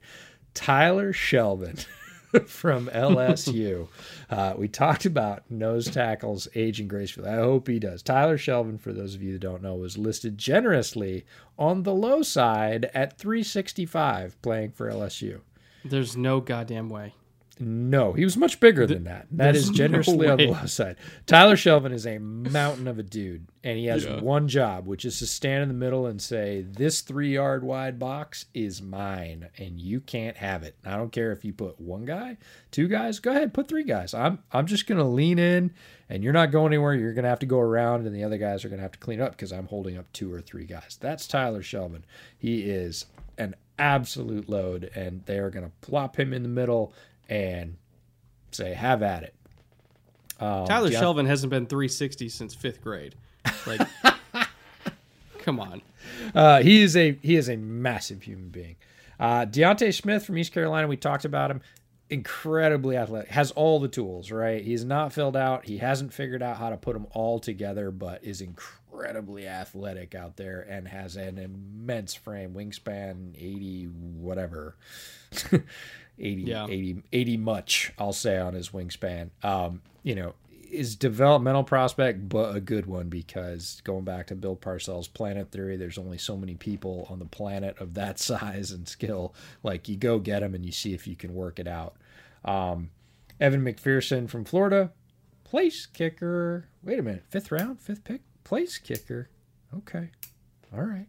[0.54, 1.86] Tyler Shelvin
[2.48, 3.88] from LSU.
[4.30, 7.30] uh, we talked about nose tackles aging gracefully.
[7.30, 8.04] I hope he does.
[8.04, 11.26] Tyler Shelvin, for those of you that don't know, was listed generously
[11.58, 15.42] on the low side at 365 playing for LSU.
[15.86, 17.14] There's no goddamn way.
[17.60, 19.28] No, he was much bigger than that.
[19.32, 20.60] That is there's no generously on the way.
[20.60, 20.96] low side.
[21.26, 24.20] Tyler Shelvin is a mountain of a dude, and he has Yeah.
[24.22, 28.46] one job, which is to stand in the middle and say, "This three-yard wide box
[28.54, 32.38] is mine, and you can't have it." I don't care if you put one guy,
[32.72, 33.20] two guys.
[33.20, 34.14] Go ahead, put three guys.
[34.14, 35.72] I'm I'm just gonna lean in,
[36.10, 36.94] and you're not going anywhere.
[36.94, 39.20] You're gonna have to go around, and the other guys are gonna have to clean
[39.22, 40.98] up because I'm holding up two or three guys.
[41.02, 42.04] That's Tyler Shelvin.
[42.38, 43.06] He is
[43.38, 46.94] an absolute load, and they are gonna plop him in the middle
[47.30, 47.78] and
[48.52, 49.34] say, "Have at it."
[50.40, 53.16] Um, Tyler Deont- Shelvin hasn't been 360 since fifth grade.
[53.66, 53.82] Like,
[55.40, 55.82] come on.
[56.34, 58.76] Uh, he is a he is a massive human being.
[59.20, 61.62] Uh, D'Ante Smith from East Carolina, we talked about him.
[62.10, 64.32] Incredibly athletic, has all the tools.
[64.32, 65.66] Right, he's not filled out.
[65.66, 70.16] He hasn't figured out how to put them all together, but is incredibly incredibly athletic
[70.16, 74.76] out there and has an immense frame, wingspan 80 whatever.
[76.20, 76.66] 80, Yeah.
[76.68, 79.30] 80, 80 much, I'll say on his wingspan.
[79.44, 80.34] Um, you know,
[80.72, 85.78] is developmental prospect, but a good one because going back to Bill Parcells' planet theory,
[85.78, 89.34] there's only so many people on the planet of that size and skill.
[89.64, 91.96] Like you go get them and you see if you can work it out.
[92.44, 92.90] Um,
[93.40, 94.92] Evan McPherson from Florida,
[95.44, 96.68] place kicker.
[96.84, 99.30] Wait a minute, fifth round, fifth pick, place kicker.
[99.76, 100.10] Okay,
[100.74, 101.08] all right.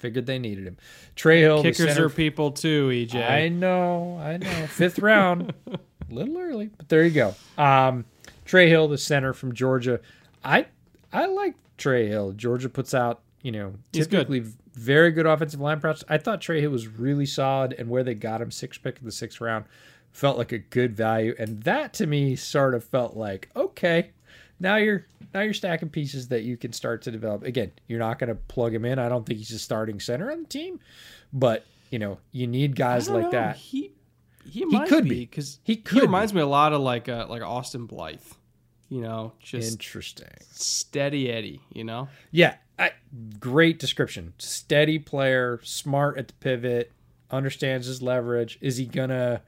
[0.00, 0.76] Figured they needed him.
[1.14, 3.30] Trey Hill, Kickers are people too, EJ.
[3.30, 4.66] I know, I know.
[4.66, 5.78] Fifth round, a
[6.10, 7.34] little early, but there you go.
[7.56, 8.06] Um,
[8.44, 10.00] Trey Hill, the center from Georgia.
[10.42, 10.66] I
[11.12, 12.32] I like Trey Hill.
[12.32, 14.26] Georgia puts out, you know, He's good.
[14.28, 16.02] typically very good offensive line props.
[16.08, 19.04] I thought Trey Hill was really solid, and where they got him, sixth pick of
[19.04, 19.66] the sixth round,
[20.12, 21.34] felt like a good value.
[21.38, 24.12] And that to me sort of felt like okay,
[24.60, 27.42] now you're now you're stacking pieces that you can start to develop.
[27.42, 28.98] Again, you're not going to plug him in.
[28.98, 30.78] I don't think he's a starting center on the team,
[31.32, 33.30] but you know you need guys like know.
[33.32, 33.56] that.
[33.56, 33.92] He
[34.48, 35.20] he might could be be.
[35.26, 38.20] because He he could reminds me a lot of like uh, like Austin Blythe.
[38.88, 40.26] You know, just Interesting.
[40.50, 41.60] steady Eddie.
[41.72, 42.90] You know, Yeah, I,
[43.38, 44.32] great description.
[44.38, 46.90] Steady player, smart at the pivot,
[47.30, 48.58] understands his leverage.
[48.60, 49.42] Is he gonna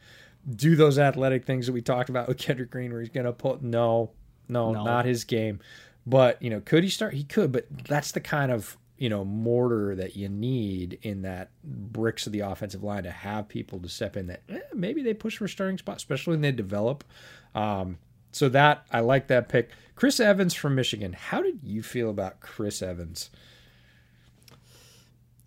[0.48, 3.62] do those athletic things that we talked about with Kendrick Green, where he's gonna put?
[3.62, 4.10] No,
[4.52, 4.84] no, No.
[4.84, 5.60] not his game.
[6.06, 7.14] But you know, could he start?
[7.14, 11.50] He could, but that's the kind of you know mortar that you need in that
[11.64, 15.14] bricks of the offensive line to have people to step in that eh, maybe they
[15.14, 17.02] push for a starting spot, especially when they develop.
[17.54, 17.98] Um,
[18.32, 19.70] so that I like that pick.
[19.94, 21.12] Chris Evans from Michigan.
[21.12, 23.30] How did you feel about Chris Evans?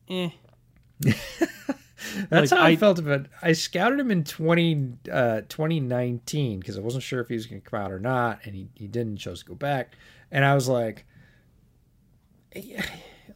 [0.09, 0.29] eh.
[2.29, 3.27] That's Like, how I, I- felt about.
[3.41, 7.61] I scouted him in 20, uh, 2019 because I wasn't sure if he was going
[7.61, 9.17] to come out or not, and he, he didn't.
[9.17, 9.93] Chose to go back,
[10.31, 11.05] and I was like,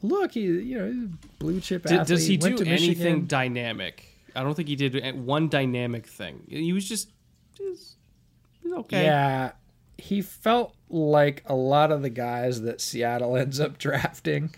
[0.02, 1.10] "Look, he you know
[1.40, 2.08] blue chip Did, athlete.
[2.08, 3.28] does he went do to anything Michigan.
[3.28, 4.06] dynamic?
[4.36, 6.44] I don't think he did one dynamic thing.
[6.48, 7.12] He was just,
[7.58, 7.96] just
[8.64, 9.04] he's okay.
[9.04, 9.52] Yeah,
[9.98, 14.54] he felt like a lot of the guys that Seattle ends up drafting,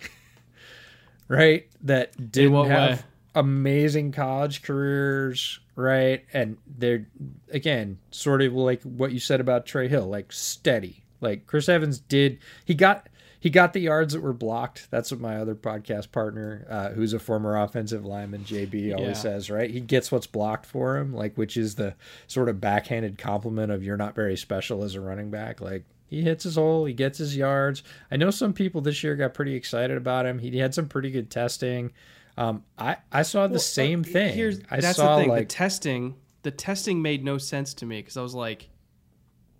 [1.27, 1.67] right?
[1.83, 3.05] That didn't have way?
[3.35, 6.23] Amazing college careers, right?
[6.33, 7.07] And they're
[7.51, 11.03] again sort of like what you said about Trey Hill, like steady.
[11.21, 13.07] Like Chris Evans did, he got
[13.39, 14.87] he got the yards that were blocked.
[14.91, 19.21] That's what my other podcast partner, uh, who's a former offensive lineman, JB, always Yeah.
[19.21, 19.49] says.
[19.49, 19.69] Right?
[19.69, 21.95] He gets what's blocked for him, like which is the
[22.27, 25.61] sort of backhanded compliment of you're not very special as a running back.
[25.61, 27.83] Like he hits his hole, he gets his yards.
[28.11, 30.39] I know some people this year got pretty excited about him.
[30.39, 31.91] He had some pretty good testing.
[32.37, 34.33] Um, I I saw the same thing.
[34.33, 35.29] Here's I that's saw the thing.
[35.29, 38.69] like the testing, the testing made no sense to me because I was like,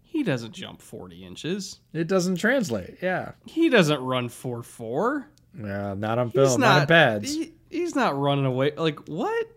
[0.01, 1.79] he doesn't jump forty inches.
[1.93, 2.97] it doesn't translate.
[3.01, 5.27] Yeah, He doesn't run four four.
[5.57, 7.33] yeah, not on He's film, not, not in pads.
[7.35, 8.71] he- he's not running away.
[8.75, 9.47] Like what?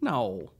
[0.00, 0.50] No.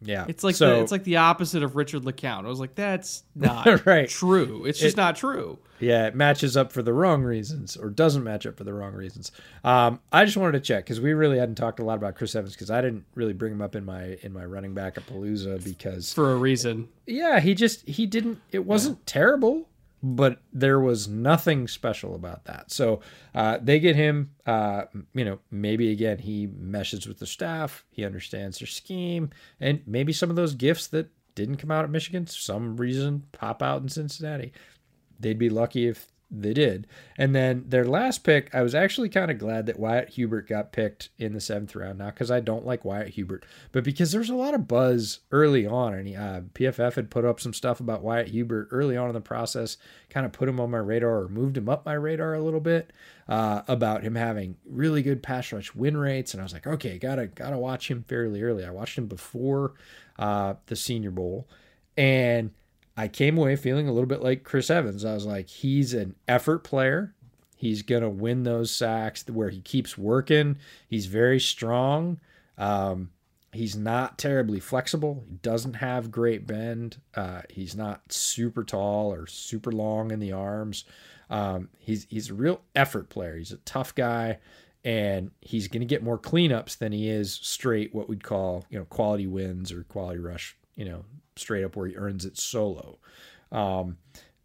[0.00, 2.44] Yeah, It's like so the, it's like the opposite of Richard LeCounte.
[2.44, 4.08] I was like, that's not Right.
[4.08, 4.64] true.
[4.64, 5.58] It's just It- not true.
[5.80, 8.94] Yeah, it matches up for the wrong reasons or doesn't match up for the wrong
[8.94, 9.30] reasons.
[9.62, 12.34] Um, I just wanted to check because we really hadn't talked a lot about Chris
[12.34, 15.06] Evans because I didn't really bring him up in my in my running back at
[15.06, 16.88] Palooza because For a reason.
[17.06, 18.40] yeah, he just he didn't.
[18.50, 19.68] It wasn't terrible,
[20.02, 22.70] but there was nothing special about that.
[22.70, 23.00] So
[23.34, 24.30] uh, they get him.
[24.46, 24.84] Uh,
[25.14, 27.84] you know, maybe again he meshes with the staff.
[27.90, 29.30] He understands their scheme,
[29.60, 33.62] and maybe some of those gifts that didn't come out at Michigan, some reason pop
[33.62, 34.52] out in Cincinnati.
[35.20, 36.86] They'd be lucky if they did.
[37.16, 40.72] And then their last pick, I was actually kind of glad that Wyatt Hubert got
[40.72, 41.98] picked in the seventh round.
[41.98, 45.66] Not because I don't like Wyatt Hubert, but because there's a lot of buzz early
[45.66, 45.94] on.
[45.94, 49.20] And uh, PFF had put up some stuff about Wyatt Hubert early on in the
[49.20, 49.78] process,
[50.10, 52.60] kind of put him on my radar or moved him up my radar a little
[52.60, 52.92] bit
[53.26, 56.34] uh, about him having really good pass rush win rates.
[56.34, 58.64] And I was like, okay, gotta gotta watch him fairly early.
[58.66, 59.72] I watched him before
[60.18, 61.48] uh, the Senior Bowl,
[61.96, 62.50] and
[62.98, 65.04] I came away feeling a little bit like Chris Evans.
[65.04, 67.14] I was like, he's an effort player.
[67.56, 70.58] He's going to win those sacks where he keeps working.
[70.88, 72.18] He's very strong.
[72.58, 73.10] Um,
[73.52, 75.22] he's not terribly flexible.
[75.28, 76.96] He doesn't have great bend.
[77.14, 80.84] Uh, he's not super tall or super long in the arms.
[81.30, 83.36] Um, he's he's a real effort player.
[83.36, 84.38] He's a tough guy,
[84.84, 88.78] and he's going to get more cleanups than he is straight what we'd call you
[88.80, 90.56] know quality wins or quality rush.
[90.74, 91.04] You know,
[91.38, 92.98] straight up where he earns it solo.
[93.52, 93.98] Um,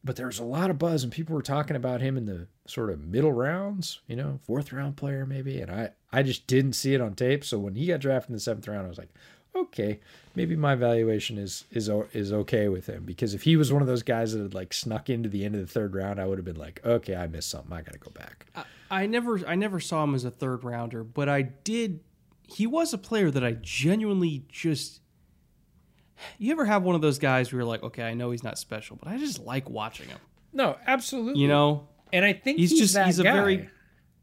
[0.04, 2.48] but there was a lot of buzz, and people were talking about him in the
[2.68, 5.62] sort of middle rounds, you know, fourth round player maybe.
[5.62, 7.46] And I, I just didn't see it on tape.
[7.46, 9.14] So when he got drafted in the seventh round, I was like,
[9.56, 10.00] okay,
[10.36, 13.88] maybe my valuation is is is okay with him because if he was one of
[13.88, 16.38] those guys that had like snuck into the end of the third round, I would
[16.38, 17.72] have been like, okay, I missed something.
[17.72, 18.46] I got to go back.
[18.56, 22.00] I, I never I never saw him as a third rounder, but I did.
[22.48, 25.00] He was a player that I genuinely just.
[26.38, 28.58] You ever have one of those guys where you're like, okay, I know he's not
[28.58, 30.20] special, but I just like watching him.
[30.52, 31.42] No, absolutely.
[31.42, 33.34] You know, and I think he's, he's, just he's a guy.
[33.34, 33.70] very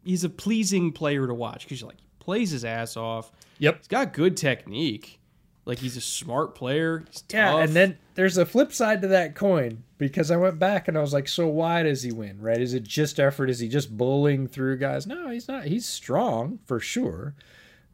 [0.04, 3.32] he's a pleasing player to watch because you're like he plays his ass off.
[3.58, 3.78] Yep.
[3.78, 5.18] He's got good technique.
[5.66, 7.04] Like he's a smart player.
[7.10, 7.60] He's Yeah, tough.
[7.64, 11.00] and then there's a flip side to that coin because I went back and I
[11.00, 12.40] was like, so why does he win?
[12.40, 12.60] Right?
[12.60, 13.50] Is it just effort?
[13.50, 15.06] Is he just bowling through guys?
[15.06, 15.64] No, he's not.
[15.64, 17.34] He's strong for sure,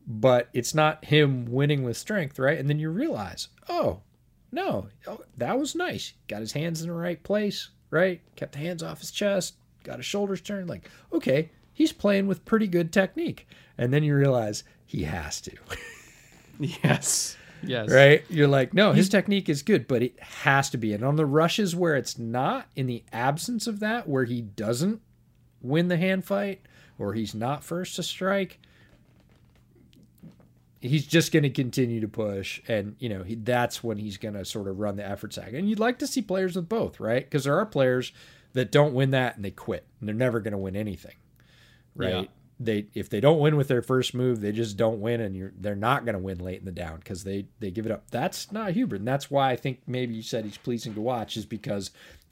[0.06, 2.58] but it's not him winning with strength, right?
[2.58, 4.00] And then you realize, oh,
[4.52, 6.12] no, oh, that was nice.
[6.28, 8.20] Got his hands in the right place, right?
[8.36, 10.68] Kept the hands off his chest, got his shoulders turned.
[10.68, 13.48] Like, okay, he's playing with pretty good technique.
[13.76, 15.52] And then you realize he has to.
[16.60, 18.24] yes, yes, right?
[18.28, 20.92] You're like, no, his technique is good, but it has to be.
[20.94, 25.02] And on the rushes where it's not, in the absence of that, where he doesn't
[25.60, 26.62] win the hand fight
[26.96, 28.60] or he's not first to strike,
[30.86, 32.60] he's just going to continue to push.
[32.68, 35.54] And, you know, he, that's when he's going to sort of run the effort sag.
[35.54, 37.24] And you'd like to see players with both, right?
[37.24, 38.12] Because there are players
[38.52, 41.16] that don't win that and they quit and they're never going to win anything,
[41.94, 42.24] right?
[42.24, 42.30] Yeah.
[42.58, 45.52] They if they don't win with their first move, they just don't win, and you're
[45.58, 48.10] they're not going to win late in the down because they they give it up.
[48.10, 51.36] That's not Hubert, and that's why I think maybe you said he's pleasing to watch
[51.36, 51.90] is because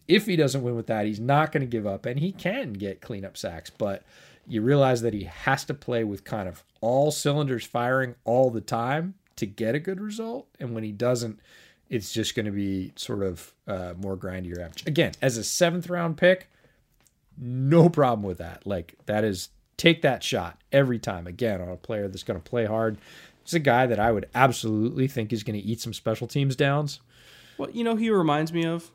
[0.09, 2.72] if he doesn't win with that, he's not going to give up, and he can
[2.72, 4.02] get cleanup sacks, but
[4.47, 8.61] you realize that he has to play with kind of all cylinders firing all the
[8.61, 11.41] time to get a good result, and when he doesn't,
[11.91, 14.87] it's just going to be sort of uh, more grindier average.
[14.87, 16.49] Again, as a seventh round pick,
[17.37, 18.66] no problem with that.
[18.66, 21.27] Like that is take that shot every time.
[21.27, 22.99] Again, on a player that's going to play hard.
[23.43, 26.57] It's a guy that I would absolutely think is going to eat some special teams
[26.57, 27.01] downs.
[27.59, 28.91] Well, you know, he reminds me of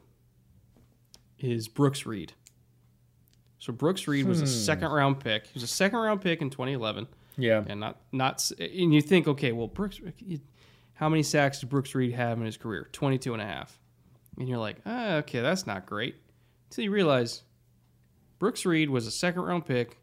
[1.38, 2.34] is Brooks Reed.
[3.60, 5.46] So Brooks Reed was a second round pick.
[5.48, 7.08] He was a second round pick in 2011,
[7.38, 7.64] Yeah.
[7.68, 8.50] and not not.
[8.60, 10.00] And you think, okay, well, Brooks,
[10.94, 12.88] how many sacks did Brooks Reed have in his career?
[12.94, 13.78] 22 and a half.
[14.38, 16.16] And you're like, ah, okay, that's not great.
[16.70, 17.44] Until you realize
[18.40, 19.98] Brooks Reed was a second round pick,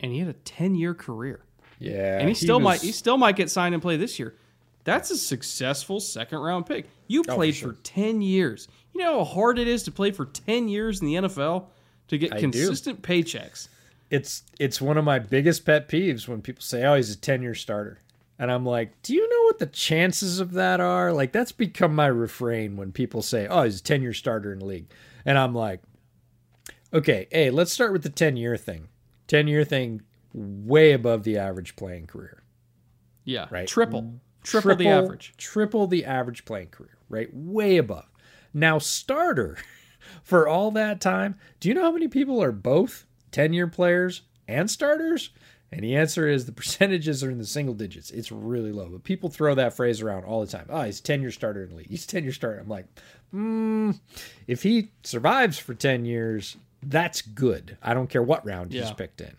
[0.00, 1.44] and he had a 10 year career.
[1.78, 2.18] Yeah.
[2.18, 4.36] and he still was- might he still might get signed and play this year.
[4.84, 6.88] That's a successful second round pick.
[7.08, 7.72] You Oh, for played sure.
[7.72, 8.68] for, 10 years.
[8.94, 11.66] You know how hard it is to play for 10 years in the NFL
[12.08, 12.42] to get I do.
[12.42, 13.68] consistent paychecks.
[14.10, 17.54] it's it's one of my biggest pet peeves when people say, "Oh, he's a 10-year
[17.54, 18.00] starter."
[18.38, 21.94] And I'm like, "Do you know what the chances of that are?" Like that's become
[21.94, 24.86] my refrain when people say, "Oh, he's a 10-year starter in the league."
[25.24, 25.80] And I'm like,
[26.92, 28.88] "Okay, hey, let's start with the 10-year thing.
[29.28, 30.02] 10-year thing
[30.34, 32.42] way above the average playing career.
[33.24, 33.46] Yeah.
[33.50, 33.66] Right.
[33.66, 34.02] Triple.
[34.02, 34.18] Mm.
[34.42, 35.32] Triple, the average.
[35.38, 37.30] Triple the average playing career, right?
[37.32, 38.04] Way above.
[38.52, 39.56] Now, starter
[40.22, 44.22] for all that time, do you know how many people are both 10 year players
[44.48, 45.30] and starters?
[45.72, 48.10] And the answer is the percentages are in the single digits.
[48.10, 48.88] It's really low.
[48.88, 50.66] But people throw that phrase around all the time.
[50.68, 51.90] Oh, he's 10 year starter in the league.
[51.90, 52.60] He's 10 year starter.
[52.60, 52.86] I'm like,
[53.32, 53.92] hmm,
[54.46, 57.76] if he survives for 10 years, that's good.
[57.82, 59.34] I don't care what round he's picked in.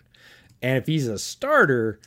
[0.61, 1.99] And if he's a starter,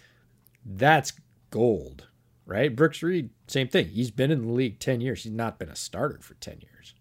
[0.65, 1.13] that's
[1.51, 2.09] gold,
[2.45, 2.75] right?
[2.75, 3.87] Brooks Reed, same thing.
[3.89, 5.23] He's been in the league 10 years.
[5.23, 6.95] He's not been a starter for 10 years.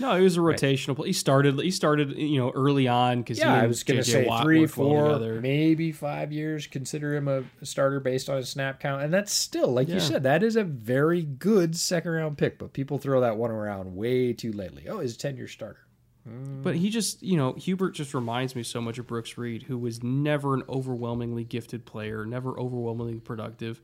[0.00, 1.08] No, he was a rotational play.
[1.08, 4.26] He started he started, you know, early on because Yeah, I was going to say
[4.26, 6.66] Watt three, well four, maybe five years.
[6.66, 9.02] Consider him a starter based on his snap count.
[9.02, 12.58] And that's still, like you said, that is a very good second round pick.
[12.58, 14.88] But people throw that one around way too lately.
[14.88, 15.80] Oh, he's a 10 year starter.
[16.26, 16.62] Hmm.
[16.62, 19.78] But he just, you know, Hubert just reminds me so much of Brooks Reed, who
[19.78, 23.80] was never an overwhelmingly gifted player, never overwhelmingly productive.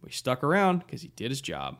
[0.00, 1.76] But he stuck around because he did his job,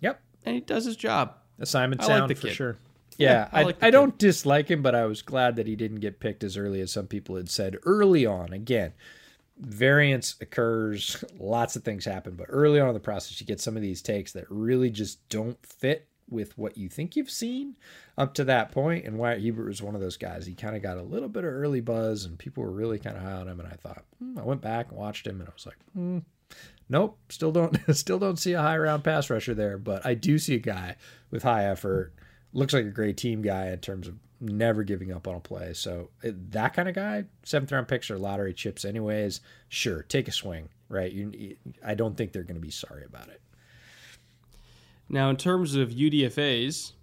[0.00, 0.20] Yep.
[0.44, 1.36] and he does his job.
[1.60, 2.54] Assignment I like sound the for kid.
[2.54, 2.76] sure.
[3.18, 5.76] Yeah, Yeah, I I, like I don't dislike him, but I was glad that he
[5.76, 8.52] didn't get picked as early as some people had said early on.
[8.52, 8.92] Again,
[9.58, 13.76] variance occurs, lots of things happen, but early on in the process, you get some
[13.76, 17.76] of these takes that really just don't fit with what you think you've seen
[18.16, 19.04] up to that point.
[19.04, 20.46] And Wyatt Hubert was one of those guys.
[20.46, 23.16] He kind of got a little bit of early buzz, and people were really kind
[23.16, 23.58] of high on him.
[23.60, 26.18] And I thought, hmm, I went back and watched him, and I was like, hmm,
[26.88, 29.78] nope, still don't, still don't see a high round pass rusher there.
[29.78, 30.96] But I do see a guy
[31.30, 32.14] with high effort.
[32.52, 35.72] Looks like a great team guy in terms of never giving up on a play.
[35.74, 39.40] So that kind of guy, seventh round picks are lottery chips, anyways.
[39.68, 41.12] Sure, take a swing, right?
[41.12, 43.40] You, I don't think they're going to be sorry about it.
[45.08, 46.94] Now, in terms of UDFA's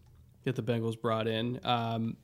[0.44, 2.18] that the Bengals brought in, um,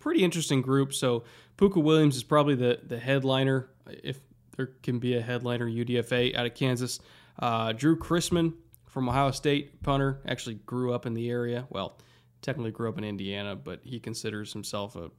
[0.00, 0.92] pretty interesting group.
[0.92, 1.24] So
[1.56, 4.20] Pooka Williams is probably the the headliner, if
[4.60, 7.00] there can be a headliner UDFA out of Kansas.
[7.38, 8.52] Uh, Drew Chrisman
[8.86, 11.66] from Ohio State, punter, actually grew up in the area.
[11.70, 11.96] Well,
[12.42, 15.10] technically grew up in Indiana, but he considers himself a.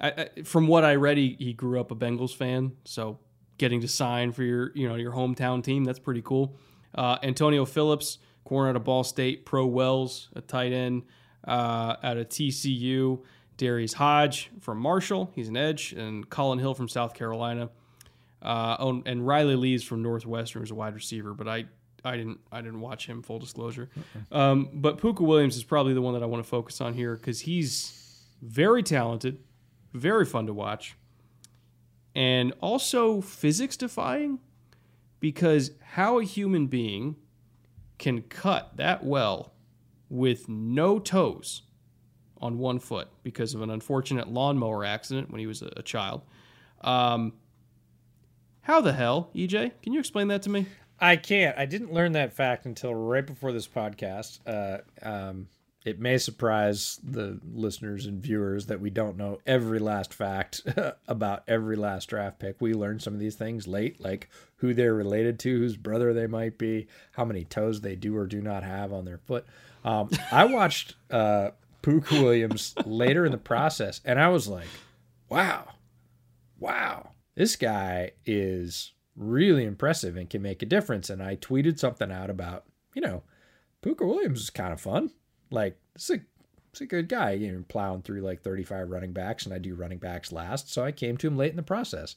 [0.00, 3.20] I, I, from what I read, he, he grew up a Bengals fan, so
[3.56, 6.56] getting to sign for your you know your hometown team that's pretty cool.
[6.92, 11.04] Uh, Antonio Phillips, corner out of Ball State, Pro Wells, a tight end
[11.46, 13.22] uh, out of TCU.
[13.58, 17.70] Darius Hodge from Marshall, he's an edge, and Colin Hill from South Carolina.
[18.42, 21.66] Uh, oh, and Riley Lees from Northwestern is a wide receiver, but I
[22.04, 23.22] I didn't I didn't watch him.
[23.22, 23.88] Full disclosure,
[24.32, 27.14] um, but Pooka Williams is probably the one that I want to focus on here
[27.16, 29.38] because he's very talented,
[29.92, 30.96] very fun to watch,
[32.14, 34.40] and also physics defying.
[35.20, 37.14] Because how a human being
[37.96, 39.52] can cut that well
[40.08, 41.62] with no toes
[42.38, 46.22] on one foot because of an unfortunate lawnmower accident when he was a, a child.
[46.80, 47.34] Um,
[48.62, 49.72] how the hell, EJ?
[49.82, 50.66] Can you explain that to me?
[51.00, 51.58] I can't.
[51.58, 54.38] I didn't learn that fact until right before this podcast.
[54.46, 55.48] Uh, um,
[55.84, 60.62] it may surprise the listeners and viewers that we don't know every last fact
[61.08, 62.60] about every last draft pick.
[62.60, 66.28] We learned some of these things late, like who they're related to, whose brother they
[66.28, 69.44] might be, how many toes they do or do not have on their foot.
[69.84, 71.50] Um, I watched uh,
[71.84, 74.68] Williams later in the process, and I was like,
[75.28, 75.66] wow,
[76.60, 81.10] wow, this guy is really impressive and can make a difference.
[81.10, 82.64] And I tweeted something out about,
[82.94, 83.22] you know,
[83.82, 85.10] Pooka Williams is kind of fun.
[85.50, 86.20] Like, it's a,
[86.72, 89.74] is a good guy, you know, plowing through like 35 running backs, and I do
[89.74, 90.72] running backs last.
[90.72, 92.16] So I came to him late in the process.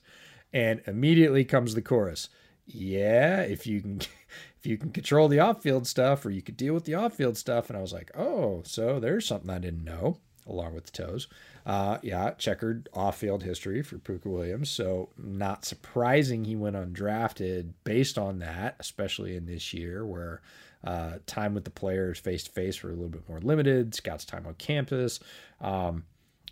[0.54, 2.30] And immediately comes the chorus.
[2.66, 3.98] Yeah, if you can
[4.60, 7.70] if you can control the off-field stuff or you could deal with the off-field stuff
[7.70, 11.28] and I was like, "Oh, so there's something I didn't know." along with the toes.
[11.66, 18.20] Uh, yeah, checkered off-field history for Pooka Williams, so not surprising he went undrafted based
[18.20, 20.42] on that, especially in this year where
[20.84, 23.96] uh, time with the players face to face were a little bit more limited.
[23.96, 25.20] Scott's time on campus,
[25.60, 26.04] um,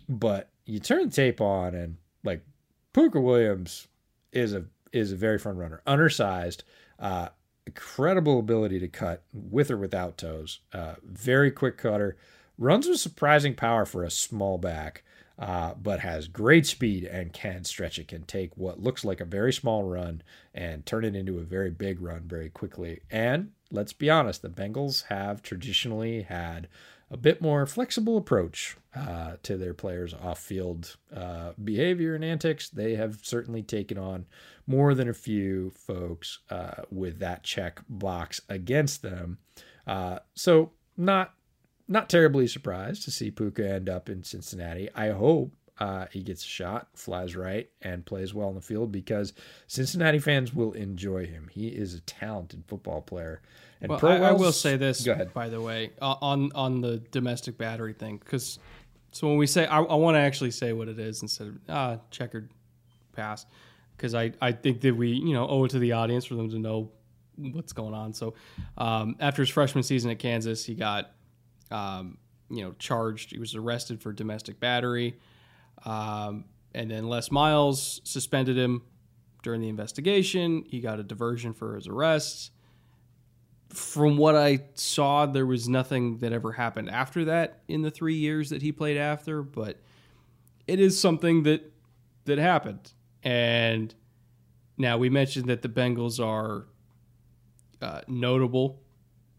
[0.08, 2.44] but you turn the tape on and like
[2.92, 3.86] Pooka Williams
[4.32, 6.64] is a is a very fun runner, undersized.
[6.98, 7.28] Uh,
[7.66, 10.60] incredible ability to cut with or without toes.
[10.72, 12.16] Uh, very quick cutter
[12.58, 15.02] runs with surprising power for a small back,
[15.38, 19.24] uh, but has great speed and can stretch it, can take what looks like a
[19.24, 20.22] very small run
[20.54, 23.00] and turn it into a very big run very quickly.
[23.10, 26.68] And let's be honest, the Bengals have traditionally had
[27.10, 32.68] a bit more flexible approach uh, to their players' off-field uh, behavior and antics.
[32.68, 34.26] They have certainly taken on
[34.66, 39.38] more than a few folks uh, with that check box against them.
[39.86, 41.34] Uh, so not
[41.88, 44.88] not terribly surprised to see Pooka end up in Cincinnati.
[44.94, 48.92] I hope uh, he gets a shot, flies right, and plays well in the field
[48.92, 49.32] because
[49.66, 51.48] Cincinnati fans will enjoy him.
[51.50, 53.42] He is a talented football player.
[53.80, 55.34] And well, I, I, will say this, go ahead.
[55.34, 58.58] by the way, on on the domestic battery thing, because
[59.10, 61.58] so when we say, I, I want to actually say what it is instead of
[61.68, 62.50] ah checkered
[63.12, 63.44] pass,
[63.96, 66.48] because I I think that we you know owe it to the audience for them
[66.50, 66.92] to know
[67.36, 68.12] what's going on.
[68.12, 68.34] So
[68.78, 71.13] um, after his freshman season at Kansas, he got
[71.74, 72.18] um,
[72.48, 73.32] you know, charged.
[73.32, 75.18] He was arrested for domestic battery.
[75.84, 78.82] Um, and then Les Miles suspended him
[79.42, 80.64] during the investigation.
[80.68, 82.52] He got a diversion for his arrests.
[83.70, 88.14] From what I saw, there was nothing that ever happened after that in the three
[88.14, 89.80] years that he played after, but
[90.68, 91.72] it is something that
[92.24, 92.92] that happened.
[93.24, 93.92] And
[94.78, 96.66] now we mentioned that the Bengals are
[97.82, 98.83] uh, notable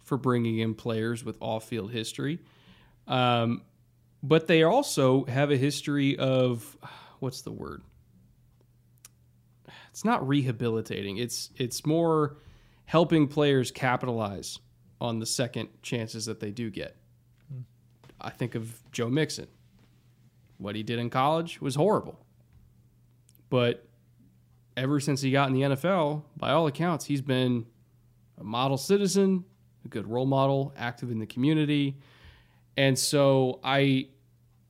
[0.05, 2.39] for bringing in players with off field history.
[3.07, 3.63] Um,
[4.23, 6.77] but they also have a history of
[7.19, 7.83] what's the word?
[9.89, 11.17] It's not rehabilitating.
[11.17, 12.37] It's it's more
[12.85, 14.59] helping players capitalize
[15.01, 16.95] on the second chances that they do get.
[18.19, 19.47] I think of Joe Mixon.
[20.57, 22.19] What he did in college was horrible.
[23.49, 23.87] But
[24.77, 27.65] ever since he got in the NFL, by all accounts, he's been
[28.39, 29.45] a model citizen,
[29.85, 31.97] a good role model, active in the community.
[32.77, 34.07] And so I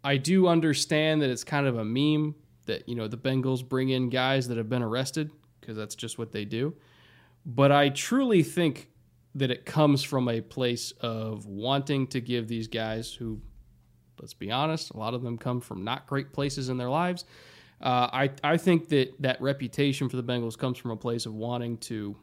[0.04, 2.36] I do understand that it's kind of a meme
[2.68, 6.18] that, you know, the Bengals bring in guys that have been arrested because that's just
[6.18, 6.76] what they do.
[7.46, 8.90] But I truly think
[9.34, 13.42] that it comes from a place of wanting to give these guys who
[14.20, 17.26] let's be honest, a lot of them come from not great places in their lives.
[17.82, 21.34] Uh, I I think that that reputation for the Bengals comes from a place of
[21.34, 22.16] wanting to,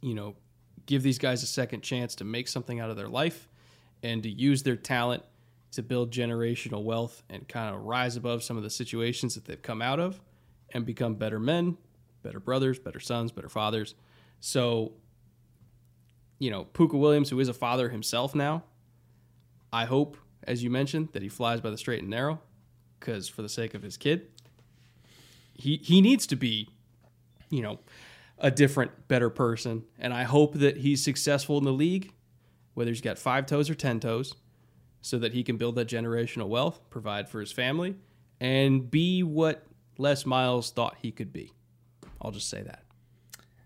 [0.00, 0.36] you know,
[0.86, 3.48] give these guys a second chance to make something out of their life
[4.02, 5.22] and to use their talent
[5.72, 9.62] to build generational wealth and kind of rise above some of the situations that they've
[9.62, 10.20] come out of
[10.70, 11.76] and become better men,
[12.22, 13.94] better brothers, better sons, better fathers.
[14.40, 14.92] So
[16.38, 18.64] you know, Pooka Williams, who is a father himself now,
[19.72, 22.40] I hope, as you mentioned, that he flies by the straight and narrow,
[22.98, 24.28] because for the sake of his kid,
[25.54, 26.68] he he needs to be,
[27.50, 27.78] you know,
[28.38, 32.12] a different, better person, and I hope that he's successful in the league,
[32.74, 34.34] whether he's got five toes or ten toes,
[35.00, 37.96] so that he can build that generational wealth, provide for his family,
[38.40, 39.66] and be what
[39.98, 41.52] Les Miles thought he could be.
[42.20, 42.82] I'll just say that.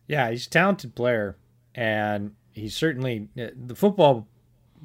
[0.07, 1.36] Yeah, he's a talented player,
[1.74, 4.27] and he's certainly uh, the football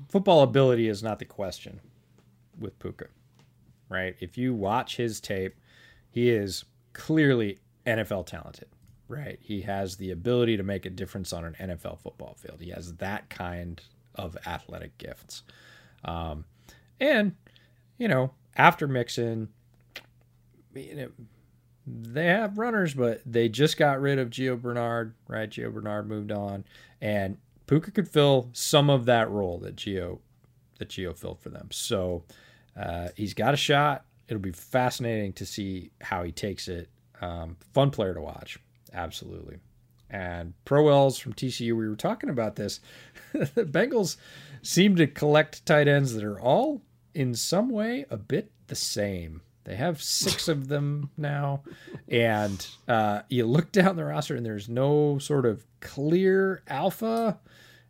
[0.09, 1.79] football ability is not the question
[2.59, 3.07] with Pooka,
[3.89, 4.15] right?
[4.19, 5.55] If you watch his tape,
[6.09, 8.67] he is clearly NFL talented,
[9.13, 9.39] right?
[9.41, 12.59] He has the ability to make a difference on an NFL football field.
[12.61, 13.81] He has that kind
[14.15, 15.43] of athletic gifts,
[16.03, 16.45] um,
[16.99, 17.35] and
[17.97, 19.49] you know, after Mixon,
[20.73, 21.09] you know,
[21.85, 25.49] they have runners, but they just got rid of Gio Bernard, right?
[25.49, 26.63] Gio Bernard moved on,
[27.01, 27.37] and
[27.67, 30.19] Pooka could fill some of that role that Gio
[30.79, 31.69] that Gio filled for them.
[31.71, 32.23] So
[32.79, 34.05] uh, he's got a shot.
[34.27, 36.89] It'll be fascinating to see how he takes it.
[37.21, 38.59] Um, fun player to watch,
[38.93, 39.57] absolutely.
[40.09, 42.79] And Pro Wells from TCU, we were talking about this.
[43.33, 44.17] the Bengals
[44.61, 46.83] seem to collect tight ends that are all
[47.13, 49.41] in some way a bit the same.
[49.63, 51.63] They have six of them now,
[52.07, 57.39] and uh, you look down the roster, and there's no sort of clear alpha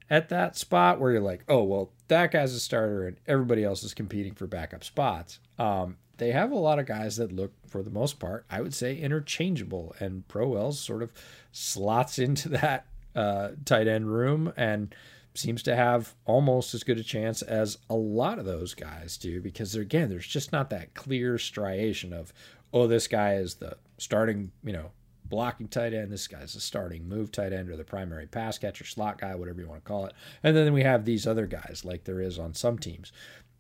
[0.10, 3.84] at that spot where you're like, oh well, that guy's a starter, and everybody else
[3.84, 5.40] is competing for backup spots.
[5.58, 8.73] Um, they have a lot of guys that look, for the most part, I would
[8.73, 11.11] say interchangeable, and Pro Wells sort of
[11.52, 12.85] slots into that
[13.15, 14.94] uh, tight end room and
[15.35, 19.41] seems to have almost as good a chance as a lot of those guys do
[19.41, 22.31] because again there's just not that clear striation of
[22.72, 24.91] oh this guy is the starting you know
[25.26, 28.85] blocking tight end this guy's the starting move tight end or the primary pass catcher
[28.85, 30.14] slot guy whatever you want to call it.
[30.44, 33.11] And then we have these other guys like there is on some teams.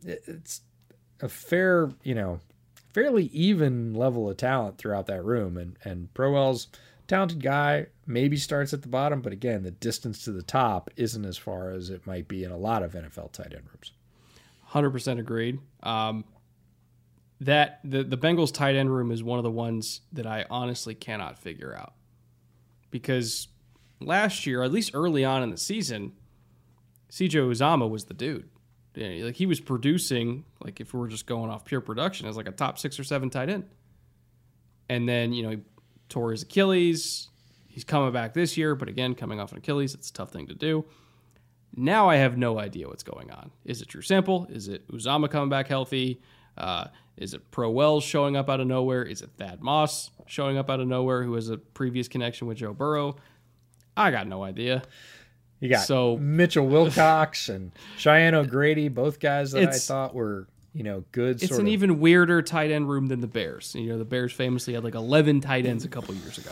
[0.05, 0.61] It's
[1.23, 2.39] a fair you know
[2.93, 6.67] fairly even level of talent throughout that room and and Prowell's
[7.07, 11.25] talented guy, maybe starts at the bottom, but again, the distance to the top isn't
[11.25, 13.91] as far as it might be in a lot of NFL tight end rooms.
[14.63, 15.59] Hundred percent agreed.
[15.83, 16.25] Um,
[17.41, 20.95] that the the Bengals tight end room is one of the ones that I honestly
[20.95, 21.93] cannot figure out
[22.89, 23.47] because
[23.99, 26.13] last year, at least early on in the season,
[27.11, 28.49] CJ Uzomah was the dude.
[28.95, 32.47] Like he was producing, like if we were just going off pure production, as like
[32.47, 33.65] a top six or seven tight end.
[34.89, 35.59] And then you know he
[36.09, 37.29] tore his Achilles.
[37.67, 40.47] He's coming back this year, but again, coming off an Achilles, it's a tough thing
[40.47, 40.85] to do.
[41.75, 43.49] Now I have no idea what's going on.
[43.65, 44.45] Is it Drew Sample?
[44.51, 46.21] Is it Uzomah coming back healthy?
[46.55, 46.85] Uh,
[47.17, 49.03] is it Pro Wells showing up out of nowhere?
[49.03, 52.57] Is it Thad Moss showing up out of nowhere who has a previous connection with
[52.57, 53.15] Joe Burrow?
[53.97, 54.83] I got no idea.
[55.63, 60.83] You got so Mitchell Wilcox and Cheyenne O'Grady, both guys that I thought were you
[60.83, 61.41] know, good.
[61.41, 61.67] It's an of...
[61.67, 63.73] even weirder tight end room than the Bears.
[63.73, 66.51] You know, the Bears famously had like eleven tight ends a couple years ago,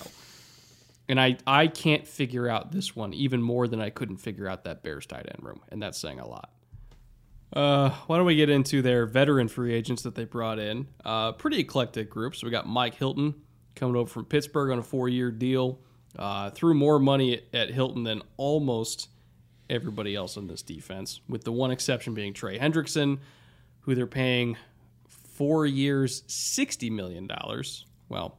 [1.09, 4.63] and I I can't figure out this one even more than I couldn't figure out
[4.63, 6.49] that Bears tight end room, and that's saying a lot.
[7.51, 10.87] Uh, why don't we get into their veteran free agents that they brought in?
[11.03, 12.33] Uh, pretty eclectic group.
[12.33, 13.33] So we got Mike Hilton
[13.75, 15.81] coming over from Pittsburgh on a four-year deal.
[16.17, 19.09] Uh, threw more money at, Hilton than almost
[19.69, 23.19] everybody else on this defense, with the one exception being Trey Hendrickson
[23.81, 24.57] who they're paying
[25.07, 27.85] four years, sixty million dollars.
[28.09, 28.37] Well,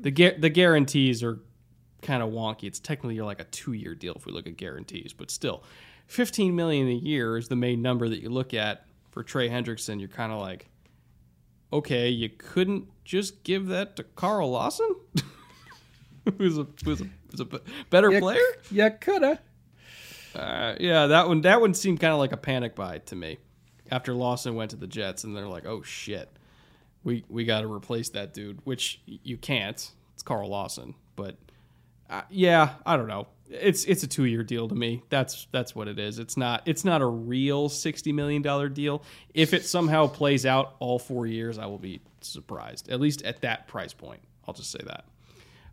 [0.00, 1.40] the the guarantees are
[2.02, 2.64] kind of wonky.
[2.64, 5.62] It's technically like a two year deal if we look at guarantees, but still,
[6.06, 10.00] fifteen million a year is the main number that you look at for Trey Hendrickson.
[10.00, 10.68] You're kind of like,
[11.72, 14.88] okay, you couldn't just give that to Carl Lawson,
[16.38, 17.46] who's a who's a, who's a
[17.90, 18.40] better you, player.
[18.70, 19.40] Yeah, coulda.
[20.34, 23.38] Uh, yeah, that one that one seemed kind of like a panic buy to me
[23.90, 26.30] after Lawson went to the Jets, and they're like, "Oh shit,
[27.04, 29.90] we we got to replace that dude," which you can't.
[30.14, 31.36] It's Carl Lawson, but
[32.10, 33.28] uh, yeah, I don't know.
[33.50, 35.02] It's it's a two year deal to me.
[35.08, 36.18] That's that's what it is.
[36.18, 39.02] It's not it's not a real sixty million dollar deal.
[39.32, 42.90] If it somehow plays out all four years, I will be surprised.
[42.90, 45.04] At least at that price point, I'll just say that.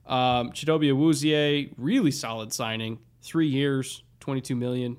[0.06, 3.00] Um, Chidobe Awuzie, really solid signing.
[3.22, 4.98] Three years, twenty two million.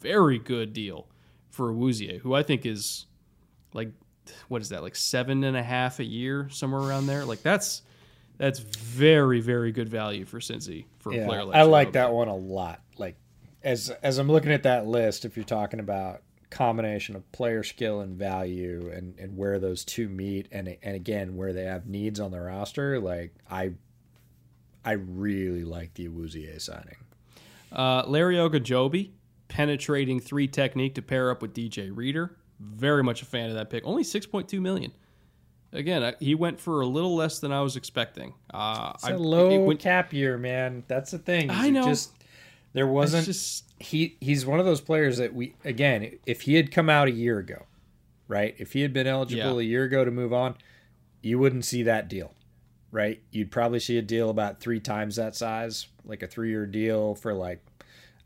[0.00, 1.08] Very good deal
[1.50, 3.06] for Awuzie, who I think is
[3.72, 3.92] like
[4.48, 7.24] what is that like seven and a half a year somewhere around there.
[7.24, 7.82] Like that's
[8.38, 12.12] that's very very good value for Cincy for yeah, a player like I like that
[12.12, 12.80] one a lot.
[12.96, 13.16] Like
[13.62, 18.00] as as I'm looking at that list, if you're talking about combination of player skill
[18.00, 22.20] and value and, and where those two meet and and again where they have needs
[22.20, 23.72] on the roster, like I
[24.84, 26.96] I really like the Awuzie signing.
[27.72, 29.10] Uh, Larry Ogunjobi
[29.48, 32.36] penetrating three technique to pair up with DJ Reader.
[32.60, 33.84] Very much a fan of that pick.
[33.84, 34.92] Only 6.2 million.
[35.72, 38.34] Again, he went for a little less than I was expecting.
[38.52, 40.84] Uh, it's a low it went, cap year, man.
[40.86, 41.50] That's the thing.
[41.50, 41.84] I know.
[41.84, 42.12] Just,
[42.74, 43.26] there wasn't.
[43.26, 46.18] Just, he he's one of those players that we again.
[46.26, 47.66] If he had come out a year ago,
[48.28, 48.54] right?
[48.56, 49.66] If he had been eligible yeah.
[49.66, 50.56] a year ago to move on,
[51.22, 52.32] you wouldn't see that deal,
[52.94, 53.20] right?
[53.32, 57.14] You'd probably see a deal about three times that size, like a three year deal
[57.14, 57.64] for like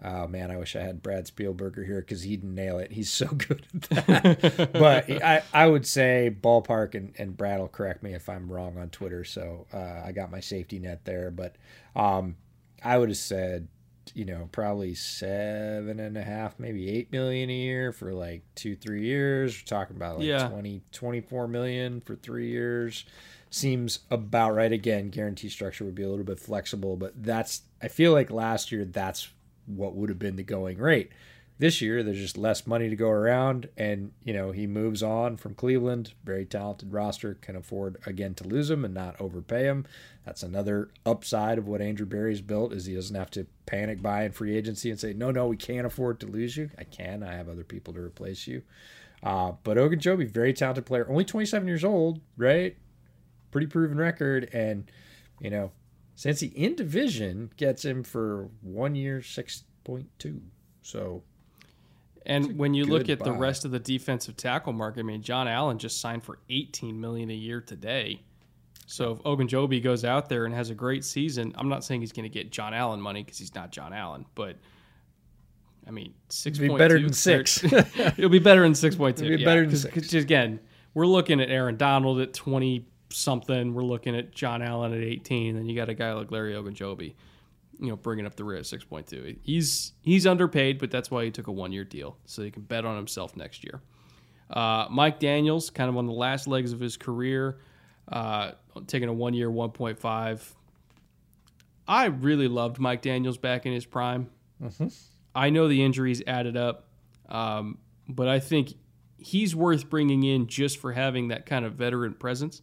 [0.03, 2.93] Oh man, I wish I had Brad Spielberger here because he'd nail it.
[2.93, 4.73] He's so good at that.
[4.73, 8.79] but I, I would say ballpark, and, and Brad will correct me if I'm wrong
[8.79, 9.25] on Twitter.
[9.25, 11.33] So uh, I got my safety net there.
[11.33, 11.57] But
[11.97, 12.37] um,
[12.83, 13.67] I would have said,
[14.15, 18.77] you know, probably seven and a half, maybe eight million a year for like two,
[18.77, 19.61] three years.
[19.61, 20.49] We're talking about like yeah.
[20.49, 23.05] 20, 24 million for three years.
[23.51, 24.73] Seems about right.
[24.73, 28.71] Again, guarantee structure would be a little bit flexible, but that's, I feel like last
[28.71, 29.29] year, that's
[29.67, 31.11] what would have been the going rate.
[31.61, 35.37] This year, there's just less money to go around, and you know he moves on
[35.37, 36.13] from Cleveland.
[36.23, 39.85] Very talented roster, can afford again to lose him and not overpay him.
[40.25, 44.23] That's another upside of what Andrew Berry's built is he doesn't have to panic buy
[44.25, 46.71] in free agency and say, no, no, we can't afford to lose you.
[46.79, 47.25] I can.
[47.25, 48.63] I have other people to replace you.
[49.23, 52.77] Uh, but Ogunjobi, very talented player, only 27 years old, right?
[53.51, 54.91] Pretty proven record, and
[55.41, 55.73] you know
[56.19, 60.43] since he in division gets him for one year, six point two.
[60.83, 61.23] So,
[62.27, 63.27] and when you look at buy.
[63.27, 67.01] the rest of the defensive tackle market, I mean, John Allen just signed for eighteen
[67.01, 68.21] million a year today.
[68.87, 72.11] So if Ogunjobi goes out there and has a great season, I'm not saying he's
[72.11, 74.57] going to get John Allen money because he's not John Allen, but
[75.87, 77.63] I mean, six be better than six.
[77.65, 79.27] it'll be better than six point two.
[79.27, 80.15] It'll be yeah, better than six.
[80.15, 80.59] Again,
[80.95, 83.75] we're looking at Aaron Donald at twenty something.
[83.75, 85.57] We're looking at John Allen at 18.
[85.57, 87.15] Then you got a guy like Larry Ogunjobi,
[87.81, 89.39] you know, bringing up the rear at 6.2.
[89.43, 92.63] He's he's underpaid, but that's why he took a one year deal so he can
[92.63, 93.81] bet on himself next year.
[94.51, 97.59] Uh, Mike Daniels, kind of on the last legs of his career,
[98.11, 98.53] uh,
[98.87, 100.55] taking a one year 1.5.
[101.87, 104.29] I really loved Mike Daniels back in his prime.
[104.63, 104.89] Mm-hmm.
[105.35, 106.89] I know the injuries added up,
[107.29, 107.79] um,
[108.09, 108.75] but I think
[109.19, 112.63] he's worth bringing in just for having that kind of veteran presence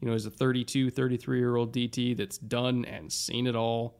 [0.00, 3.98] you know, as a 32, 33 year old DT that's done and seen it all.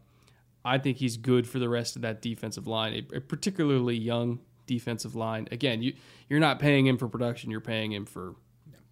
[0.64, 5.14] I think he's good for the rest of that defensive line, a, particularly young defensive
[5.14, 5.48] line.
[5.50, 5.94] Again, you
[6.28, 8.34] you're not paying him for production; you're paying him for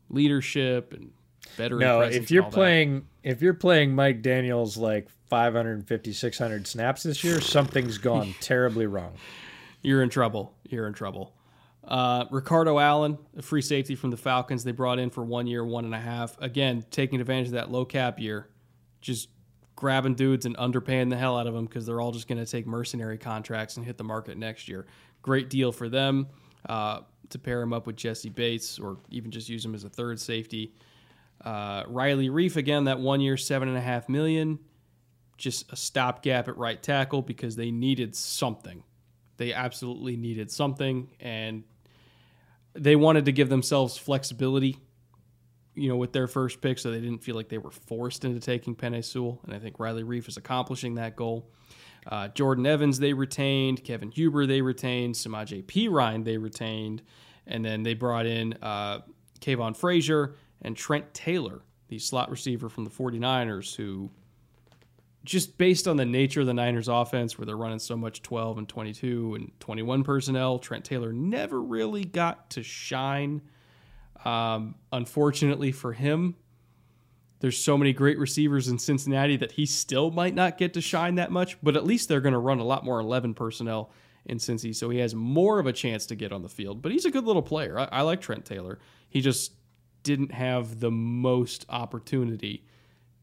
[0.09, 1.11] leadership and
[1.57, 1.79] better.
[1.79, 3.31] No, if you're playing that.
[3.31, 9.13] if you're playing Mike Daniels like 550, 600 snaps this year, something's gone terribly wrong.
[9.83, 10.55] You're in trouble.
[10.69, 11.36] You're in trouble.
[11.87, 15.65] Uh, Ricardo Allen, a free safety from the Falcons, they brought in for one year,
[15.65, 16.37] one and a half.
[16.41, 18.49] Again, taking advantage of that low cap year,
[19.01, 19.29] just
[19.77, 22.51] grabbing dudes and underpaying the hell out of them because they're all just going to
[22.51, 24.87] take mercenary contracts and hit the market next year.
[25.23, 26.27] Great deal for them
[26.69, 29.89] uh, to pair him up with Jessie Bates or even just use him as a
[29.89, 30.73] third safety.
[31.45, 34.59] Uh, Riley Reiff again, that one year, seven and a half million,
[35.37, 38.83] just a stopgap at right tackle because they needed something.
[39.37, 41.63] They absolutely needed something, and
[42.77, 44.79] they wanted to give themselves flexibility,
[45.75, 48.41] you know, with their first pick, so they didn't feel like they were forced into
[48.41, 49.41] taking Penei Sewell.
[49.45, 51.51] And I think Riley Reiff is accomplishing that goal.
[52.07, 57.03] Uh, Jordan Evans they retained, Kevin Huber they retained, Samaje Perine they retained,
[57.47, 59.01] and then they brought in uh,
[59.41, 64.11] Kavon Frazier and Trent Taylor, the slot receiver from the 49ers, who
[65.27, 68.59] just based on the nature of the Niners offense, where they're running so much 12
[68.59, 73.43] and 22 and 21 personnel, Trent Taylor never really got to shine.
[74.25, 76.37] Um, unfortunately for him,
[77.41, 81.17] there's so many great receivers in Cincinnati that he still might not get to shine
[81.17, 83.91] that much, but at least they're going to run a lot more 11 personnel
[84.25, 86.83] in Cincy, so he has more of a chance to get on the field.
[86.83, 87.79] But he's a good little player.
[87.79, 88.79] I, I like Trent Taylor.
[89.09, 89.53] He just
[90.03, 92.65] didn't have the most opportunity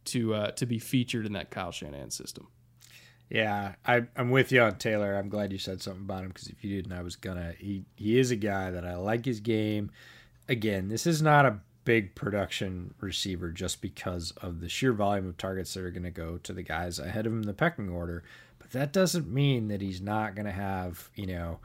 [0.06, 2.48] to uh, to be featured in that Kyle Shanahan system.
[3.30, 5.16] Yeah, I, I'm with you on Taylor.
[5.16, 7.54] I'm glad you said something about him because if you didn't, I was gonna.
[7.58, 9.92] He he is a guy that I like his game.
[10.48, 15.38] Again, this is not a big production receiver just because of the sheer volume of
[15.38, 17.90] targets that are going to go to the guys ahead of him in the pecking
[17.90, 18.24] order.
[18.60, 21.60] But that doesn't mean that he's not going to have you know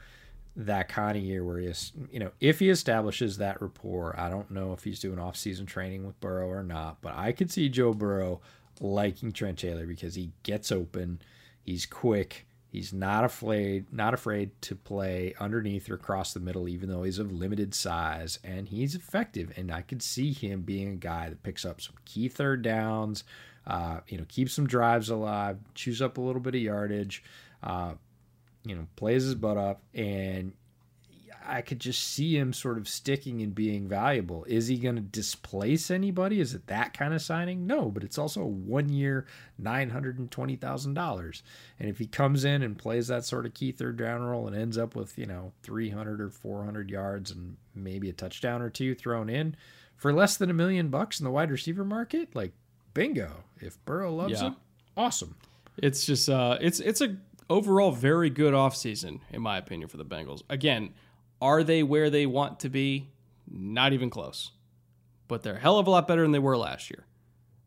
[0.59, 1.73] that kind of year where he
[2.11, 6.05] you know, if he establishes that rapport, I don't know if he's doing off-season training
[6.05, 8.41] with Burrow or not, but I could see Joe Burrow
[8.81, 11.23] liking Trent Taylor because he gets open,
[11.63, 16.89] he's quick, he's not afraid, not afraid to play underneath or across the middle, even
[16.89, 19.53] though he's of limited size, and he's effective.
[19.57, 23.23] And I could see him being a guy that picks up some key third downs,
[23.65, 27.23] uh, you know, keeps some drives alive, chews up a little bit of yardage.
[27.63, 27.95] Uh,
[28.69, 30.53] you know, plays his butt off, and
[31.51, 34.45] I could just see him sort of sticking and being valuable.
[34.45, 36.41] Is he going to displace anybody?
[36.41, 37.67] Is it that kind of signing?
[37.67, 39.25] No, but it's also a one year,
[39.59, 41.43] nine hundred and twenty thousand dollars.
[41.79, 44.55] And if he comes in and plays that sort of key third down role and
[44.55, 48.61] ends up with you know three hundred or four hundred yards and maybe a touchdown
[48.61, 49.57] or two thrown in
[49.97, 52.53] for less than a million bucks in the wide receiver market, like
[52.93, 53.45] bingo.
[53.61, 54.49] If Burrow loves Yeah.
[54.49, 54.57] him,
[54.99, 55.35] awesome.
[55.79, 57.17] It's just uh it's it's a
[57.51, 60.43] overall very good offseason in my opinion for the Bengals.
[60.49, 60.95] Again,
[61.41, 63.11] are they where they want to be?
[63.51, 64.53] Not even close.
[65.29, 67.05] But they're a hell of a lot better than they were last year.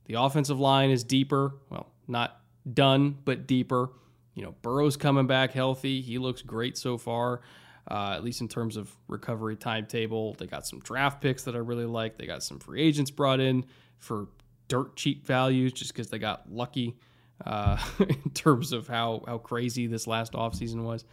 [0.05, 2.41] The offensive line is deeper, well, not
[2.71, 3.91] done, but deeper.
[4.33, 6.01] You know, Burrow's coming back healthy.
[6.01, 7.41] He looks great so far.
[7.89, 10.35] Uh, at least in terms of recovery timetable.
[10.35, 12.17] They got some draft picks that I really like.
[12.17, 13.65] They got some free agents brought in
[13.97, 14.27] for
[14.67, 16.95] dirt cheap values just because they got lucky
[17.45, 21.05] uh, in terms of how, how crazy this last offseason was.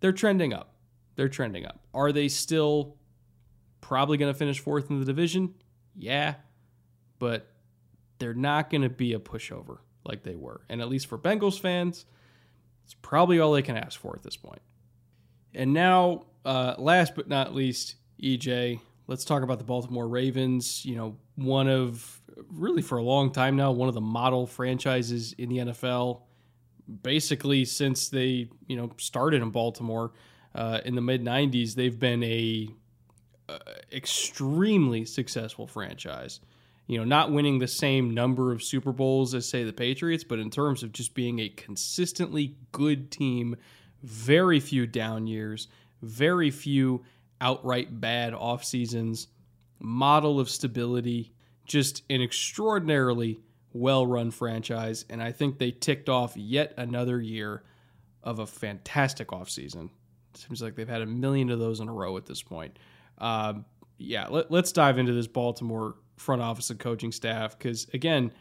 [0.00, 0.74] They're trending up.
[1.16, 1.80] They're trending up.
[1.94, 2.96] Are they still
[3.80, 5.54] probably going to finish fourth in the division?
[5.96, 6.34] Yeah.
[7.18, 7.48] But
[8.18, 10.62] they're not going to be a pushover like they were.
[10.68, 12.06] And at least for Bengals fans,
[12.84, 14.62] it's probably all they can ask for at this point.
[15.54, 20.84] And now, uh, last but not least, EJ, let's talk about the Baltimore Ravens.
[20.84, 25.34] You know, one of really for a long time now, one of the model franchises
[25.38, 26.22] in the NFL.
[27.02, 30.12] Basically, since they you know started in Baltimore
[30.54, 32.68] uh, in the mid '90s, they've been a
[33.48, 33.58] uh,
[33.92, 36.40] extremely successful franchise.
[36.88, 40.38] You know, not winning the same number of Super Bowls as say the Patriots, but
[40.38, 43.56] in terms of just being a consistently good team,
[44.02, 45.68] very few down years,
[46.02, 47.04] very few
[47.40, 49.28] outright bad off seasons,
[49.80, 51.31] model of stability,
[51.64, 53.40] just an extraordinarily
[53.72, 55.04] well run franchise.
[55.08, 57.62] And I think they ticked off yet another year
[58.22, 59.90] of a fantastic offseason.
[60.34, 62.78] Seems like they've had a million of those in a row at this point.
[63.18, 63.64] Um,
[63.98, 68.32] yeah, let, us dive into this Baltimore front office and coaching staff because, again,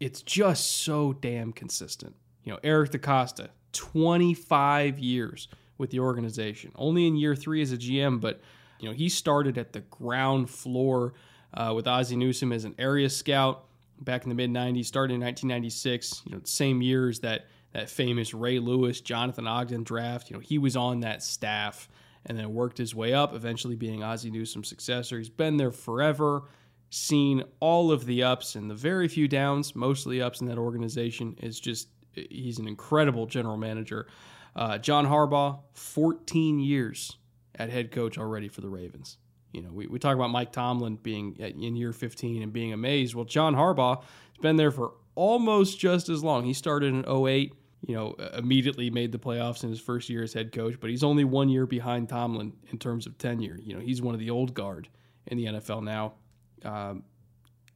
[0.00, 2.14] it's just so damn consistent.
[2.44, 5.48] You know, Eric DeCosta, 25 years
[5.78, 8.40] with the organization, only in year three as a GM, but,
[8.80, 11.14] you know, he started at the ground floor
[11.56, 13.64] uh, with Ozzie Newsome as an area scout
[14.00, 18.32] back in the mid 90s, started in 1996, you know, same years that that famous
[18.32, 20.30] Ray Lewis, Jonathan Ogden draft.
[20.30, 21.88] You know, he was on that staff
[22.24, 25.18] and then worked his way up, eventually being Ozzie Newsome's successor.
[25.18, 26.44] He's been there forever,
[26.90, 31.36] seen all of the ups and the very few downs, mostly ups in that organization.
[31.42, 34.06] Is just he's an incredible general manager.
[34.54, 37.18] Uh, John Harbaugh, 14 years
[37.54, 39.18] at head coach already for the Ravens.
[39.56, 43.14] You know, we, we talk about Mike Tomlin being in year 15 and being amazed.
[43.14, 46.44] Well, John Harbaugh has been there for almost just as long.
[46.44, 47.54] He started in 08,
[47.86, 51.02] you know, immediately made the playoffs in his first year as head coach, but he's
[51.02, 53.58] only one year behind Tomlin in terms of tenure.
[53.62, 54.88] You know, he's one of the old guard
[55.26, 56.12] in the NFL now.
[56.62, 57.04] Um,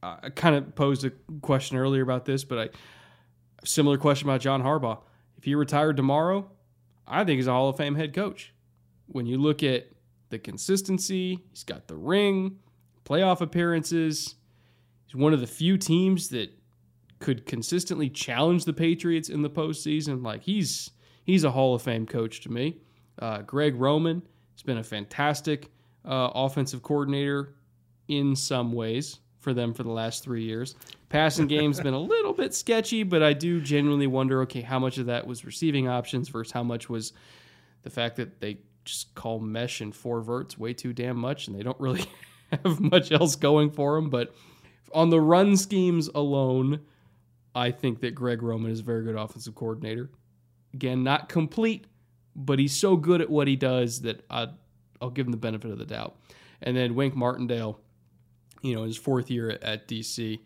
[0.03, 4.61] I kind of posed a question earlier about this, but I similar question about John
[4.61, 4.99] Harbaugh.
[5.37, 6.49] If he retired tomorrow,
[7.07, 8.53] I think he's a Hall of Fame head coach.
[9.07, 9.87] When you look at
[10.31, 12.57] the consistency, he's got the ring,
[13.05, 14.35] playoff appearances.
[15.05, 16.49] He's one of the few teams that
[17.19, 20.23] could consistently challenge the Patriots in the postseason.
[20.23, 20.89] Like he's
[21.23, 22.77] he's a Hall of Fame coach to me.
[23.19, 25.69] Uh, Greg Roman has been a fantastic
[26.05, 27.53] uh, offensive coordinator
[28.07, 30.75] in some ways for them for the last three years.
[31.09, 34.97] Passing game's been a little bit sketchy, but I do genuinely wonder, okay, how much
[34.97, 37.13] of that was receiving options versus how much was
[37.83, 38.59] the fact that they
[38.91, 42.05] just call mesh and four verts way too damn much, and they don't really
[42.51, 44.09] have much else going for them.
[44.09, 44.33] But
[44.93, 46.81] on the run schemes alone,
[47.55, 50.09] I think that Greg Roman is a very good offensive coordinator.
[50.73, 51.85] Again, not complete,
[52.35, 54.47] but he's so good at what he does that I,
[55.01, 56.17] I'll give him the benefit of the doubt.
[56.61, 57.79] And then Wink Martindale,
[58.61, 60.39] you know, his fourth year at, at DC,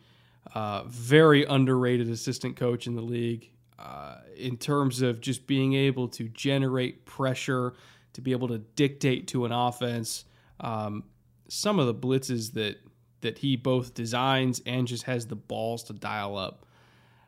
[0.54, 6.08] uh, very underrated assistant coach in the league uh, in terms of just being able
[6.08, 7.74] to generate pressure,
[8.16, 10.26] to be able to dictate to an offense.
[10.60, 11.04] Um,
[11.48, 12.78] some of the blitzes that
[13.22, 16.66] that he both designs and just has the balls to dial up.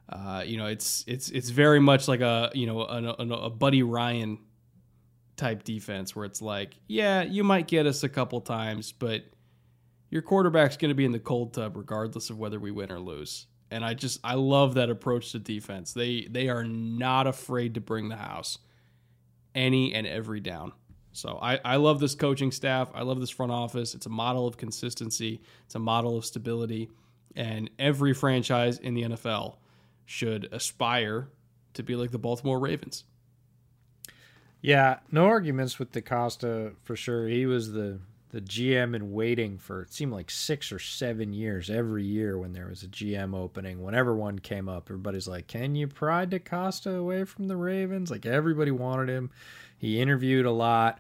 [0.10, 3.50] Uh, you know, it's it's it's very much like a you know a, a, a
[3.50, 4.40] Buddy Ryan
[5.36, 9.24] type defense where it's like, yeah, you might get us a couple times, but
[10.10, 13.00] your quarterback's going to be in the cold tub regardless of whether we win or
[13.00, 13.48] lose.
[13.70, 15.92] And I just I love that approach to defense.
[15.94, 18.60] They they are not afraid to bring the house
[19.58, 20.72] any and every down.
[21.12, 22.92] So I, I love this coaching staff.
[22.94, 23.96] I love this front office.
[23.96, 25.42] It's a model of consistency.
[25.66, 26.92] It's a model of stability.
[27.36, 29.56] And every franchise in the NFL
[30.06, 31.30] should aspire
[31.74, 33.04] to be like the Baltimore Ravens.
[34.62, 37.28] Yeah, no arguments with DeCosta for sure.
[37.28, 41.70] He was the the GM in waiting for it seemed like six or seven years
[41.70, 43.82] every year when there was a GM opening.
[43.82, 48.26] Whenever one came up, everybody's like, "Can you pry DeCosta away from the Ravens?" Like
[48.26, 49.32] everybody wanted him.
[49.78, 51.00] He interviewed a lot.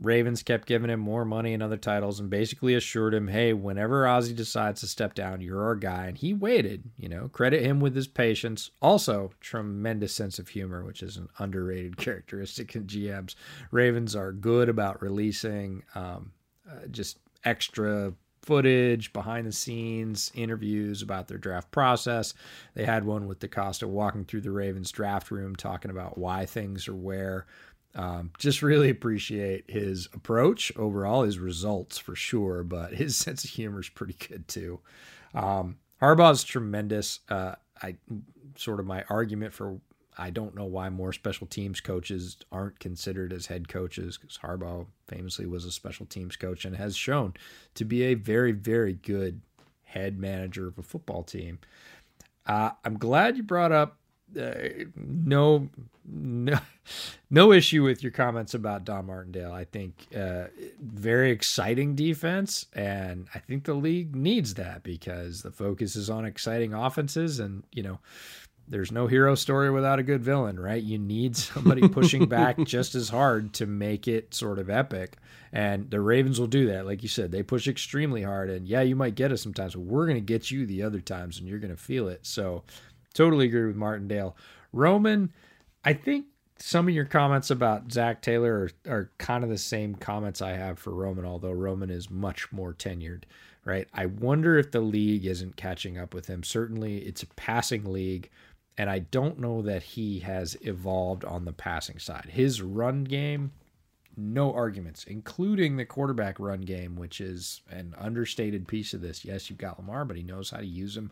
[0.00, 4.06] Ravens kept giving him more money and other titles and basically assured him, hey, whenever
[4.06, 6.06] Ozzie decides to step down, you're our guy.
[6.06, 8.70] And he waited, you know, credit him with his patience.
[8.80, 13.34] Also, tremendous sense of humor, which is an underrated characteristic in GMs.
[13.70, 16.32] Ravens are good about releasing um,
[16.72, 22.34] uh, just extra footage, behind the scenes interviews about their draft process.
[22.74, 26.88] They had one with DeCosta walking through the Ravens draft room, talking about why things
[26.88, 27.46] are where.
[27.94, 33.50] Um, just really appreciate his approach overall, his results for sure, but his sense of
[33.50, 34.80] humor is pretty good too.
[35.34, 37.20] Um, Harbaugh's tremendous.
[37.28, 37.96] Uh, I
[38.56, 39.78] sort of my argument for
[40.18, 44.86] I don't know why more special teams coaches aren't considered as head coaches because Harbaugh
[45.06, 47.34] famously was a special teams coach and has shown
[47.74, 49.40] to be a very, very good
[49.84, 51.58] head manager of a football team.
[52.46, 53.98] Uh, I'm glad you brought up
[54.38, 54.54] uh,
[54.96, 55.68] no,
[56.04, 56.58] no,
[57.30, 59.52] no issue with your comments about Don Martindale.
[59.52, 60.44] I think uh,
[60.80, 66.24] very exciting defense, and I think the league needs that because the focus is on
[66.24, 67.98] exciting offenses, and you know.
[68.72, 70.82] There's no hero story without a good villain, right?
[70.82, 75.18] You need somebody pushing back just as hard to make it sort of epic.
[75.52, 76.86] And the Ravens will do that.
[76.86, 78.50] Like you said, they push extremely hard.
[78.50, 81.00] And yeah, you might get us sometimes, but we're going to get you the other
[81.00, 82.26] times and you're going to feel it.
[82.26, 82.64] So
[83.14, 84.36] Totally agree with Martindale.
[84.72, 85.32] Roman,
[85.84, 86.26] I think
[86.58, 90.52] some of your comments about Zac Taylor are, are kind of the same comments I
[90.52, 93.24] have for Roman, although Roman is much more tenured,
[93.64, 93.88] right?
[93.92, 96.42] I wonder if the league isn't catching up with him.
[96.42, 98.30] Certainly, it's a passing league,
[98.78, 102.30] and I don't know that he has evolved on the passing side.
[102.30, 103.52] His run game,
[104.16, 109.24] no arguments, including the quarterback run game, which is an understated piece of this.
[109.24, 111.10] Yes, you've got Lamar, but he knows how to use him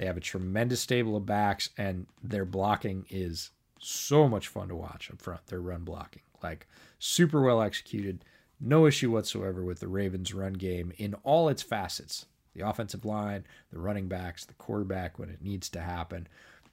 [0.00, 4.74] they have a tremendous stable of backs, and their blocking is so much fun to
[4.74, 5.46] watch up front.
[5.48, 6.66] Their run blocking, like
[6.98, 8.24] super well executed.
[8.58, 12.24] No issue whatsoever with the Ravens' run game in all its facets
[12.54, 16.26] the offensive line, the running backs, the quarterback when it needs to happen.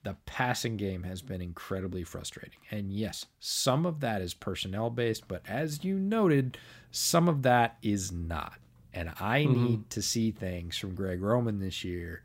[0.07, 2.59] The passing game has been incredibly frustrating.
[2.71, 6.57] And yes, some of that is personnel based, but as you noted,
[6.91, 8.53] some of that is not.
[8.93, 9.65] And I mm-hmm.
[9.65, 12.23] need to see things from Greg Roman this year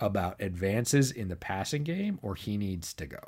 [0.00, 3.22] about advances in the passing game or he needs to go.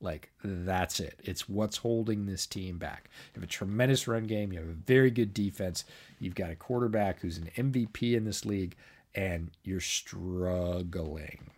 [0.00, 1.20] Like that's it.
[1.22, 3.10] It's what's holding this team back.
[3.34, 4.50] You have a tremendous run game.
[4.50, 5.84] You have a very good defense.
[6.18, 8.76] You've got a quarterback who's an MVP in this league,
[9.14, 11.50] and you're struggling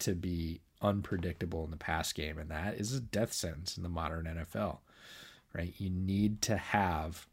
[0.00, 3.88] to be unpredictable in the pass game, and that is a death sentence in the
[3.88, 4.78] modern NFL.
[5.52, 5.74] Right?
[5.78, 7.26] You need to have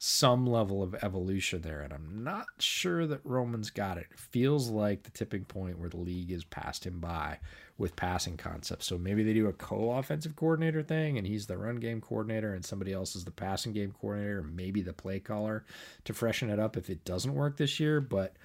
[0.00, 4.06] some level of evolution there, and I'm not sure that Roman's got it.
[4.14, 7.38] Feels like the tipping point where the league has passed him by
[7.76, 8.86] with passing concepts.
[8.86, 12.64] So maybe they do a co-offensive coordinator thing, and he's the run game coordinator, and
[12.64, 15.64] somebody else is the passing game coordinator, maybe the play caller
[16.04, 18.00] to freshen it up if it doesn't work this year.
[18.00, 18.36] But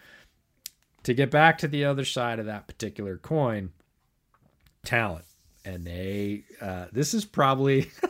[1.04, 3.72] to get back to the other side of that particular coin,
[4.84, 5.26] talent,
[5.66, 7.90] and they uh, this is probably.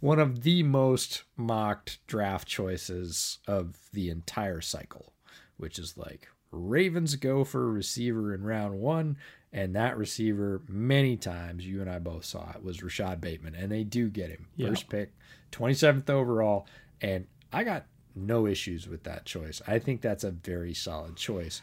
[0.00, 5.12] one of the most mocked draft choices of the entire cycle,
[5.56, 9.16] which is like Ravens go for a receiver in round one,
[9.52, 13.70] and that receiver, many times, you and I both saw it, was Rashod Bateman, and
[13.70, 14.48] they do get him.
[14.56, 14.68] Yeah.
[14.68, 15.12] First pick,
[15.52, 16.66] 27th overall,
[17.00, 19.60] and I got no issues with that choice.
[19.66, 21.62] I think that's a very solid choice.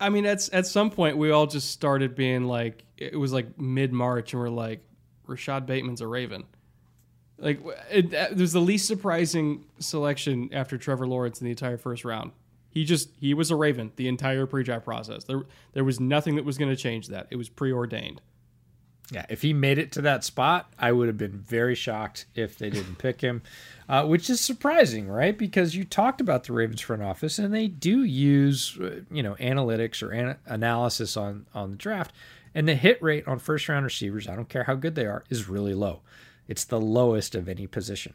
[0.00, 3.58] I mean, at at some point, we all just started being like, it was like
[3.58, 4.80] mid March, and we're like,
[5.26, 6.44] Rashod Bateman's a Raven.
[7.38, 7.60] Like
[7.90, 12.32] it, it was the least surprising selection after Trevor Lawrence in the entire first round.
[12.70, 15.24] He just he was a Raven the entire pre-draft process.
[15.24, 15.42] There
[15.72, 17.28] there was nothing that was going to change that.
[17.30, 18.20] It was preordained.
[19.10, 22.58] Yeah, if he made it to that spot, I would have been very shocked if
[22.58, 23.40] they didn't pick him,
[23.88, 25.36] uh, which is surprising, right?
[25.36, 29.34] Because you talked about the Ravens front office, and they do use, uh, you know,
[29.36, 32.12] analytics or an- analysis on on the draft,
[32.54, 35.24] and the hit rate on first round receivers, I don't care how good they are,
[35.30, 36.00] is really low.
[36.46, 38.12] It's the lowest of any position.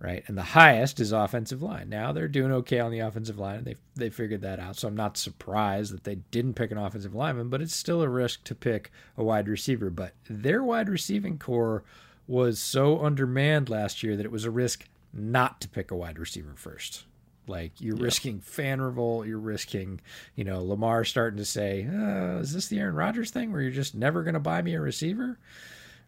[0.00, 0.22] Right?
[0.28, 1.88] And the highest is offensive line.
[1.88, 3.64] Now they're doing okay on the offensive line.
[3.64, 4.76] They they figured that out.
[4.76, 8.08] So I'm not surprised that they didn't pick an offensive lineman, but it's still a
[8.08, 9.90] risk to pick a wide receiver.
[9.90, 11.82] But their wide receiving core
[12.28, 16.18] was so undermanned last year that it was a risk not to pick a wide
[16.18, 17.04] receiver first.
[17.48, 18.04] Like you're yeah.
[18.04, 20.00] risking fan revolt, you're risking,
[20.36, 23.70] you know, Lamar starting to say, oh, "Is this the Aaron Rodgers thing where you're
[23.70, 25.38] just never going to buy me a receiver?"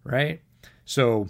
[0.04, 0.42] Right?
[0.84, 1.28] So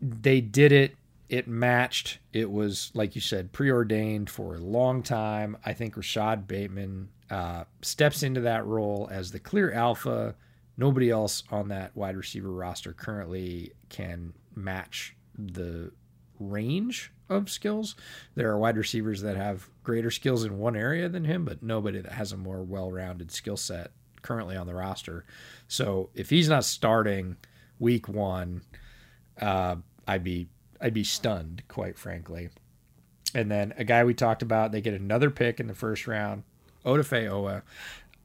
[0.00, 0.94] they did it.
[1.30, 2.18] It matched.
[2.32, 5.56] It was like you said, preordained for a long time.
[5.64, 10.34] I think Rashod Bateman uh, steps into that role as the clear alpha.
[10.76, 15.92] Nobody else on that wide receiver roster currently can match the
[16.40, 17.94] range of skills.
[18.34, 22.00] There are wide receivers that have greater skills in one area than him, but nobody
[22.00, 23.92] that has a more well-rounded skill set
[24.22, 25.24] currently on the roster.
[25.68, 27.36] So if he's not starting
[27.78, 28.62] week one,
[29.40, 29.76] uh,
[30.08, 30.48] I'd be
[30.80, 32.50] I'd be stunned, quite frankly.
[33.34, 36.42] And then a guy we talked about, they get another pick in the first round,
[36.84, 37.62] Odafe Oweh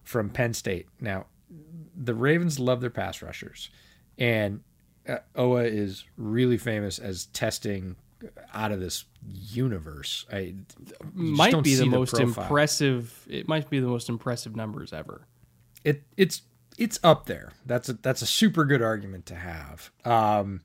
[0.03, 0.87] from Penn State.
[0.99, 1.25] Now,
[1.95, 3.69] the Ravens love their pass rushers,
[4.17, 4.61] and
[5.07, 7.95] uh, Oweh is really famous as testing
[8.53, 10.25] out of this universe.
[10.31, 10.55] I
[11.13, 12.43] might be the most profile.
[12.43, 13.25] impressive.
[13.29, 15.27] It might be the most impressive numbers ever.
[15.83, 16.41] It it's
[16.77, 17.53] it's up there.
[17.65, 19.91] That's a that's a super good argument to have.
[20.03, 20.61] Um,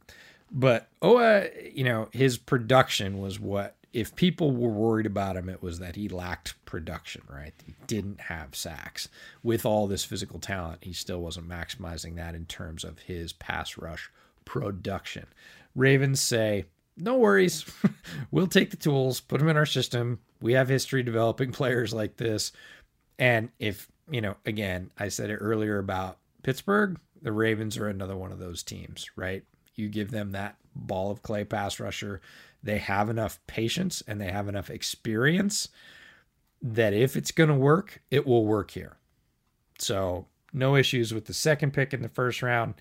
[0.51, 5.62] but Oweh, you know, his production was what if people were worried about him, it
[5.62, 7.55] was that he lacked production, right?
[7.66, 9.09] He didn't have sacks.
[9.43, 13.77] With all this physical talent, he still wasn't maximizing that in terms of his pass
[13.77, 14.10] rush
[14.44, 15.27] production.
[15.74, 16.66] Ravens say,
[16.97, 17.64] no worries.
[18.31, 20.20] we'll take the tools, put them in our system.
[20.40, 22.52] We have history developing players like this.
[23.18, 28.16] And if, you know, again, I said it earlier about Pittsburgh, the Ravens are another
[28.16, 29.44] one of those teams, right?
[29.74, 32.20] You give them that ball of clay pass rusher.
[32.62, 35.68] They have enough patience and they have enough experience
[36.62, 38.97] that if it's going to work, it will work here.
[39.78, 42.74] So, no issues with the second pick in the first round.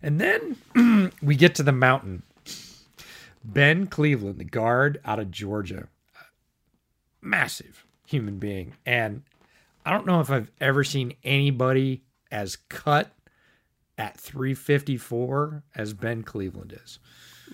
[0.00, 2.22] And then we get to the mountain
[3.44, 5.88] Ben Cleveland, the guard out of Georgia,
[7.20, 8.74] massive human being.
[8.84, 9.22] And
[9.84, 13.12] I don't know if I've ever seen anybody as cut
[13.98, 16.98] at 354 as Ben Cleveland is.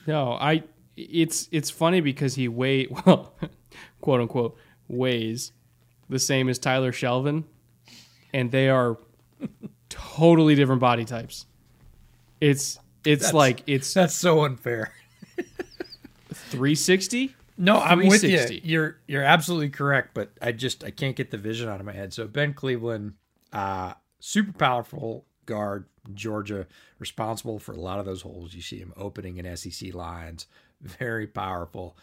[0.06, 0.62] No, I
[0.96, 3.34] it's it's funny because he weigh well,
[4.00, 4.56] quote unquote,
[4.88, 5.52] weighs
[6.08, 7.44] the same as Tyler Shelvin
[8.34, 8.98] and they are
[9.88, 11.46] totally different body types.
[12.40, 14.92] It's it's that's, like it's that's so unfair.
[16.32, 17.34] 360?
[17.56, 18.60] No, I'm with you.
[18.62, 21.92] You're you're absolutely correct, but I just I can't get the vision out of my
[21.92, 22.12] head.
[22.12, 23.14] So Ben Cleveland,
[23.52, 26.66] uh, super powerful guard, Georgia,
[26.98, 28.54] responsible for a lot of those holes.
[28.54, 30.46] You see him opening in SEC lines,
[30.80, 31.96] very powerful.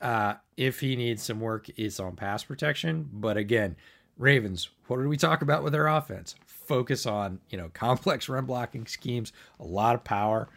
[0.00, 3.08] Uh, if he needs some work, it's on pass protection.
[3.12, 3.76] But again,
[4.18, 6.34] Ravens, what did we talk about with their offense?
[6.46, 10.48] Focus on you know complex run blocking schemes, a lot of power,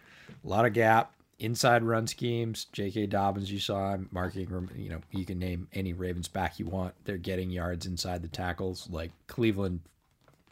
[0.44, 2.66] a lot of gap, inside run schemes.
[2.72, 3.08] J.K.
[3.08, 4.50] Dobbins, you saw him marking.
[4.76, 6.94] You know, you can name any Ravens back you want.
[7.04, 8.90] They're getting yards inside the tackles.
[8.90, 9.82] Like Cleveland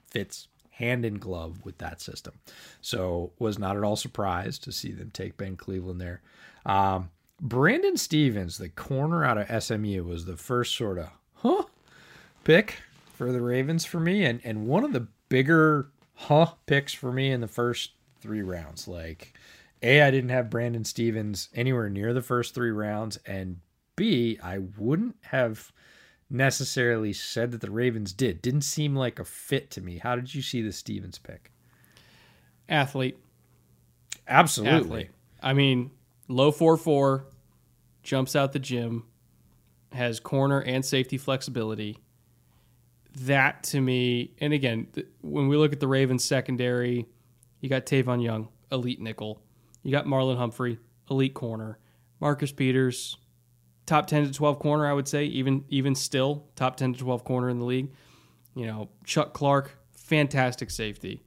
[0.09, 2.33] fits hand in glove with that system.
[2.81, 6.21] So was not at all surprised to see them take Ben Cleveland there.
[6.65, 11.63] Um, Brandon Stephens, the corner out of SMU, was the first sort of huh
[12.43, 12.81] pick
[13.13, 17.31] for the Ravens for me, and and one of the bigger huh picks for me
[17.31, 18.87] in the first three rounds.
[18.87, 19.37] Like
[19.81, 23.59] a, I didn't have Brandon Stephens anywhere near the first three rounds, and
[23.95, 25.71] B, I wouldn't have
[26.29, 28.41] necessarily said that the Ravens did.
[28.41, 29.97] Didn't seem like a fit to me.
[29.97, 31.51] How did you see the Stephens pick?
[32.67, 33.17] Athlete.
[34.27, 34.79] Absolutely.
[34.79, 35.09] Athlete.
[35.41, 35.91] I mean,
[36.27, 37.25] low 4 4,
[38.01, 39.03] jumps out the gym,
[39.91, 41.99] has corner and safety flexibility.
[43.21, 44.87] That to me, and again,
[45.21, 47.05] when we look at the Ravens secondary,
[47.59, 49.39] you got Tavon Young, elite nickel.
[49.83, 50.79] You got Marlon Humphrey,
[51.11, 51.77] elite corner.
[52.19, 53.17] Marcus Peters,
[53.85, 57.23] top 10 to 12 corner, I would say, even even still, top 10 to 12
[57.23, 57.91] corner in the league.
[58.55, 61.23] You know, Chuck Clark, fantastic safety.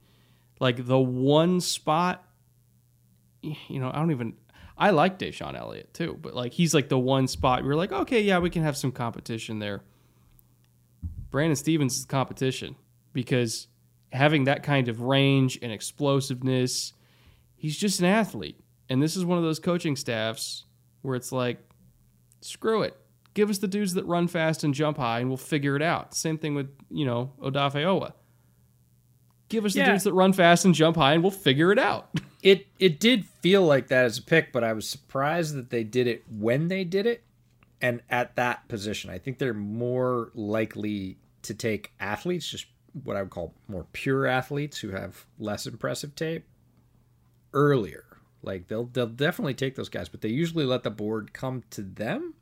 [0.59, 2.23] Like the one spot,
[3.41, 4.33] you know, I don't even
[4.77, 7.91] I like DeShon Elliott too, but like he's like the one spot we are like,
[7.91, 9.83] okay, yeah, we can have some competition there.
[11.29, 12.75] Brandon Stephens is competition
[13.13, 13.67] because
[14.13, 16.93] having that kind of range and explosiveness
[17.57, 18.59] he's just an athlete.
[18.89, 20.63] And this is one of those coaching staffs
[21.01, 21.59] where it's like,
[22.47, 22.97] screw it.
[23.33, 26.15] Give us the dudes that run fast and jump high, and we'll figure it out.
[26.15, 28.13] Same thing with, you know, Odafe Oweh.
[29.49, 29.85] Give us yeah.
[29.85, 32.09] the dudes that run fast and jump high, and we'll figure it out.
[32.43, 35.83] It it did feel like that as a pick, but I was surprised that they
[35.83, 37.23] did it when they did it,
[37.81, 39.09] and at that position.
[39.09, 42.67] I think they're more likely to take athletes, just
[43.03, 46.45] what I would call more pure athletes who have less impressive tape,
[47.53, 48.05] earlier.
[48.43, 51.81] Like they'll they'll definitely take those guys, but they usually let the board come to
[51.81, 52.35] them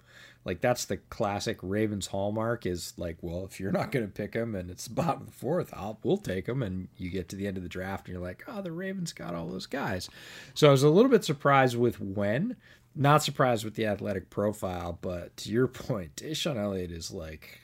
[0.45, 4.33] Like that's the classic Ravens hallmark is like, well, if you're not going to pick
[4.35, 6.61] him and it's the bottom of the fourth, I'll we'll take him.
[6.61, 9.13] And you get to the end of the draft and you're like, oh, the Ravens
[9.13, 10.09] got all those guys.
[10.53, 12.57] So I was a little bit surprised with when.
[12.97, 17.61] Not surprised with the athletic profile, but to your point, DeShon Elliott is like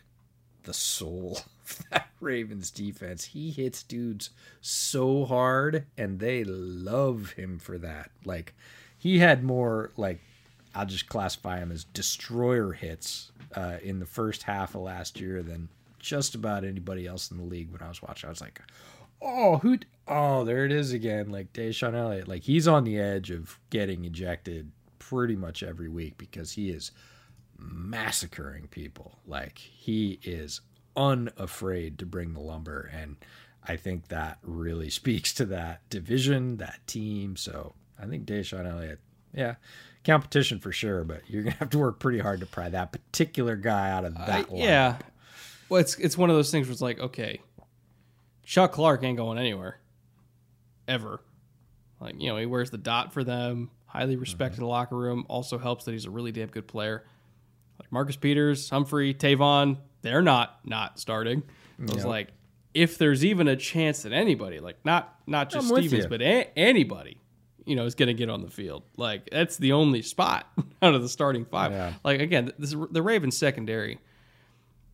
[0.63, 3.25] the soul of that Ravens defense.
[3.25, 4.29] He hits dudes
[4.61, 8.11] so hard, and they love him for that.
[8.25, 8.53] Like
[8.97, 10.19] he had more like
[10.73, 15.43] I'll just classify him as destroyer hits uh, in the first half of last year
[15.43, 17.71] than just about anybody else in the league.
[17.71, 18.61] When I was watching, I was like,
[19.21, 19.79] "Oh, who?
[20.07, 22.27] Oh, there it is again!" Like DeShon Elliott.
[22.27, 26.91] Like he's on the edge of getting ejected pretty much every week because he is
[27.61, 29.19] massacring people.
[29.25, 30.61] Like he is
[30.95, 33.17] unafraid to bring the lumber, and
[33.63, 37.35] I think that really speaks to that division, that team.
[37.35, 38.99] So I think DeShon Elliott,
[39.33, 39.55] yeah,
[40.03, 43.55] competition for sure, but you're gonna have to work pretty hard to pry that particular
[43.55, 44.51] guy out of that.
[44.51, 44.97] Uh, yeah.
[45.69, 47.39] Well, it's it's one of those things where it's like, okay,
[48.43, 49.79] Chuck Clark ain't going anywhere,
[50.87, 51.21] ever.
[52.01, 53.69] Like you know, he wears the dot for them.
[53.85, 54.67] Highly respected mm-hmm.
[54.67, 55.25] locker room.
[55.29, 57.05] Also helps that he's a really damn good player.
[57.81, 61.43] Like Marcus Peters, Humphrey, Tavon, they're not not starting.
[61.79, 62.29] I was like,
[62.75, 67.17] if there's even a chance that anybody, like not not just Stephens, but a- anybody,
[67.65, 68.83] you know, is going to get on the field.
[68.97, 70.47] Like that's the only spot
[70.81, 71.71] out of the starting five.
[71.71, 71.93] Yeah.
[72.03, 73.99] Like again, this, the Ravens secondary.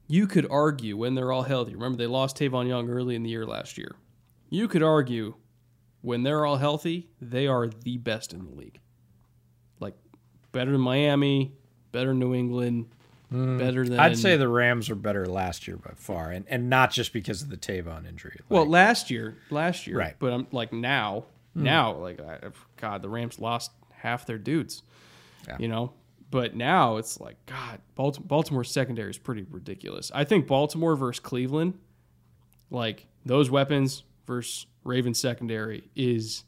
[0.07, 1.73] You could argue when they're all healthy.
[1.75, 3.95] Remember, they lost Tavon Young early in the year last year.
[4.49, 5.35] You could argue
[5.99, 8.79] when they're all healthy, they are the best in the league.
[9.81, 9.95] Like
[10.53, 11.51] better than Miami,
[11.91, 12.87] better New England,
[13.33, 13.99] mm, better than.
[13.99, 17.41] I'd say the Rams are better last year by far, and and not just because
[17.41, 18.37] of the Tavon injury.
[18.39, 20.15] Like, well, last year, last year, right?
[20.19, 21.25] But I'm like now,
[21.57, 21.61] Mm.
[21.63, 22.39] Now, like, I,
[22.77, 24.83] God, the Rams lost half their dudes.
[25.47, 25.57] Yeah.
[25.59, 25.93] You know,
[26.29, 30.11] but now it's like, God, Baltimore, Baltimore's secondary is pretty ridiculous.
[30.13, 31.79] I think Baltimore versus Cleveland,
[32.69, 36.43] like those weapons versus Ravens secondary is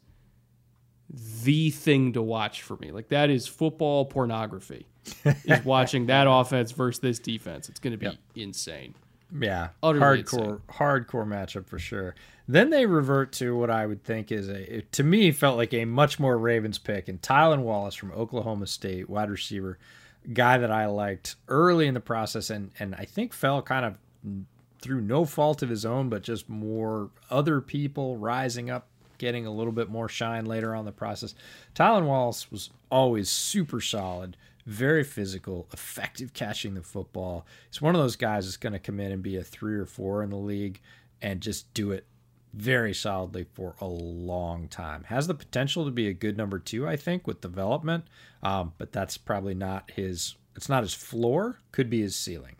[1.44, 2.92] the thing to watch for me.
[2.92, 4.86] Like that is football pornography.
[5.46, 7.70] Is watching that offense versus this defense.
[7.70, 8.16] It's going to be yep.
[8.36, 8.96] insane.
[9.38, 10.60] Yeah, Utterly hardcore, insane.
[10.70, 12.16] hardcore matchup for sure.
[12.48, 15.86] Then they revert to what I would think is a, to me, felt like a
[15.86, 17.08] much more Ravens pick.
[17.08, 19.78] And Tylan Wallace from Oklahoma State, wide receiver,
[20.34, 23.98] guy that I liked early in the process, and and I think fell kind of
[24.82, 29.52] through no fault of his own, but just more other people rising up, getting a
[29.52, 31.36] little bit more shine later on the process.
[31.76, 34.38] Tylan Wallace was always super solid
[34.70, 37.44] very physical, effective catching the football.
[37.72, 39.88] He's one of those guys that's going to come in and be a three or
[39.88, 40.80] four in the league
[41.24, 42.06] and just do it
[42.54, 45.06] very solidly for a long time.
[45.06, 48.06] Has the potential to be a good number two, I think, with development,
[48.44, 50.36] um, but that's probably not his.
[50.56, 51.60] It's not his floor.
[51.72, 52.56] Could be his ceiling,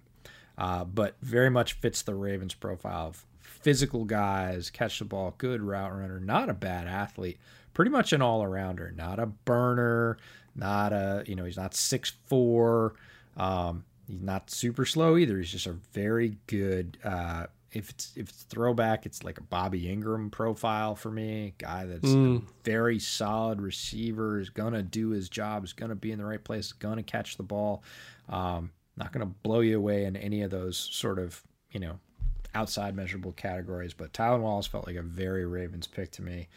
[0.58, 5.62] uh, but very much fits the Ravens' profile of physical guys, catch the ball, good
[5.62, 7.38] route runner, not a bad athlete,
[7.76, 10.18] pretty much an all arounder, not a burner,
[10.60, 12.94] not a you know he's not six four.
[13.38, 15.38] Um, he's not super slow either.
[15.38, 19.84] He's just a very good uh, if it's if it's throwback, it's like a Bobby
[19.84, 21.54] Engram profile for me.
[21.58, 22.44] Guy that's mm.
[22.64, 26.68] very solid receiver, is gonna do his job, is gonna be in the right place,
[26.68, 27.84] is gonna catch the ball.
[28.28, 32.00] Um, not gonna blow you away in any of those sort of you know
[32.56, 33.94] outside measurable categories.
[33.94, 36.48] But Tylan Wallace felt like a very Ravens pick to me.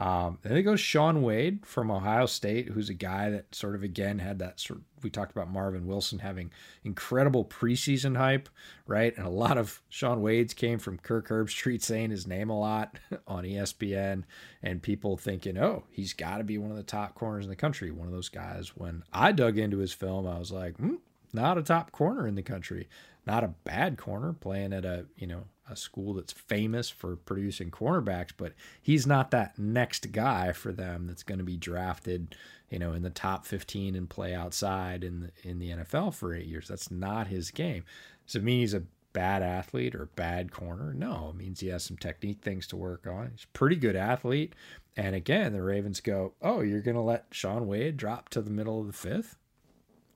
[0.00, 3.82] Um, then it goes Shaun Wade from Ohio State, who's a guy that sort of
[3.82, 4.80] again had that sort.
[5.02, 6.50] We talked about Marvin Wilson having
[6.84, 8.48] incredible preseason hype,
[8.86, 9.14] right?
[9.14, 12.98] And a lot of Shaun Wade's came from Kirk Herbstreit saying his name a lot
[13.26, 14.24] on ESPN,
[14.62, 17.56] and people thinking, oh, he's got to be one of the top corners in the
[17.56, 17.90] country.
[17.90, 18.74] One of those guys.
[18.74, 20.94] When I dug into his film, I was like, hmm,
[21.34, 22.88] not a top corner in the country,
[23.26, 27.70] not a bad corner playing at a you know a school that's famous for producing
[27.70, 32.34] cornerbacks, but he's not that next guy for them that's going to be drafted,
[32.68, 36.34] you know, in the top 15 and play outside in the in the NFL for
[36.34, 36.68] 8 years.
[36.68, 37.84] That's not his game.
[38.26, 38.82] Does it mean he's a
[39.12, 40.92] bad athlete or bad corner?
[40.92, 43.30] No, it means he has some technique things to work on.
[43.32, 44.54] He's a pretty good athlete.
[44.96, 48.50] And again, the Ravens go, "Oh, you're going to let Shaun Wade drop to the
[48.50, 49.36] middle of the 5th?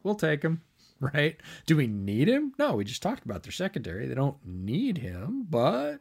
[0.03, 0.63] We'll take him."
[1.15, 1.37] right?
[1.67, 2.55] Do we need him?
[2.59, 4.07] No, we just talked about their secondary.
[4.07, 5.99] They don't need him, but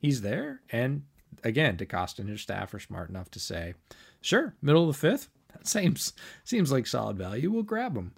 [0.00, 0.60] he's there.
[0.70, 1.02] And
[1.42, 3.74] again, DeCosta and his staff are smart enough to say,
[4.20, 6.12] sure, middle of the fifth, that seems
[6.44, 7.50] seems like solid value.
[7.50, 8.12] We'll grab him.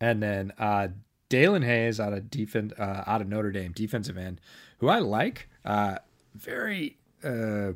[0.00, 0.88] And then uh,
[1.28, 4.40] Daelin Hayes out of defense uh, out of Notre Dame, defensive end,
[4.78, 5.48] who I like.
[5.64, 5.96] Uh,
[6.34, 6.96] very.
[7.22, 7.72] Uh,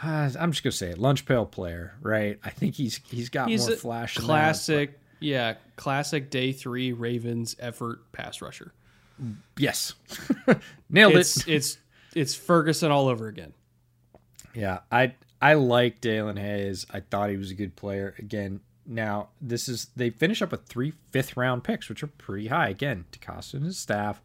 [0.00, 2.38] I'm just gonna say it, lunch pail player, right?
[2.44, 4.16] I think he's he's got he's more flash.
[4.16, 8.72] Classic Yeah, classic day three Ravens effort pass rusher.
[9.56, 9.94] Yes,
[10.90, 11.54] nailed It's it.
[11.54, 11.78] it's
[12.14, 13.52] it's Ferguson all over again.
[14.54, 16.86] Yeah, I I like Daelin Hayes.
[16.90, 18.14] I thought he was a good player.
[18.18, 22.46] Again, now this is they finish up with three fifth round picks, which are pretty
[22.48, 22.68] high.
[22.68, 24.22] Again, DeCosta and his staff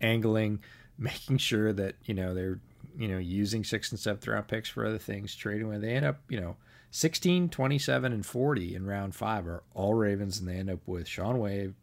[0.00, 0.60] angling,
[0.98, 2.60] making sure that you know they're
[2.98, 6.04] you know using sixth and seventh round picks for other things, trading when they end
[6.06, 6.56] up you know
[6.94, 11.08] 16, 27, and 40 in round five are all Ravens, and they end up with
[11.08, 11.74] Shaun Wade,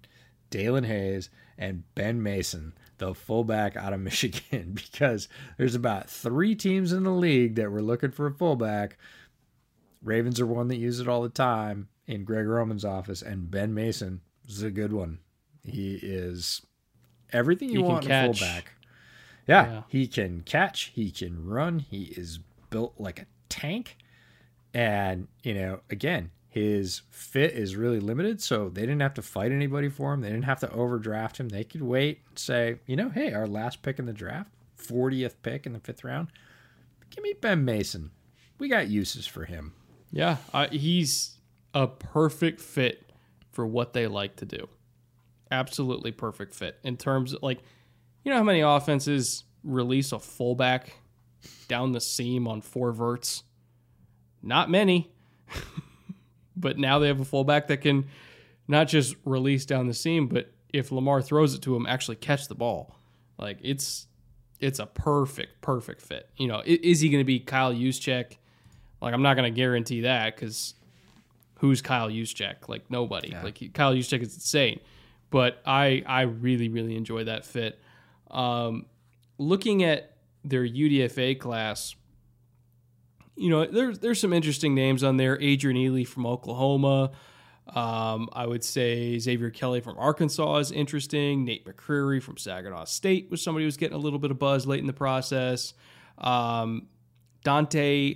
[0.50, 6.94] Daelin Hayes, and Ben Mason, the fullback out of Michigan, because there's about three teams
[6.94, 8.98] in the league that were looking for a fullback.
[10.02, 13.74] Ravens are one that use it all the time in Greg Roman's office, and Ben
[13.74, 15.20] Mason is a good one.
[15.62, 16.62] He is
[17.34, 18.72] everything you He can want in a fullback.
[19.46, 19.82] Yeah, Yeah.
[19.90, 23.98] he can catch, he can run, he is built like a tank.
[24.74, 29.52] And, you know, again, his fit is really limited, so they didn't have to fight
[29.52, 30.22] anybody for him.
[30.22, 31.50] They didn't have to overdraft him.
[31.50, 35.36] They could wait and say, you know, hey, our last pick in the draft, 40th
[35.44, 36.28] pick in the fifth round,
[37.10, 38.12] give me Ben Mason.
[38.60, 39.74] We got uses for him.
[40.12, 41.38] Yeah, I, he's
[41.74, 43.10] a perfect fit
[43.52, 44.68] for what they like to do.
[45.52, 47.60] Absolutely perfect fit in terms of like,
[48.24, 50.94] you know how many offenses release a fullback
[51.68, 53.44] down the seam on four verts?
[54.42, 55.12] Not many.
[56.56, 58.06] but now they have a fullback that can
[58.68, 62.48] not just release down the seam, but if Lamar throws it to him, actually catch
[62.48, 62.96] the ball.
[63.38, 64.08] Like it's
[64.60, 66.30] it's a perfect, perfect fit.
[66.38, 68.38] You know, is he going to be Kyle Juszczyk?
[69.02, 70.76] Like I'm not going to guarantee that because
[71.56, 72.70] who's Kyle Juszczyk?
[72.70, 73.36] Like nobody.
[73.44, 74.80] Like he, Kyle Juszczyk is insane,
[75.32, 77.80] but I I really really enjoy that fit.
[78.30, 78.86] Um,
[79.38, 81.96] looking at their UDFA class,
[83.36, 85.40] you know, there's there's some interesting names on there.
[85.42, 87.12] Adrian Ealy from Oklahoma.
[87.68, 91.46] Um, I would say Xavier Kelly from Arkansas is interesting.
[91.46, 94.66] Nate McCrary from Saginaw State was somebody who was getting a little bit of buzz
[94.68, 95.74] late in the process.
[96.18, 96.88] Um,
[97.44, 98.16] Dante,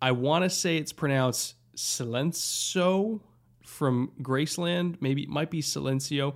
[0.00, 3.20] I want to say it's pronounced Silencio
[3.64, 4.96] from Graceland.
[5.00, 6.34] Maybe it might be Silencio.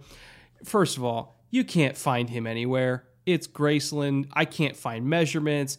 [0.65, 3.07] First of all, you can't find him anywhere.
[3.27, 4.29] It's Graceland.
[4.33, 5.79] I can't find measurements.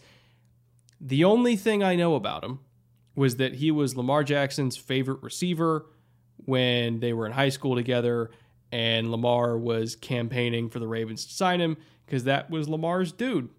[0.99, 2.59] The only thing I know about him
[3.15, 5.85] was that he was Lamar Jackson's favorite receiver
[6.37, 8.29] when they were in high school together,
[8.71, 13.49] and Lamar was campaigning for the Ravens to sign him because that was Lamar's dude.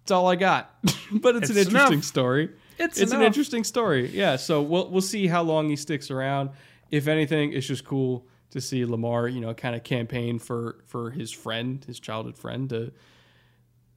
[0.00, 0.74] That's all I got,
[1.12, 2.04] but it's, an interesting enough.
[2.04, 2.50] story.
[2.78, 4.10] It's It's, an interesting story.
[4.10, 6.50] Yeah, so we'll we'll see how long he sticks around.
[6.90, 11.10] If anything, it's just cool to see Lamar, you know, kind of campaign for for
[11.12, 12.92] his friend, his childhood friend, to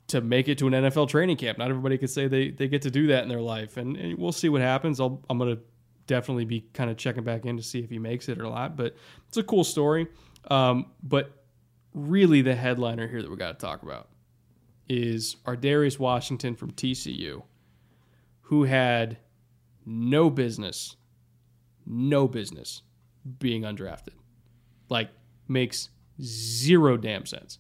[0.08, 1.58] to make it to an NFL training camp.
[1.58, 4.18] Not everybody could say they they get to do that in their life, and, and
[4.18, 5.00] we'll see what happens.
[5.00, 5.58] I'll, I'm gonna
[6.08, 8.76] definitely be kind of checking back in to see if he makes it or not.
[8.76, 8.96] But
[9.28, 10.08] it's a cool story.
[10.50, 11.44] Um, but
[11.94, 14.10] really, the headliner here that we got to talk about
[14.88, 17.42] is Ardarius Washington from TCU,
[18.42, 19.18] who had
[19.86, 20.96] no business,
[21.86, 22.84] no business
[23.40, 24.14] being undrafted.
[24.90, 25.10] Like,
[25.48, 25.90] makes
[26.22, 27.60] zero damn sense.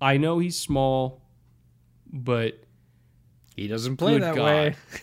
[0.00, 1.22] I know he's small,
[2.12, 2.58] but
[3.56, 4.44] He doesn't play good that God.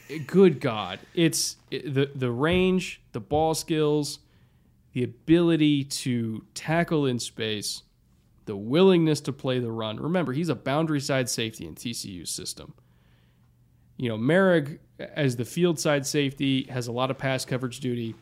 [0.10, 0.20] way.
[0.28, 1.00] good God.
[1.14, 4.20] It's it- the the range, the ball skills,
[4.94, 7.84] the ability to tackle in space,
[8.46, 9.98] the willingness to play the run.
[10.00, 12.74] Remember, he's a boundary side safety in TCU's system.
[13.98, 18.16] You know, Moehrig as the field side safety has a lot of pass coverage duty.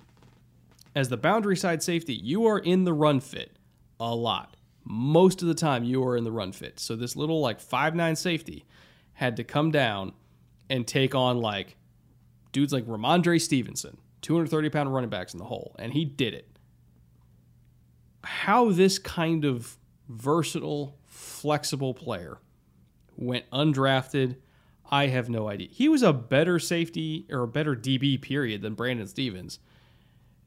[0.96, 3.52] As the boundary side safety, you are in the run fit
[4.00, 4.56] a lot.
[4.86, 6.80] Most of the time, you are in the run fit.
[6.80, 8.64] So this little like five nine safety
[9.16, 10.14] had to come down
[10.70, 11.76] and take on like
[12.52, 16.48] dudes like Ramondre Stevenson, 230 pound running backs in the hole, and he did it.
[18.24, 19.78] How this kind of
[20.08, 22.38] versatile, flexible player
[23.16, 24.38] went undrafted,
[24.90, 25.70] I have no idea.
[25.72, 29.60] He was a better safety or a better DB period than Brandon Stephens.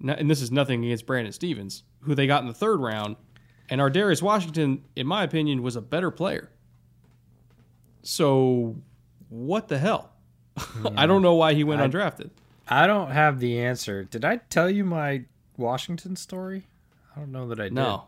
[0.06, 3.16] And this is nothing against Brandon Stephens, who they got in the third round.
[3.68, 6.50] And Ardarius Washington, in my opinion, was a better player.
[8.02, 8.76] So,
[9.28, 10.12] what the hell?
[10.96, 11.24] I don't hmm.
[11.24, 12.30] know why he went undrafted.
[12.68, 14.04] I don't have the answer.
[14.04, 15.24] Did I tell you my
[15.56, 16.66] Washington story?
[17.14, 17.74] I don't know that I did.
[17.74, 18.04] No.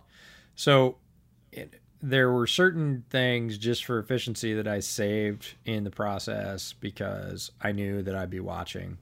[0.55, 0.97] So
[1.53, 7.51] it, there were certain things just for efficiency that I saved in the process because
[7.61, 8.99] I knew that I'd be watching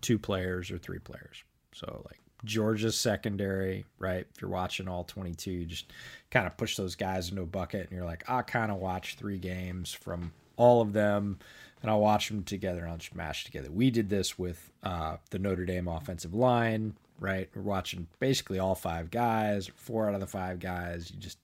[0.00, 1.44] two players or three players.
[1.72, 4.26] So like Georgia's secondary, right?
[4.34, 5.92] If you're watching all 22, you just
[6.36, 9.16] kind of push those guys into a bucket and you're like, I kind of watch
[9.16, 11.38] three games from all of them
[11.82, 13.70] and I'll watch them together and I'll just mash together.
[13.70, 17.48] We did this with uh, the Notre Dame offensive line right?
[17.54, 21.10] We're watching basically all five guys, four out of the five guys.
[21.10, 21.38] You just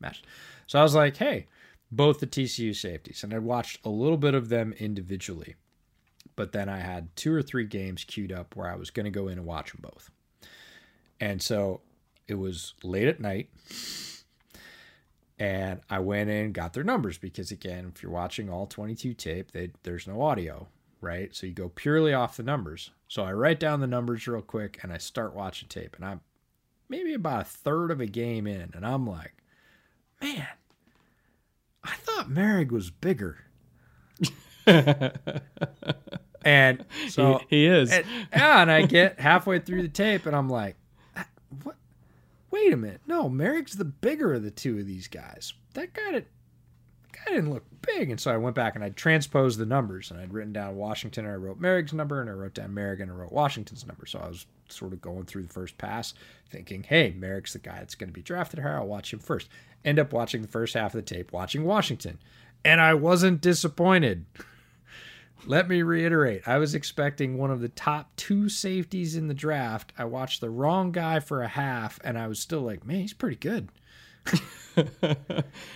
[0.00, 0.22] mash.
[0.66, 1.46] So I was like, hey,
[1.90, 5.56] both the TCU safeties, and I watched a little bit of them individually,
[6.36, 9.10] but then I had two or three games queued up where I was going to
[9.10, 10.10] go in and watch them both.
[11.20, 11.80] And so
[12.26, 13.50] it was late at night
[15.42, 19.50] and I went in got their numbers because again, if you're watching all 22 tape,
[19.50, 20.68] they, there's no audio,
[21.00, 21.34] right?
[21.34, 22.92] So you go purely off the numbers.
[23.08, 26.20] So I write down the numbers real quick and I start watching tape, and I'm
[26.88, 29.34] maybe about a third of a game in, and I'm like,
[30.22, 30.46] man,
[31.82, 33.38] I thought Moehrig was bigger.
[36.44, 37.90] and so he, he is.
[37.90, 40.76] And, yeah, and I get halfway through the tape, and I'm like,
[41.64, 41.74] what?
[42.52, 43.00] Wait a minute.
[43.06, 45.54] No, Moehrig's the bigger of the two of these guys.
[45.72, 46.26] That guy, did,
[47.10, 48.10] guy didn't look big.
[48.10, 51.24] And so I went back and I transposed the numbers and I'd written down Washington
[51.24, 54.04] and I wrote Moehrig's number and I wrote down Moehrig and I wrote Washington's number.
[54.04, 56.12] So I was sort of going through the first pass
[56.50, 58.76] thinking, hey, Moehrig's the guy that's going to be drafted here.
[58.76, 59.48] I'll watch him first.
[59.82, 62.18] End up watching the first half of the tape, watching Washington.
[62.66, 64.26] And I wasn't disappointed.
[65.46, 66.46] Let me reiterate.
[66.46, 69.92] I was expecting one of the top two safeties in the draft.
[69.98, 73.12] I watched the wrong guy for a half, and I was still like, man, he's
[73.12, 73.68] pretty good.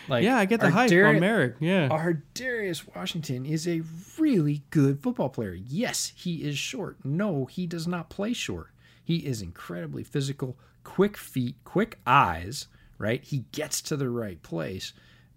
[0.08, 1.56] like, yeah, I get the hype Dar- on Moehrig.
[1.58, 3.82] Yeah, our Darius Washington is a
[4.18, 5.54] really good football player.
[5.54, 6.98] Yes, he is short.
[7.04, 8.70] No, he does not play short.
[9.02, 12.68] He is incredibly physical, quick feet, quick eyes.
[12.98, 14.94] Right, he gets to the right place,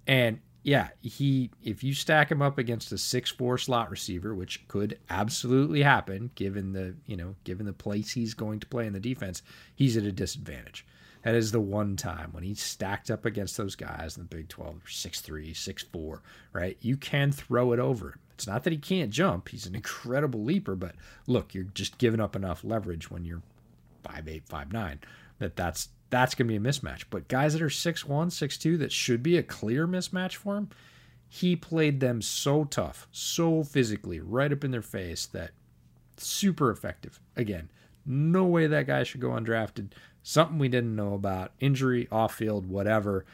[0.08, 4.68] and yeah, he if you stack him up against a six four slot receiver, which
[4.68, 8.94] could absolutely happen given the you know given the place he's going to play in
[8.94, 9.42] the defense,
[9.76, 10.86] he's at a disadvantage.
[11.24, 14.48] That is the one time when he's stacked up against those guys in the Big
[14.48, 16.20] 12, 6'3, 6'4,
[16.54, 16.78] right?
[16.80, 18.20] You can throw it over him.
[18.36, 19.50] It's not that he can't jump.
[19.50, 20.96] He's an incredible leaper, but
[21.28, 23.42] look, you're just giving up enough leverage when you're
[24.06, 25.00] 5'8, 5'9
[25.40, 27.06] that that's that's going to be a mismatch.
[27.10, 30.70] But guys that are 6'1, 6'2, that should be a clear mismatch for him,
[31.28, 35.52] he played them so tough, so physically, right up in their face that
[36.18, 37.20] super effective.
[37.36, 37.70] Again,
[38.06, 39.92] no way that guy should go undrafted.
[40.24, 43.26] Something we didn't know about, injury, off field, whatever.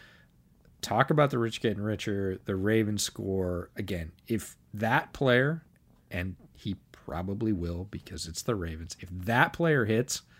[0.81, 3.69] Talk about the rich getting richer, the Ravens score.
[3.75, 5.63] Again, if that player,
[6.11, 10.21] and he probably will because it's the Ravens, if that player hits–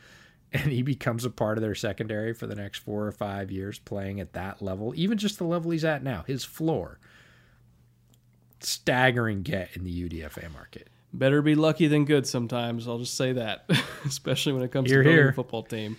[0.53, 3.79] and he becomes a part of their secondary for the next four or five years
[3.79, 6.99] playing at that level, even just the level he's at now, his floor.
[8.59, 10.89] Staggering get in the UDFA market.
[11.13, 12.87] Better be lucky than good sometimes.
[12.87, 13.69] I'll just say that,
[14.05, 15.97] especially when it comes here, to building a football team.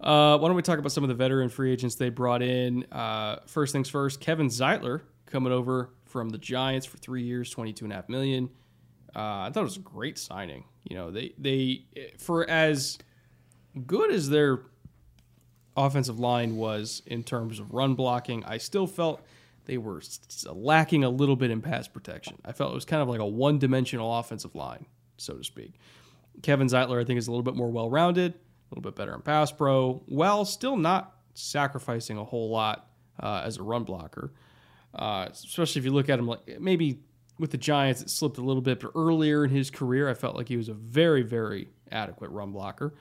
[0.00, 2.84] Uh, why don't we talk about some of the veteran free agents they brought in?
[2.92, 7.84] Uh, first things first, Kevin Zeitler coming over from the Giants for three years, twenty-two
[7.84, 8.50] and a half million.
[9.14, 10.64] Uh, I thought it was a great signing.
[10.84, 11.84] You know, they they
[12.18, 12.98] for as
[13.86, 14.60] good as their
[15.76, 19.22] offensive line was in terms of run blocking, I still felt
[19.66, 20.02] they were
[20.46, 22.38] lacking a little bit in pass protection.
[22.44, 25.74] I felt it was kind of like a one dimensional offensive line, so to speak.
[26.42, 29.14] Kevin Zeitler, I think, is a little bit more well rounded, a little bit better
[29.14, 32.88] in pass pro, while still not sacrificing a whole lot
[33.20, 34.32] uh, as a run blocker.
[34.94, 37.00] Uh, especially if you look at him like maybe
[37.38, 40.34] with the Giants, it slipped a little bit, but earlier in his career, I felt
[40.34, 42.94] like he was a very, very adequate run blocker.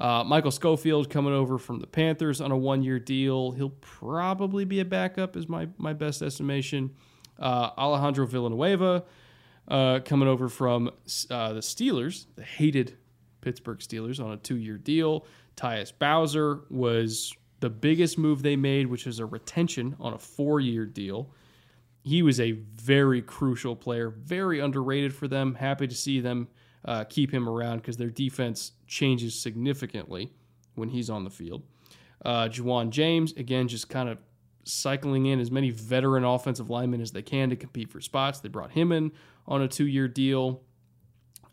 [0.00, 3.52] Uh, Michael Schofield coming over from the Panthers on a one year deal.
[3.52, 6.94] He'll probably be a backup, is my, my best estimation.
[7.38, 9.04] Uh, Alejandro Villanueva
[9.68, 10.88] uh, coming over from
[11.30, 12.96] uh, the Steelers, the hated
[13.42, 15.26] Pittsburgh Steelers, on a two year deal.
[15.56, 20.60] Tyus Bowser was the biggest move they made, which is a retention on a four
[20.60, 21.30] year deal.
[22.02, 25.54] He was a very crucial player, very underrated for them.
[25.54, 26.48] Happy to see them
[26.84, 30.32] uh, keep him around because their defense changes significantly
[30.74, 31.62] when he's on the field.
[32.24, 34.18] Uh, Ja'Wuan James, again, just kind of
[34.64, 38.40] cycling in as many veteran offensive linemen as they can to compete for spots.
[38.40, 39.12] They brought him in
[39.46, 40.62] on a two year deal.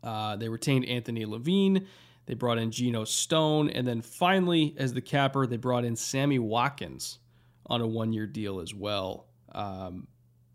[0.03, 1.87] Uh, they retained Anthony Levine.
[2.25, 3.69] They brought in Geno Stone.
[3.69, 7.19] And then finally, as the capper, they brought in Sammy Watkins
[7.65, 9.27] on a one year deal as well.
[9.53, 10.07] Um,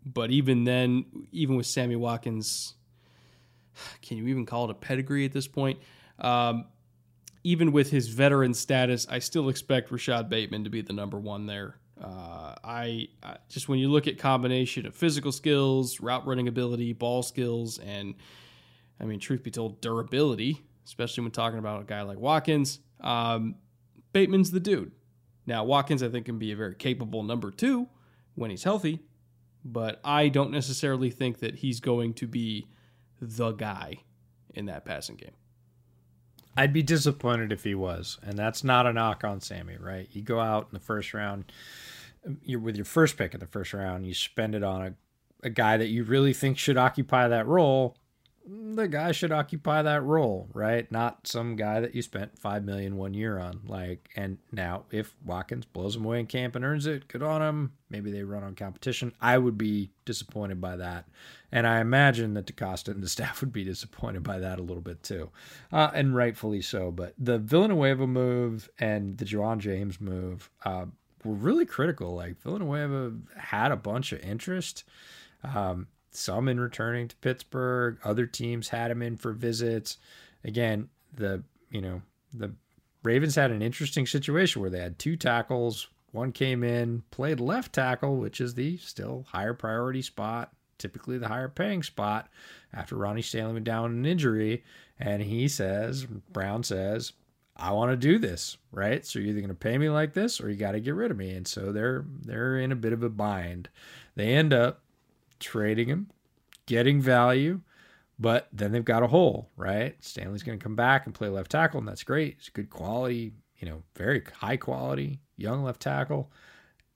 [0.05, 2.75] but even then, even with Sammy Watkins,
[4.01, 5.79] can you even call it a pedigree at this point?
[6.19, 6.65] Um,
[7.43, 11.45] even with his veteran status, I still expect Rashod Bateman to be the number one
[11.45, 11.75] there.
[12.01, 16.93] Uh, I, I, just when you look at combination of physical skills, route running ability,
[16.93, 18.15] ball skills, and
[18.99, 23.55] I mean, truth be told, durability, especially when talking about a guy like Watkins, um,
[24.11, 24.91] Bateman's the dude.
[25.45, 27.87] Now, Watkins, I think, can be a very capable number two
[28.35, 28.99] when he's healthy,
[29.65, 32.67] but I don't necessarily think that he's going to be
[33.23, 33.97] the guy
[34.53, 35.31] in that passing game.
[36.55, 40.07] I'd be disappointed if he was, and that's not a knock on Sammy, right?
[40.11, 41.51] You go out in the first round,
[42.43, 44.93] you're with your first pick in the first round, you spend it on a,
[45.43, 47.97] a guy that you really think should occupy that role
[48.45, 50.91] the guy should occupy that role, right?
[50.91, 53.61] Not some guy that you spent five million one year on.
[53.65, 57.41] Like, and now if Watkins blows him away in camp and earns it, good on
[57.41, 57.73] him.
[57.89, 59.13] Maybe they run on competition.
[59.21, 61.07] I would be disappointed by that,
[61.51, 64.81] and I imagine that DeCosta and the staff would be disappointed by that a little
[64.81, 65.29] bit too,
[65.71, 66.91] uh, and rightfully so.
[66.91, 70.85] But the Villanueva move and the Ja'Wuan James move uh,
[71.23, 72.15] were really critical.
[72.15, 74.83] Like Villanueva had a bunch of interest.
[75.43, 77.97] Um, some in returning to Pittsburgh.
[78.03, 79.97] Other teams had him in for visits.
[80.43, 82.01] Again, the you know
[82.33, 82.53] the
[83.03, 85.87] Ravens had an interesting situation where they had two tackles.
[86.11, 91.27] One came in, played left tackle, which is the still higher priority spot, typically the
[91.27, 92.29] higher paying spot
[92.71, 94.63] after Ronnie Stanley went down an injury.
[94.99, 97.13] And he says, Brown says,
[97.55, 99.05] I want to do this, right?
[99.05, 101.11] So you're either going to pay me like this or you got to get rid
[101.11, 101.31] of me.
[101.33, 103.69] And so they're they're in a bit of a bind.
[104.15, 104.82] They end up
[105.43, 106.09] trading him,
[106.65, 107.61] getting value,
[108.19, 109.95] but then they've got a hole, right?
[110.03, 112.35] Stanley's going to come back and play left tackle, and that's great.
[112.39, 116.31] It's good quality, you know, very high quality young left tackle,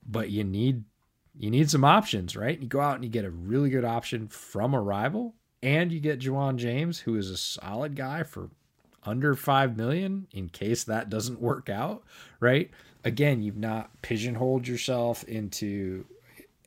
[0.07, 0.83] but you need
[1.39, 2.59] you need some options, right?
[2.59, 5.99] You go out and you get a really good option from a rival, and you
[5.99, 8.49] get Ja'Wuan James, who is a solid guy for
[9.03, 12.03] under five million in case that doesn't work out,
[12.39, 12.71] right?
[13.03, 16.05] Again, you've not pigeonholed yourself into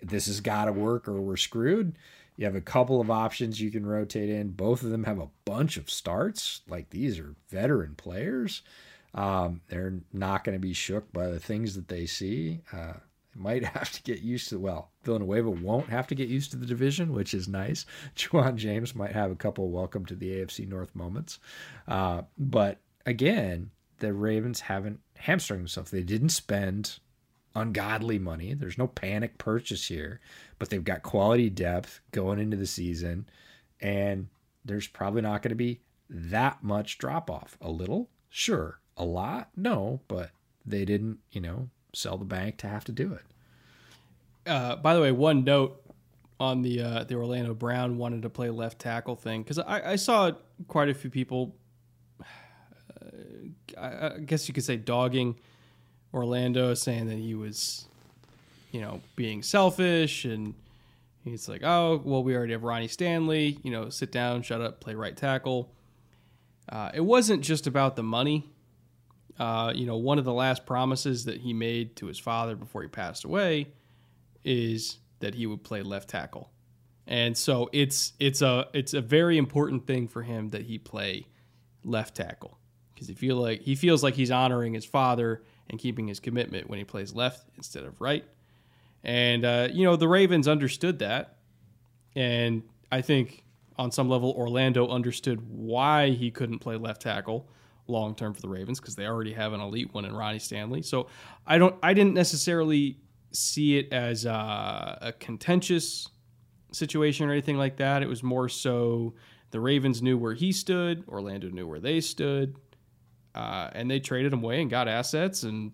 [0.02, 1.96] this has got to work or we're screwed.
[2.36, 4.50] You have a couple of options you can rotate in.
[4.50, 6.62] Both of them have a bunch of starts.
[6.68, 8.62] Like these are veteran players.
[9.14, 12.60] Um, they're not going to be shook by the things that they see.
[12.72, 12.94] Uh,
[13.34, 14.58] might have to get used to.
[14.58, 17.86] Well, Villanueva won't have to get used to the division, which is nice.
[18.16, 21.38] Ja'Wuan James might have a couple welcome to the AFC North moments,
[21.88, 25.90] uh, but again, the Ravens haven't hamstring themselves.
[25.90, 26.98] They didn't spend
[27.54, 28.54] ungodly money.
[28.54, 30.20] There's no panic purchase here,
[30.58, 33.28] but they've got quality depth going into the season,
[33.80, 34.28] and
[34.64, 37.56] there's probably not going to be that much drop off.
[37.60, 38.80] A little, sure.
[38.96, 40.30] A lot, no, but
[40.66, 43.22] they didn't, you know, sell the bank to have to do it.
[44.46, 45.80] Uh, by the way, one note
[46.38, 49.96] on the uh, the Orlando Brown wanted to play left tackle thing because I, I,
[49.96, 50.32] saw
[50.68, 51.56] quite a few people.
[53.00, 55.36] Uh, I, I guess you could say dogging
[56.12, 57.86] Orlando saying that he was,
[58.72, 60.54] you know, being selfish and
[61.24, 64.80] he's like, oh, well, we already have Ronnie Stanley, you know, sit down, shut up,
[64.80, 65.70] play right tackle.
[66.68, 68.48] Uh, it wasn't just about the money.
[69.38, 72.82] Uh, you know, one of the last promises that he made to his father before
[72.82, 73.68] he passed away
[74.44, 76.50] is that he would play left tackle.
[77.06, 81.26] And so it's it's a it's a very important thing for him that he play
[81.84, 82.58] left tackle
[82.94, 86.68] because he feel like he feels like he's honoring his father and keeping his commitment
[86.68, 88.24] when he plays left instead of right.
[89.02, 91.36] And, uh, you know, the Ravens understood that.
[92.14, 93.44] And I think
[93.76, 97.48] on some level, Orlando understood why he couldn't play left tackle
[97.86, 100.82] long term for the Ravens because they already have an elite one in Ronnie Stanley.
[100.82, 101.06] So
[101.46, 102.98] I don't, I didn't necessarily
[103.32, 106.08] see it as uh, a contentious
[106.72, 108.02] situation or anything like that.
[108.02, 109.14] It was more so
[109.50, 112.56] the Ravens knew where he stood, Orlando knew where they stood,
[113.34, 115.72] uh, and they traded him away and got assets, and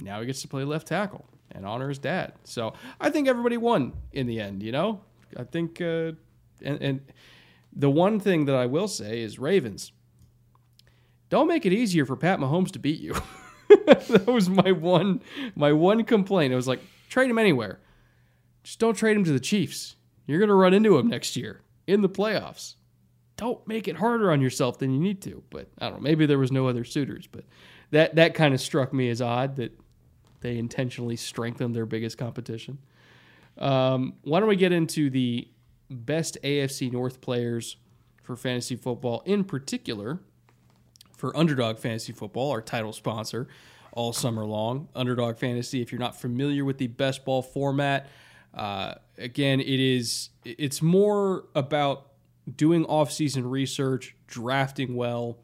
[0.00, 2.34] now he gets to play left tackle and honor his dad.
[2.44, 4.62] So I think everybody won in the end.
[4.62, 5.00] You know,
[5.36, 6.12] I think, uh,
[6.62, 7.00] and, and
[7.72, 9.92] the one thing that I will say is Ravens.
[11.28, 13.14] Don't make it easier for Pat Mahomes to beat you.
[13.86, 15.20] that was my one
[15.56, 16.52] my one complaint.
[16.52, 17.80] It was like trade him anywhere.
[18.62, 19.96] Just don't trade him to the Chiefs.
[20.26, 22.74] You're going to run into him next year in the playoffs
[23.36, 25.42] don't make it harder on yourself than you need to.
[25.50, 26.02] But I don't know.
[26.02, 27.44] Maybe there was no other suitors, but
[27.90, 29.78] that that kind of struck me as odd that
[30.40, 32.78] they intentionally strengthened their biggest competition.
[33.58, 35.48] Um, why don't we get into the
[35.90, 37.76] best AFC North players
[38.22, 40.20] for fantasy football, in particular
[41.16, 43.48] for Underdog Fantasy Football, our title sponsor
[43.92, 44.88] all summer long.
[44.94, 48.08] Underdog Fantasy, if you're not familiar with the best ball format,
[48.54, 52.10] uh, again, it is it's more about
[52.54, 55.38] doing off-season research, drafting well,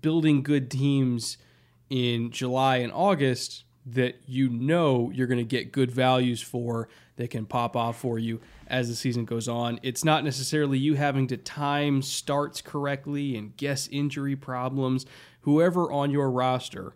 [0.00, 1.36] building good teams
[1.90, 7.30] in July and August that you know you're going to get good values for that
[7.30, 9.78] can pop off for you as the season goes on.
[9.82, 15.06] It's not necessarily you having to time starts correctly and guess injury problems.
[15.42, 16.94] Whoever on your roster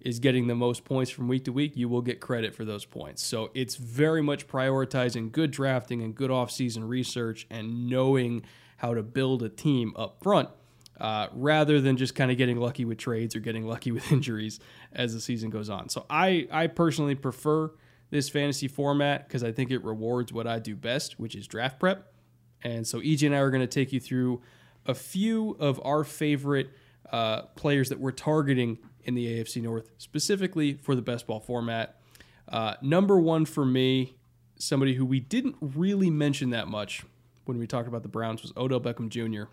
[0.00, 2.84] is getting the most points from week to week, you will get credit for those
[2.84, 3.22] points.
[3.22, 8.44] So it's very much prioritizing good drafting and good off-season research and knowing
[8.78, 10.48] how to build a team up front.
[11.00, 14.58] uh, rather than just kind of getting lucky with trades or getting lucky with injuries
[14.92, 15.88] as the season goes on.
[15.88, 17.70] So I, I personally prefer
[18.10, 21.78] this fantasy format because I think it rewards what I do best, which is draft
[21.78, 22.12] prep.
[22.64, 24.42] And so EJ and I are going to take you through
[24.86, 26.70] a few of our favorite
[27.12, 32.00] uh, players that we're targeting in the AFC North, specifically for the best ball format.
[32.48, 34.16] Uh, number one for me,
[34.58, 37.04] somebody who we didn't really mention that much
[37.48, 39.44] when we talked about the Browns was Odell Beckham Jr.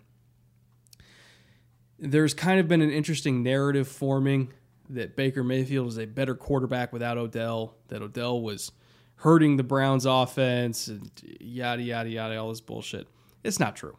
[1.98, 4.52] There's kind of been an interesting narrative forming
[4.90, 8.70] that Baker Mayfield is a better quarterback without Odell, that Odell was
[9.16, 11.10] hurting the Browns offense, and
[11.40, 13.08] yada, yada, yada, all this bullshit.
[13.42, 13.96] It's not true.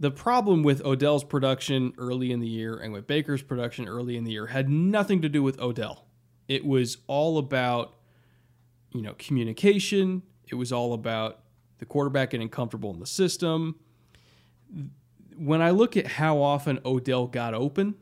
[0.00, 4.24] The problem with Odell's production early in the year and with Baker's production early in
[4.24, 6.06] the year had nothing to do with Odell.
[6.48, 7.94] It was all about,
[8.90, 10.22] you know, communication.
[10.48, 11.41] It was all about
[11.82, 13.74] the quarterback getting comfortable in the system.
[15.36, 17.96] When I look at how often Odell got open,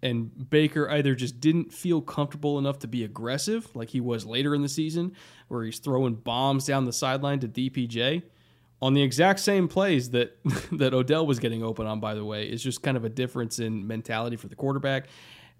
[0.00, 4.54] and Baker either just didn't feel comfortable enough to be aggressive like he was later
[4.54, 5.16] in the season,
[5.48, 8.22] where he's throwing bombs down the sideline to DPJ
[8.80, 10.38] on the exact same plays that
[10.70, 11.98] that Odell was getting open on.
[11.98, 15.08] By the way, is just kind of a difference in mentality for the quarterback.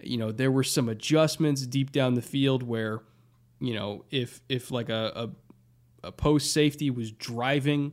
[0.00, 3.00] You know, there were some adjustments deep down the field where,
[3.58, 5.30] you know, if if like a, a,
[6.08, 7.92] a post safety was driving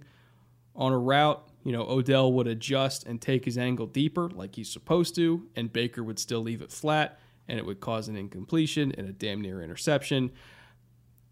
[0.76, 4.70] on a route you know, Odell would adjust and take his angle deeper like he's
[4.70, 8.92] supposed to, and Baker would still leave it flat, and it would cause an incompletion
[8.92, 10.32] and a damn near interception.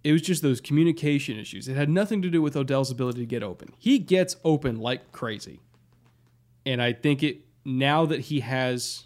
[0.04, 1.68] It was just those communication issues.
[1.68, 3.74] It had nothing to do with Odell's ability to get open.
[3.78, 5.60] He gets open like crazy.
[6.66, 9.06] And I think it now that he has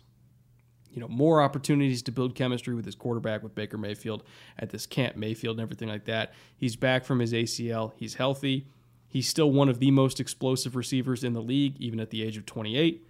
[0.91, 4.23] you know more opportunities to build chemistry with his quarterback with Baker Mayfield
[4.57, 6.33] at this camp Mayfield and everything like that.
[6.55, 7.93] He's back from his ACL.
[7.97, 8.67] He's healthy.
[9.07, 12.37] He's still one of the most explosive receivers in the league, even at the age
[12.37, 13.07] of 28.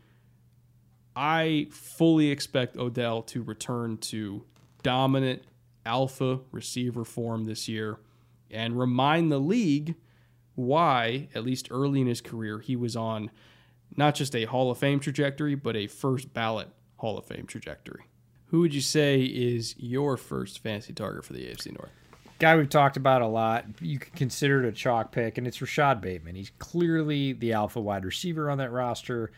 [1.16, 4.46] I fully expect Odell to return to
[4.84, 5.42] dominant
[5.86, 7.98] alpha receiver form this year
[8.52, 9.96] and remind the league
[10.54, 13.32] why, at least early in his career, he was on
[13.96, 18.04] not just a Hall of Fame trajectory, but a first ballot Hall of Fame trajectory.
[18.48, 21.92] Who would you say is your first fantasy target for the AFC North?
[22.40, 23.66] guy we've talked about a lot.
[23.82, 26.36] You could consider it a chalk pick, and it's Rashod Bateman.
[26.36, 29.32] He's clearly the alpha wide receiver on that roster.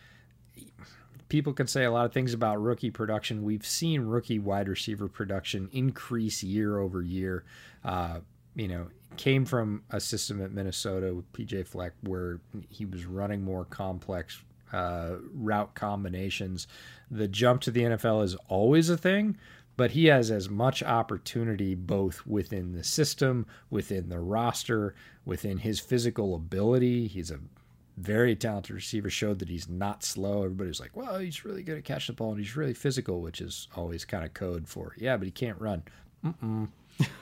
[1.30, 3.44] People can say a lot of things about rookie production.
[3.44, 7.46] We've seen rookie wide receiver production increase year over year.
[7.84, 8.20] Uh,
[8.56, 13.44] you know, came from a system at Minnesota with PJ Fleck where he was running
[13.44, 16.68] more complex uh, route combinations.
[17.10, 19.38] The jump to the NFL is always a thing,
[19.78, 25.80] but he has as much opportunity both within the system, within the roster, within his
[25.80, 27.08] physical ability.
[27.08, 27.40] He's a
[27.98, 30.44] very talented receiver, showed that he's not slow.
[30.44, 33.42] Everybody's like, well, he's really good at catching the ball and he's really physical, which
[33.42, 35.84] is always kind of code for, yeah, but he can't run.
[36.26, 36.70] Mm-mm.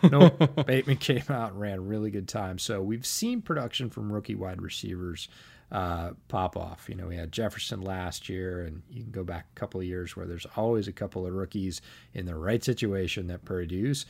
[0.12, 0.30] no,
[0.64, 2.58] Bateman came out and ran really good time.
[2.58, 5.28] So we've seen production from rookie wide receivers
[5.72, 6.86] uh, pop off.
[6.88, 9.86] You know, we had Jefferson last year, and you can go back a couple of
[9.86, 11.82] years where there's always a couple of rookies
[12.14, 14.06] in the right situation that produce.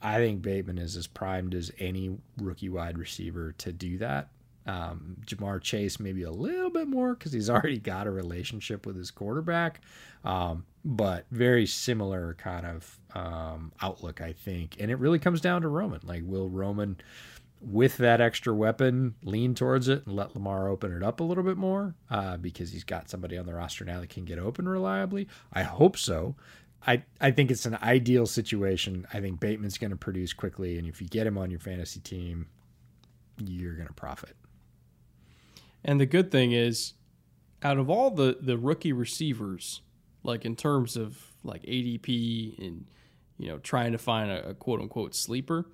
[0.00, 4.28] I think Bateman is as primed as any rookie wide receiver to do that.
[4.66, 8.96] Um, Ja'Marr Chase maybe a little bit more because he's already got a relationship with
[8.96, 9.80] his quarterback,
[10.24, 14.76] um, but very similar kind of um, outlook, I think.
[14.78, 16.00] And it really comes down to Roman.
[16.04, 16.98] Like, will Roman
[17.60, 21.44] with that extra weapon, lean towards it and let Lamar open it up a little
[21.44, 24.68] bit more uh, because he's got somebody on the roster now that can get open
[24.68, 25.28] reliably.
[25.52, 26.36] I hope so.
[26.86, 29.06] I, I think it's an ideal situation.
[29.12, 32.00] I think Bateman's going to produce quickly, and if you get him on your fantasy
[32.00, 32.46] team,
[33.44, 34.36] you're going to profit.
[35.84, 36.94] And the good thing is,
[37.62, 39.82] out of all the, the rookie receivers,
[40.22, 42.86] like in terms of like ADP and
[43.38, 45.66] you know trying to find a, a quote unquote sleeper,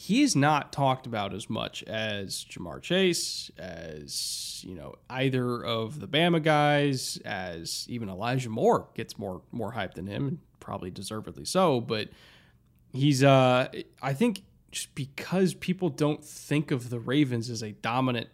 [0.00, 6.08] he's not talked about as much as Ja'Marr Chase, as you know, either of the
[6.08, 11.82] Bama guys, as even Elijah Moore gets more more hype than him, probably deservedly so.
[11.82, 12.08] But
[12.92, 13.68] he's, uh,
[14.00, 18.28] I think, just because people don't think of the Ravens as a dominant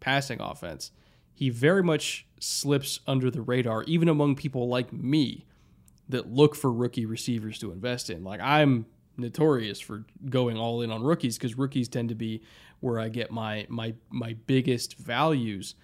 [0.00, 0.90] passing offense,
[1.32, 5.46] he very much slips under the radar, even among people like me
[6.10, 8.22] that look for rookie receivers to invest in.
[8.22, 8.84] Like I'm
[9.16, 12.42] notorious for going all in on rookies because rookies tend to be
[12.80, 15.74] where I get my my my biggest values.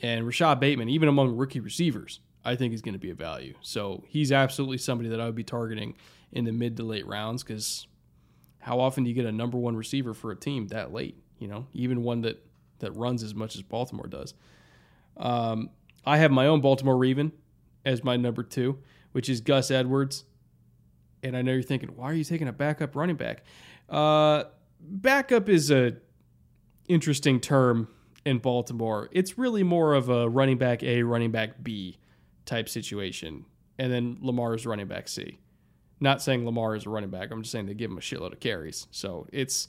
[0.00, 3.54] And Rashod Bateman, even among rookie receivers, I think is going to be a value.
[3.62, 5.96] So he's absolutely somebody that I would be targeting
[6.32, 7.86] in the mid to late rounds because
[8.60, 11.20] how often do you get a number one receiver for a team that late?
[11.38, 12.44] You know, even one that
[12.78, 14.34] that runs as much as Baltimore does.
[15.16, 15.70] Um,
[16.04, 17.32] I have my own Baltimore Raven
[17.84, 18.78] as my number two,
[19.12, 20.24] which is Gus Edwards.
[21.22, 23.44] And I know you're thinking, why are you taking a backup running back?
[23.88, 24.44] Uh,
[24.80, 25.96] backup is a
[26.88, 27.88] interesting term
[28.24, 29.08] in Baltimore.
[29.12, 31.98] It's really more of a running back A, running back B
[32.44, 33.44] type situation,
[33.78, 35.38] and then Lamar is running back C.
[36.00, 37.30] Not saying Lamar is a running back.
[37.30, 38.86] I'm just saying they give him a shitload of carries.
[38.90, 39.68] So it's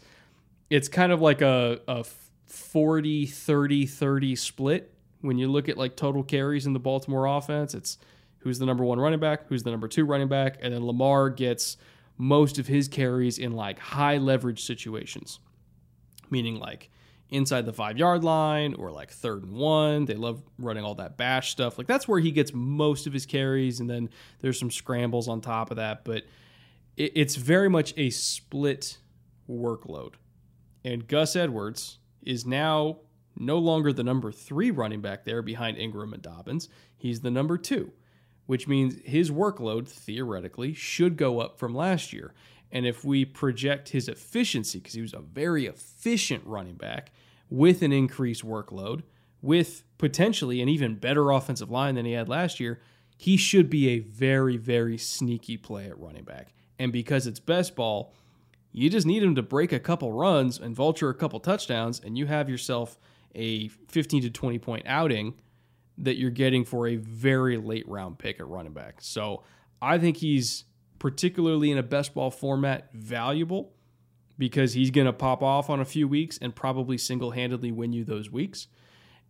[0.70, 2.06] it's kind of like a, a
[2.46, 7.74] 40 30 30 split when you look at like total carries in the Baltimore offense.
[7.74, 7.98] It's
[8.40, 11.30] who's the number one running back, who's the number two running back, and then Lamar
[11.30, 11.78] gets
[12.18, 15.40] most of his carries in like high leverage situations,
[16.30, 16.90] meaning like
[17.30, 20.06] inside the five yard line or like third and one.
[20.06, 21.78] They love running all that bash stuff.
[21.78, 24.10] Like that's where he gets most of his carries, and then
[24.40, 26.04] there's some scrambles on top of that.
[26.04, 26.24] But
[26.98, 28.98] it, it's very much a split
[29.50, 30.14] workload.
[30.84, 33.00] And Gus Edwards is now
[33.38, 36.70] no longer the number three running back there behind Ingram and Dobbins.
[36.98, 37.92] He's the number two,
[38.50, 42.34] which means his workload theoretically should go up from last year.
[42.72, 47.12] And if we project his efficiency, because he was a very efficient running back
[47.52, 49.04] with an increased workload,
[49.40, 52.82] with potentially an even better offensive line than he had last year,
[53.16, 56.52] he should be a very, very sneaky play at running back.
[56.80, 58.16] And because it's best ball,
[58.72, 62.18] you just need him to break a couple runs and vulture a couple touchdowns, and
[62.18, 62.98] you have yourself
[63.36, 65.36] a 15 to 20 point outing
[66.00, 68.96] that you're getting for a very late round pick at running back.
[69.00, 69.44] So
[69.82, 70.66] I think he's
[70.98, 73.74] particularly in a best ball format, valuable
[74.38, 77.94] because he's going to pop off on a few weeks and probably single handedly win
[77.94, 78.68] you those weeks.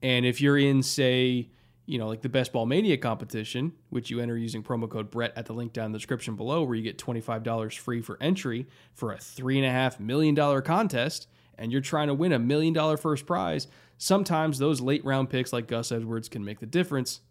[0.01, 1.49] And if you're in, say,
[1.85, 5.33] you know, like the Best Ball Mania competition, which you enter using promo code Brett
[5.35, 8.67] at the link down in the description below, where you get $25 free for entry
[8.93, 13.67] for a $3.5 million contest, and you're trying to win a million dollar first prize,
[13.99, 17.21] sometimes those late round picks like Gus Edwards can make the difference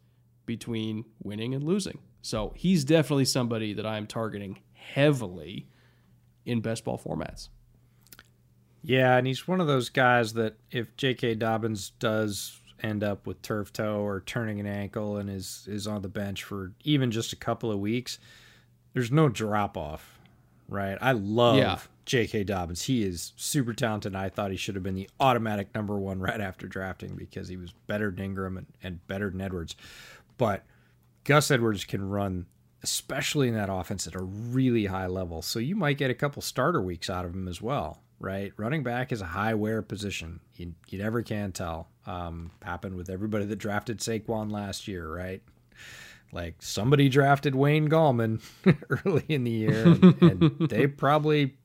[0.47, 1.99] between winning and losing.
[2.23, 5.67] So he's definitely somebody that I'm targeting heavily
[6.45, 7.49] in best ball formats.
[8.83, 11.35] Yeah, and he's one of those guys that if J.K.
[11.35, 16.01] Dobbins does end up with turf toe or turning an ankle and is is on
[16.01, 18.19] the bench for even just a couple of weeks,
[18.93, 20.21] there's no drop off,
[20.69, 20.97] right?
[21.01, 21.79] I love yeah.
[22.09, 22.45] J.K.
[22.45, 22.85] Dobbins.
[22.85, 24.17] He is super talented.
[24.17, 27.57] I thought he should have been the automatic number one right after drafting because he
[27.57, 29.77] was better than Ingram and, and better than Edwards.
[30.39, 30.65] But
[31.25, 32.47] Gus Edwards can run,
[32.83, 35.43] especially in that offense, at a really high level.
[35.43, 38.55] So you might get a couple starter weeks out of him as well, right?
[38.57, 40.41] Running back is a high wear position.
[40.55, 41.89] You, you never can tell.
[42.07, 45.43] Um, happened with everybody that drafted Saquon last year, right?
[46.33, 48.41] Like somebody drafted Wayne Gallman
[49.05, 51.59] early in the year, and, and they probably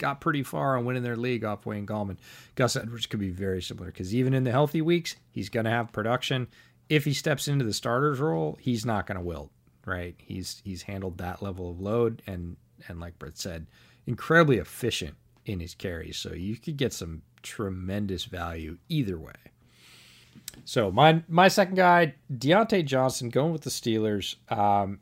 [0.00, 2.16] got pretty far on winning their league off Wayne Gallman.
[2.56, 5.70] Gus Edwards could be very similar because even in the healthy weeks, he's going to
[5.70, 6.48] have production
[6.90, 9.50] if he steps into the starter's role, he's not going to wilt,
[9.86, 10.16] right?
[10.18, 12.56] He's he's handled that level of load and
[12.88, 13.66] and like Brett said,
[14.06, 15.14] incredibly efficient
[15.46, 16.18] in his carries.
[16.18, 19.32] So you could get some tremendous value either way.
[20.64, 24.34] So my my second guy, Diontae Johnson, going with the Steelers.
[24.52, 24.98] Um,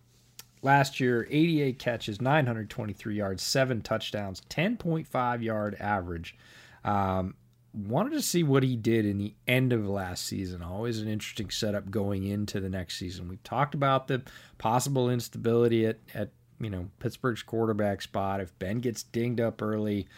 [0.62, 6.36] last year, 88 catches, 923 yards, seven touchdowns, 10.5 yard average.
[6.84, 7.34] Um,
[7.74, 10.62] wanted to see what he did in the end of last season.
[10.62, 13.28] Always an interesting setup going into the next season.
[13.28, 14.22] We talked about the
[14.58, 16.30] possible instability at, at
[16.60, 18.40] you know Pittsburgh's quarterback spot.
[18.40, 20.08] If Ben gets dinged up early,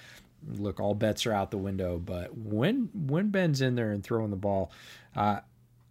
[0.48, 1.98] look, all bets are out the window.
[1.98, 4.72] But when when Ben's in there and throwing the ball,
[5.16, 5.40] uh,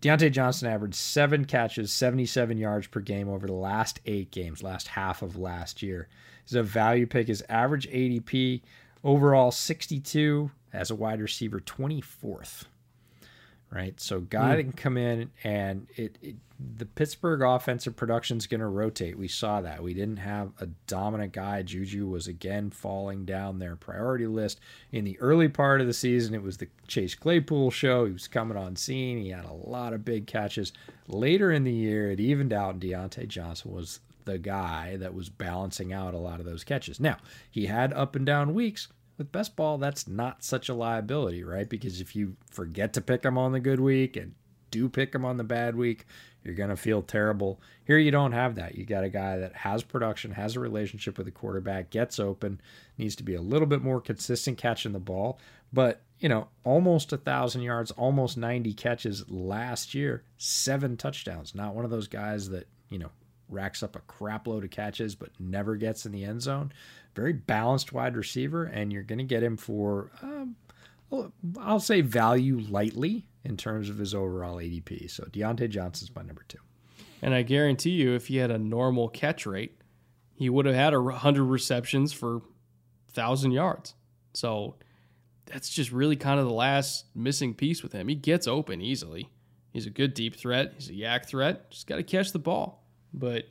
[0.02, 4.88] Diontae Johnson averaged seven catches, 77 yards per game over the last eight games, last
[4.88, 6.08] half of last year.
[6.46, 7.28] He's a value pick.
[7.28, 8.62] His average ADP
[9.04, 12.66] overall 62 as a wide receiver 24th
[13.72, 14.00] right?
[14.00, 14.58] So guy mm.
[14.58, 16.36] that can come in and it, it
[16.78, 19.18] the pittsburgh offensive production is going to rotate.
[19.18, 19.82] We saw that.
[19.82, 21.64] We didn't have a dominant guy.
[21.64, 24.60] Juju was again falling down their priority list.
[24.92, 28.06] In the early part of the season it was the chase claypool show.
[28.06, 29.20] He was coming on scene.
[29.20, 30.74] He had a lot of big catches.
[31.08, 35.30] Later in the year it evened out and Diontae johnson was the guy that was
[35.30, 37.00] balancing out a lot of those catches.
[37.00, 37.18] Now
[37.50, 38.90] he had up and down weeks
[39.20, 41.70] with best ball, that's not such a liability, right?
[41.70, 44.34] Because if you forget to pick them on the good week and
[44.72, 46.06] do pick them on the bad week,
[46.44, 47.62] you're going to feel terrible.
[47.84, 48.76] Here, you don't have that.
[48.76, 52.62] You got a guy that has production, has a relationship with the quarterback, gets open,
[52.98, 55.38] needs to be a little bit more consistent catching the ball.
[55.74, 61.54] But, you know, almost a 1,000 yards, almost 90 catches last year, seven touchdowns.
[61.54, 63.12] Not one of those guys that, you know,
[63.50, 66.72] racks up a crap load of catches but never gets in the end zone
[67.20, 70.56] very balanced wide receiver, and you're going to get him for, um,
[71.60, 75.12] I'll say value lightly in terms of his overall ADP.
[75.12, 76.60] So Diontae Johnson's my number two.
[77.22, 79.82] And I guarantee you, if he had a normal catch rate,
[80.36, 82.42] he would have had a hundred receptions for
[83.10, 83.94] thousand yards.
[84.34, 84.76] So
[85.46, 88.08] that's just really kind of the last missing piece with him.
[88.08, 89.30] He gets open easily.
[89.74, 90.74] He's a good deep threat.
[90.78, 91.72] He's a YAC threat.
[91.72, 92.86] Just got to catch the ball.
[93.14, 93.46] But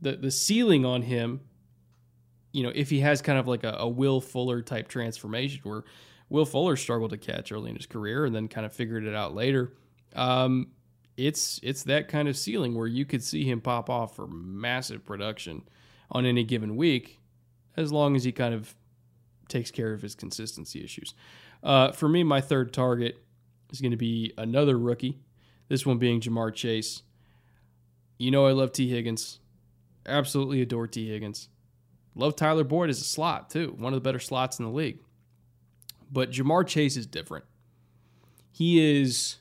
[0.00, 1.40] the the ceiling on him,
[2.58, 5.84] you know, if he has kind of like a, a Will Fuller type transformation where
[6.28, 9.14] Will Fuller struggled to catch early in his career and then kind of figured it
[9.14, 9.74] out later.
[10.16, 10.72] Um,
[11.16, 15.04] it's it's that kind of ceiling where you could see him pop off for massive
[15.04, 15.68] production
[16.10, 17.20] on any given week,
[17.76, 18.74] as long as he kind of
[19.46, 21.14] takes care of his consistency issues.
[21.62, 23.22] Uh, for me, my third target
[23.70, 25.20] is going to be another rookie.
[25.68, 27.02] This one being Ja'Marr Chase.
[28.18, 29.38] You know I love Tee Higgins.
[30.06, 31.50] Absolutely adore Tee Higgins.
[32.18, 34.98] Love Tyler Boyd as a slot too, one of the better slots in the league.
[36.10, 37.44] But Ja'Marr Chase is different.
[38.50, 39.36] He is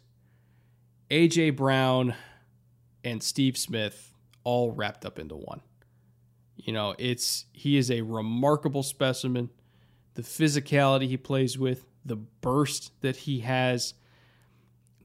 [1.09, 2.13] AJ Brown
[3.03, 5.61] and Steve Smith all wrapped up into one.
[6.55, 9.49] You know, it's he is a remarkable specimen.
[10.13, 13.95] The physicality he plays with, the burst that he has,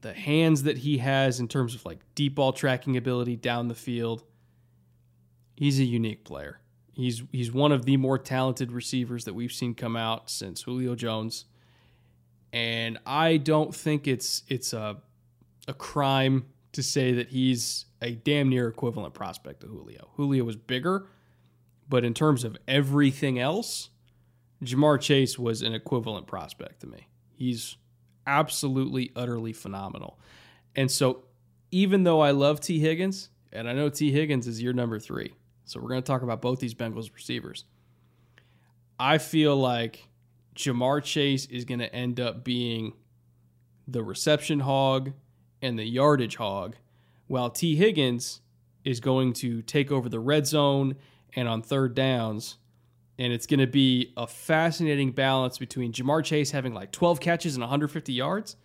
[0.01, 3.75] the hands that he has in terms of like deep ball tracking ability down the
[3.75, 4.23] field.
[5.55, 6.59] He's a unique player.
[6.93, 10.95] He's he's one of the more talented receivers that we've seen come out since Julio
[10.95, 11.45] Jones.
[12.51, 14.97] And I don't think it's it's a
[15.67, 20.09] a crime to say that he's a damn near equivalent prospect to Julio.
[20.15, 21.07] Julio was bigger,
[21.87, 23.89] but in terms of everything else,
[24.63, 27.07] Ja'Marr Chase was an equivalent prospect to me.
[27.35, 27.77] He's
[28.25, 30.19] absolutely, utterly phenomenal.
[30.75, 31.23] And so,
[31.71, 35.33] even though I love Tee Higgins, and I know Tee Higgins is your number three,
[35.65, 37.65] so we're going to talk about both these Bengals receivers.
[38.99, 40.07] I feel like
[40.55, 42.93] Ja'Marr Chase is going to end up being
[43.87, 45.11] the reception hog
[45.61, 46.75] and the yardage hog,
[47.27, 48.41] while Tee Higgins
[48.83, 50.95] is going to take over the red zone
[51.35, 52.57] and on third downs.
[53.17, 57.55] And it's going to be a fascinating balance between Ja'Marr Chase having like 12 catches
[57.55, 58.55] and 150 yards,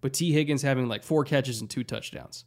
[0.00, 2.44] but Tee Higgins having like four catches and two touchdowns.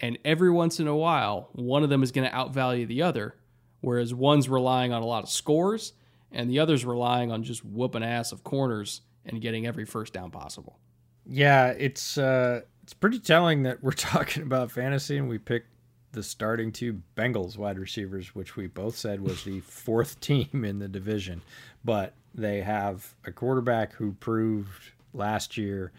[0.00, 3.34] And every once in a while, one of them is going to outvalue the other,
[3.80, 5.92] whereas one's relying on a lot of scores
[6.30, 10.30] and the other's relying on just whooping ass of corners and getting every first down
[10.30, 10.78] possible.
[11.26, 15.68] Yeah, it's uh it's pretty telling that we're talking about fantasy and we picked
[16.12, 20.78] the starting two Bengals wide receivers, which we both said was the fourth team in
[20.78, 21.42] the division.
[21.84, 25.92] But they have a quarterback who proved last year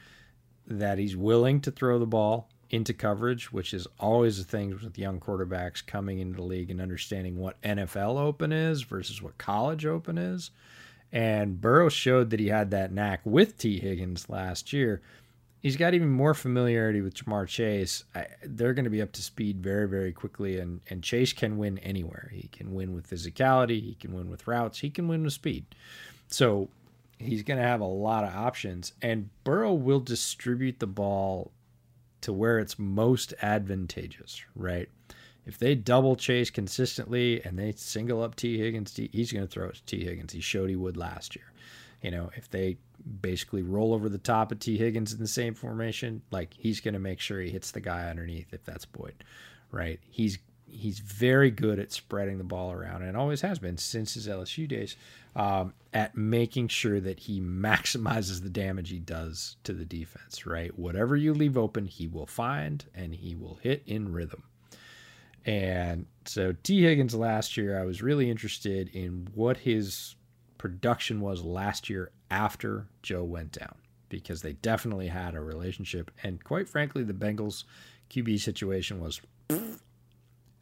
[0.68, 4.98] that he's willing to throw the ball into coverage, which is always a thing with
[4.98, 9.86] young quarterbacks coming into the league and understanding what NFL open is versus what college
[9.86, 10.52] open is.
[11.12, 15.02] And Burrow showed that he had that knack with Tee Higgins last year
[15.62, 18.04] he's got even more familiarity with Ja'Marr Chase.
[18.16, 21.58] I, they're going to be up to speed very, very quickly, and, and Chase can
[21.58, 22.32] win anywhere.
[22.34, 25.66] He can win with physicality, he can win with routes, he can win with speed.
[26.28, 26.70] So
[27.18, 31.52] he's going to have a lot of options, and Burrow will distribute the ball
[32.22, 34.90] to where it's most advantageous, right?
[35.46, 39.70] If they double chase consistently and they single up Tee Higgins, he's going to throw
[39.70, 40.34] it to Tee Higgins.
[40.34, 41.52] He showed he would last year.
[42.02, 42.78] You know, if they
[43.22, 46.94] basically roll over the top of Tee Higgins in the same formation, like he's going
[46.94, 49.24] to make sure he hits the guy underneath if that's Boyd,
[49.72, 50.00] right?
[50.10, 50.38] He's
[50.72, 54.68] he's very good at spreading the ball around and always has been since his LSU
[54.68, 54.96] days
[55.36, 60.78] um, at making sure that he maximizes the damage he does to the defense, right?
[60.78, 64.44] Whatever you leave open, he will find and he will hit in rhythm.
[65.46, 70.16] And so Tee Higgins last year, I was really interested in what his
[70.58, 73.76] production was last year after Joe went down
[74.10, 76.12] because they definitely had a relationship.
[76.24, 77.64] And quite frankly, the Bengals
[78.10, 79.22] QB situation was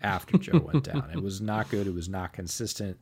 [0.01, 1.09] after Joe went down.
[1.11, 1.87] It was not good.
[1.87, 2.97] It was not consistent.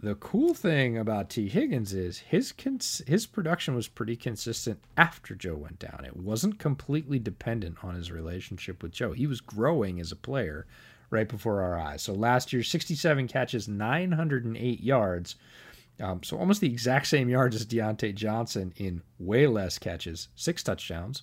[0.00, 5.34] The cool thing about Tee Higgins is his cons- his production was pretty consistent after
[5.34, 6.04] Joe went down.
[6.04, 9.12] It wasn't completely dependent on his relationship with Joe.
[9.12, 10.66] He was growing as a player
[11.08, 12.02] right before our eyes.
[12.02, 15.36] So last year, 67 catches, 908 yards
[16.00, 20.62] um, so almost the exact same yards as Diontae Johnson in way less catches, six
[20.62, 21.22] touchdowns.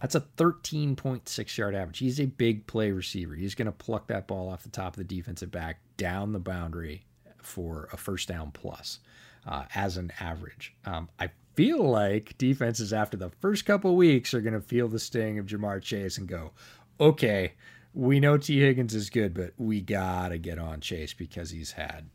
[0.00, 1.98] That's a 13.6 yard average.
[1.98, 3.34] He's a big play receiver.
[3.34, 6.38] He's going to pluck that ball off the top of the defensive back down the
[6.38, 7.04] boundary
[7.42, 8.98] for a first down plus
[9.46, 10.74] uh, as an average.
[10.84, 14.98] Um, I feel like defenses after the first couple weeks are going to feel the
[14.98, 16.52] sting of Ja'Marr Chase and go,
[17.00, 17.52] okay,
[17.94, 21.72] we know Tee Higgins is good, but we got to get on Chase because he's
[21.72, 22.10] had,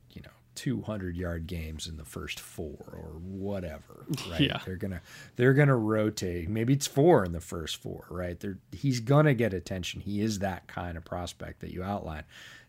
[0.55, 4.41] 200 yard games in the first four or whatever right?
[4.41, 4.59] Yeah.
[4.65, 5.01] they're gonna
[5.35, 6.49] they're gonna rotate.
[6.49, 8.39] Maybe it's four in the first four right?
[8.39, 10.01] They're he's gonna get attention.
[10.01, 12.23] He is that kind of prospect that you outline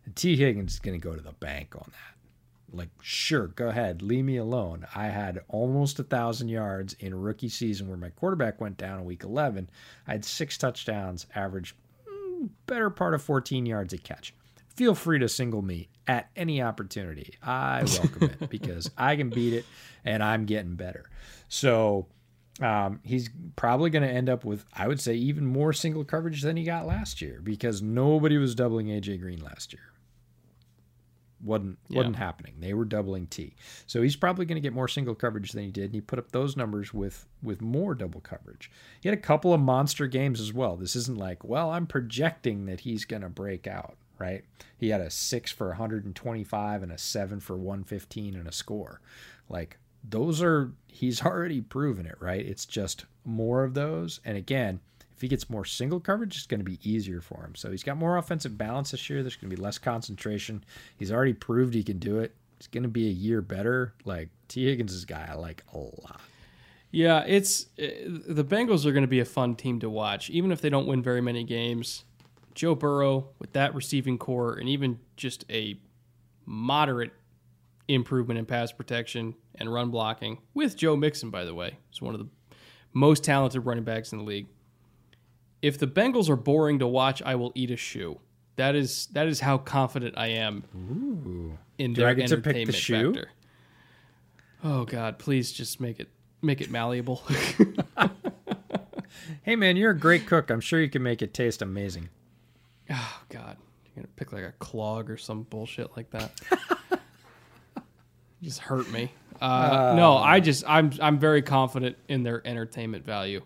[0.04, 2.76] and Tee Higgins is gonna go to the bank on that.
[2.76, 4.86] Like sure go ahead leave me alone.
[4.94, 9.04] I had almost a thousand yards in rookie season where my quarterback went down in
[9.04, 9.68] week 11
[10.06, 11.74] i had six touchdowns average
[12.08, 14.32] mm, better part of 14 yards a catch
[14.76, 19.54] feel free to single me at any opportunity i welcome it because i can beat
[19.54, 19.64] it
[20.04, 21.08] and i'm getting better
[21.48, 22.06] so
[22.60, 26.42] um, he's probably going to end up with i would say even more single coverage
[26.42, 29.92] than he got last year because nobody was doubling aj green last year
[31.42, 32.54] wasn't wasn't happening.
[32.60, 33.54] They were doubling T.
[33.86, 35.86] So he's probably going to get more single coverage than he did.
[35.86, 38.70] And he put up those numbers with with more double coverage.
[39.00, 40.76] He had a couple of monster games as well.
[40.76, 44.44] This isn't like, well, I'm projecting that he's going to break out, right?
[44.78, 49.00] He had a 6 for 125 and a 7 for 115 and a score.
[49.48, 49.78] Like
[50.08, 52.44] those are he's already proven it, right?
[52.44, 54.20] It's just more of those.
[54.24, 54.78] And again,
[55.14, 57.56] if he gets more single coverage, it's going to be easier for him.
[57.56, 59.22] So he's got more offensive balance this year.
[59.22, 60.64] There's going to be less concentration.
[60.96, 62.34] He's already proved he can do it.
[62.58, 63.92] It's going to be a year better.
[64.04, 66.20] Like Tee Higgins is a guy I like a lot.
[66.92, 67.86] Yeah, it's uh,
[68.28, 70.86] the Bengals are going to be a fun team to watch, even if they don't
[70.86, 72.04] win very many games.
[72.54, 75.78] Joe Burrow with that receiving corps and even just a
[76.46, 77.12] moderate
[77.88, 82.14] improvement in pass protection and run blocking with Joe Mixon, by the way, is one
[82.14, 82.28] of the
[82.92, 84.46] most talented running backs in the league.
[85.60, 88.18] If the Bengals are boring to watch, I will eat a shoe.
[88.56, 90.64] That is that is how confident I am
[91.78, 93.14] in Do their I get to pick the entertainment shoe?
[93.14, 93.30] factor.
[94.64, 96.08] Oh God, please just make it
[96.42, 97.22] make it malleable.
[99.42, 100.50] Hey man, you're a great cook.
[100.50, 102.08] I'm sure you can make it taste amazing.
[102.90, 106.32] Oh God, you're gonna pick like a clog or some bullshit like that.
[108.42, 109.10] just hurt me.
[109.40, 113.42] Uh, no, I just I'm I'm very confident in their entertainment value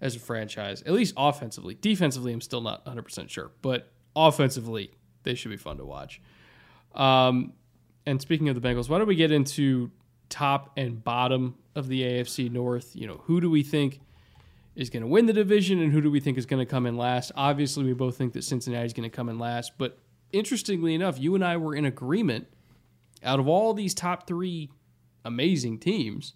[0.00, 1.76] as a franchise, at least offensively.
[1.80, 4.90] Defensively, I'm still not 100 percent sure, but offensively,
[5.22, 6.20] they should be fun to watch.
[6.94, 7.52] Um,
[8.04, 9.90] and speaking of the Bengals, why don't we get into
[10.28, 12.96] top and bottom of the AFC North?
[12.96, 14.00] You know, who do we think
[14.74, 16.86] is going to win the division and who do we think is going to come
[16.86, 17.32] in last?
[17.36, 19.98] Obviously, we both think that Cincinnati is going to come in last, but
[20.32, 22.46] interestingly enough, you and I were in agreement
[23.22, 24.70] out of all these top three
[25.24, 26.34] amazing teams,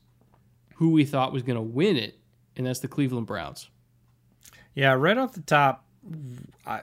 [0.77, 2.19] who we thought was going to win it,
[2.55, 3.71] and that's the Cleveland Browns.
[4.75, 5.87] Yeah, right off the top,
[6.67, 6.83] I,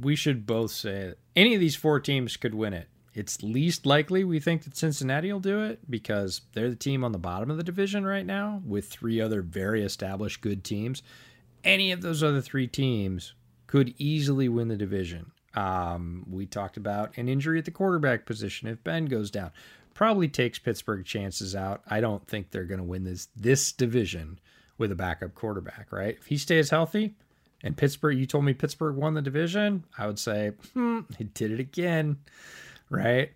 [0.00, 2.88] we should both say any of these four teams could win it.
[3.12, 7.12] It's least likely we think that Cincinnati will do it because they're the team on
[7.12, 11.02] the bottom of the division right now with three other very established good teams.
[11.64, 13.34] Any of those other three teams
[13.66, 15.32] could easily win the division.
[15.54, 19.50] Um, we talked about an injury at the quarterback position if Ben goes down.
[19.92, 21.82] Probably takes Pittsburgh chances out.
[21.88, 24.38] I don't think they're going to win this this division
[24.78, 26.16] with a backup quarterback, right?
[26.18, 27.14] If he stays healthy,
[27.62, 31.50] and Pittsburgh, you told me Pittsburgh won the division, I would say, hmm, he did
[31.50, 32.18] it again,
[32.90, 33.30] right?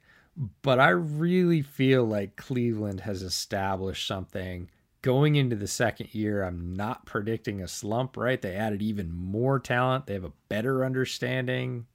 [0.62, 4.68] But I really feel like Cleveland has established something
[5.00, 6.42] going into the second year.
[6.42, 8.40] I'm not predicting a slump, right?
[8.40, 11.86] They added even more talent, they have a better understanding.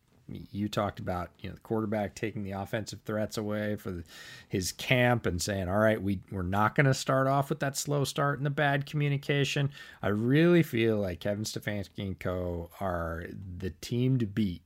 [0.52, 4.04] You talked about you know the quarterback taking the offensive threats away for the,
[4.48, 7.76] his camp and saying, "All right, we we're not going to start off with that
[7.76, 9.72] slow start and the bad communication."
[10.04, 13.26] I really feel like Kevin Stefanski and co are
[13.58, 14.62] the team to beat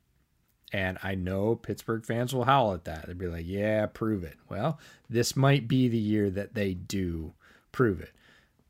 [0.74, 3.06] and I know Pittsburgh fans will howl at that.
[3.06, 4.38] They'd be like, yeah, prove it.
[4.50, 7.34] Well, this might be the year that they do
[7.72, 8.12] prove it.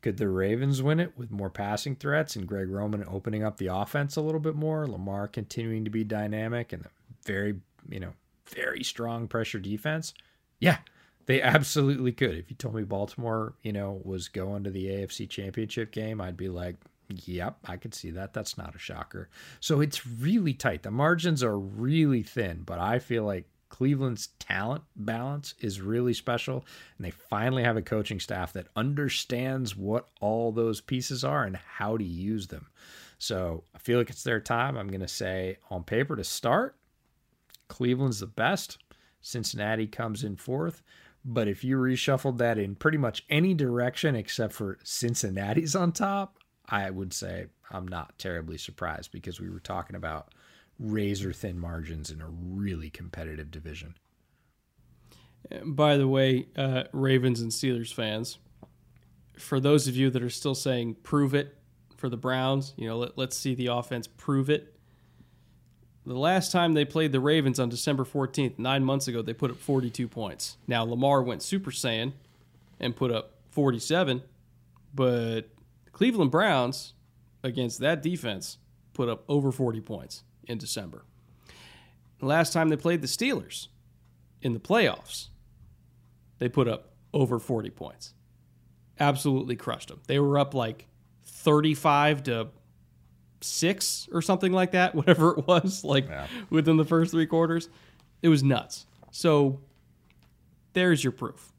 [0.02, 3.68] Could the Ravens win it with more passing threats and Greg Roman opening up the
[3.68, 4.86] offense a little bit more?
[4.86, 6.86] Lamar continuing to be dynamic and
[7.26, 7.56] very,
[7.90, 8.14] you know,
[8.54, 10.14] very strong pressure defense?
[10.60, 10.80] Yeah,
[11.26, 12.38] they absolutely could.
[12.38, 16.36] If you told me Baltimore, you know, was going to the AFC championship game, I'd
[16.36, 16.76] be like,
[17.26, 18.34] Yep, I could see that.
[18.34, 19.30] That's not a shocker.
[19.60, 20.84] So it's really tight.
[20.84, 26.66] The margins are really thin, but I feel like Cleveland's talent balance is really special.
[26.98, 31.58] And they finally have a coaching staff that understands what all those pieces are and
[31.58, 32.68] how to use them.
[33.18, 34.78] So I feel like it's their time.
[34.78, 36.76] I'm going to say on paper to start,
[37.68, 38.78] Cleveland's the best.
[39.22, 40.84] Cincinnati comes in fourth.
[41.26, 46.38] But if you reshuffled that in pretty much any direction except for Cincinnati's on top,
[46.70, 50.34] I would say I'm not terribly surprised because we were talking about
[50.80, 53.96] razor thin margins in a really competitive division.
[55.64, 58.38] By the way, uh, Ravens and Steelers fans,
[59.38, 61.58] for those of you that are still saying prove it
[61.98, 64.76] for the Browns, you know, let, let's see the offense prove it.
[66.06, 69.52] The last time they played the Ravens on December 14th, nine months ago, they put
[69.52, 70.58] up 42 points.
[70.68, 72.12] Now, Lamar went Super Saiyan
[72.80, 74.22] and put up 47,
[74.94, 75.50] but
[75.94, 76.94] Cleveland Browns,
[77.44, 78.58] against that defense,
[78.94, 81.06] put up over 40 points in December.
[82.20, 83.68] The last time they played the Steelers
[84.42, 85.28] in the playoffs,
[86.40, 88.14] they put up over 40 points.
[89.00, 90.02] Absolutely crushed them.
[90.08, 90.88] They were up like
[91.24, 92.48] 35 to
[93.42, 96.28] six or something like that, whatever it was, like yeah.
[96.50, 97.70] within the first three quarters.
[98.22, 98.86] It was nuts.
[99.12, 99.60] So
[100.74, 101.52] there's your proof.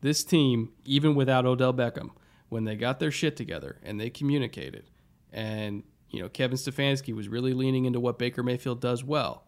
[0.00, 2.10] This team, even without Odell Beckham,
[2.48, 4.90] when they got their shit together and they communicated,
[5.32, 9.44] and you know Kevin Stefanski was really leaning into what Baker Mayfield does well,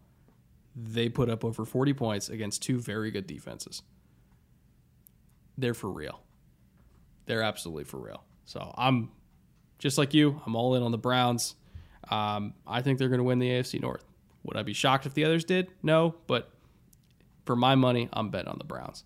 [0.77, 3.83] they put up over 40 points against two very good defenses.
[5.59, 6.23] They're for real.
[7.27, 8.25] They're absolutely for real.
[8.45, 9.11] So I'm
[9.79, 10.41] just like you.
[10.47, 11.55] I'm all in on the Browns.
[12.11, 14.05] Um, I think they're going to win the AFC North.
[14.45, 15.69] Would I be shocked if the others did?
[15.83, 16.51] No, but
[17.45, 19.05] for my money, I'm betting on the Browns.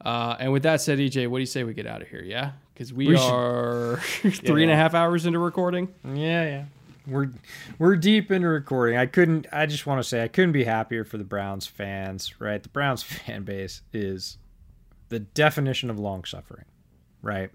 [0.00, 2.22] Uh, and with that said, EJ, what do you say we get out of here?
[2.22, 5.88] Yeah, because we, we, are three yeah, and a half hours into recording.
[6.04, 6.64] Yeah, yeah,
[7.06, 7.30] we're
[7.78, 8.96] we're deep into recording.
[8.96, 9.46] I couldn't.
[9.52, 12.40] I just want to say I couldn't be happier for the Browns fans.
[12.40, 14.38] Right, the Browns fan base is
[15.08, 16.64] the definition of long suffering.
[17.20, 17.50] Right,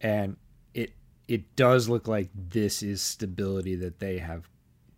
[0.00, 0.36] and
[0.74, 0.92] it
[1.26, 4.48] it does look like this is stability that they have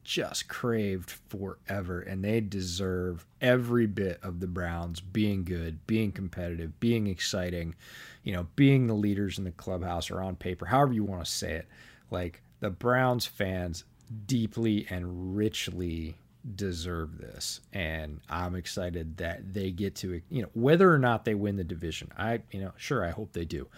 [0.03, 6.81] just craved forever and they deserve every bit of the Browns being good, being competitive,
[6.81, 7.77] being exciting,
[8.23, 11.31] you know, being the leaders in the clubhouse or on paper, however you want to
[11.31, 11.69] say it.
[12.11, 13.85] Like the Browns fans
[14.27, 16.17] deeply and richly
[16.55, 21.35] deserve this and I'm excited that they get to, you know, whether or not they
[21.35, 22.11] win the division.
[22.17, 23.69] I, you know, sure I hope they do.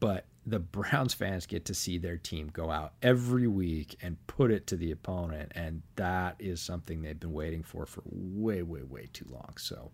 [0.00, 4.50] But the Browns fans get to see their team go out every week and put
[4.50, 8.82] it to the opponent, and that is something they've been waiting for for way, way,
[8.82, 9.54] way too long.
[9.58, 9.90] So,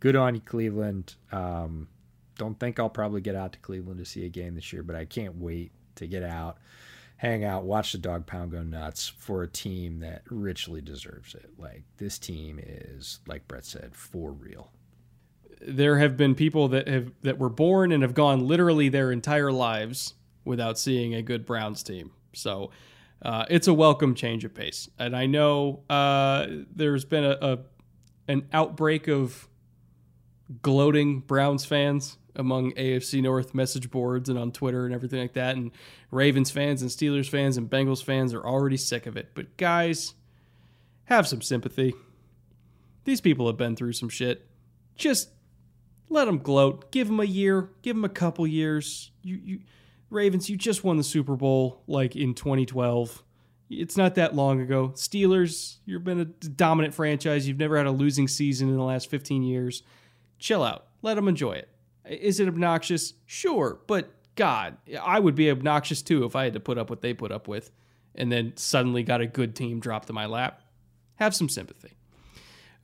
[0.00, 1.14] good on you, Cleveland.
[1.32, 1.88] Um,
[2.36, 4.96] don't think I'll probably get out to Cleveland to see a game this year, but
[4.96, 6.58] I can't wait to get out,
[7.16, 11.50] hang out, watch the dog pound go nuts for a team that richly deserves it.
[11.58, 14.70] Like this team is, like Brett said, for real
[15.60, 19.50] there have been people that have that were born and have gone literally their entire
[19.50, 22.12] lives without seeing a good Browns team.
[22.32, 22.70] So
[23.22, 24.88] uh, it's a welcome change of pace.
[24.98, 27.58] And I know uh, there's been a, a,
[28.28, 29.48] an outbreak of
[30.62, 35.56] gloating Browns fans among AFC North message boards and on Twitter and everything like that.
[35.56, 35.72] And
[36.10, 39.30] Ravens fans and Steelers fans and Bengals fans are already sick of it.
[39.34, 40.14] But guys,
[41.04, 41.94] have some sympathy.
[43.04, 44.46] These people have been through some shit.
[44.96, 45.30] Just
[46.08, 46.90] let them gloat.
[46.92, 47.70] Give them a year.
[47.82, 49.10] Give them a couple years.
[49.22, 49.60] You, you,
[50.10, 53.22] Ravens, you just won the Super Bowl like in 2012.
[53.68, 54.90] It's not that long ago.
[54.94, 57.48] Steelers, you've been a dominant franchise.
[57.48, 59.82] You've never had a losing season in the last 15 years.
[60.38, 60.86] Chill out.
[61.02, 61.68] Let them enjoy it.
[62.08, 63.14] Is it obnoxious?
[63.26, 67.00] Sure, but God, I would be obnoxious too if I had to put up what
[67.00, 67.70] they put up with
[68.14, 70.62] and then suddenly got a good team dropped in my lap.
[71.16, 71.96] Have some sympathy.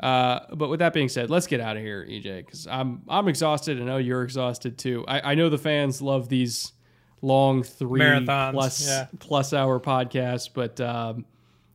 [0.00, 3.28] Uh, but with that being said, let's get out of here, EJ, because I'm I'm
[3.28, 3.80] exhausted.
[3.80, 5.04] I know you're exhausted too.
[5.06, 6.72] I, I know the fans love these
[7.20, 9.06] long three Marathons, plus, yeah.
[9.20, 11.24] plus hour podcasts, but um,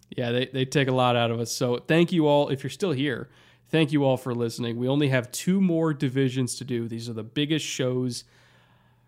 [0.09, 1.51] yeah, they, they take a lot out of us.
[1.51, 3.30] So thank you all if you're still here.
[3.69, 4.77] Thank you all for listening.
[4.77, 6.87] We only have two more divisions to do.
[6.87, 8.23] These are the biggest shows,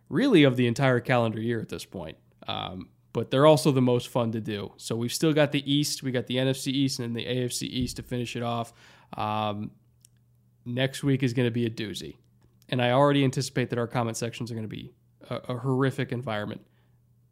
[0.09, 2.17] really, of the entire calendar year at this point.
[2.47, 4.73] Um, but they're also the most fun to do.
[4.77, 7.97] So we've still got the East, we got the NFC East and the AFC East
[7.97, 8.73] to finish it off.
[9.17, 9.71] Um,
[10.65, 12.17] next week is going to be a doozy.
[12.69, 14.93] And I already anticipate that our comment sections are going to be
[15.29, 16.61] a, a horrific environment.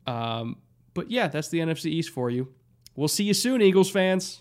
[0.07, 0.57] Um,
[0.93, 2.47] but yeah, that's the NFC East for you.
[2.95, 4.39] We'll see you soon, Eagles fans.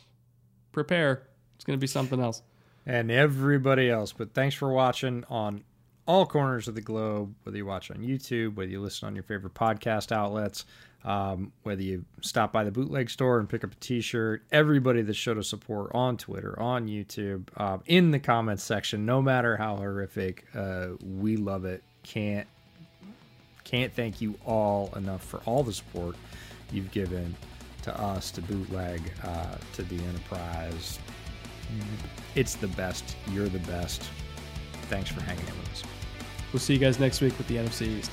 [0.73, 1.28] Prepare.
[1.56, 2.42] It's going to be something else.
[2.86, 4.12] And everybody else.
[4.12, 5.65] But thanks for watching on
[6.06, 9.24] all corners of the globe, whether you watch on YouTube, whether you listen on your
[9.24, 10.65] favorite podcast outlets.
[11.05, 15.15] Um, whether you stop by the bootleg store and pick up a t-shirt everybody that
[15.15, 19.76] showed us support on twitter on youtube um, in the comments section no matter how
[19.76, 22.48] horrific uh, we love it can't
[23.62, 26.16] can't thank you all enough for all the support
[26.73, 27.36] you've given
[27.82, 30.98] to us to bootleg uh, to the enterprise
[32.35, 33.17] it's the best.
[33.33, 34.09] You're the best.
[34.89, 35.83] Thanks for hanging out with us.
[36.53, 38.11] We'll see you guys next week with the nfc east